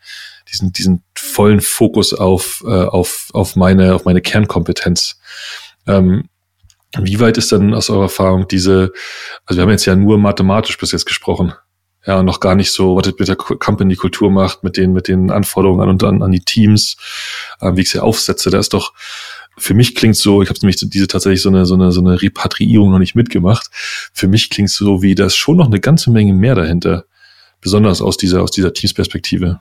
diesen, 0.53 0.73
diesen 0.73 1.03
vollen 1.17 1.61
Fokus 1.61 2.15
auf, 2.15 2.63
äh, 2.65 2.71
auf, 2.71 3.29
auf 3.33 3.57
meine, 3.57 3.95
auf 3.95 4.05
meine 4.05 4.21
Kernkompetenz. 4.21 5.19
Ähm, 5.89 6.29
wie 6.99 7.19
weit 7.19 7.37
ist 7.37 7.51
denn 7.51 7.75
aus 7.75 7.91
eurer 7.91 8.05
Erfahrung 8.05 8.47
diese, 8.47 8.93
also 9.45 9.59
wir 9.59 9.63
haben 9.63 9.71
jetzt 9.71 9.87
ja 9.87 9.97
nur 9.97 10.19
mathematisch 10.19 10.79
bis 10.79 10.93
jetzt 10.93 11.05
gesprochen, 11.05 11.53
ja, 12.07 12.23
noch 12.23 12.41
gar 12.41 12.55
nicht 12.55 12.71
so, 12.71 12.97
was 12.97 13.05
das 13.05 13.15
mit 13.19 13.29
der 13.29 13.37
Company-Kultur 13.37 14.31
macht, 14.31 14.63
mit 14.63 14.77
den, 14.77 14.93
mit 14.93 15.09
den 15.09 15.31
Anforderungen 15.31 15.81
an 15.81 15.89
und 15.89 16.05
an, 16.05 16.23
an 16.23 16.33
die 16.33 16.45
Teams, 16.45 16.97
äh, 17.61 17.73
wie 17.75 17.83
ich 17.83 17.91
sie 17.91 18.03
aufsetze, 18.03 18.51
da 18.51 18.59
ist 18.59 18.73
doch, 18.73 18.93
für 19.59 19.75
mich 19.75 19.95
klingt 19.95 20.17
so, 20.17 20.43
ich 20.43 20.49
habe 20.49 20.59
nämlich 20.61 20.77
diese 20.77 21.09
tatsächlich 21.09 21.43
so 21.43 21.49
eine, 21.49 21.67
so 21.67 21.75
eine, 21.75 21.91
so 21.91 22.01
eine 22.01 22.21
Repatriierung 22.21 22.91
noch 22.91 22.99
nicht 22.99 23.15
mitgemacht. 23.15 23.69
Für 24.13 24.29
mich 24.29 24.51
klingt 24.51 24.71
so 24.71 25.03
wie, 25.03 25.15
da 25.15 25.27
ist 25.27 25.37
schon 25.37 25.57
noch 25.57 25.67
eine 25.67 25.81
ganze 25.81 26.11
Menge 26.11 26.35
mehr 26.35 26.55
dahinter. 26.55 27.05
Besonders 27.61 28.03
aus 28.03 28.19
dieser, 28.19 28.43
aus 28.43 28.51
dieser 28.51 28.75
Teamsperspektive. 28.75 29.61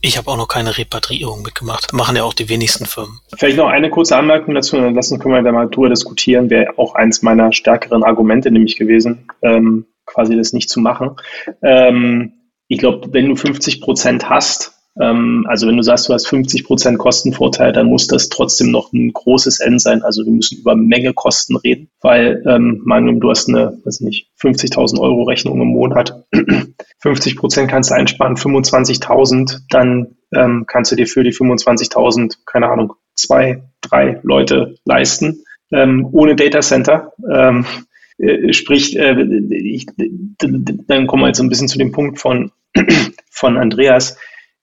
Ich 0.00 0.16
habe 0.16 0.28
auch 0.28 0.36
noch 0.36 0.48
keine 0.48 0.76
Repatriierung 0.76 1.42
mitgemacht. 1.42 1.92
Machen 1.92 2.16
ja 2.16 2.24
auch 2.24 2.34
die 2.34 2.48
wenigsten 2.48 2.86
Firmen. 2.86 3.20
Vielleicht 3.36 3.58
noch 3.58 3.68
eine 3.68 3.90
kurze 3.90 4.16
Anmerkung 4.16 4.54
dazu, 4.54 4.76
dann 4.76 4.94
lassen 4.94 5.18
können 5.18 5.34
wir 5.34 5.42
da 5.42 5.52
mal 5.52 5.68
drüber 5.68 5.90
diskutieren. 5.90 6.50
Wäre 6.50 6.76
auch 6.78 6.94
eins 6.94 7.22
meiner 7.22 7.52
stärkeren 7.52 8.02
Argumente 8.02 8.50
nämlich 8.50 8.76
gewesen, 8.76 9.28
ähm, 9.42 9.86
quasi 10.12 10.36
das 10.36 10.52
nicht 10.52 10.68
zu 10.68 10.80
machen. 10.80 11.16
Ähm, 11.62 12.32
ich 12.68 12.78
glaube, 12.78 13.12
wenn 13.12 13.28
du 13.28 13.36
50 13.36 13.80
Prozent 13.80 14.28
hast, 14.28 14.72
ähm, 15.00 15.46
also 15.48 15.66
wenn 15.66 15.76
du 15.76 15.82
sagst, 15.82 16.08
du 16.08 16.12
hast 16.12 16.26
50 16.28 16.64
Prozent 16.64 16.98
Kostenvorteil, 16.98 17.72
dann 17.72 17.86
muss 17.86 18.06
das 18.06 18.28
trotzdem 18.28 18.70
noch 18.70 18.92
ein 18.92 19.12
großes 19.12 19.60
N 19.60 19.78
sein. 19.78 20.02
Also 20.02 20.24
wir 20.24 20.32
müssen 20.32 20.58
über 20.58 20.74
Menge 20.74 21.14
Kosten 21.14 21.56
reden, 21.56 21.88
weil 22.00 22.42
ähm, 22.46 22.82
man, 22.84 23.20
du 23.20 23.30
hast 23.30 23.48
eine, 23.48 23.78
weiß 23.84 24.00
nicht, 24.00 24.30
50.000 24.40 25.00
Euro 25.00 25.22
Rechnung 25.24 25.60
im 25.60 25.68
Monat, 25.68 26.24
50 26.98 27.36
Prozent 27.36 27.70
kannst 27.70 27.90
du 27.90 27.94
einsparen, 27.94 28.36
25.000, 28.36 29.60
dann 29.70 30.16
ähm, 30.34 30.64
kannst 30.66 30.92
du 30.92 30.96
dir 30.96 31.06
für 31.06 31.24
die 31.24 31.32
25.000, 31.32 32.38
keine 32.46 32.68
Ahnung, 32.68 32.94
zwei, 33.14 33.62
drei 33.80 34.20
Leute 34.22 34.76
leisten, 34.84 35.42
ähm, 35.72 36.08
ohne 36.12 36.36
Data 36.36 36.60
Center. 36.60 37.12
Ähm, 37.30 37.64
äh, 38.22 38.52
sprich, 38.52 38.98
äh, 38.98 39.22
ich, 39.50 39.86
dann 40.38 41.06
kommen 41.06 41.22
wir 41.22 41.28
jetzt 41.28 41.38
so 41.38 41.44
ein 41.44 41.48
bisschen 41.48 41.68
zu 41.68 41.78
dem 41.78 41.92
Punkt 41.92 42.18
von, 42.18 42.50
von 43.30 43.58
Andreas 43.58 44.16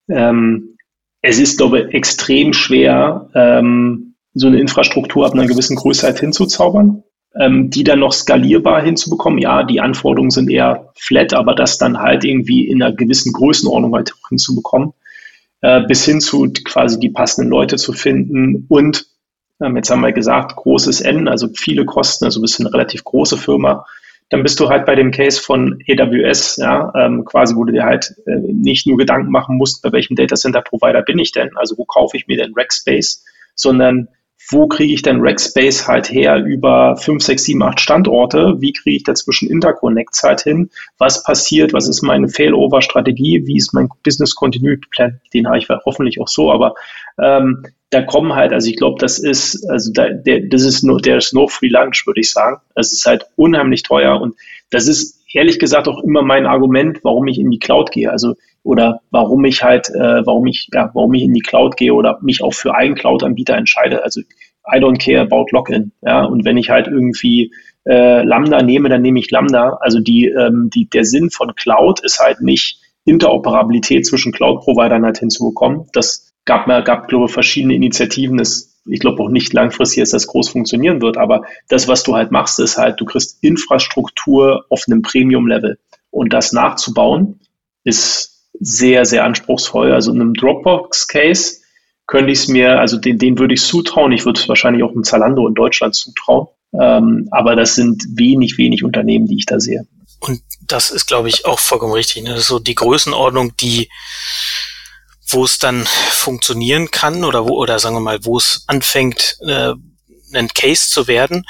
ähm, 0.10 0.78
es 1.22 1.40
ist, 1.40 1.58
glaube 1.58 1.82
ich, 1.82 1.94
extrem 1.94 2.54
schwer, 2.54 3.30
ähm, 3.36 4.16
so 4.34 4.48
eine 4.48 4.60
Infrastruktur 4.60 5.26
ab 5.26 5.34
einer 5.34 5.48
gewissen 5.48 5.76
Größe 5.76 6.06
halt 6.06 6.20
hinzuzaubern, 6.20 7.04
ähm, 7.36 7.70
die 7.70 7.84
dann 7.84 8.00
noch 8.00 8.14
skalierbar 8.14 8.82
hinzubekommen. 8.82 9.40
Ja, 9.40 9.64
die 9.64 9.82
Anforderungen 9.82 10.32
sind 10.32 10.50
eher 10.50 10.92
flat, 10.96 11.34
aber 11.34 11.56
das 11.56 11.78
dann 11.78 12.00
halt 12.00 12.24
irgendwie 12.24 12.68
in 12.68 12.82
einer 12.82 12.96
gewissen 12.96 13.34
Größenordnung 13.34 13.94
halt 13.96 14.14
hinzubekommen, 14.30 14.94
äh, 15.62 15.82
bis 15.82 16.06
hin 16.06 16.22
zu 16.22 16.52
quasi 16.64 17.00
die 17.00 17.10
passenden 17.10 17.50
Leute 17.50 17.76
zu 17.76 17.92
finden 17.92 18.66
und 18.70 19.06
jetzt 19.60 19.90
haben 19.90 20.02
wir 20.02 20.12
gesagt, 20.12 20.56
großes 20.56 21.02
N, 21.02 21.28
also 21.28 21.50
viele 21.56 21.86
Kosten, 21.86 22.26
also 22.26 22.42
bist 22.42 22.60
du 22.60 22.64
eine 22.64 22.74
relativ 22.74 23.04
große 23.04 23.38
Firma, 23.38 23.86
dann 24.30 24.44
bist 24.44 24.60
du 24.60 24.70
halt 24.70 24.86
bei 24.86 24.96
dem 24.96 25.12
Case 25.12 25.42
von 25.42 25.82
AWS, 25.90 26.58
ja, 26.58 26.92
ähm, 26.96 27.26
quasi, 27.26 27.56
wo 27.56 27.64
du 27.64 27.74
dir 27.74 27.84
halt 27.84 28.14
äh, 28.28 28.38
nicht 28.38 28.86
nur 28.88 28.98
Gedanken 28.98 29.32
machen 29.32 29.58
musst, 29.58 29.82
bei 29.82 29.92
welchem 29.92 30.16
Data 30.16 30.36
Center 30.36 30.62
Provider 30.62 31.02
bin 31.02 31.20
ich 31.20 31.32
denn, 31.32 31.50
also 31.56 31.78
wo 31.78 31.86
kaufe 31.86 32.16
ich 32.16 32.28
mir 32.28 32.38
denn 32.38 32.54
Rackspace, 32.56 33.26
sondern 33.56 34.08
wo 34.52 34.68
kriege 34.68 34.94
ich 34.94 35.02
denn 35.02 35.20
Rackspace 35.20 35.88
halt 35.88 36.10
her 36.10 36.38
über 36.44 36.96
fünf, 36.96 37.24
sechs, 37.24 37.44
sieben, 37.44 37.62
acht 37.62 37.80
Standorte? 37.80 38.56
Wie 38.60 38.74
kriege 38.74 38.96
ich 38.96 39.04
dazwischen 39.04 39.50
Interconnects 39.50 40.24
halt 40.24 40.42
hin? 40.42 40.72
Was 40.98 41.24
passiert? 41.24 41.74
Was 41.74 41.88
ist 41.88 42.02
meine 42.02 42.30
Failover-Strategie? 42.30 43.46
Wie 43.46 43.58
ist 43.58 43.74
mein 43.74 43.90
Business 44.04 44.34
Continuity 44.34 44.88
Plan? 44.90 45.22
Den 45.34 45.46
habe 45.46 45.60
ich 45.60 45.68
hoffentlich 45.86 46.20
auch 46.20 46.28
so, 46.28 46.52
aber 46.52 46.74
ähm, 47.22 47.64
da 47.92 48.04
kommen 48.04 48.36
halt, 48.36 48.54
also 48.54 48.70
ich 48.70 48.78
glaube, 48.78 48.98
das 49.00 49.18
ist, 49.18 49.68
also 49.70 49.92
da, 49.92 50.10
der, 50.10 50.42
das 50.42 50.64
ist 50.64 50.84
nur, 50.84 51.02
der 51.02 51.18
ist 51.18 51.34
no 51.34 51.48
free 51.48 51.70
lunch, 51.70 52.06
würde 52.06 52.20
ich 52.20 52.32
sagen. 52.32 52.58
Es 52.76 52.94
ist 52.94 53.06
halt 53.06 53.26
unheimlich 53.36 53.84
teuer 53.84 54.22
und 54.22 54.36
das 54.70 54.88
ist 54.88 55.20
ehrlich 55.34 55.60
gesagt 55.60 55.88
auch 55.88 56.04
immer 56.04 56.22
mein 56.22 56.46
Argument, 56.46 57.00
warum 57.04 57.28
ich 57.28 57.40
in 57.40 57.50
die 57.50 57.60
Cloud 57.60 57.92
gehe. 57.92 58.12
Also 58.12 58.36
oder 58.64 59.02
warum 59.10 59.46
ich 59.46 59.64
halt, 59.64 59.90
äh, 59.90 60.26
warum 60.26 60.46
ich, 60.48 60.70
ja, 60.74 60.92
warum 60.94 61.14
ich 61.14 61.24
in 61.24 61.34
die 61.34 61.42
Cloud 61.42 61.78
gehe 61.78 61.94
oder 61.94 62.20
mich 62.22 62.44
auch 62.44 62.54
für 62.54 62.76
einen 62.76 62.96
Cloud-Anbieter 62.96 63.56
entscheide. 63.56 64.04
Also 64.04 64.22
I 64.22 64.78
don't 64.78 65.04
care 65.04 65.22
about 65.22 65.48
Login. 65.52 65.92
Ja, 66.02 66.26
und 66.26 66.46
wenn 66.46 66.58
ich 66.58 66.70
halt 66.70 66.88
irgendwie 66.88 67.52
äh, 67.88 68.22
Lambda 68.24 68.62
nehme, 68.62 68.90
dann 68.90 69.02
nehme 69.02 69.20
ich 69.20 69.32
Lambda. 69.32 69.80
Also 69.82 70.00
die, 70.00 70.28
ähm, 70.28 70.70
die, 70.74 70.90
der 70.90 71.06
Sinn 71.06 71.30
von 71.32 71.56
Cloud 71.56 72.02
ist 72.02 72.20
halt 72.20 72.42
nicht 72.42 72.80
Interoperabilität 73.06 74.06
zwischen 74.06 74.32
Cloud-Providern 74.32 75.06
halt 75.06 75.18
hinzubekommen. 75.18 75.88
Das 75.94 76.29
gab, 76.50 76.66
gab 76.86 77.08
glaube 77.08 77.26
ich, 77.28 77.32
verschiedene 77.32 77.76
Initiativen. 77.76 78.38
Das, 78.38 78.80
ich 78.88 79.00
glaube 79.00 79.22
auch 79.22 79.30
nicht 79.30 79.54
langfristig, 79.54 80.02
dass 80.02 80.10
das 80.10 80.28
groß 80.28 80.50
funktionieren 80.50 81.02
wird, 81.02 81.18
aber 81.18 81.44
das, 81.70 81.88
was 81.88 82.04
du 82.04 82.16
halt 82.16 82.32
machst, 82.32 82.60
ist 82.60 82.78
halt, 82.78 83.00
du 83.00 83.06
kriegst 83.06 83.38
Infrastruktur 83.44 84.66
auf 84.70 84.84
einem 84.88 85.04
Premium-Level. 85.04 85.78
Und 86.10 86.34
das 86.34 86.52
nachzubauen, 86.52 87.40
ist 87.84 88.50
sehr, 88.60 89.06
sehr 89.06 89.24
anspruchsvoll. 89.26 89.94
Also 89.94 90.12
in 90.12 90.22
einem 90.22 90.34
Dropbox-Case 90.34 91.58
könnte 92.08 92.32
ich 92.32 92.40
es 92.40 92.48
mir, 92.48 92.80
also 92.80 92.98
den, 92.98 93.20
den 93.20 93.38
würde 93.38 93.54
ich 93.54 93.62
zutrauen. 93.62 94.12
Ich 94.12 94.26
würde 94.26 94.40
es 94.40 94.50
wahrscheinlich 94.50 94.84
auch 94.84 94.94
im 94.94 95.04
Zalando 95.04 95.48
in 95.48 95.54
Deutschland 95.54 95.94
zutrauen. 95.94 96.48
Ähm, 96.74 97.28
aber 97.32 97.56
das 97.56 97.76
sind 97.76 98.04
wenig, 98.16 98.58
wenig 98.58 98.84
Unternehmen, 98.84 99.28
die 99.28 99.38
ich 99.38 99.46
da 99.46 99.60
sehe. 99.60 99.88
Und 100.20 100.42
das 100.66 100.90
ist, 100.90 101.06
glaube 101.06 101.30
ich, 101.30 101.46
auch 101.46 101.60
vollkommen 101.60 101.94
richtig. 101.94 102.24
Ne? 102.24 102.32
Das 102.32 102.40
ist 102.40 102.48
so 102.48 102.60
die 102.60 102.76
Größenordnung, 102.76 103.56
die 103.58 103.90
wo 105.32 105.46
es 105.46 105.60
dann 105.60 105.86
funktionieren 105.86 106.92
kann 106.92 107.24
oder 107.24 107.48
wo, 107.48 107.58
oder 107.58 107.80
sagen 107.80 107.96
wir 107.96 108.02
mal, 108.02 108.24
wo 108.24 108.38
es 108.38 108.64
anfängt, 108.68 109.38
äh, 109.48 109.74
ein 110.34 110.48
Case 110.50 110.90
zu 110.90 111.08
werden. 111.08 111.46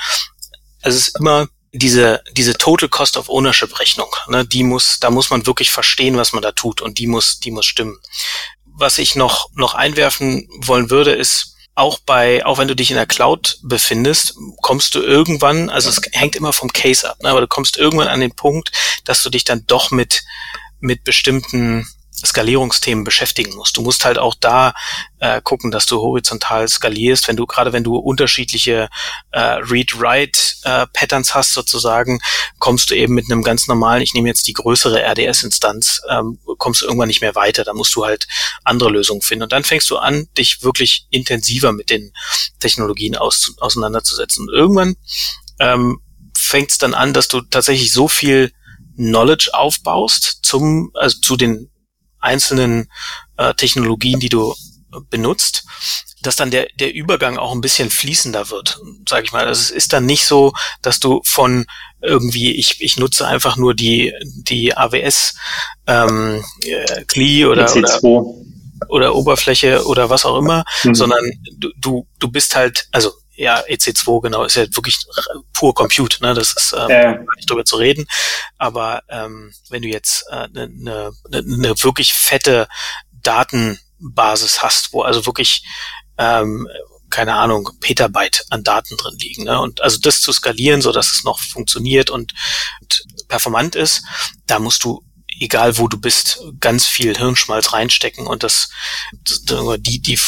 Also 0.81 0.97
es 0.97 1.09
ist 1.09 1.19
immer 1.19 1.47
diese, 1.71 2.23
diese 2.31 2.55
Total 2.55 2.89
Cost 2.89 3.17
of 3.17 3.29
Ownership 3.29 3.79
Rechnung, 3.79 4.09
ne, 4.27 4.45
die 4.45 4.63
muss, 4.63 4.99
da 4.99 5.11
muss 5.11 5.29
man 5.29 5.45
wirklich 5.45 5.71
verstehen, 5.71 6.17
was 6.17 6.33
man 6.33 6.41
da 6.41 6.51
tut 6.51 6.81
und 6.81 6.97
die 6.97 7.07
muss, 7.07 7.39
die 7.39 7.51
muss 7.51 7.65
stimmen. 7.65 7.99
Was 8.65 8.97
ich 8.97 9.15
noch, 9.15 9.49
noch 9.53 9.75
einwerfen 9.75 10.47
wollen 10.65 10.89
würde, 10.89 11.11
ist, 11.11 11.55
auch 11.79 11.99
bei, 11.99 12.45
auch 12.45 12.57
wenn 12.57 12.67
du 12.67 12.75
dich 12.75 12.91
in 12.91 12.97
der 12.97 13.05
Cloud 13.05 13.57
befindest, 13.63 14.35
kommst 14.61 14.95
du 14.95 15.01
irgendwann, 15.01 15.69
also 15.69 15.89
es 15.89 16.01
hängt 16.11 16.35
immer 16.35 16.51
vom 16.51 16.73
Case 16.73 17.09
ab, 17.09 17.17
ne, 17.23 17.29
aber 17.29 17.41
du 17.41 17.47
kommst 17.47 17.77
irgendwann 17.77 18.09
an 18.09 18.19
den 18.19 18.35
Punkt, 18.35 18.71
dass 19.05 19.23
du 19.23 19.29
dich 19.29 19.45
dann 19.45 19.65
doch 19.65 19.89
mit, 19.89 20.23
mit 20.79 21.05
bestimmten 21.05 21.87
Skalierungsthemen 22.25 23.03
beschäftigen 23.03 23.55
musst. 23.55 23.77
Du 23.77 23.81
musst 23.81 24.05
halt 24.05 24.17
auch 24.17 24.35
da 24.39 24.73
äh, 25.19 25.41
gucken, 25.41 25.71
dass 25.71 25.85
du 25.85 25.97
horizontal 26.01 26.67
skalierst, 26.67 27.27
wenn 27.27 27.35
du 27.35 27.45
gerade 27.45 27.73
wenn 27.73 27.83
du 27.83 27.95
unterschiedliche 27.95 28.89
äh, 29.31 29.39
Read-Write-Patterns 29.39 31.29
äh, 31.29 31.33
hast 31.33 31.53
sozusagen, 31.53 32.19
kommst 32.59 32.89
du 32.89 32.95
eben 32.95 33.13
mit 33.13 33.31
einem 33.31 33.43
ganz 33.43 33.67
normalen, 33.67 34.01
ich 34.01 34.13
nehme 34.13 34.27
jetzt 34.27 34.47
die 34.47 34.53
größere 34.53 35.01
RDS-Instanz, 35.01 36.01
ähm, 36.09 36.39
kommst 36.57 36.81
du 36.81 36.85
irgendwann 36.85 37.07
nicht 37.07 37.21
mehr 37.21 37.35
weiter. 37.35 37.63
Da 37.63 37.73
musst 37.73 37.95
du 37.95 38.05
halt 38.05 38.27
andere 38.63 38.89
Lösungen 38.89 39.21
finden. 39.21 39.43
Und 39.43 39.51
dann 39.51 39.63
fängst 39.63 39.89
du 39.89 39.97
an, 39.97 40.27
dich 40.37 40.63
wirklich 40.63 41.07
intensiver 41.09 41.71
mit 41.71 41.89
den 41.89 42.13
Technologien 42.59 43.15
aus, 43.15 43.53
auseinanderzusetzen. 43.59 44.47
Und 44.47 44.53
irgendwann 44.53 44.95
ähm, 45.59 46.01
fängt 46.37 46.71
es 46.71 46.77
dann 46.77 46.93
an, 46.93 47.13
dass 47.13 47.27
du 47.27 47.41
tatsächlich 47.41 47.91
so 47.91 48.07
viel 48.07 48.51
Knowledge 48.95 49.51
aufbaust 49.53 50.39
zum, 50.43 50.91
also 50.93 51.19
zu 51.19 51.37
den 51.37 51.69
einzelnen 52.19 52.89
äh, 53.37 53.53
Technologien, 53.53 54.19
die 54.19 54.29
du 54.29 54.55
benutzt, 55.09 55.65
dass 56.21 56.35
dann 56.35 56.51
der, 56.51 56.67
der 56.79 56.93
Übergang 56.93 57.37
auch 57.37 57.53
ein 57.53 57.61
bisschen 57.61 57.89
fließender 57.89 58.49
wird, 58.49 58.79
sage 59.07 59.25
ich 59.25 59.31
mal. 59.31 59.45
Also 59.45 59.61
es 59.61 59.71
ist 59.71 59.93
dann 59.93 60.05
nicht 60.05 60.25
so, 60.25 60.53
dass 60.81 60.99
du 60.99 61.21
von 61.23 61.65
irgendwie, 62.01 62.55
ich, 62.55 62.81
ich 62.81 62.97
nutze 62.97 63.27
einfach 63.27 63.57
nur 63.57 63.73
die, 63.73 64.13
die 64.23 64.75
AWS 64.75 65.35
ähm, 65.87 66.43
äh, 66.63 67.05
CLI 67.05 67.45
oder, 67.45 67.73
oder, 67.75 68.23
oder 68.89 69.15
Oberfläche 69.15 69.85
oder 69.85 70.09
was 70.09 70.25
auch 70.25 70.37
immer, 70.37 70.63
mhm. 70.83 70.95
sondern 70.95 71.23
du, 71.57 71.69
du, 71.77 72.07
du 72.19 72.31
bist 72.31 72.55
halt, 72.55 72.87
also 72.91 73.11
ja, 73.39 73.61
EC2 73.61 74.21
genau, 74.21 74.43
ist 74.43 74.57
ja 74.57 74.63
wirklich 74.75 74.97
pur 75.53 75.73
Compute, 75.73 76.21
ne? 76.21 76.33
Das 76.33 76.51
ist 76.53 76.75
ähm, 76.77 76.89
äh. 76.89 77.17
nicht 77.37 77.49
drüber 77.49 77.63
zu 77.63 77.77
reden. 77.77 78.05
Aber 78.57 79.01
ähm, 79.07 79.53
wenn 79.69 79.81
du 79.81 79.87
jetzt 79.87 80.29
eine 80.29 80.63
äh, 80.63 80.67
ne, 80.67 81.11
ne, 81.29 81.43
ne 81.43 81.83
wirklich 81.83 82.13
fette 82.13 82.67
Datenbasis 83.13 84.61
hast, 84.61 84.91
wo 84.91 85.03
also 85.03 85.25
wirklich 85.25 85.63
ähm, 86.17 86.67
keine 87.09 87.35
Ahnung, 87.35 87.69
Petabyte 87.79 88.45
an 88.49 88.63
Daten 88.63 88.97
drin 88.97 89.17
liegen. 89.17 89.45
Ne? 89.45 89.59
Und 89.59 89.81
also 89.81 89.97
das 89.99 90.21
zu 90.21 90.31
skalieren, 90.31 90.81
so 90.81 90.91
dass 90.91 91.11
es 91.11 91.23
noch 91.23 91.39
funktioniert 91.39 92.11
und, 92.11 92.33
und 92.81 93.03
performant 93.27 93.75
ist, 93.75 94.03
da 94.45 94.59
musst 94.59 94.83
du 94.83 95.03
egal 95.39 95.77
wo 95.77 95.87
du 95.87 95.97
bist, 95.97 96.41
ganz 96.59 96.85
viel 96.85 97.17
Hirnschmalz 97.17 97.71
reinstecken 97.71 98.27
und 98.27 98.43
das, 98.43 98.69
das 99.23 99.41
die, 99.79 100.01
die 100.01 100.19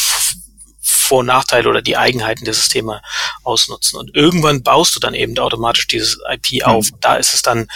vor- 1.12 1.18
und 1.18 1.26
Nachteile 1.26 1.68
oder 1.68 1.82
die 1.82 1.98
Eigenheiten 1.98 2.46
der 2.46 2.54
Systeme 2.54 3.02
ausnutzen. 3.42 3.98
Und 3.98 4.16
irgendwann 4.16 4.62
baust 4.62 4.96
du 4.96 4.98
dann 4.98 5.12
eben 5.12 5.38
automatisch 5.38 5.86
dieses 5.86 6.18
IP 6.30 6.64
auf. 6.64 6.90
Mhm. 6.90 6.96
Da 7.00 7.16
ist 7.16 7.34
es 7.34 7.42
dann 7.42 7.68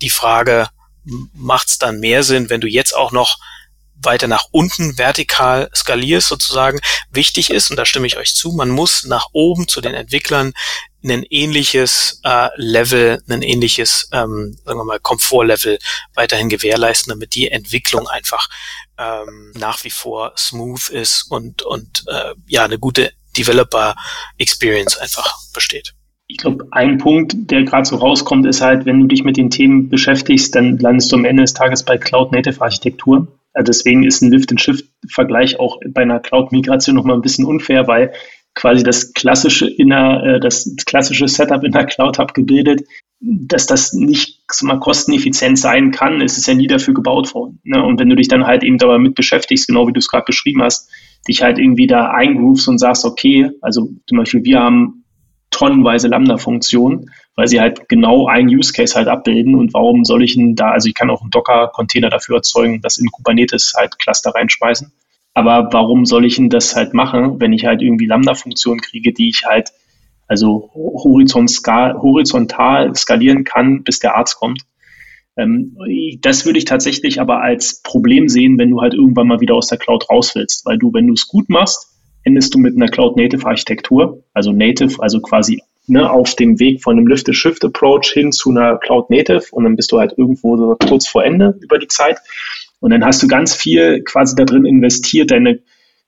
die 0.00 0.10
Frage, 0.10 0.68
macht 1.32 1.70
es 1.70 1.78
dann 1.78 1.98
mehr 1.98 2.22
Sinn, 2.22 2.50
wenn 2.50 2.60
du 2.60 2.68
jetzt 2.68 2.94
auch 2.94 3.10
noch 3.10 3.38
weiter 3.96 4.28
nach 4.28 4.44
unten 4.52 4.96
vertikal 4.96 5.70
skalierst 5.74 6.28
sozusagen. 6.28 6.78
Wichtig 7.10 7.50
ist, 7.50 7.70
und 7.70 7.78
da 7.78 7.84
stimme 7.84 8.06
ich 8.06 8.16
euch 8.16 8.36
zu, 8.36 8.52
man 8.52 8.70
muss 8.70 9.02
nach 9.02 9.26
oben 9.32 9.66
zu 9.66 9.80
den 9.80 9.94
Entwicklern 9.94 10.52
ein 11.02 11.24
ähnliches 11.28 12.20
äh, 12.22 12.48
Level, 12.54 13.20
ein 13.28 13.42
ähnliches, 13.42 14.08
ähm, 14.12 14.56
sagen 14.64 14.78
wir 14.78 14.84
mal, 14.84 15.00
Komfortlevel 15.00 15.80
weiterhin 16.14 16.48
gewährleisten, 16.48 17.10
damit 17.10 17.34
die 17.34 17.50
Entwicklung 17.50 18.06
einfach 18.06 18.48
ähm, 18.98 19.52
nach 19.56 19.84
wie 19.84 19.90
vor 19.90 20.32
smooth 20.36 20.88
ist 20.90 21.30
und, 21.30 21.62
und 21.62 22.04
äh, 22.08 22.34
ja, 22.46 22.64
eine 22.64 22.78
gute 22.78 23.12
Developer 23.36 23.94
Experience 24.38 24.96
einfach 24.96 25.36
besteht. 25.52 25.94
Ich 26.26 26.38
glaube, 26.38 26.66
ein 26.70 26.98
Punkt, 26.98 27.34
der 27.36 27.64
gerade 27.64 27.84
so 27.84 27.96
rauskommt, 27.96 28.46
ist 28.46 28.62
halt, 28.62 28.86
wenn 28.86 29.00
du 29.00 29.06
dich 29.06 29.24
mit 29.24 29.36
den 29.36 29.50
Themen 29.50 29.90
beschäftigst, 29.90 30.54
dann 30.54 30.78
landest 30.78 31.12
du 31.12 31.16
am 31.16 31.24
Ende 31.24 31.42
des 31.42 31.52
Tages 31.52 31.84
bei 31.84 31.98
Cloud 31.98 32.32
Native 32.32 32.60
Architektur. 32.62 33.28
Also 33.52 33.66
deswegen 33.66 34.04
ist 34.04 34.22
ein 34.22 34.32
Lift-and-Shift-Vergleich 34.32 35.60
auch 35.60 35.78
bei 35.90 36.02
einer 36.02 36.20
Cloud-Migration 36.20 36.96
nochmal 36.96 37.16
ein 37.16 37.22
bisschen 37.22 37.44
unfair, 37.44 37.86
weil 37.86 38.12
quasi 38.54 38.82
das 38.82 39.12
klassische 39.12 39.68
inner, 39.68 40.22
äh, 40.24 40.40
das 40.40 40.74
klassische 40.86 41.28
Setup 41.28 41.64
in 41.64 41.72
der 41.72 41.86
Cloud 41.86 42.18
abgebildet, 42.18 42.82
dass 43.20 43.66
das 43.66 43.92
nicht 43.92 44.42
mal 44.62 44.78
kosteneffizient 44.78 45.58
sein 45.58 45.90
kann, 45.90 46.20
ist 46.20 46.36
es 46.36 46.46
ja 46.46 46.54
nie 46.54 46.66
dafür 46.66 46.94
gebaut 46.94 47.34
worden. 47.34 47.60
Ne? 47.64 47.82
Und 47.82 47.98
wenn 47.98 48.10
du 48.10 48.16
dich 48.16 48.28
dann 48.28 48.46
halt 48.46 48.62
eben 48.62 48.78
damit 48.78 49.14
beschäftigst, 49.14 49.66
genau 49.66 49.88
wie 49.88 49.92
du 49.92 49.98
es 49.98 50.08
gerade 50.08 50.26
beschrieben 50.26 50.62
hast, 50.62 50.90
dich 51.26 51.42
halt 51.42 51.58
irgendwie 51.58 51.86
da 51.86 52.10
eingroovst 52.10 52.68
und 52.68 52.78
sagst, 52.78 53.04
okay, 53.04 53.50
also 53.62 53.88
zum 54.06 54.18
Beispiel 54.18 54.44
wir 54.44 54.60
haben 54.60 55.04
tonnenweise 55.50 56.08
Lambda-Funktionen, 56.08 57.10
weil 57.36 57.48
sie 57.48 57.60
halt 57.60 57.88
genau 57.88 58.26
einen 58.26 58.48
Use 58.48 58.72
Case 58.72 58.94
halt 58.94 59.08
abbilden 59.08 59.54
und 59.54 59.72
warum 59.72 60.04
soll 60.04 60.22
ich 60.22 60.34
denn 60.34 60.54
da, 60.54 60.70
also 60.70 60.88
ich 60.88 60.94
kann 60.94 61.10
auch 61.10 61.22
einen 61.22 61.30
Docker-Container 61.30 62.10
dafür 62.10 62.36
erzeugen, 62.36 62.80
das 62.82 62.98
in 62.98 63.10
Kubernetes 63.10 63.72
halt 63.76 63.98
Cluster 63.98 64.30
reinschmeißen. 64.30 64.92
Aber 65.34 65.68
warum 65.72 66.06
soll 66.06 66.24
ich 66.24 66.36
denn 66.36 66.48
das 66.48 66.76
halt 66.76 66.94
machen, 66.94 67.40
wenn 67.40 67.52
ich 67.52 67.66
halt 67.66 67.82
irgendwie 67.82 68.06
Lambda-Funktionen 68.06 68.80
kriege, 68.80 69.12
die 69.12 69.28
ich 69.28 69.44
halt 69.44 69.70
also 70.26 70.70
horizontal, 70.74 72.00
skalieren 72.94 73.44
kann, 73.44 73.82
bis 73.82 73.98
der 73.98 74.16
Arzt 74.16 74.36
kommt. 74.36 74.62
Ähm, 75.36 75.76
das 76.20 76.46
würde 76.46 76.58
ich 76.58 76.64
tatsächlich 76.64 77.20
aber 77.20 77.42
als 77.42 77.82
Problem 77.82 78.28
sehen, 78.28 78.58
wenn 78.58 78.70
du 78.70 78.80
halt 78.80 78.94
irgendwann 78.94 79.26
mal 79.26 79.40
wieder 79.40 79.54
aus 79.54 79.66
der 79.66 79.78
Cloud 79.78 80.08
raus 80.08 80.34
willst, 80.34 80.64
weil 80.64 80.78
du, 80.78 80.92
wenn 80.92 81.08
du 81.08 81.12
es 81.14 81.26
gut 81.26 81.48
machst, 81.48 81.88
endest 82.22 82.54
du 82.54 82.58
mit 82.58 82.76
einer 82.76 82.88
Cloud-Native-Architektur, 82.88 84.22
also 84.32 84.52
Native, 84.52 85.02
also 85.02 85.20
quasi 85.20 85.60
ne, 85.86 86.10
auf 86.10 86.34
dem 86.36 86.58
Weg 86.58 86.82
von 86.82 86.96
einem 86.96 87.06
Lift-and-Shift-Approach 87.06 88.12
hin 88.12 88.32
zu 88.32 88.50
einer 88.50 88.78
Cloud-Native 88.78 89.44
und 89.50 89.64
dann 89.64 89.76
bist 89.76 89.92
du 89.92 89.98
halt 89.98 90.14
irgendwo 90.16 90.56
so 90.56 90.76
kurz 90.88 91.06
vor 91.06 91.24
Ende 91.24 91.58
über 91.60 91.78
die 91.78 91.88
Zeit. 91.88 92.18
Und 92.84 92.90
dann 92.90 93.02
hast 93.02 93.22
du 93.22 93.28
ganz 93.28 93.54
viel 93.54 94.02
quasi 94.04 94.36
da 94.36 94.44
drin 94.44 94.66
investiert, 94.66 95.30
deine 95.30 95.60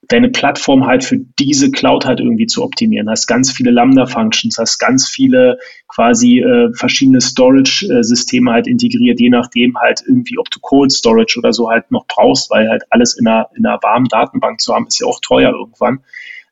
deine 0.09 0.29
Plattform 0.29 0.87
halt 0.87 1.03
für 1.05 1.17
diese 1.39 1.71
Cloud 1.71 2.05
halt 2.05 2.21
irgendwie 2.21 2.47
zu 2.47 2.63
optimieren. 2.63 3.09
Hast 3.09 3.27
ganz 3.27 3.51
viele 3.51 3.71
Lambda-Functions, 3.71 4.59
hast 4.59 4.79
ganz 4.79 5.09
viele 5.09 5.59
quasi 5.89 6.41
äh, 6.41 6.71
verschiedene 6.75 7.23
Storage-Systeme 7.23 8.53
halt 8.53 8.67
integriert, 8.67 9.19
je 9.19 9.31
nachdem 9.31 9.79
halt 9.79 10.03
irgendwie, 10.07 10.37
ob 10.39 10.51
du 10.51 10.61
Cold 10.61 10.93
Storage 10.93 11.39
oder 11.39 11.55
so 11.55 11.71
halt 11.71 11.91
noch 11.91 12.07
brauchst, 12.09 12.51
weil 12.51 12.69
halt 12.69 12.83
alles 12.91 13.19
in 13.19 13.27
einer, 13.27 13.49
in 13.57 13.65
einer 13.65 13.83
warmen 13.83 14.09
Datenbank 14.09 14.61
zu 14.61 14.75
haben, 14.75 14.87
ist 14.87 15.01
ja 15.01 15.07
auch 15.07 15.21
teuer 15.23 15.53
irgendwann. 15.53 16.01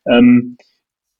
Ähm, 0.07 0.57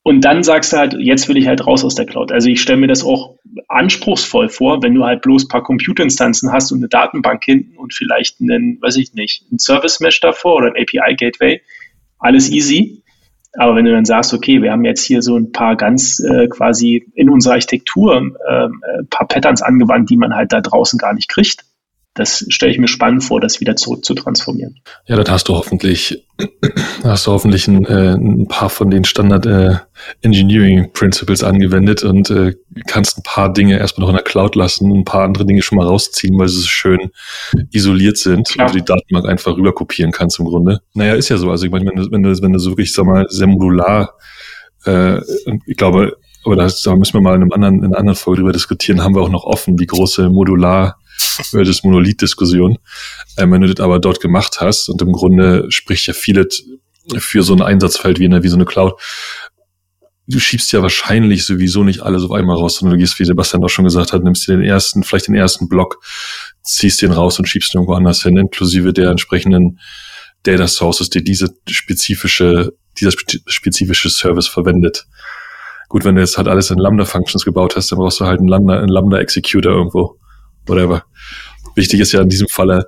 und 0.07 0.21
dann 0.21 0.43
sagst 0.43 0.71
du 0.71 0.77
halt, 0.77 0.93
jetzt 0.99 1.27
will 1.27 1.35
ich 1.35 1.47
halt 1.47 1.65
raus 1.65 1.83
aus 1.83 1.95
der 1.95 2.05
Cloud. 2.05 2.31
Also 2.31 2.47
ich 2.47 2.61
stelle 2.61 2.77
mir 2.77 2.87
das 2.87 3.03
auch 3.03 3.39
anspruchsvoll 3.69 4.49
vor, 4.49 4.83
wenn 4.83 4.93
du 4.93 5.03
halt 5.03 5.23
bloß 5.23 5.45
ein 5.45 5.47
paar 5.47 5.63
Computerinstanzen 5.63 6.51
hast 6.51 6.71
und 6.71 6.77
eine 6.77 6.89
Datenbank 6.89 7.43
hinten 7.43 7.75
und 7.75 7.91
vielleicht 7.91 8.39
einen, 8.39 8.79
weiß 8.83 8.97
ich 8.97 9.15
nicht, 9.15 9.51
ein 9.51 9.57
Service 9.57 9.99
Mesh 10.01 10.19
davor 10.19 10.57
oder 10.57 10.67
ein 10.67 10.75
API 10.79 11.15
Gateway, 11.15 11.59
alles 12.19 12.51
easy. 12.51 13.01
Aber 13.53 13.75
wenn 13.75 13.85
du 13.85 13.93
dann 13.93 14.05
sagst, 14.05 14.31
okay, 14.31 14.61
wir 14.61 14.71
haben 14.71 14.85
jetzt 14.85 15.03
hier 15.03 15.23
so 15.23 15.37
ein 15.37 15.51
paar 15.51 15.75
ganz 15.75 16.19
äh, 16.19 16.47
quasi 16.49 17.07
in 17.15 17.31
unserer 17.31 17.53
Architektur 17.53 18.31
äh, 18.47 18.67
ein 18.99 19.07
paar 19.09 19.27
Patterns 19.27 19.63
angewandt, 19.63 20.11
die 20.11 20.17
man 20.17 20.35
halt 20.35 20.53
da 20.53 20.61
draußen 20.61 20.99
gar 20.99 21.15
nicht 21.15 21.29
kriegt, 21.29 21.65
das 22.15 22.45
stelle 22.47 22.71
ich 22.71 22.79
mir 22.79 22.87
spannend 22.87 23.25
vor, 23.25 23.41
das 23.41 23.59
wieder 23.59 23.75
zurück 23.75 24.05
zu 24.05 24.13
transformieren. 24.13 24.79
Ja, 25.05 25.17
dann 25.17 25.27
hast 25.29 25.49
du 25.49 25.53
hoffentlich, 25.53 26.23
hast 27.03 27.27
du 27.27 27.31
hoffentlich 27.31 27.67
ein, 27.67 27.85
äh, 27.85 28.13
ein 28.13 28.47
paar 28.47 28.69
von 28.69 28.89
den 28.89 29.03
Standard 29.03 29.45
äh, 29.45 29.75
Engineering 30.21 30.91
Principles 30.93 31.43
angewendet 31.43 32.03
und 32.03 32.29
äh, 32.29 32.55
kannst 32.87 33.17
ein 33.17 33.23
paar 33.23 33.51
Dinge 33.51 33.77
erstmal 33.77 34.05
noch 34.05 34.11
in 34.11 34.15
der 34.15 34.23
Cloud 34.23 34.55
lassen, 34.55 34.91
ein 34.91 35.03
paar 35.03 35.23
andere 35.23 35.45
Dinge 35.45 35.61
schon 35.61 35.77
mal 35.77 35.85
rausziehen, 35.85 36.39
weil 36.39 36.47
sie 36.47 36.61
so 36.61 36.67
schön 36.67 37.11
isoliert 37.71 38.17
sind 38.17 38.47
Klar. 38.47 38.67
du 38.67 38.77
die 38.77 38.85
Datenbank 38.85 39.27
einfach 39.27 39.57
rüber 39.57 39.73
kopieren 39.73 40.13
kannst 40.13 40.39
im 40.39 40.45
Grunde. 40.45 40.79
Naja, 40.93 41.15
ist 41.15 41.27
ja 41.27 41.37
so. 41.37 41.51
Also 41.51 41.65
ich 41.65 41.71
meine, 41.71 41.85
wenn 41.85 41.97
du, 41.97 42.11
wenn 42.11 42.23
du, 42.23 42.41
wenn 42.41 42.53
du 42.53 42.59
so 42.59 42.71
wirklich, 42.71 42.93
sag 42.93 43.05
mal, 43.05 43.25
sehr 43.29 43.47
modular, 43.47 44.13
äh, 44.85 45.19
ich 45.65 45.75
glaube, 45.75 46.15
aber 46.45 46.55
da, 46.55 46.69
da 46.85 46.95
müssen 46.95 47.15
wir 47.15 47.21
mal 47.21 47.35
in, 47.35 47.41
einem 47.41 47.51
anderen, 47.51 47.79
in 47.79 47.85
einer 47.85 47.97
anderen 47.97 48.15
Folge 48.15 48.39
drüber 48.39 48.53
diskutieren, 48.53 49.03
haben 49.03 49.15
wir 49.15 49.21
auch 49.21 49.29
noch 49.29 49.43
offen, 49.43 49.75
die 49.75 49.87
große 49.87 50.29
Modular 50.29 50.99
das 51.51 51.83
Monolith-Diskussion. 51.83 52.77
Ähm, 53.37 53.51
wenn 53.51 53.61
du 53.61 53.73
das 53.73 53.83
aber 53.83 53.99
dort 53.99 54.19
gemacht 54.19 54.61
hast 54.61 54.89
und 54.89 55.01
im 55.01 55.11
Grunde 55.11 55.65
spricht 55.69 56.07
ja 56.07 56.13
vieles 56.13 56.63
für 57.17 57.43
so 57.43 57.53
ein 57.53 57.61
Einsatzfeld 57.61 58.19
wie, 58.19 58.25
eine, 58.25 58.43
wie 58.43 58.47
so 58.47 58.55
eine 58.55 58.65
Cloud, 58.65 58.99
du 60.27 60.39
schiebst 60.39 60.71
ja 60.71 60.81
wahrscheinlich 60.81 61.45
sowieso 61.45 61.83
nicht 61.83 62.01
alles 62.01 62.23
auf 62.23 62.31
einmal 62.31 62.57
raus, 62.57 62.77
sondern 62.77 62.97
du 62.97 63.03
gehst, 63.03 63.19
wie 63.19 63.25
Sebastian 63.25 63.63
auch 63.63 63.69
schon 63.69 63.85
gesagt 63.85 64.13
hat, 64.13 64.23
nimmst 64.23 64.47
dir 64.47 64.53
den 64.53 64.63
ersten, 64.63 65.03
vielleicht 65.03 65.27
den 65.27 65.35
ersten 65.35 65.69
Block, 65.69 66.03
ziehst 66.63 67.01
den 67.01 67.11
raus 67.11 67.37
und 67.37 67.47
schiebst 67.47 67.73
ihn 67.73 67.79
irgendwo 67.79 67.93
anders 67.93 68.23
hin, 68.23 68.37
inklusive 68.37 68.93
der 68.93 69.11
entsprechenden 69.11 69.79
Data 70.43 70.67
Sources, 70.67 71.09
die 71.09 71.23
diese 71.23 71.55
spezifische, 71.69 72.73
dieser 72.99 73.11
spezifische 73.47 74.09
Service 74.09 74.47
verwendet. 74.47 75.05
Gut, 75.89 76.05
wenn 76.05 76.15
du 76.15 76.21
jetzt 76.21 76.37
halt 76.37 76.47
alles 76.47 76.71
in 76.71 76.79
Lambda-Functions 76.79 77.45
gebaut 77.45 77.75
hast, 77.75 77.91
dann 77.91 77.99
brauchst 77.99 78.19
du 78.19 78.25
halt 78.25 78.39
einen 78.39 78.47
Lambda-Executor 78.47 79.71
Lambda 79.71 79.77
irgendwo 79.77 80.19
whatever. 80.67 81.03
Wichtig 81.75 81.99
ist 81.99 82.11
ja 82.11 82.21
in 82.21 82.29
diesem 82.29 82.47
Falle, 82.47 82.87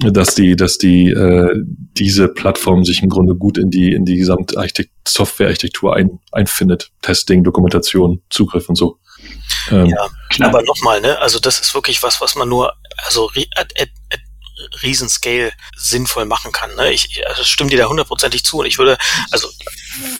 dass 0.00 0.34
die, 0.34 0.56
dass 0.56 0.78
die 0.78 1.10
äh, 1.10 1.54
diese 1.98 2.28
Plattform 2.28 2.84
sich 2.84 3.02
im 3.02 3.08
Grunde 3.08 3.34
gut 3.34 3.58
in 3.58 3.70
die 3.70 3.92
in 3.92 4.04
die 4.04 4.16
gesamte 4.16 4.56
Softwarearchitektur 5.06 5.94
ein, 5.94 6.18
einfindet. 6.32 6.90
Testing, 7.02 7.44
Dokumentation, 7.44 8.22
Zugriff 8.30 8.68
und 8.68 8.76
so. 8.76 8.98
Ähm, 9.70 9.86
ja, 9.86 10.08
klar. 10.30 10.48
aber 10.48 10.62
nochmal, 10.62 11.00
ne? 11.00 11.18
Also 11.18 11.38
das 11.38 11.60
ist 11.60 11.74
wirklich 11.74 12.02
was, 12.02 12.20
was 12.20 12.34
man 12.36 12.48
nur 12.48 12.72
also 13.06 13.30
at, 13.54 13.72
at, 13.78 13.88
at 14.10 14.20
Riesenscale 14.82 15.52
sinnvoll 15.76 16.24
machen 16.24 16.52
kann. 16.52 16.74
Ne? 16.76 16.92
Ich 16.92 17.22
also 17.28 17.42
stimme 17.42 17.70
dir 17.70 17.78
da 17.78 17.88
hundertprozentig 17.88 18.44
zu 18.44 18.58
und 18.60 18.66
ich 18.66 18.78
würde 18.78 18.96
also 19.30 19.48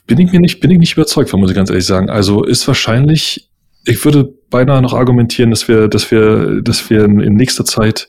bin 0.07 0.19
ich 0.19 0.33
mir 0.33 0.41
nicht 0.41 0.61
bin 0.61 0.71
ich 0.71 0.79
nicht 0.79 0.93
überzeugt 0.93 1.31
von, 1.31 1.41
muss 1.41 1.51
ich 1.51 1.57
ganz 1.57 1.71
ehrlich 1.71 1.87
sagen. 1.87 2.11
Also 2.11 2.45
ist 2.45 2.67
wahrscheinlich 2.67 3.49
ich 3.85 4.05
würde 4.05 4.35
beinahe 4.53 4.81
noch 4.81 4.95
argumentieren, 4.95 5.51
dass 5.51 5.67
wir, 5.67 5.89
dass 5.89 6.13
wir, 6.13 6.63
dass 6.63 6.89
wir 6.89 7.05
in 7.05 7.35
nächster 7.35 7.65
Zeit 7.65 8.09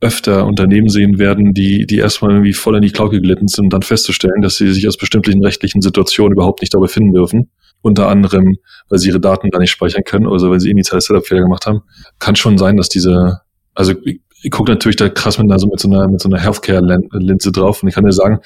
öfter 0.00 0.44
Unternehmen 0.44 0.88
sehen 0.88 1.18
werden, 1.18 1.54
die, 1.54 1.86
die 1.86 1.98
erstmal 1.98 2.32
irgendwie 2.32 2.52
voll 2.52 2.76
in 2.76 2.82
die 2.82 2.90
Cloud 2.90 3.12
geglitten 3.12 3.46
sind, 3.48 3.72
dann 3.72 3.82
festzustellen, 3.82 4.42
dass 4.42 4.56
sie 4.56 4.72
sich 4.72 4.88
aus 4.88 4.96
bestimmten 4.96 5.42
rechtlichen 5.42 5.80
Situationen 5.80 6.32
überhaupt 6.32 6.60
nicht 6.60 6.74
da 6.74 6.78
befinden 6.78 7.14
dürfen. 7.14 7.50
Unter 7.80 8.08
anderem, 8.08 8.56
weil 8.88 8.98
sie 8.98 9.08
ihre 9.08 9.20
Daten 9.20 9.50
gar 9.50 9.60
nicht 9.60 9.70
speichern 9.70 10.04
können, 10.04 10.26
also 10.26 10.50
weil 10.50 10.58
sie 10.60 10.70
initiale 10.70 11.00
Setup-Fehler 11.00 11.42
gemacht 11.42 11.66
haben. 11.66 11.82
Kann 12.18 12.34
schon 12.34 12.58
sein, 12.58 12.76
dass 12.76 12.88
diese, 12.88 13.40
also 13.74 13.92
ich, 14.04 14.20
ich 14.42 14.50
gucke 14.50 14.70
natürlich 14.70 14.96
da 14.96 15.08
krass 15.08 15.38
mit, 15.38 15.50
also 15.50 15.66
mit 15.66 15.80
so 15.80 15.88
einer, 15.88 16.08
mit 16.08 16.20
so 16.20 16.28
einer 16.28 16.38
Healthcare-Linse 16.38 17.52
drauf 17.52 17.82
und 17.82 17.88
ich 17.88 17.94
kann 17.94 18.04
dir 18.04 18.12
sagen, 18.12 18.40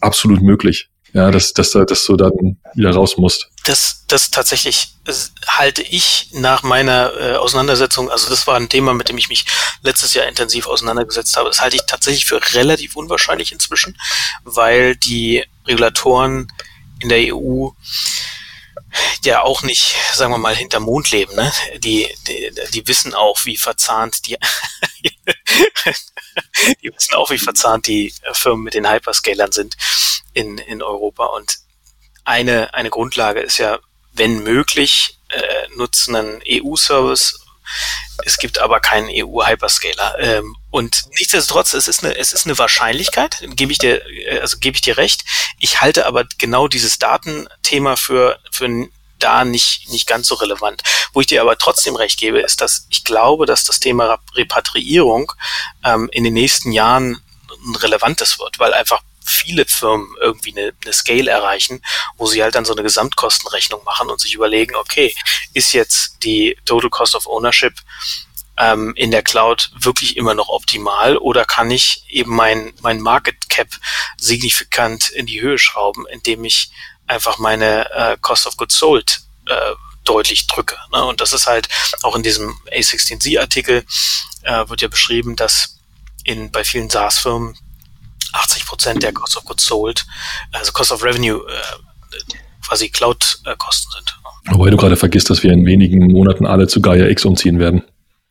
absolut 0.00 0.42
möglich. 0.42 0.90
Ja, 1.12 1.30
dass, 1.30 1.52
dass, 1.52 1.72
dass 1.72 2.04
du 2.04 2.16
dann 2.16 2.58
wieder 2.74 2.90
raus 2.90 3.16
musst. 3.16 3.48
Das, 3.64 4.04
das 4.08 4.30
tatsächlich 4.30 4.94
halte 5.46 5.82
ich 5.82 6.28
nach 6.32 6.62
meiner 6.62 7.12
äh, 7.18 7.36
Auseinandersetzung, 7.36 8.10
also 8.10 8.28
das 8.28 8.46
war 8.46 8.56
ein 8.56 8.68
Thema, 8.68 8.92
mit 8.94 9.08
dem 9.08 9.18
ich 9.18 9.28
mich 9.28 9.46
letztes 9.82 10.14
Jahr 10.14 10.26
intensiv 10.26 10.66
auseinandergesetzt 10.66 11.36
habe, 11.36 11.48
das 11.48 11.60
halte 11.60 11.76
ich 11.76 11.86
tatsächlich 11.86 12.26
für 12.26 12.40
relativ 12.54 12.96
unwahrscheinlich 12.96 13.52
inzwischen, 13.52 13.96
weil 14.44 14.96
die 14.96 15.44
Regulatoren 15.66 16.52
in 17.00 17.08
der 17.08 17.34
EU 17.34 17.68
ja 19.24 19.42
auch 19.42 19.62
nicht, 19.62 19.94
sagen 20.12 20.32
wir 20.32 20.38
mal, 20.38 20.56
hinter 20.56 20.80
Mond 20.80 21.10
leben. 21.10 21.34
Ne? 21.34 21.52
Die, 21.78 22.08
die, 22.26 22.52
die 22.72 22.86
wissen 22.86 23.14
auch, 23.14 23.38
wie 23.44 23.56
verzahnt 23.56 24.26
die, 24.26 24.36
die 26.82 26.92
wissen 26.94 27.14
auch, 27.14 27.30
wie 27.30 27.38
verzahnt 27.38 27.86
die 27.86 28.12
Firmen 28.32 28.64
mit 28.64 28.74
den 28.74 28.90
Hyperscalern 28.90 29.52
sind 29.52 29.76
in, 30.32 30.58
in 30.58 30.82
Europa. 30.82 31.26
Und 31.26 31.58
eine, 32.24 32.74
eine 32.74 32.90
Grundlage 32.90 33.40
ist 33.40 33.58
ja, 33.58 33.78
wenn 34.12 34.42
möglich, 34.42 35.18
äh, 35.30 35.68
nutzen 35.76 36.16
einen 36.16 36.42
EU-Service. 36.46 37.40
Es 38.24 38.38
gibt 38.38 38.58
aber 38.58 38.80
keinen 38.80 39.08
EU-Hyperscaler. 39.10 40.18
Ähm, 40.18 40.56
und 40.70 41.04
nichtsdestotrotz, 41.18 41.74
es 41.74 41.88
ist 41.88 42.04
eine, 42.04 42.16
es 42.16 42.32
ist 42.32 42.46
eine 42.46 42.58
Wahrscheinlichkeit, 42.58 43.38
gebe 43.56 43.72
ich 43.72 43.78
dir, 43.78 44.04
äh, 44.06 44.40
also 44.40 44.58
gebe 44.58 44.76
ich 44.76 44.80
dir 44.80 44.96
recht. 44.96 45.24
Ich 45.58 45.80
halte 45.80 46.06
aber 46.06 46.24
genau 46.38 46.68
dieses 46.68 46.98
Datenthema 46.98 47.96
für, 47.96 48.38
für 48.50 48.88
da 49.18 49.44
nicht, 49.44 49.88
nicht 49.90 50.06
ganz 50.06 50.28
so 50.28 50.36
relevant. 50.36 50.82
Wo 51.12 51.20
ich 51.20 51.26
dir 51.26 51.40
aber 51.40 51.58
trotzdem 51.58 51.96
recht 51.96 52.18
gebe, 52.18 52.40
ist, 52.40 52.60
dass 52.60 52.86
ich 52.90 53.04
glaube, 53.04 53.46
dass 53.46 53.64
das 53.64 53.80
Thema 53.80 54.18
Repatriierung 54.34 55.32
ähm, 55.84 56.08
in 56.12 56.24
den 56.24 56.34
nächsten 56.34 56.72
Jahren 56.72 57.20
ein 57.66 57.76
relevantes 57.76 58.38
wird, 58.38 58.58
weil 58.58 58.72
einfach 58.72 59.02
viele 59.28 59.66
Firmen 59.66 60.14
irgendwie 60.20 60.56
eine, 60.56 60.72
eine 60.82 60.92
Scale 60.92 61.30
erreichen, 61.30 61.82
wo 62.16 62.26
sie 62.26 62.42
halt 62.42 62.54
dann 62.54 62.64
so 62.64 62.72
eine 62.72 62.82
Gesamtkostenrechnung 62.82 63.84
machen 63.84 64.10
und 64.10 64.20
sich 64.20 64.34
überlegen, 64.34 64.74
okay, 64.76 65.14
ist 65.54 65.72
jetzt 65.72 66.22
die 66.22 66.56
Total 66.64 66.90
Cost 66.90 67.14
of 67.14 67.26
Ownership 67.26 67.74
ähm, 68.58 68.92
in 68.96 69.10
der 69.10 69.22
Cloud 69.22 69.70
wirklich 69.78 70.16
immer 70.16 70.34
noch 70.34 70.48
optimal 70.48 71.16
oder 71.16 71.44
kann 71.44 71.70
ich 71.70 72.04
eben 72.08 72.34
mein, 72.34 72.72
mein 72.80 73.00
Market 73.00 73.48
Cap 73.48 73.68
signifikant 74.18 75.10
in 75.10 75.26
die 75.26 75.40
Höhe 75.40 75.58
schrauben, 75.58 76.06
indem 76.08 76.44
ich 76.44 76.70
einfach 77.06 77.38
meine 77.38 77.90
äh, 77.92 78.16
Cost 78.20 78.46
of 78.46 78.56
Goods 78.56 78.76
Sold 78.76 79.20
äh, 79.46 79.72
deutlich 80.04 80.46
drücke. 80.46 80.76
Ne? 80.92 81.04
Und 81.04 81.20
das 81.20 81.32
ist 81.32 81.46
halt 81.46 81.68
auch 82.02 82.16
in 82.16 82.22
diesem 82.22 82.58
A16Z-Artikel 82.70 83.84
äh, 84.42 84.68
wird 84.68 84.80
ja 84.80 84.88
beschrieben, 84.88 85.36
dass 85.36 85.78
in 86.24 86.50
bei 86.50 86.64
vielen 86.64 86.90
SaaS-Firmen 86.90 87.58
80 88.32 88.66
Prozent 88.66 89.02
der 89.02 89.12
Cost 89.12 89.36
of 89.36 89.44
Goods 89.44 89.66
Sold, 89.66 90.06
also 90.52 90.72
Cost 90.72 90.92
of 90.92 91.02
Revenue, 91.04 91.40
äh, 91.48 92.18
quasi 92.66 92.88
Cloud-Kosten 92.88 93.90
sind. 93.92 94.18
Wobei 94.50 94.70
du 94.70 94.76
gerade 94.76 94.96
vergisst, 94.96 95.30
dass 95.30 95.42
wir 95.42 95.52
in 95.52 95.66
wenigen 95.66 96.06
Monaten 96.06 96.46
alle 96.46 96.66
zu 96.66 96.80
Gaia 96.80 97.06
X 97.08 97.24
umziehen 97.24 97.58
werden. 97.58 97.82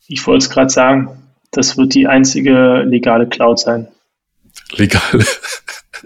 Ich 0.07 0.25
wollte 0.25 0.45
es 0.45 0.49
gerade 0.49 0.69
sagen, 0.69 1.23
das 1.51 1.77
wird 1.77 1.93
die 1.93 2.07
einzige 2.07 2.83
legale 2.83 3.27
Cloud 3.27 3.59
sein. 3.59 3.87
Legale? 4.75 5.25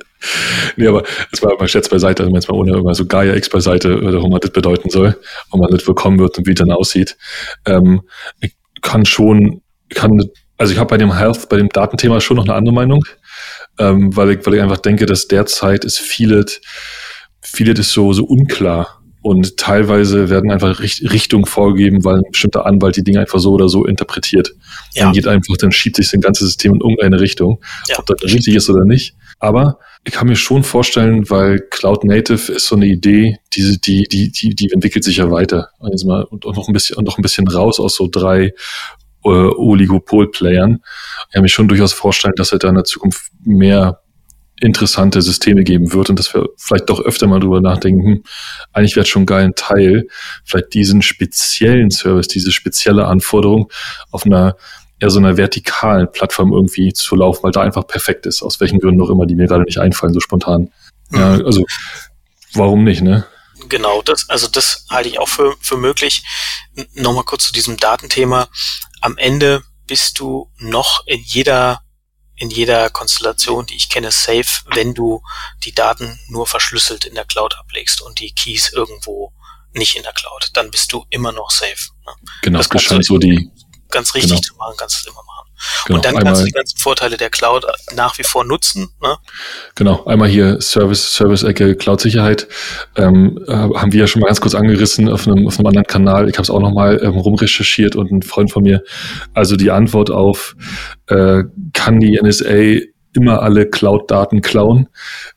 nee, 0.76 0.88
aber 0.88 1.03
jetzt 1.31 1.43
mal, 1.43 1.55
mal 1.57 1.68
Schätz 1.68 1.89
beiseite, 1.89 2.23
also 2.23 2.35
jetzt 2.35 2.49
mal 2.49 2.55
ohne 2.55 2.72
irgendwas 2.72 2.97
so 2.97 3.05
Gaia 3.05 3.35
X 3.35 3.49
beiseite, 3.49 4.01
warum 4.01 4.31
man 4.31 4.41
das 4.41 4.51
bedeuten 4.51 4.89
soll, 4.89 5.18
ob 5.51 5.61
man 5.61 5.72
das 5.72 5.84
bekommen 5.84 6.19
wird 6.19 6.38
und 6.38 6.47
wie 6.47 6.51
es 6.51 6.59
dann 6.59 6.72
aussieht. 6.72 7.18
Ähm, 7.65 8.01
ich 8.39 8.53
kann 8.81 9.05
schon, 9.05 9.61
kann, 9.89 10.19
also 10.57 10.73
ich 10.73 10.80
habe 10.80 10.89
bei 10.89 10.97
dem 10.97 11.15
Health, 11.15 11.49
bei 11.49 11.57
dem 11.57 11.69
Datenthema 11.69 12.19
schon 12.19 12.38
noch 12.38 12.45
eine 12.45 12.55
andere 12.55 12.73
Meinung 12.73 13.03
ähm, 13.82 14.16
weil, 14.16 14.32
ich, 14.32 14.45
weil 14.45 14.56
ich 14.56 14.62
einfach 14.62 14.78
denke, 14.78 15.06
dass 15.06 15.28
derzeit 15.28 15.84
ist 15.84 15.99
vieles, 15.99 16.62
vieles 17.41 17.80
ist 17.80 17.91
so, 17.91 18.14
so 18.14 18.24
unklar. 18.24 19.02
Und 19.24 19.58
teilweise 19.58 20.30
werden 20.30 20.49
einfach 20.49 20.80
Richtungen 20.80 21.45
vorgegeben, 21.45 22.03
weil 22.03 22.18
ein 22.18 22.32
bestimmter 22.32 22.66
Anwalt 22.66 22.95
die 22.95 23.03
Dinge 23.03 23.20
einfach 23.20 23.38
so 23.38 23.52
oder 23.52 23.70
so 23.70 23.86
interpretiert. 23.86 24.53
Ja. 24.94 25.03
Dann 25.03 25.14
geht 25.14 25.28
einfach, 25.28 25.58
dann 25.58 25.72
schiebt 25.72 25.98
sich 25.98 26.10
das 26.10 26.22
ganze 26.22 26.44
System 26.44 26.74
in 26.74 26.82
irgendeine 26.82 27.20
Richtung, 27.20 27.62
ja. 27.88 27.99
ob 27.99 28.08
das 28.08 28.24
richtig 28.24 28.56
ist 28.56 28.68
oder 28.70 28.84
nicht. 28.84 29.14
Aber 29.40 29.78
ich 30.03 30.14
kann 30.14 30.28
mir 30.28 30.36
schon 30.36 30.64
vorstellen, 30.64 31.30
weil 31.30 31.60
Cloud 31.60 32.03
Native 32.03 32.52
ist 32.52 32.66
so 32.66 32.76
eine 32.76 32.88
Idee, 32.88 33.38
die, 33.53 33.80
die, 33.80 34.03
die, 34.03 34.32
die, 34.32 34.56
die 34.56 34.72
entwickelt 34.72 35.03
sich 35.03 35.18
ja 35.18 35.30
weiter. 35.30 35.70
Also 35.80 36.08
mal, 36.08 36.24
und, 36.24 36.45
und 36.45 36.56
noch 36.56 36.68
ein 36.68 36.74
bisschen, 36.74 36.98
und 36.98 37.06
noch 37.06 37.20
ein 37.20 37.22
bisschen 37.22 37.48
raus 37.48 37.80
aus 37.80 37.95
so 37.95 38.08
drei 38.12 38.53
äh, 39.23 39.30
Oligopol-Playern. 39.30 40.81
Ich 41.27 41.34
kann 41.34 41.41
mir 41.41 41.49
schon 41.49 41.68
durchaus 41.68 41.93
vorstellen, 41.93 42.34
dass 42.35 42.53
es 42.53 42.60
da 42.60 42.69
in 42.69 42.76
der 42.76 42.84
Zukunft 42.84 43.31
mehr 43.43 44.02
interessante 44.61 45.22
Systeme 45.22 45.64
geben 45.64 45.91
wird 45.91 46.10
und 46.10 46.19
dass 46.19 46.34
wir 46.34 46.49
vielleicht 46.57 46.89
doch 46.89 46.99
öfter 46.99 47.27
mal 47.27 47.39
drüber 47.39 47.61
nachdenken, 47.61 48.23
eigentlich 48.72 48.95
wäre 48.95 49.03
es 49.03 49.10
schon 49.10 49.26
geil, 49.26 49.45
ein 49.45 49.56
Teil, 49.56 50.07
vielleicht 50.45 50.73
diesen 50.73 51.02
speziellen 51.02 51.89
Service, 51.89 52.27
diese 52.27 52.52
spezielle 52.52 53.07
Anforderung 53.07 53.72
auf 54.11 54.26
einer 54.26 54.56
eher 54.99 55.10
so 55.10 55.18
einer 55.18 55.35
vertikalen 55.35 56.11
Plattform 56.11 56.53
irgendwie 56.53 56.93
zu 56.93 57.15
laufen, 57.15 57.41
weil 57.41 57.52
da 57.52 57.61
einfach 57.61 57.88
perfekt 57.88 58.27
ist, 58.27 58.43
aus 58.43 58.60
welchen 58.60 58.80
Gründen 58.80 59.02
auch 59.02 59.10
immer, 59.10 59.26
die 59.26 59.34
mir 59.34 59.48
gerade 59.48 59.64
nicht 59.64 59.80
einfallen, 59.80 60.14
so 60.14 60.19
spontan. 60.19 60.72
Ja, 61.11 61.38
mhm. 61.38 61.45
also 61.45 61.65
warum 62.53 62.84
nicht, 62.84 63.02
ne? 63.02 63.26
Genau, 63.68 64.02
das, 64.03 64.30
also 64.30 64.48
das 64.48 64.85
halte 64.89 65.10
ich 65.10 65.18
auch 65.18 65.27
für, 65.27 65.56
für 65.60 65.77
möglich. 65.77 66.23
Nochmal 66.93 67.23
kurz 67.23 67.48
zu 67.48 67.53
diesem 67.53 67.77
Datenthema 67.77 68.48
am 69.02 69.18
Ende 69.18 69.64
bist 69.88 70.19
du 70.19 70.52
noch 70.57 71.06
in 71.06 71.22
jeder 71.22 71.82
in 72.36 72.49
jeder 72.49 72.90
Konstellation, 72.90 73.68
die 73.68 73.76
ich 73.76 73.90
kenne, 73.90 74.10
safe, 74.10 74.64
wenn 74.73 74.95
du 74.95 75.22
die 75.64 75.76
Daten 75.76 76.19
nur 76.28 76.48
verschlüsselt 76.48 77.06
in 77.06 77.14
der 77.14 77.26
Cloud 77.26 77.56
ablegst 77.56 78.02
und 78.02 78.19
die 78.19 78.34
Keys 78.34 78.73
irgendwo 78.73 79.32
nicht 79.73 79.95
in 79.95 80.02
der 80.02 80.14
Cloud. 80.14 80.49
Dann 80.53 80.72
bist 80.72 80.91
du 80.91 81.06
immer 81.11 81.32
noch 81.32 81.52
safe. 81.52 81.90
Ne? 82.03 82.14
Genau, 82.41 82.57
das, 82.57 82.82
scheint 82.82 83.06
so 83.06 83.19
die 83.19 83.52
ganz 83.90 84.15
richtig 84.15 84.32
genau. 84.32 84.41
zu 84.41 84.56
machen, 84.56 84.76
kannst 84.76 85.06
du 85.06 85.11
immer 85.11 85.22
machen. 85.23 85.31
Genau, 85.86 85.98
und 85.98 86.06
dann 86.06 86.16
kannst 86.16 86.42
du 86.42 86.46
die 86.46 86.52
ganzen 86.52 86.78
Vorteile 86.78 87.18
der 87.18 87.30
Cloud 87.30 87.66
nach 87.96 88.18
wie 88.18 88.24
vor 88.24 88.44
nutzen. 88.46 88.90
Ne? 89.02 89.18
Genau, 89.76 90.06
einmal 90.06 90.30
hier 90.30 90.62
Service, 90.62 91.14
Service-Ecke, 91.14 91.76
Cloud-Sicherheit. 91.76 92.48
Ähm, 92.96 93.40
äh, 93.48 93.54
haben 93.54 93.92
wir 93.92 94.02
ja 94.02 94.08
schon 94.08 94.22
mal 94.22 94.28
ganz 94.28 94.42
kurz 94.42 94.56
angerissen 94.56 95.10
auf 95.10 95.28
einem, 95.28 95.48
auf 95.48 95.60
einem 95.60 95.68
anderen 95.68 95.88
Kanal. 95.88 96.30
Ich 96.30 96.36
habe 96.36 96.44
es 96.44 96.50
auch 96.50 96.60
noch 96.60 96.74
mal 96.74 97.00
ähm, 97.04 97.18
rumrecherchiert 97.18 97.96
und 97.96 98.12
ein 98.12 98.22
Freund 98.22 98.52
von 98.52 98.64
mir. 98.64 98.84
Also 99.34 99.56
die 99.56 99.72
Antwort 99.72 100.12
auf, 100.12 100.56
äh, 101.08 101.44
kann 101.74 102.00
die 102.00 102.20
NSA 102.22 102.86
immer 103.14 103.42
alle 103.42 103.70
Cloud-Daten 103.70 104.42
klauen, 104.42 104.88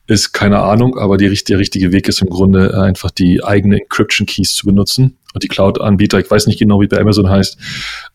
ist 0.07 0.31
keine 0.31 0.61
Ahnung, 0.61 0.97
aber 0.97 1.17
die, 1.17 1.27
der 1.43 1.59
richtige 1.59 1.91
Weg 1.91 2.07
ist 2.07 2.21
im 2.21 2.29
Grunde 2.29 2.71
äh, 2.73 2.79
einfach 2.79 3.11
die 3.11 3.43
eigene 3.43 3.81
Encryption-Keys 3.81 4.55
zu 4.55 4.65
benutzen 4.65 5.17
und 5.35 5.43
die 5.43 5.47
Cloud-Anbieter, 5.47 6.19
ich 6.19 6.31
weiß 6.31 6.47
nicht 6.47 6.59
genau, 6.59 6.81
wie 6.81 6.87
bei 6.87 6.99
Amazon 6.99 7.29
heißt, 7.29 7.57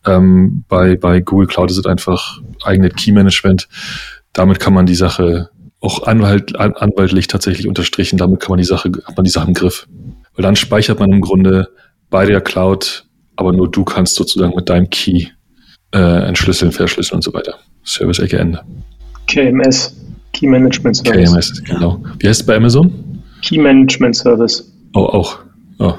ähm, 0.05 0.65
bei, 0.67 0.95
bei 0.95 1.21
Google 1.21 1.47
Cloud 1.47 1.71
ist 1.71 1.77
es 1.77 1.85
einfach 1.85 2.41
eigene 2.63 2.89
Key-Management. 2.89 3.69
Damit 4.33 4.59
kann 4.59 4.73
man 4.73 4.85
die 4.85 4.95
Sache 4.95 5.49
auch 5.79 6.03
anwalt, 6.03 6.55
an, 6.57 6.73
anwaltlich 6.73 7.27
tatsächlich 7.27 7.67
unterstrichen, 7.67 8.17
damit 8.17 8.39
kann 8.39 8.51
man 8.51 8.57
die 8.57 8.65
Sache, 8.65 8.91
hat 9.05 9.15
man 9.15 9.23
die 9.23 9.31
Sache 9.31 9.47
im 9.47 9.53
Griff. 9.53 9.87
Weil 10.35 10.43
dann 10.43 10.55
speichert 10.55 10.99
man 10.99 11.11
im 11.11 11.21
Grunde 11.21 11.69
bei 12.09 12.25
der 12.25 12.41
Cloud, 12.41 13.05
aber 13.35 13.53
nur 13.53 13.69
du 13.69 13.83
kannst 13.83 14.15
sozusagen 14.15 14.55
mit 14.55 14.69
deinem 14.69 14.89
Key 14.89 15.27
äh, 15.93 16.27
entschlüsseln, 16.27 16.71
verschlüsseln 16.71 17.17
und 17.17 17.23
so 17.23 17.33
weiter. 17.33 17.55
Service-Ecke 17.83 18.37
Ende. 18.37 18.61
KMS, 19.27 19.95
Key 20.33 20.47
Management 20.47 20.97
Service. 20.97 21.31
KMS, 21.31 21.63
genau. 21.63 22.03
Wie 22.19 22.27
heißt 22.27 22.41
es 22.41 22.45
bei 22.45 22.55
Amazon? 22.55 23.21
Key 23.41 23.57
Management 23.57 24.15
Service. 24.15 24.71
Oh, 24.93 25.05
auch. 25.05 25.39
Oh, 25.79 25.93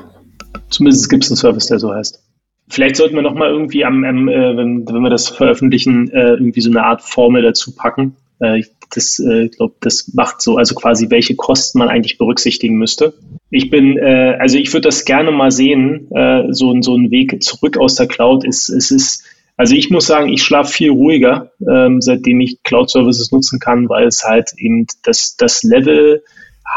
Zumindest 0.71 1.09
gibt 1.09 1.25
es 1.25 1.31
einen 1.31 1.37
Service, 1.37 1.67
der 1.67 1.79
so 1.79 1.93
heißt. 1.93 2.23
Vielleicht 2.69 2.97
sollten 2.97 3.15
wir 3.15 3.23
nochmal 3.23 3.51
irgendwie 3.51 3.85
am, 3.85 4.05
am 4.05 4.29
äh, 4.29 4.57
wenn, 4.57 4.87
wenn 4.87 5.03
wir 5.03 5.11
das 5.11 5.29
veröffentlichen, 5.29 6.11
äh, 6.11 6.33
irgendwie 6.33 6.61
so 6.61 6.71
eine 6.71 6.85
Art 6.85 7.03
Formel 7.03 7.43
dazu 7.43 7.75
packen. 7.75 8.17
Äh, 8.41 8.63
das, 8.95 9.19
äh, 9.19 9.49
glaube, 9.49 9.75
das 9.81 10.13
macht 10.15 10.43
so, 10.43 10.57
also 10.57 10.75
quasi, 10.75 11.11
welche 11.11 11.35
Kosten 11.35 11.79
man 11.79 11.89
eigentlich 11.89 12.19
berücksichtigen 12.19 12.77
müsste. 12.77 13.15
Ich 13.51 13.71
bin, 13.71 13.97
äh, 13.99 14.37
also 14.39 14.59
ich 14.59 14.73
würde 14.73 14.89
das 14.89 15.05
gerne 15.05 15.31
mal 15.31 15.51
sehen, 15.51 16.09
äh, 16.15 16.45
so, 16.51 16.75
so 16.81 16.97
ein 16.97 17.11
Weg 17.11 17.43
zurück 17.43 17.79
aus 17.79 17.95
der 17.95 18.07
Cloud 18.07 18.45
ist, 18.45 18.69
es 18.69 18.91
ist, 18.91 19.25
also 19.57 19.75
ich 19.75 19.91
muss 19.91 20.07
sagen, 20.07 20.33
ich 20.33 20.43
schlafe 20.43 20.73
viel 20.73 20.91
ruhiger, 20.91 21.53
ähm, 21.71 22.01
seitdem 22.01 22.41
ich 22.41 22.63
Cloud-Services 22.63 23.33
nutzen 23.33 23.61
kann, 23.61 23.89
weil 23.89 24.07
es 24.07 24.25
halt 24.25 24.51
eben 24.57 24.87
das, 25.03 25.37
das 25.37 25.63
Level 25.63 26.23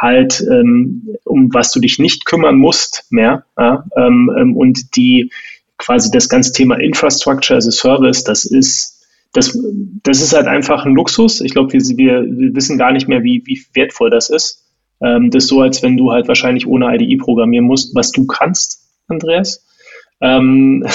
halt, 0.01 0.43
ähm, 0.51 1.15
um 1.23 1.53
was 1.53 1.71
du 1.71 1.79
dich 1.79 1.99
nicht 1.99 2.25
kümmern 2.25 2.57
musst 2.57 3.05
mehr, 3.09 3.45
ja, 3.57 3.85
ähm, 3.97 4.31
ähm 4.37 4.55
und 4.55 4.95
die 4.95 5.31
quasi 5.77 6.11
das 6.11 6.29
ganze 6.29 6.51
Thema 6.51 6.75
Infrastructure 6.75 7.57
as 7.57 7.67
a 7.67 7.71
Service, 7.71 8.23
das 8.23 8.45
ist 8.45 8.95
das, 9.35 9.57
das 10.03 10.21
ist 10.21 10.33
halt 10.33 10.47
einfach 10.47 10.85
ein 10.85 10.95
Luxus. 10.95 11.41
Ich 11.41 11.51
glaube, 11.51 11.73
wir, 11.73 11.81
wir, 11.81 12.23
wir 12.25 12.55
wissen 12.55 12.77
gar 12.77 12.93
nicht 12.93 13.09
mehr, 13.09 13.21
wie, 13.23 13.43
wie 13.45 13.61
wertvoll 13.73 14.09
das 14.09 14.29
ist. 14.29 14.63
Ähm, 15.01 15.29
das 15.29 15.43
ist 15.43 15.49
so, 15.49 15.61
als 15.61 15.83
wenn 15.83 15.97
du 15.97 16.11
halt 16.11 16.27
wahrscheinlich 16.29 16.65
ohne 16.65 16.95
IDE 16.95 17.17
programmieren 17.17 17.65
musst, 17.65 17.93
was 17.95 18.11
du 18.11 18.25
kannst, 18.25 18.81
Andreas. 19.07 19.65
Ähm, 20.21 20.85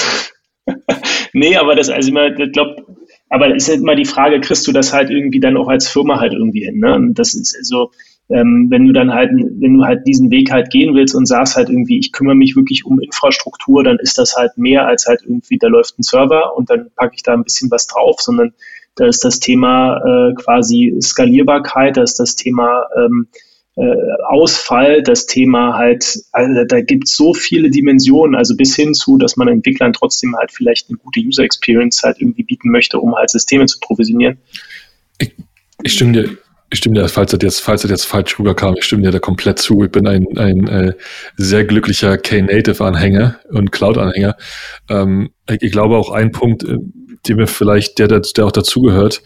nee, 1.33 1.55
aber 1.55 1.75
das, 1.75 1.89
also 1.89 2.11
ich 2.11 2.51
glaube, 2.51 2.83
aber 3.29 3.55
es 3.55 3.63
ist 3.63 3.69
halt 3.69 3.81
immer 3.81 3.95
die 3.95 4.05
Frage, 4.05 4.41
kriegst 4.41 4.67
du 4.67 4.71
das 4.71 4.91
halt 4.91 5.11
irgendwie 5.11 5.39
dann 5.39 5.55
auch 5.55 5.67
als 5.67 5.87
Firma 5.87 6.19
halt 6.19 6.33
irgendwie 6.33 6.65
hin? 6.65 6.79
Ne? 6.79 7.11
Das 7.13 7.33
ist 7.35 7.55
so, 7.65 7.91
ähm, 8.33 8.67
wenn 8.69 8.85
du 8.85 8.93
dann 8.93 9.13
halt, 9.13 9.31
wenn 9.33 9.75
du 9.75 9.83
halt 9.83 10.05
diesen 10.07 10.31
Weg 10.31 10.51
halt 10.51 10.69
gehen 10.69 10.95
willst 10.95 11.15
und 11.15 11.25
sagst 11.25 11.55
halt 11.55 11.69
irgendwie, 11.69 11.99
ich 11.99 12.11
kümmere 12.11 12.35
mich 12.35 12.55
wirklich 12.55 12.85
um 12.85 12.99
Infrastruktur, 12.99 13.83
dann 13.83 13.97
ist 13.99 14.17
das 14.17 14.35
halt 14.35 14.57
mehr 14.57 14.85
als 14.87 15.05
halt 15.05 15.21
irgendwie, 15.23 15.57
da 15.57 15.67
läuft 15.67 15.99
ein 15.99 16.03
Server 16.03 16.55
und 16.55 16.69
dann 16.69 16.89
packe 16.95 17.15
ich 17.15 17.23
da 17.23 17.33
ein 17.33 17.43
bisschen 17.43 17.69
was 17.71 17.87
drauf, 17.87 18.21
sondern 18.21 18.53
da 18.95 19.07
ist 19.07 19.23
das 19.23 19.39
Thema 19.39 19.97
äh, 19.97 20.33
quasi 20.35 20.95
Skalierbarkeit, 21.01 21.97
da 21.97 22.03
ist 22.03 22.19
das 22.19 22.35
Thema 22.35 22.85
ähm, 22.97 23.27
äh, 23.75 23.95
Ausfall, 24.27 25.01
das 25.01 25.25
Thema 25.25 25.77
halt, 25.77 26.19
also 26.31 26.63
da 26.65 26.81
gibt 26.81 27.05
es 27.05 27.15
so 27.15 27.33
viele 27.33 27.69
Dimensionen, 27.69 28.35
also 28.35 28.55
bis 28.55 28.75
hin 28.75 28.93
zu, 28.93 29.17
dass 29.17 29.37
man 29.37 29.47
Entwicklern 29.47 29.93
trotzdem 29.93 30.35
halt 30.37 30.51
vielleicht 30.51 30.89
eine 30.89 30.97
gute 30.97 31.21
User 31.21 31.43
Experience 31.43 32.01
halt 32.03 32.19
irgendwie 32.19 32.43
bieten 32.43 32.69
möchte, 32.69 32.99
um 32.99 33.15
halt 33.15 33.29
Systeme 33.29 33.65
zu 33.65 33.79
provisionieren. 33.79 34.37
Ich, 35.19 35.33
ich 35.83 35.93
stimme 35.93 36.11
dir 36.11 36.37
ich 36.71 36.77
stimme 36.79 36.95
dir, 36.95 37.07
falls 37.09 37.31
das 37.31 37.39
jetzt, 37.43 37.59
falls 37.59 37.81
das 37.81 37.91
jetzt 37.91 38.05
falsch 38.05 38.39
rüberkam, 38.39 38.75
ich 38.77 38.85
stimme 38.85 39.03
dir 39.03 39.11
da 39.11 39.19
komplett 39.19 39.59
zu. 39.59 39.83
Ich 39.83 39.91
bin 39.91 40.07
ein, 40.07 40.25
ein 40.37 40.67
äh, 40.67 40.93
sehr 41.35 41.65
glücklicher 41.65 42.17
K-Native-Anhänger 42.17 43.39
und 43.49 43.71
Cloud-Anhänger. 43.73 44.37
Ähm, 44.89 45.31
ich, 45.49 45.61
ich, 45.61 45.71
glaube 45.71 45.97
auch 45.97 46.11
ein 46.11 46.31
Punkt, 46.31 46.63
äh, 46.63 46.77
der 47.27 47.35
mir 47.35 47.47
vielleicht, 47.47 47.99
der, 47.99 48.07
der 48.07 48.45
auch 48.45 48.53
dazugehört, 48.53 49.21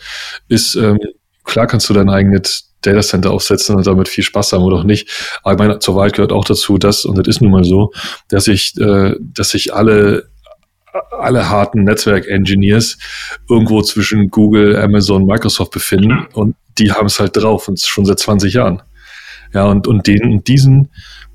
ist, 0.48 0.76
ähm, 0.76 0.98
klar 1.44 1.68
kannst 1.68 1.88
du 1.88 1.94
dein 1.94 2.10
eigenes 2.10 2.74
Data 2.82 3.02
Center 3.02 3.32
aufsetzen 3.32 3.76
und 3.76 3.86
damit 3.86 4.08
viel 4.08 4.24
Spaß 4.24 4.54
haben 4.54 4.64
oder 4.64 4.78
auch 4.78 4.84
nicht. 4.84 5.10
Aber 5.44 5.54
ich 5.54 5.60
meine, 5.60 5.80
zur 5.80 5.96
Wahrheit 5.96 6.14
gehört 6.14 6.32
auch 6.32 6.46
dazu, 6.46 6.80
dass, 6.80 7.06
und 7.06 7.18
das 7.18 7.28
ist 7.28 7.42
nun 7.42 7.52
mal 7.52 7.64
so, 7.64 7.92
dass 8.28 8.48
ich, 8.48 8.76
äh, 8.80 9.16
dass 9.20 9.54
ich 9.54 9.74
alle 9.74 10.30
alle 11.12 11.50
harten 11.50 11.84
Netzwerk-Engineers 11.84 12.98
irgendwo 13.50 13.82
zwischen 13.82 14.30
Google, 14.30 14.78
Amazon, 14.78 15.26
Microsoft 15.26 15.72
befinden 15.72 16.28
und 16.34 16.56
die 16.78 16.92
haben 16.92 17.08
es 17.08 17.20
halt 17.20 17.36
drauf 17.38 17.68
und 17.68 17.80
schon 17.80 18.06
seit 18.06 18.20
20 18.20 18.54
Jahren. 18.54 18.82
Ja, 19.54 19.66
und, 19.66 19.88
und 19.88 20.08
denen, 20.08 20.34
und 20.34 20.48
diesen, 20.48 20.92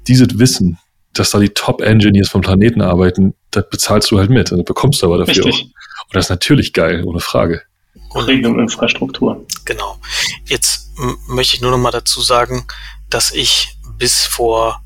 dieses 0.06 0.38
Wissen, 0.38 0.78
dass 1.14 1.30
da 1.30 1.38
die 1.38 1.48
Top-Engineers 1.48 2.28
vom 2.28 2.42
Planeten 2.42 2.82
arbeiten, 2.82 3.34
das 3.50 3.68
bezahlst 3.68 4.10
du 4.10 4.18
halt 4.18 4.30
mit 4.30 4.52
und 4.52 4.58
das 4.58 4.66
bekommst 4.66 5.02
du 5.02 5.06
aber 5.06 5.18
dafür 5.18 5.44
Richtig. 5.44 5.54
auch. 5.54 6.06
Und 6.08 6.16
das 6.16 6.26
ist 6.26 6.30
natürlich 6.30 6.72
geil, 6.72 7.04
ohne 7.04 7.20
Frage. 7.20 7.62
Premium-Infrastruktur. 8.10 9.46
Genau. 9.64 9.98
Jetzt 10.44 10.90
möchte 11.28 11.56
ich 11.56 11.62
nur 11.62 11.70
noch 11.70 11.78
mal 11.78 11.90
dazu 11.90 12.20
sagen, 12.20 12.66
dass 13.08 13.32
ich 13.32 13.78
bis 13.98 14.24
vor 14.24 14.82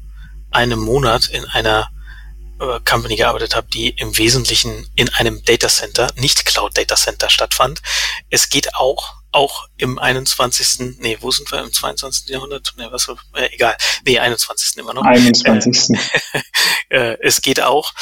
einem 0.51 0.81
Monat 0.81 1.29
in 1.29 1.45
einer 1.45 1.89
äh, 2.69 2.81
Company 2.85 3.17
gearbeitet 3.17 3.55
habe, 3.55 3.69
die 3.69 3.91
im 3.91 4.17
Wesentlichen 4.17 4.91
in 4.95 5.09
einem 5.11 5.43
Data 5.45 5.69
Center, 5.69 6.11
nicht 6.17 6.47
Cloud 6.47 6.77
Data 6.77 6.97
Center 6.97 7.31
stattfand. 7.31 7.83
Es 8.31 8.49
geht 8.49 8.75
auch 8.75 9.25
auch 9.35 9.67
im 9.77 9.99
21. 9.99 10.99
Nee, 11.01 11.19
wo 11.21 11.31
sind 11.31 11.51
wir 11.51 11.61
im 11.61 11.73
22. 11.73 12.29
Jahrhundert? 12.29 12.73
Nee, 12.77 12.87
was, 12.91 13.09
äh, 13.35 13.49
egal. 13.53 13.77
Nee, 14.05 14.19
21. 14.19 14.77
immer 14.79 14.95
noch. 14.95 15.05
21. 15.05 15.97
Äh, 16.89 16.97
äh, 16.97 17.19
es 17.21 17.43
geht 17.43 17.61
auch. 17.61 17.93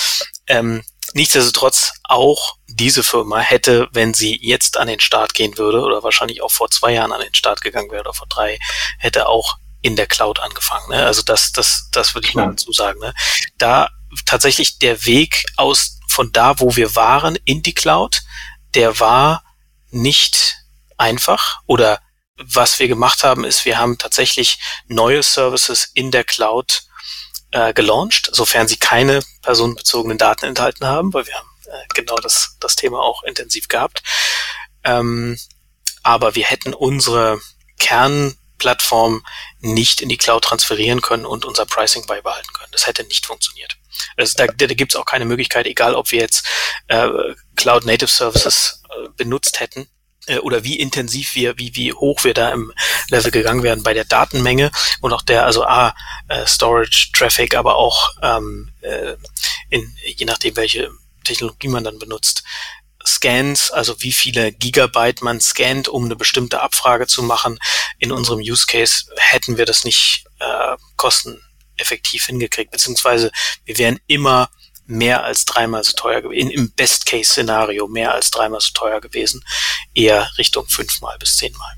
Ähm, 0.46 0.82
nichtsdestotrotz 1.14 1.92
auch 2.04 2.56
diese 2.68 3.02
Firma 3.02 3.40
hätte, 3.40 3.88
wenn 3.92 4.12
sie 4.12 4.38
jetzt 4.42 4.76
an 4.76 4.88
den 4.88 5.00
Start 5.00 5.32
gehen 5.32 5.56
würde, 5.56 5.80
oder 5.80 6.02
wahrscheinlich 6.02 6.42
auch 6.42 6.50
vor 6.50 6.70
zwei 6.70 6.92
Jahren 6.92 7.12
an 7.12 7.22
den 7.22 7.34
Start 7.34 7.62
gegangen 7.62 7.90
wäre 7.90 8.02
oder 8.02 8.14
vor 8.14 8.26
drei, 8.28 8.58
hätte 8.98 9.26
auch 9.26 9.56
in 9.80 9.96
der 9.96 10.06
Cloud 10.06 10.38
angefangen. 10.38 10.90
Ne? 10.90 11.04
Also 11.04 11.22
das, 11.22 11.52
das, 11.52 11.88
das 11.92 12.14
würde 12.14 12.28
ich 12.28 12.34
mal 12.34 12.50
dazu 12.50 12.72
sagen. 12.72 13.00
Ne? 13.00 13.14
Da 13.56 13.88
tatsächlich 14.26 14.78
der 14.78 15.04
Weg 15.06 15.44
aus 15.56 15.98
von 16.08 16.32
da, 16.32 16.60
wo 16.60 16.76
wir 16.76 16.94
waren, 16.94 17.38
in 17.44 17.62
die 17.62 17.74
Cloud, 17.74 18.22
der 18.74 19.00
war 19.00 19.44
nicht 19.90 20.56
einfach 20.98 21.60
oder 21.66 22.00
was 22.36 22.78
wir 22.78 22.88
gemacht 22.88 23.24
haben, 23.24 23.44
ist, 23.44 23.64
wir 23.64 23.78
haben 23.78 23.98
tatsächlich 23.98 24.58
neue 24.88 25.22
Services 25.22 25.90
in 25.94 26.10
der 26.10 26.24
Cloud 26.24 26.84
äh, 27.52 27.72
gelauncht, 27.72 28.30
sofern 28.32 28.68
sie 28.68 28.78
keine 28.78 29.22
personenbezogenen 29.42 30.18
Daten 30.18 30.46
enthalten 30.46 30.86
haben, 30.86 31.12
weil 31.12 31.26
wir 31.26 31.34
haben 31.34 31.48
äh, 31.66 31.86
genau 31.94 32.16
das, 32.16 32.56
das 32.60 32.76
Thema 32.76 33.00
auch 33.00 33.22
intensiv 33.22 33.68
gehabt. 33.68 34.02
Ähm, 34.84 35.38
aber 36.02 36.34
wir 36.34 36.44
hätten 36.44 36.74
unsere 36.74 37.40
Kernplattform 37.78 39.24
nicht 39.60 40.00
in 40.00 40.08
die 40.08 40.16
Cloud 40.16 40.44
transferieren 40.44 41.00
können 41.00 41.26
und 41.26 41.44
unser 41.44 41.66
Pricing 41.66 42.06
beibehalten 42.06 42.52
können. 42.54 42.72
Das 42.72 42.86
hätte 42.86 43.04
nicht 43.04 43.26
funktioniert. 43.26 43.76
Also 44.16 44.34
da, 44.36 44.46
da 44.46 44.66
gibt 44.66 44.92
es 44.92 44.96
auch 44.96 45.04
keine 45.04 45.24
Möglichkeit, 45.24 45.66
egal 45.66 45.94
ob 45.94 46.10
wir 46.10 46.20
jetzt 46.20 46.46
äh, 46.88 47.08
Cloud 47.56 47.84
Native 47.84 48.10
Services 48.10 48.82
äh, 48.90 49.08
benutzt 49.16 49.60
hätten, 49.60 49.88
äh, 50.26 50.38
oder 50.38 50.64
wie 50.64 50.78
intensiv 50.78 51.34
wir, 51.34 51.58
wie, 51.58 51.74
wie 51.74 51.92
hoch 51.92 52.24
wir 52.24 52.34
da 52.34 52.50
im 52.50 52.72
Level 53.08 53.30
gegangen 53.30 53.62
werden 53.62 53.82
bei 53.82 53.94
der 53.94 54.04
Datenmenge 54.04 54.70
und 55.00 55.12
auch 55.12 55.22
der, 55.22 55.44
also 55.46 55.64
A, 55.64 55.94
äh, 56.28 56.46
Storage, 56.46 57.10
Traffic, 57.12 57.56
aber 57.56 57.76
auch 57.76 58.10
ähm, 58.22 58.72
äh, 58.82 59.16
in, 59.70 59.96
je 60.04 60.26
nachdem, 60.26 60.56
welche 60.56 60.90
Technologie 61.24 61.68
man 61.68 61.84
dann 61.84 61.98
benutzt, 61.98 62.44
Scans, 63.04 63.72
also 63.72 64.00
wie 64.00 64.12
viele 64.12 64.52
Gigabyte 64.52 65.22
man 65.22 65.40
scannt, 65.40 65.88
um 65.88 66.04
eine 66.04 66.14
bestimmte 66.14 66.60
Abfrage 66.60 67.08
zu 67.08 67.24
machen. 67.24 67.58
In 67.98 68.12
unserem 68.12 68.38
Use 68.38 68.66
Case 68.68 69.06
hätten 69.16 69.56
wir 69.56 69.66
das 69.66 69.84
nicht 69.84 70.24
äh, 70.38 70.76
kosteneffektiv 71.82 72.26
hingekriegt, 72.26 72.70
beziehungsweise 72.70 73.30
wir 73.64 73.78
wären 73.78 73.98
immer 74.06 74.48
mehr 74.86 75.24
als 75.24 75.44
dreimal 75.44 75.84
so 75.84 75.92
teuer 75.96 76.22
gewesen, 76.22 76.50
im 76.50 76.70
Best-Case-Szenario 76.76 77.88
mehr 77.88 78.12
als 78.12 78.30
dreimal 78.30 78.60
so 78.60 78.72
teuer 78.74 79.00
gewesen, 79.00 79.42
eher 79.94 80.28
Richtung 80.38 80.66
fünfmal 80.66 81.16
bis 81.18 81.36
zehnmal. 81.36 81.72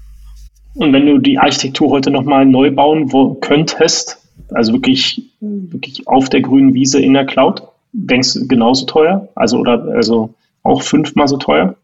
Und 0.75 0.93
wenn 0.93 1.07
du 1.07 1.19
die 1.19 1.39
Architektur 1.39 1.91
heute 1.91 2.11
nochmal 2.11 2.45
neu 2.45 2.71
bauen 2.71 3.13
wo, 3.13 3.35
könntest, 3.35 4.19
also 4.53 4.73
wirklich, 4.73 5.23
wirklich 5.41 6.07
auf 6.09 6.29
der 6.29 6.41
grünen 6.41 6.75
Wiese 6.75 7.01
in 7.01 7.15
der 7.15 7.27
Cloud, 7.27 7.63
denkst 7.93 8.35
du 8.35 8.49
genauso 8.49 8.87
teuer? 8.87 9.29
Also 9.37 9.59
oder 9.59 9.85
also 9.95 10.35
auch 10.65 10.83
fünfmal 10.83 11.29
so 11.29 11.37
teuer? 11.37 11.77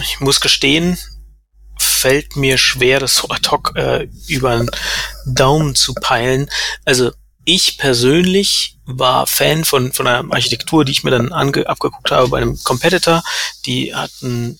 Ich 0.00 0.20
muss 0.20 0.40
gestehen, 0.40 0.96
fällt 2.02 2.34
mir 2.34 2.58
schwer, 2.58 2.98
das 2.98 3.14
so 3.14 3.28
ad 3.28 3.48
hoc 3.48 3.76
äh, 3.76 4.08
über 4.26 4.56
den 4.56 4.68
Daumen 5.24 5.76
zu 5.76 5.94
peilen. 5.94 6.50
Also 6.84 7.12
ich 7.44 7.78
persönlich 7.78 8.76
war 8.84 9.28
Fan 9.28 9.64
von, 9.64 9.92
von 9.92 10.08
einer 10.08 10.32
Architektur, 10.32 10.84
die 10.84 10.90
ich 10.90 11.04
mir 11.04 11.12
dann 11.12 11.32
ange, 11.32 11.68
abgeguckt 11.68 12.10
habe 12.10 12.28
bei 12.28 12.38
einem 12.38 12.58
Competitor. 12.64 13.22
Die 13.66 13.94
hat 13.94 14.10
einen 14.20 14.58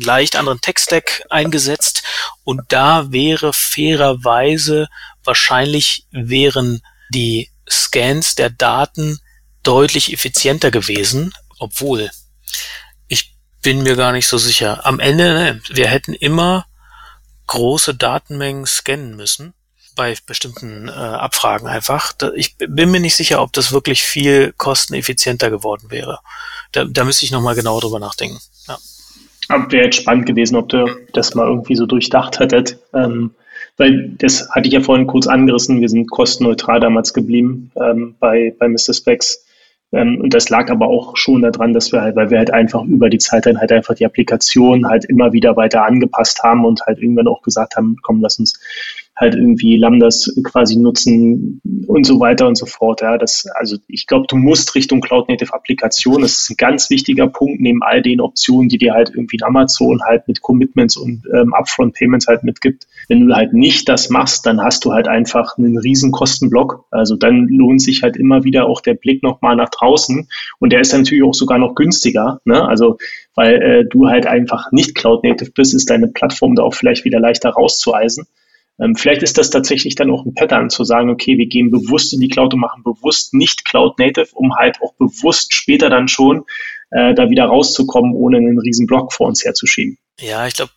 leicht 0.00 0.36
anderen 0.36 0.60
Tech-Stack 0.60 1.22
eingesetzt 1.30 2.02
und 2.44 2.60
da 2.68 3.10
wäre 3.10 3.54
fairerweise 3.54 4.88
wahrscheinlich 5.24 6.06
wären 6.10 6.82
die 7.08 7.50
Scans 7.70 8.34
der 8.34 8.50
Daten 8.50 9.18
deutlich 9.62 10.12
effizienter 10.12 10.70
gewesen, 10.70 11.32
obwohl 11.58 12.10
ich 13.08 13.34
bin 13.62 13.82
mir 13.82 13.96
gar 13.96 14.12
nicht 14.12 14.28
so 14.28 14.36
sicher. 14.36 14.84
Am 14.84 15.00
Ende, 15.00 15.32
ne, 15.32 15.62
wir 15.70 15.88
hätten 15.88 16.12
immer 16.12 16.66
große 17.52 17.94
Datenmengen 17.94 18.64
scannen 18.64 19.14
müssen 19.14 19.52
bei 19.94 20.14
bestimmten 20.26 20.88
äh, 20.88 20.92
Abfragen 20.92 21.68
einfach. 21.68 22.14
Da, 22.14 22.32
ich 22.34 22.56
bin 22.56 22.90
mir 22.90 23.00
nicht 23.00 23.14
sicher, 23.14 23.42
ob 23.42 23.52
das 23.52 23.72
wirklich 23.72 24.02
viel 24.02 24.54
kosteneffizienter 24.56 25.50
geworden 25.50 25.90
wäre. 25.90 26.20
Da, 26.72 26.86
da 26.86 27.04
müsste 27.04 27.26
ich 27.26 27.30
nochmal 27.30 27.54
genau 27.54 27.78
drüber 27.78 27.98
nachdenken. 27.98 28.38
Ja. 28.68 28.78
Wäre 29.70 29.84
jetzt 29.84 29.96
spannend 29.96 30.24
gewesen, 30.24 30.56
ob 30.56 30.70
du 30.70 30.86
das 31.12 31.34
mal 31.34 31.46
irgendwie 31.46 31.76
so 31.76 31.84
durchdacht 31.84 32.38
hättet. 32.38 32.78
Ähm, 32.94 33.32
weil 33.76 34.14
das 34.16 34.48
hatte 34.50 34.68
ich 34.68 34.72
ja 34.72 34.80
vorhin 34.80 35.06
kurz 35.06 35.26
angerissen, 35.26 35.82
wir 35.82 35.90
sind 35.90 36.10
kostenneutral 36.10 36.80
damals 36.80 37.12
geblieben 37.12 37.70
ähm, 37.76 38.14
bei, 38.18 38.54
bei 38.58 38.68
Mr. 38.68 38.94
Specs. 38.94 39.41
Ähm, 39.92 40.20
und 40.20 40.34
das 40.34 40.48
lag 40.48 40.70
aber 40.70 40.86
auch 40.88 41.16
schon 41.16 41.42
daran, 41.42 41.74
dass 41.74 41.92
wir 41.92 42.00
halt, 42.00 42.16
weil 42.16 42.30
wir 42.30 42.38
halt 42.38 42.50
einfach 42.50 42.84
über 42.84 43.10
die 43.10 43.18
Zeit 43.18 43.46
dann 43.46 43.58
halt 43.58 43.72
einfach 43.72 43.94
die 43.94 44.06
Applikation 44.06 44.88
halt 44.88 45.04
immer 45.04 45.32
wieder 45.32 45.56
weiter 45.56 45.84
angepasst 45.84 46.42
haben 46.42 46.64
und 46.64 46.82
halt 46.86 46.98
irgendwann 46.98 47.28
auch 47.28 47.42
gesagt 47.42 47.76
haben, 47.76 47.96
komm, 48.02 48.20
lass 48.20 48.38
uns 48.38 48.58
halt 49.16 49.34
irgendwie 49.34 49.76
Lambdas 49.76 50.32
quasi 50.42 50.76
nutzen 50.76 51.60
und 51.86 52.06
so 52.06 52.18
weiter 52.18 52.48
und 52.48 52.56
so 52.56 52.66
fort. 52.66 53.02
Ja, 53.02 53.18
das, 53.18 53.46
also 53.54 53.76
ich 53.86 54.06
glaube, 54.06 54.26
du 54.28 54.36
musst 54.36 54.74
Richtung 54.74 55.00
Cloud 55.00 55.28
Native 55.28 55.52
Applikation. 55.52 56.22
Das 56.22 56.32
ist 56.32 56.50
ein 56.50 56.56
ganz 56.56 56.88
wichtiger 56.88 57.26
Punkt 57.26 57.60
neben 57.60 57.82
all 57.82 58.00
den 58.00 58.20
Optionen, 58.20 58.68
die 58.68 58.78
dir 58.78 58.94
halt 58.94 59.10
irgendwie 59.10 59.36
in 59.36 59.44
Amazon 59.44 60.00
halt 60.02 60.26
mit 60.28 60.40
Commitments 60.40 60.96
und 60.96 61.22
ähm, 61.34 61.52
Upfront 61.52 61.94
Payments 61.94 62.26
halt 62.26 62.42
mitgibt. 62.42 62.86
Wenn 63.08 63.26
du 63.26 63.34
halt 63.34 63.52
nicht 63.52 63.88
das 63.88 64.08
machst, 64.08 64.46
dann 64.46 64.62
hast 64.62 64.84
du 64.84 64.92
halt 64.92 65.08
einfach 65.08 65.58
einen 65.58 65.76
riesen 65.76 66.10
Kostenblock. 66.10 66.86
Also 66.90 67.16
dann 67.16 67.48
lohnt 67.48 67.82
sich 67.82 68.02
halt 68.02 68.16
immer 68.16 68.44
wieder 68.44 68.66
auch 68.66 68.80
der 68.80 68.94
Blick 68.94 69.22
nochmal 69.22 69.56
nach 69.56 69.68
draußen 69.68 70.26
und 70.58 70.72
der 70.72 70.80
ist 70.80 70.92
natürlich 70.92 71.24
auch 71.24 71.34
sogar 71.34 71.58
noch 71.58 71.74
günstiger. 71.74 72.40
Ne? 72.44 72.66
Also 72.66 72.96
weil 73.34 73.62
äh, 73.62 73.84
du 73.84 74.08
halt 74.08 74.26
einfach 74.26 74.72
nicht 74.72 74.94
Cloud 74.94 75.24
Native 75.24 75.52
bist, 75.54 75.74
ist 75.74 75.90
deine 75.90 76.08
Plattform 76.08 76.54
da 76.54 76.62
auch 76.62 76.74
vielleicht 76.74 77.04
wieder 77.04 77.20
leichter 77.20 77.50
rauszueisen. 77.50 78.26
Ähm, 78.80 78.94
vielleicht 78.96 79.22
ist 79.22 79.38
das 79.38 79.50
tatsächlich 79.50 79.94
dann 79.94 80.10
auch 80.10 80.24
ein 80.24 80.34
Pattern 80.34 80.70
zu 80.70 80.84
sagen, 80.84 81.10
okay, 81.10 81.38
wir 81.38 81.46
gehen 81.46 81.70
bewusst 81.70 82.12
in 82.14 82.20
die 82.20 82.28
Cloud 82.28 82.54
und 82.54 82.60
machen 82.60 82.82
bewusst 82.82 83.34
nicht 83.34 83.64
Cloud 83.64 83.98
Native, 83.98 84.28
um 84.34 84.56
halt 84.56 84.78
auch 84.82 84.94
bewusst 84.94 85.52
später 85.54 85.90
dann 85.90 86.08
schon 86.08 86.44
äh, 86.90 87.14
da 87.14 87.30
wieder 87.30 87.44
rauszukommen, 87.44 88.14
ohne 88.14 88.38
einen 88.38 88.58
riesen 88.58 88.86
Block 88.86 89.12
vor 89.12 89.28
uns 89.28 89.44
herzuschieben. 89.44 89.98
Ja, 90.20 90.46
ich 90.46 90.54
glaube, 90.54 90.70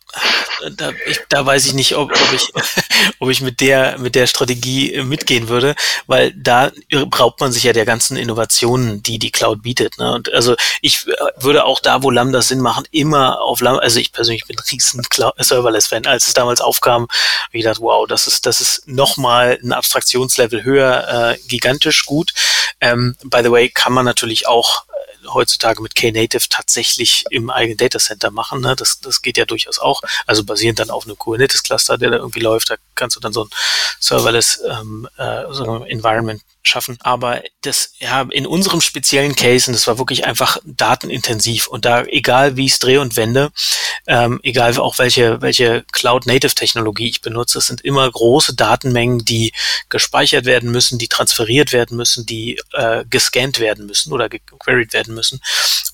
da, 0.76 0.92
da 1.28 1.46
weiß 1.46 1.66
ich 1.66 1.74
nicht, 1.74 1.94
ob, 1.94 2.10
ob 2.10 2.32
ich, 2.32 2.52
ob 3.20 3.28
ich 3.28 3.42
mit 3.42 3.60
der 3.60 3.98
mit 3.98 4.14
der 4.14 4.26
Strategie 4.26 4.94
äh, 4.94 5.04
mitgehen 5.04 5.48
würde, 5.48 5.74
weil 6.06 6.32
da 6.32 6.72
braucht 7.10 7.40
man 7.40 7.52
sich 7.52 7.62
ja 7.62 7.72
der 7.72 7.84
ganzen 7.84 8.16
Innovationen, 8.16 9.02
die 9.02 9.18
die 9.18 9.30
Cloud 9.30 9.62
bietet. 9.62 9.98
Ne? 9.98 10.12
Und 10.14 10.32
also 10.32 10.56
ich 10.80 11.06
äh, 11.06 11.12
würde 11.36 11.64
auch 11.64 11.80
da, 11.80 12.02
wo 12.02 12.10
Lambda 12.10 12.42
Sinn 12.42 12.60
machen, 12.60 12.86
immer 12.90 13.40
auf 13.42 13.60
Lambda. 13.60 13.82
Also 13.82 14.00
ich 14.00 14.10
persönlich 14.10 14.46
bin 14.46 14.58
riesen 14.58 15.06
Serverless-Fan. 15.36 16.06
Als 16.06 16.26
es 16.26 16.34
damals 16.34 16.60
aufkam, 16.60 17.02
habe 17.02 17.50
ich 17.52 17.62
gedacht, 17.62 17.80
wow, 17.80 18.06
das 18.08 18.26
ist 18.26 18.46
das 18.46 18.60
ist 18.60 18.88
noch 18.88 19.16
mal 19.18 19.58
ein 19.62 19.72
Abstraktionslevel 19.72 20.64
höher, 20.64 21.36
äh, 21.36 21.38
gigantisch 21.46 22.06
gut. 22.06 22.32
Ähm, 22.80 23.16
by 23.22 23.42
the 23.42 23.50
way, 23.50 23.68
kann 23.68 23.92
man 23.92 24.04
natürlich 24.06 24.48
auch 24.48 24.85
heutzutage 25.32 25.82
mit 25.82 25.94
Knative 25.94 26.48
tatsächlich 26.48 27.24
im 27.30 27.50
eigenen 27.50 27.76
Datacenter 27.76 28.30
machen. 28.30 28.60
Ne? 28.60 28.74
Das, 28.76 29.00
das 29.00 29.22
geht 29.22 29.36
ja 29.36 29.44
durchaus 29.44 29.78
auch. 29.78 30.00
Also 30.26 30.44
basierend 30.44 30.78
dann 30.78 30.90
auf 30.90 31.06
einem 31.06 31.18
Kubernetes-Cluster, 31.18 31.98
der 31.98 32.10
da 32.10 32.16
irgendwie 32.16 32.40
läuft, 32.40 32.70
da 32.70 32.76
kannst 32.96 33.16
du 33.16 33.20
dann 33.20 33.32
so 33.32 33.44
ein 33.44 33.50
Serverless 34.00 34.62
ähm, 34.68 35.08
äh, 35.16 35.44
so 35.50 35.64
ein 35.64 35.86
Environment 35.86 36.42
schaffen. 36.62 36.98
Aber 37.00 37.42
das, 37.62 37.92
ja, 37.98 38.22
in 38.30 38.46
unserem 38.46 38.80
speziellen 38.80 39.36
Case, 39.36 39.70
und 39.70 39.74
das 39.74 39.86
war 39.86 39.98
wirklich 39.98 40.24
einfach 40.24 40.58
datenintensiv 40.64 41.68
und 41.68 41.84
da, 41.84 42.02
egal 42.04 42.56
wie 42.56 42.66
ich 42.66 42.72
es 42.72 42.78
drehe 42.78 43.00
und 43.00 43.16
wende, 43.16 43.50
ähm, 44.06 44.40
egal 44.42 44.76
auch 44.78 44.98
welche, 44.98 45.40
welche 45.40 45.84
Cloud-Native-Technologie 45.92 47.08
ich 47.08 47.20
benutze, 47.20 47.58
es 47.58 47.66
sind 47.66 47.82
immer 47.82 48.10
große 48.10 48.54
Datenmengen, 48.54 49.24
die 49.24 49.52
gespeichert 49.88 50.44
werden 50.44 50.70
müssen, 50.70 50.98
die 50.98 51.08
transferiert 51.08 51.72
werden 51.72 51.96
müssen, 51.96 52.26
die 52.26 52.60
äh, 52.72 53.04
gescannt 53.08 53.60
werden 53.60 53.86
müssen 53.86 54.12
oder 54.12 54.28
gequeried 54.28 54.92
werden 54.92 55.14
müssen. 55.14 55.40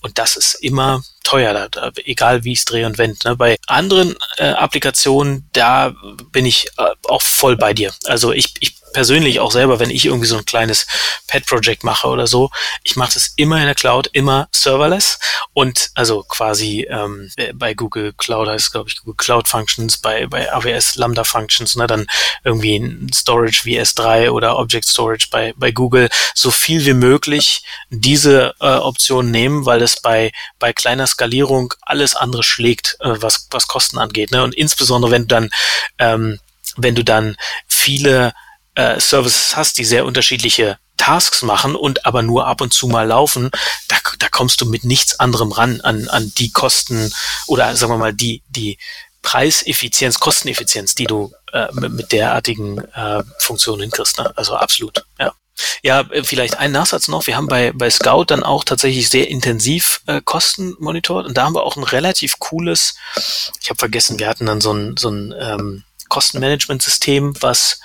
Und 0.01 0.19
das 0.19 0.37
ist 0.37 0.55
immer 0.55 1.03
teuer, 1.23 1.69
egal 2.05 2.45
wie 2.45 2.53
ich 2.53 2.61
es 2.61 2.65
drehe 2.65 2.87
und 2.87 2.99
wende. 2.99 3.17
Ne? 3.25 3.37
Bei 3.37 3.57
anderen 3.67 4.17
äh, 4.37 4.51
Applikationen, 4.51 5.49
da 5.53 5.95
bin 6.31 6.47
ich 6.47 6.69
äh, 6.79 6.91
auch 7.09 7.23
voll 7.23 7.57
bei 7.57 7.73
dir. 7.73 7.93
Also 8.07 8.33
ich, 8.33 8.55
ich 8.61 8.82
persönlich 8.93 9.41
auch 9.41 9.53
selber, 9.53 9.79
wenn 9.81 9.91
ich 9.91 10.05
irgendwie 10.05 10.27
so 10.27 10.37
ein 10.37 10.45
kleines 10.45 10.87
Pet-Project 11.27 11.85
mache 11.85 12.09
oder 12.09 12.27
so, 12.27 12.51
ich 12.83 12.97
mache 12.97 13.15
das 13.15 13.33
immer 13.37 13.59
in 13.59 13.67
der 13.67 13.75
Cloud, 13.75 14.09
immer 14.13 14.49
serverless 14.53 15.19
und 15.55 15.91
also 15.95 16.23
quasi 16.23 16.87
ähm, 16.89 17.31
bei 17.55 17.75
Google 17.75 18.13
Cloud 18.15 18.49
heißt 18.49 18.73
glaube 18.73 18.89
ich 18.89 18.99
Google 18.99 19.17
Cloud 19.17 19.49
Functions, 19.49 19.99
bei, 19.99 20.27
bei 20.27 20.53
AWS 20.53 20.97
Lambda 20.97 21.25
Functions, 21.25 21.77
ne, 21.77 21.87
dann 21.87 22.07
irgendwie 22.45 22.77
ein 22.77 23.11
Storage 23.13 23.63
wie 23.65 23.81
S3 23.81 24.31
oder 24.31 24.59
Object 24.59 24.87
Storage 24.87 25.29
bei, 25.31 25.55
bei 25.57 25.71
Google, 25.71 26.09
so 26.35 26.51
viel 26.51 26.85
wie 26.87 26.95
möglich 26.95 27.65
diese 27.91 28.55
äh, 28.61 28.67
Option 28.67 29.31
nehmen, 29.31 29.67
weil 29.67 29.81
das 29.81 30.01
bei, 30.01 30.33
bei 30.59 30.73
kleiner 30.73 31.07
Skalierung 31.07 31.75
alles 31.83 32.15
andere 32.15 32.43
schlägt, 32.43 32.97
äh, 33.01 33.15
was, 33.21 33.49
was 33.51 33.67
Kosten 33.67 33.99
angeht. 33.99 34.31
Ne? 34.31 34.43
Und 34.43 34.55
insbesondere 34.55 35.13
wenn 35.13 35.23
du 35.23 35.29
dann 35.29 35.51
ähm, 35.99 36.39
wenn 36.77 36.95
du 36.95 37.05
dann 37.05 37.37
viele 37.69 38.33
äh, 38.75 39.01
Services 39.01 39.57
hast, 39.57 39.79
die 39.79 39.85
sehr 39.85 40.05
unterschiedliche 40.05 40.79
Tasks 40.97 41.43
machen 41.43 41.75
und 41.75 42.07
aber 42.07 42.23
nur 42.23 42.47
ab 42.47 42.61
und 42.61 42.73
zu 42.73 42.87
mal 42.87 43.07
laufen, 43.07 43.51
da, 43.89 43.97
da 44.19 44.29
kommst 44.29 44.61
du 44.61 44.67
mit 44.67 44.85
nichts 44.85 45.19
anderem 45.19 45.51
ran 45.51 45.81
an, 45.81 46.09
an 46.09 46.33
die 46.39 46.53
Kosten 46.53 47.13
oder 47.47 47.75
sagen 47.77 47.93
wir 47.93 47.99
mal 47.99 48.15
die, 48.15 48.43
die 48.49 48.79
Preiseffizienz, 49.23 50.21
Kosteneffizienz, 50.21 50.95
die 50.95 51.07
du 51.07 51.33
äh, 51.53 51.69
mit, 51.73 51.93
mit 51.93 52.13
derartigen 52.13 52.79
äh, 52.79 53.23
Funktionen 53.39 53.83
hinkriegst. 53.83 54.19
Ne? 54.19 54.33
Also 54.37 54.55
absolut, 54.55 55.05
ja. 55.19 55.33
Ja, 55.83 56.01
äh, 56.01 56.25
vielleicht 56.25 56.59
ein 56.59 56.73
Nachsatz 56.73 57.09
noch. 57.09 57.27
Wir 57.27 57.37
haben 57.37 57.47
bei, 57.47 57.73
bei 57.73 57.91
Scout 57.91 58.27
dann 58.29 58.43
auch 58.43 58.65
tatsächlich 58.65 59.09
sehr 59.09 59.29
intensiv 59.29 60.01
äh, 60.07 60.21
Kosten 60.25 60.75
monitort 60.79 61.27
und 61.27 61.37
da 61.37 61.45
haben 61.45 61.55
wir 61.55 61.63
auch 61.63 61.77
ein 61.77 61.85
relativ 61.85 62.39
cooles, 62.39 62.97
ich 63.61 63.71
habe 63.71 63.79
vergessen, 63.79 64.19
wir 64.19 64.29
hatten 64.29 64.47
dann 64.47 64.61
so 64.61 64.73
ein, 64.73 64.97
so 64.97 65.11
ein 65.11 65.35
ähm, 65.39 65.85
Kostenmanagementsystem, 66.09 67.35
was 67.41 67.81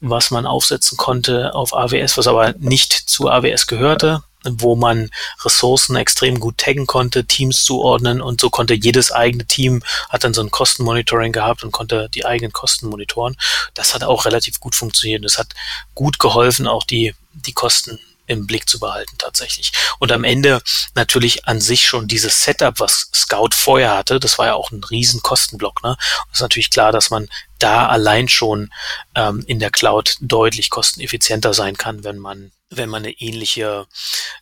was 0.00 0.30
man 0.30 0.46
aufsetzen 0.46 0.96
konnte 0.96 1.54
auf 1.54 1.74
AWS, 1.74 2.16
was 2.16 2.26
aber 2.26 2.54
nicht 2.58 2.92
zu 2.92 3.28
AWS 3.28 3.66
gehörte, 3.66 4.22
wo 4.44 4.76
man 4.76 5.10
Ressourcen 5.44 5.96
extrem 5.96 6.38
gut 6.38 6.58
taggen 6.58 6.86
konnte, 6.86 7.24
Teams 7.24 7.62
zuordnen 7.62 8.20
und 8.20 8.40
so 8.40 8.50
konnte 8.50 8.74
jedes 8.74 9.10
eigene 9.10 9.46
Team 9.46 9.82
hat 10.08 10.24
dann 10.24 10.34
so 10.34 10.42
ein 10.42 10.50
Kostenmonitoring 10.50 11.32
gehabt 11.32 11.64
und 11.64 11.72
konnte 11.72 12.08
die 12.14 12.24
eigenen 12.24 12.52
Kosten 12.52 12.88
monitoren. 12.88 13.36
Das 13.74 13.94
hat 13.94 14.04
auch 14.04 14.24
relativ 14.24 14.60
gut 14.60 14.74
funktioniert. 14.74 15.24
Das 15.24 15.38
hat 15.38 15.48
gut 15.94 16.18
geholfen, 16.18 16.68
auch 16.68 16.84
die, 16.84 17.14
die 17.32 17.52
Kosten 17.52 17.98
im 18.28 18.46
Blick 18.46 18.68
zu 18.68 18.78
behalten 18.78 19.16
tatsächlich. 19.18 19.72
Und 19.98 20.12
am 20.12 20.24
Ende 20.24 20.62
natürlich 20.94 21.46
an 21.46 21.60
sich 21.60 21.86
schon 21.86 22.06
dieses 22.06 22.44
Setup, 22.44 22.78
was 22.78 23.10
Scout 23.14 23.50
vorher 23.54 23.96
hatte, 23.96 24.20
das 24.20 24.38
war 24.38 24.46
ja 24.46 24.54
auch 24.54 24.70
ein 24.70 24.84
riesen 24.84 25.22
Kostenblock. 25.22 25.82
Ne? 25.82 25.90
Und 25.90 26.32
ist 26.32 26.40
natürlich 26.40 26.70
klar, 26.70 26.92
dass 26.92 27.10
man 27.10 27.28
da 27.58 27.88
allein 27.88 28.28
schon 28.28 28.70
ähm, 29.14 29.42
in 29.46 29.58
der 29.58 29.70
Cloud 29.70 30.16
deutlich 30.20 30.70
kosteneffizienter 30.70 31.54
sein 31.54 31.76
kann, 31.76 32.04
wenn 32.04 32.18
man 32.18 32.52
wenn 32.70 32.90
man 32.90 33.02
eine 33.02 33.12
ähnliche 33.12 33.86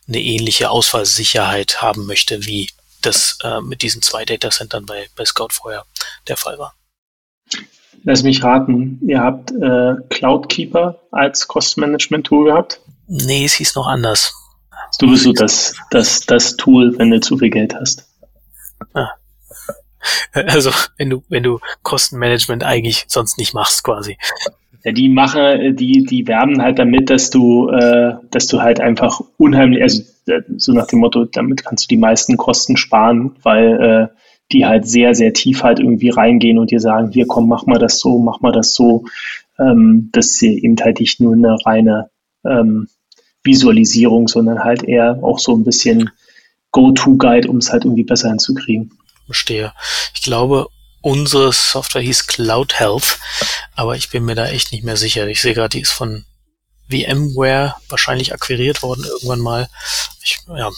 eine 0.07 0.21
ähnliche 0.21 0.69
Ausfallsicherheit 0.69 1.81
haben 1.81 2.05
möchte, 2.05 2.45
wie 2.45 2.69
das 3.01 3.37
äh, 3.43 3.61
mit 3.61 3.81
diesen 3.81 4.01
zwei 4.01 4.25
Datacentern 4.25 4.85
bei, 4.85 5.07
bei 5.15 5.23
Scout 5.23 5.49
vorher 5.51 5.85
der 6.27 6.37
Fall 6.37 6.57
war. 6.57 6.73
Lass 8.03 8.23
mich 8.23 8.43
raten, 8.43 8.99
ihr 9.05 9.19
habt 9.19 9.51
äh, 9.51 9.95
Cloudkeeper 10.09 10.99
als 11.11 11.47
Kostenmanagement-Tool 11.47 12.45
gehabt? 12.45 12.79
Nee, 13.07 13.45
es 13.45 13.53
hieß 13.53 13.75
noch 13.75 13.87
anders. 13.87 14.33
Du 14.99 15.09
bist 15.09 15.23
so 15.23 15.33
das, 15.33 15.75
das, 15.91 16.21
das 16.21 16.57
Tool, 16.57 16.97
wenn 16.97 17.11
du 17.11 17.19
zu 17.19 17.37
viel 17.37 17.49
Geld 17.49 17.75
hast. 17.75 18.07
Ah. 18.93 19.09
Also, 20.33 20.71
wenn 20.97 21.09
du, 21.09 21.23
wenn 21.27 21.43
du 21.43 21.59
Kostenmanagement 21.83 22.63
eigentlich 22.63 23.05
sonst 23.07 23.37
nicht 23.37 23.53
machst, 23.53 23.83
quasi. 23.83 24.17
Ja, 24.83 24.91
die 24.91 25.09
machen, 25.09 25.75
die, 25.75 26.03
die 26.03 26.27
werben 26.27 26.61
halt 26.61 26.79
damit, 26.79 27.09
dass 27.09 27.29
du, 27.29 27.69
äh, 27.69 28.13
dass 28.31 28.47
du 28.47 28.61
halt 28.61 28.79
einfach 28.79 29.19
unheimlich, 29.37 29.81
also 29.81 30.03
äh, 30.27 30.41
so 30.57 30.71
nach 30.71 30.87
dem 30.87 30.99
Motto, 30.99 31.25
damit 31.25 31.65
kannst 31.65 31.85
du 31.85 31.87
die 31.89 31.99
meisten 31.99 32.37
Kosten 32.37 32.77
sparen, 32.77 33.35
weil 33.43 33.81
äh, 33.81 34.17
die 34.51 34.65
halt 34.65 34.87
sehr, 34.87 35.13
sehr 35.13 35.33
tief 35.33 35.63
halt 35.63 35.79
irgendwie 35.79 36.09
reingehen 36.09 36.59
und 36.59 36.71
dir 36.71 36.79
sagen, 36.79 37.11
hier 37.11 37.25
komm, 37.27 37.49
mach 37.49 37.65
mal 37.65 37.79
das 37.79 37.99
so, 37.99 38.17
mach 38.19 38.39
mal 38.39 38.53
das 38.53 38.73
so, 38.73 39.05
ähm, 39.59 40.09
dass 40.13 40.33
sie 40.33 40.63
eben 40.63 40.77
halt 40.79 40.99
nicht 40.99 41.19
nur 41.19 41.33
eine 41.33 41.57
reine 41.65 42.09
ähm, 42.45 42.87
Visualisierung, 43.47 44.27
sondern 44.27 44.63
halt 44.63 44.83
eher 44.83 45.17
auch 45.23 45.39
so 45.39 45.55
ein 45.55 45.63
bisschen 45.63 46.11
Go-To-Guide, 46.71 47.49
um 47.49 47.57
es 47.57 47.71
halt 47.71 47.85
irgendwie 47.85 48.03
besser 48.03 48.29
hinzukriegen. 48.29 48.91
Verstehe. 49.25 49.73
Ich 50.13 50.21
glaube, 50.21 50.67
unsere 51.01 51.51
Software 51.51 52.03
hieß 52.03 52.27
Cloud 52.27 52.79
Health, 52.79 53.19
aber 53.75 53.95
ich 53.95 54.11
bin 54.11 54.25
mir 54.25 54.35
da 54.35 54.47
echt 54.47 54.71
nicht 54.71 54.83
mehr 54.83 54.97
sicher. 54.97 55.27
Ich 55.27 55.41
sehe 55.41 55.55
gerade, 55.55 55.69
die 55.69 55.81
ist 55.81 55.91
von 55.91 56.25
VMware 56.89 57.75
wahrscheinlich 57.89 58.33
akquiriert 58.33 58.83
worden 58.83 59.03
irgendwann 59.05 59.39
mal. 59.39 59.67
Ich 60.23 60.39
ja, 60.47 60.69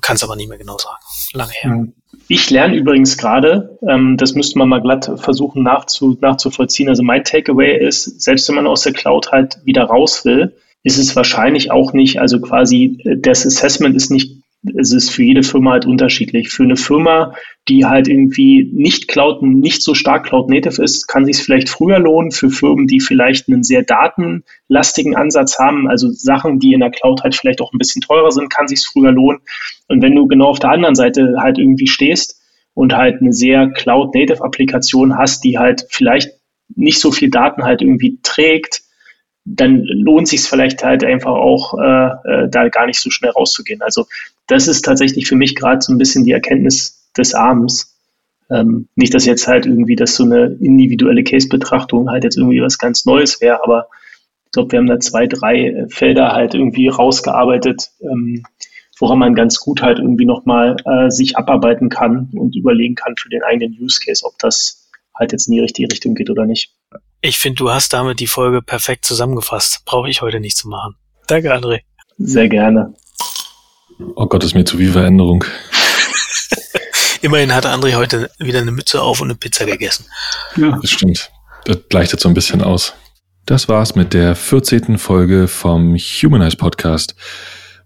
kann 0.00 0.16
es 0.16 0.24
aber 0.24 0.36
nicht 0.36 0.48
mehr 0.48 0.58
genau 0.58 0.78
sagen. 0.78 1.02
Lange 1.32 1.52
her. 1.52 1.70
Hm. 1.70 1.94
Ich 2.28 2.48
lerne 2.50 2.74
übrigens 2.74 3.18
gerade, 3.18 3.78
ähm, 3.86 4.16
das 4.16 4.34
müsste 4.34 4.58
man 4.58 4.68
mal 4.68 4.80
glatt 4.80 5.10
versuchen 5.16 5.62
nachzu, 5.62 6.16
nachzuvollziehen. 6.20 6.88
Also 6.88 7.02
mein 7.02 7.24
Takeaway 7.24 7.76
ist, 7.86 8.22
selbst 8.22 8.48
wenn 8.48 8.54
man 8.54 8.66
aus 8.66 8.82
der 8.82 8.92
Cloud 8.92 9.30
halt 9.32 9.58
wieder 9.64 9.84
raus 9.84 10.24
will, 10.24 10.56
ist 10.84 10.98
es 10.98 11.16
wahrscheinlich 11.16 11.70
auch 11.70 11.92
nicht, 11.92 12.20
also 12.20 12.40
quasi 12.40 12.98
das 13.18 13.44
Assessment 13.46 13.96
ist 13.96 14.10
nicht 14.10 14.44
es 14.76 14.92
ist 14.92 15.10
für 15.10 15.22
jede 15.22 15.42
Firma 15.42 15.72
halt 15.72 15.86
unterschiedlich. 15.86 16.48
Für 16.48 16.62
eine 16.62 16.76
Firma, 16.76 17.34
die 17.68 17.84
halt 17.84 18.08
irgendwie 18.08 18.70
nicht 18.72 19.08
Cloud, 19.08 19.42
nicht 19.42 19.82
so 19.82 19.94
stark 19.94 20.24
Cloud 20.26 20.48
Native 20.48 20.82
ist, 20.82 21.06
kann 21.06 21.24
sich 21.24 21.36
es 21.36 21.42
vielleicht 21.42 21.68
früher 21.68 21.98
lohnen. 21.98 22.30
Für 22.30 22.50
Firmen, 22.50 22.86
die 22.86 23.00
vielleicht 23.00 23.48
einen 23.48 23.62
sehr 23.62 23.82
datenlastigen 23.82 25.16
Ansatz 25.16 25.58
haben, 25.58 25.88
also 25.88 26.10
Sachen, 26.10 26.60
die 26.60 26.72
in 26.72 26.80
der 26.80 26.90
Cloud 26.90 27.22
halt 27.22 27.34
vielleicht 27.34 27.60
auch 27.60 27.72
ein 27.72 27.78
bisschen 27.78 28.02
teurer 28.02 28.30
sind, 28.30 28.50
kann 28.50 28.68
sich 28.68 28.80
es 28.80 28.86
früher 28.86 29.12
lohnen. 29.12 29.40
Und 29.88 30.02
wenn 30.02 30.14
du 30.14 30.26
genau 30.26 30.46
auf 30.46 30.58
der 30.58 30.70
anderen 30.70 30.94
Seite 30.94 31.34
halt 31.38 31.58
irgendwie 31.58 31.88
stehst 31.88 32.40
und 32.72 32.94
halt 32.94 33.20
eine 33.20 33.32
sehr 33.32 33.68
Cloud 33.70 34.14
Native 34.14 34.42
Applikation 34.42 35.16
hast, 35.16 35.44
die 35.44 35.58
halt 35.58 35.86
vielleicht 35.90 36.30
nicht 36.74 37.00
so 37.00 37.12
viel 37.12 37.30
Daten 37.30 37.64
halt 37.64 37.82
irgendwie 37.82 38.18
trägt, 38.22 38.83
dann 39.44 39.82
lohnt 39.84 40.28
sich 40.28 40.42
vielleicht 40.42 40.82
halt 40.82 41.04
einfach 41.04 41.32
auch, 41.32 41.78
äh, 41.78 42.44
äh, 42.44 42.48
da 42.48 42.68
gar 42.68 42.86
nicht 42.86 43.00
so 43.00 43.10
schnell 43.10 43.30
rauszugehen. 43.30 43.82
Also 43.82 44.06
das 44.46 44.68
ist 44.68 44.82
tatsächlich 44.82 45.26
für 45.26 45.36
mich 45.36 45.54
gerade 45.54 45.82
so 45.82 45.92
ein 45.92 45.98
bisschen 45.98 46.24
die 46.24 46.32
Erkenntnis 46.32 47.10
des 47.16 47.34
Abends. 47.34 47.94
Ähm, 48.50 48.88
nicht, 48.94 49.14
dass 49.14 49.26
jetzt 49.26 49.46
halt 49.46 49.66
irgendwie 49.66 49.96
das 49.96 50.16
so 50.16 50.24
eine 50.24 50.56
individuelle 50.60 51.24
Case-Betrachtung 51.24 52.10
halt 52.10 52.24
jetzt 52.24 52.36
irgendwie 52.36 52.60
was 52.60 52.78
ganz 52.78 53.04
Neues 53.04 53.40
wäre, 53.40 53.62
aber 53.62 53.88
ich 54.46 54.52
glaube, 54.52 54.72
wir 54.72 54.78
haben 54.78 54.86
da 54.86 55.00
zwei, 55.00 55.26
drei 55.26 55.86
Felder 55.88 56.32
halt 56.32 56.54
irgendwie 56.54 56.88
rausgearbeitet, 56.88 57.90
ähm, 58.00 58.44
woran 59.00 59.18
man 59.18 59.34
ganz 59.34 59.58
gut 59.58 59.82
halt 59.82 59.98
irgendwie 59.98 60.26
nochmal 60.26 60.76
äh, 60.84 61.10
sich 61.10 61.36
abarbeiten 61.36 61.88
kann 61.88 62.30
und 62.34 62.54
überlegen 62.54 62.94
kann 62.94 63.16
für 63.16 63.28
den 63.28 63.42
eigenen 63.42 63.76
Use 63.80 63.98
Case, 64.04 64.24
ob 64.24 64.38
das 64.38 64.90
halt 65.14 65.32
jetzt 65.32 65.48
in 65.48 65.54
die 65.54 65.60
richtige 65.60 65.90
Richtung 65.90 66.14
geht 66.14 66.30
oder 66.30 66.46
nicht. 66.46 66.73
Ich 67.26 67.38
finde, 67.38 67.56
du 67.56 67.70
hast 67.70 67.94
damit 67.94 68.20
die 68.20 68.26
Folge 68.26 68.60
perfekt 68.60 69.06
zusammengefasst. 69.06 69.86
Brauche 69.86 70.10
ich 70.10 70.20
heute 70.20 70.40
nicht 70.40 70.58
zu 70.58 70.68
machen. 70.68 70.96
Danke, 71.26 71.54
André. 71.54 71.80
Sehr 72.18 72.50
gerne. 72.50 72.92
Oh 74.14 74.26
Gott, 74.26 74.44
ist 74.44 74.54
mir 74.54 74.66
zu 74.66 74.76
viel 74.76 74.92
Veränderung. 74.92 75.42
Immerhin 77.22 77.54
hat 77.54 77.64
André 77.64 77.94
heute 77.94 78.30
wieder 78.38 78.60
eine 78.60 78.72
Mütze 78.72 79.00
auf 79.00 79.22
und 79.22 79.28
eine 79.28 79.36
Pizza 79.36 79.64
gegessen. 79.64 80.04
Ja, 80.56 80.78
das 80.78 80.90
stimmt. 80.90 81.30
Das 81.64 81.78
gleicht 81.88 82.12
jetzt 82.12 82.24
so 82.24 82.28
ein 82.28 82.34
bisschen 82.34 82.60
aus. 82.60 82.92
Das 83.46 83.70
war's 83.70 83.94
mit 83.94 84.12
der 84.12 84.36
14. 84.36 84.98
Folge 84.98 85.48
vom 85.48 85.96
Humanize 85.96 86.58
Podcast. 86.58 87.14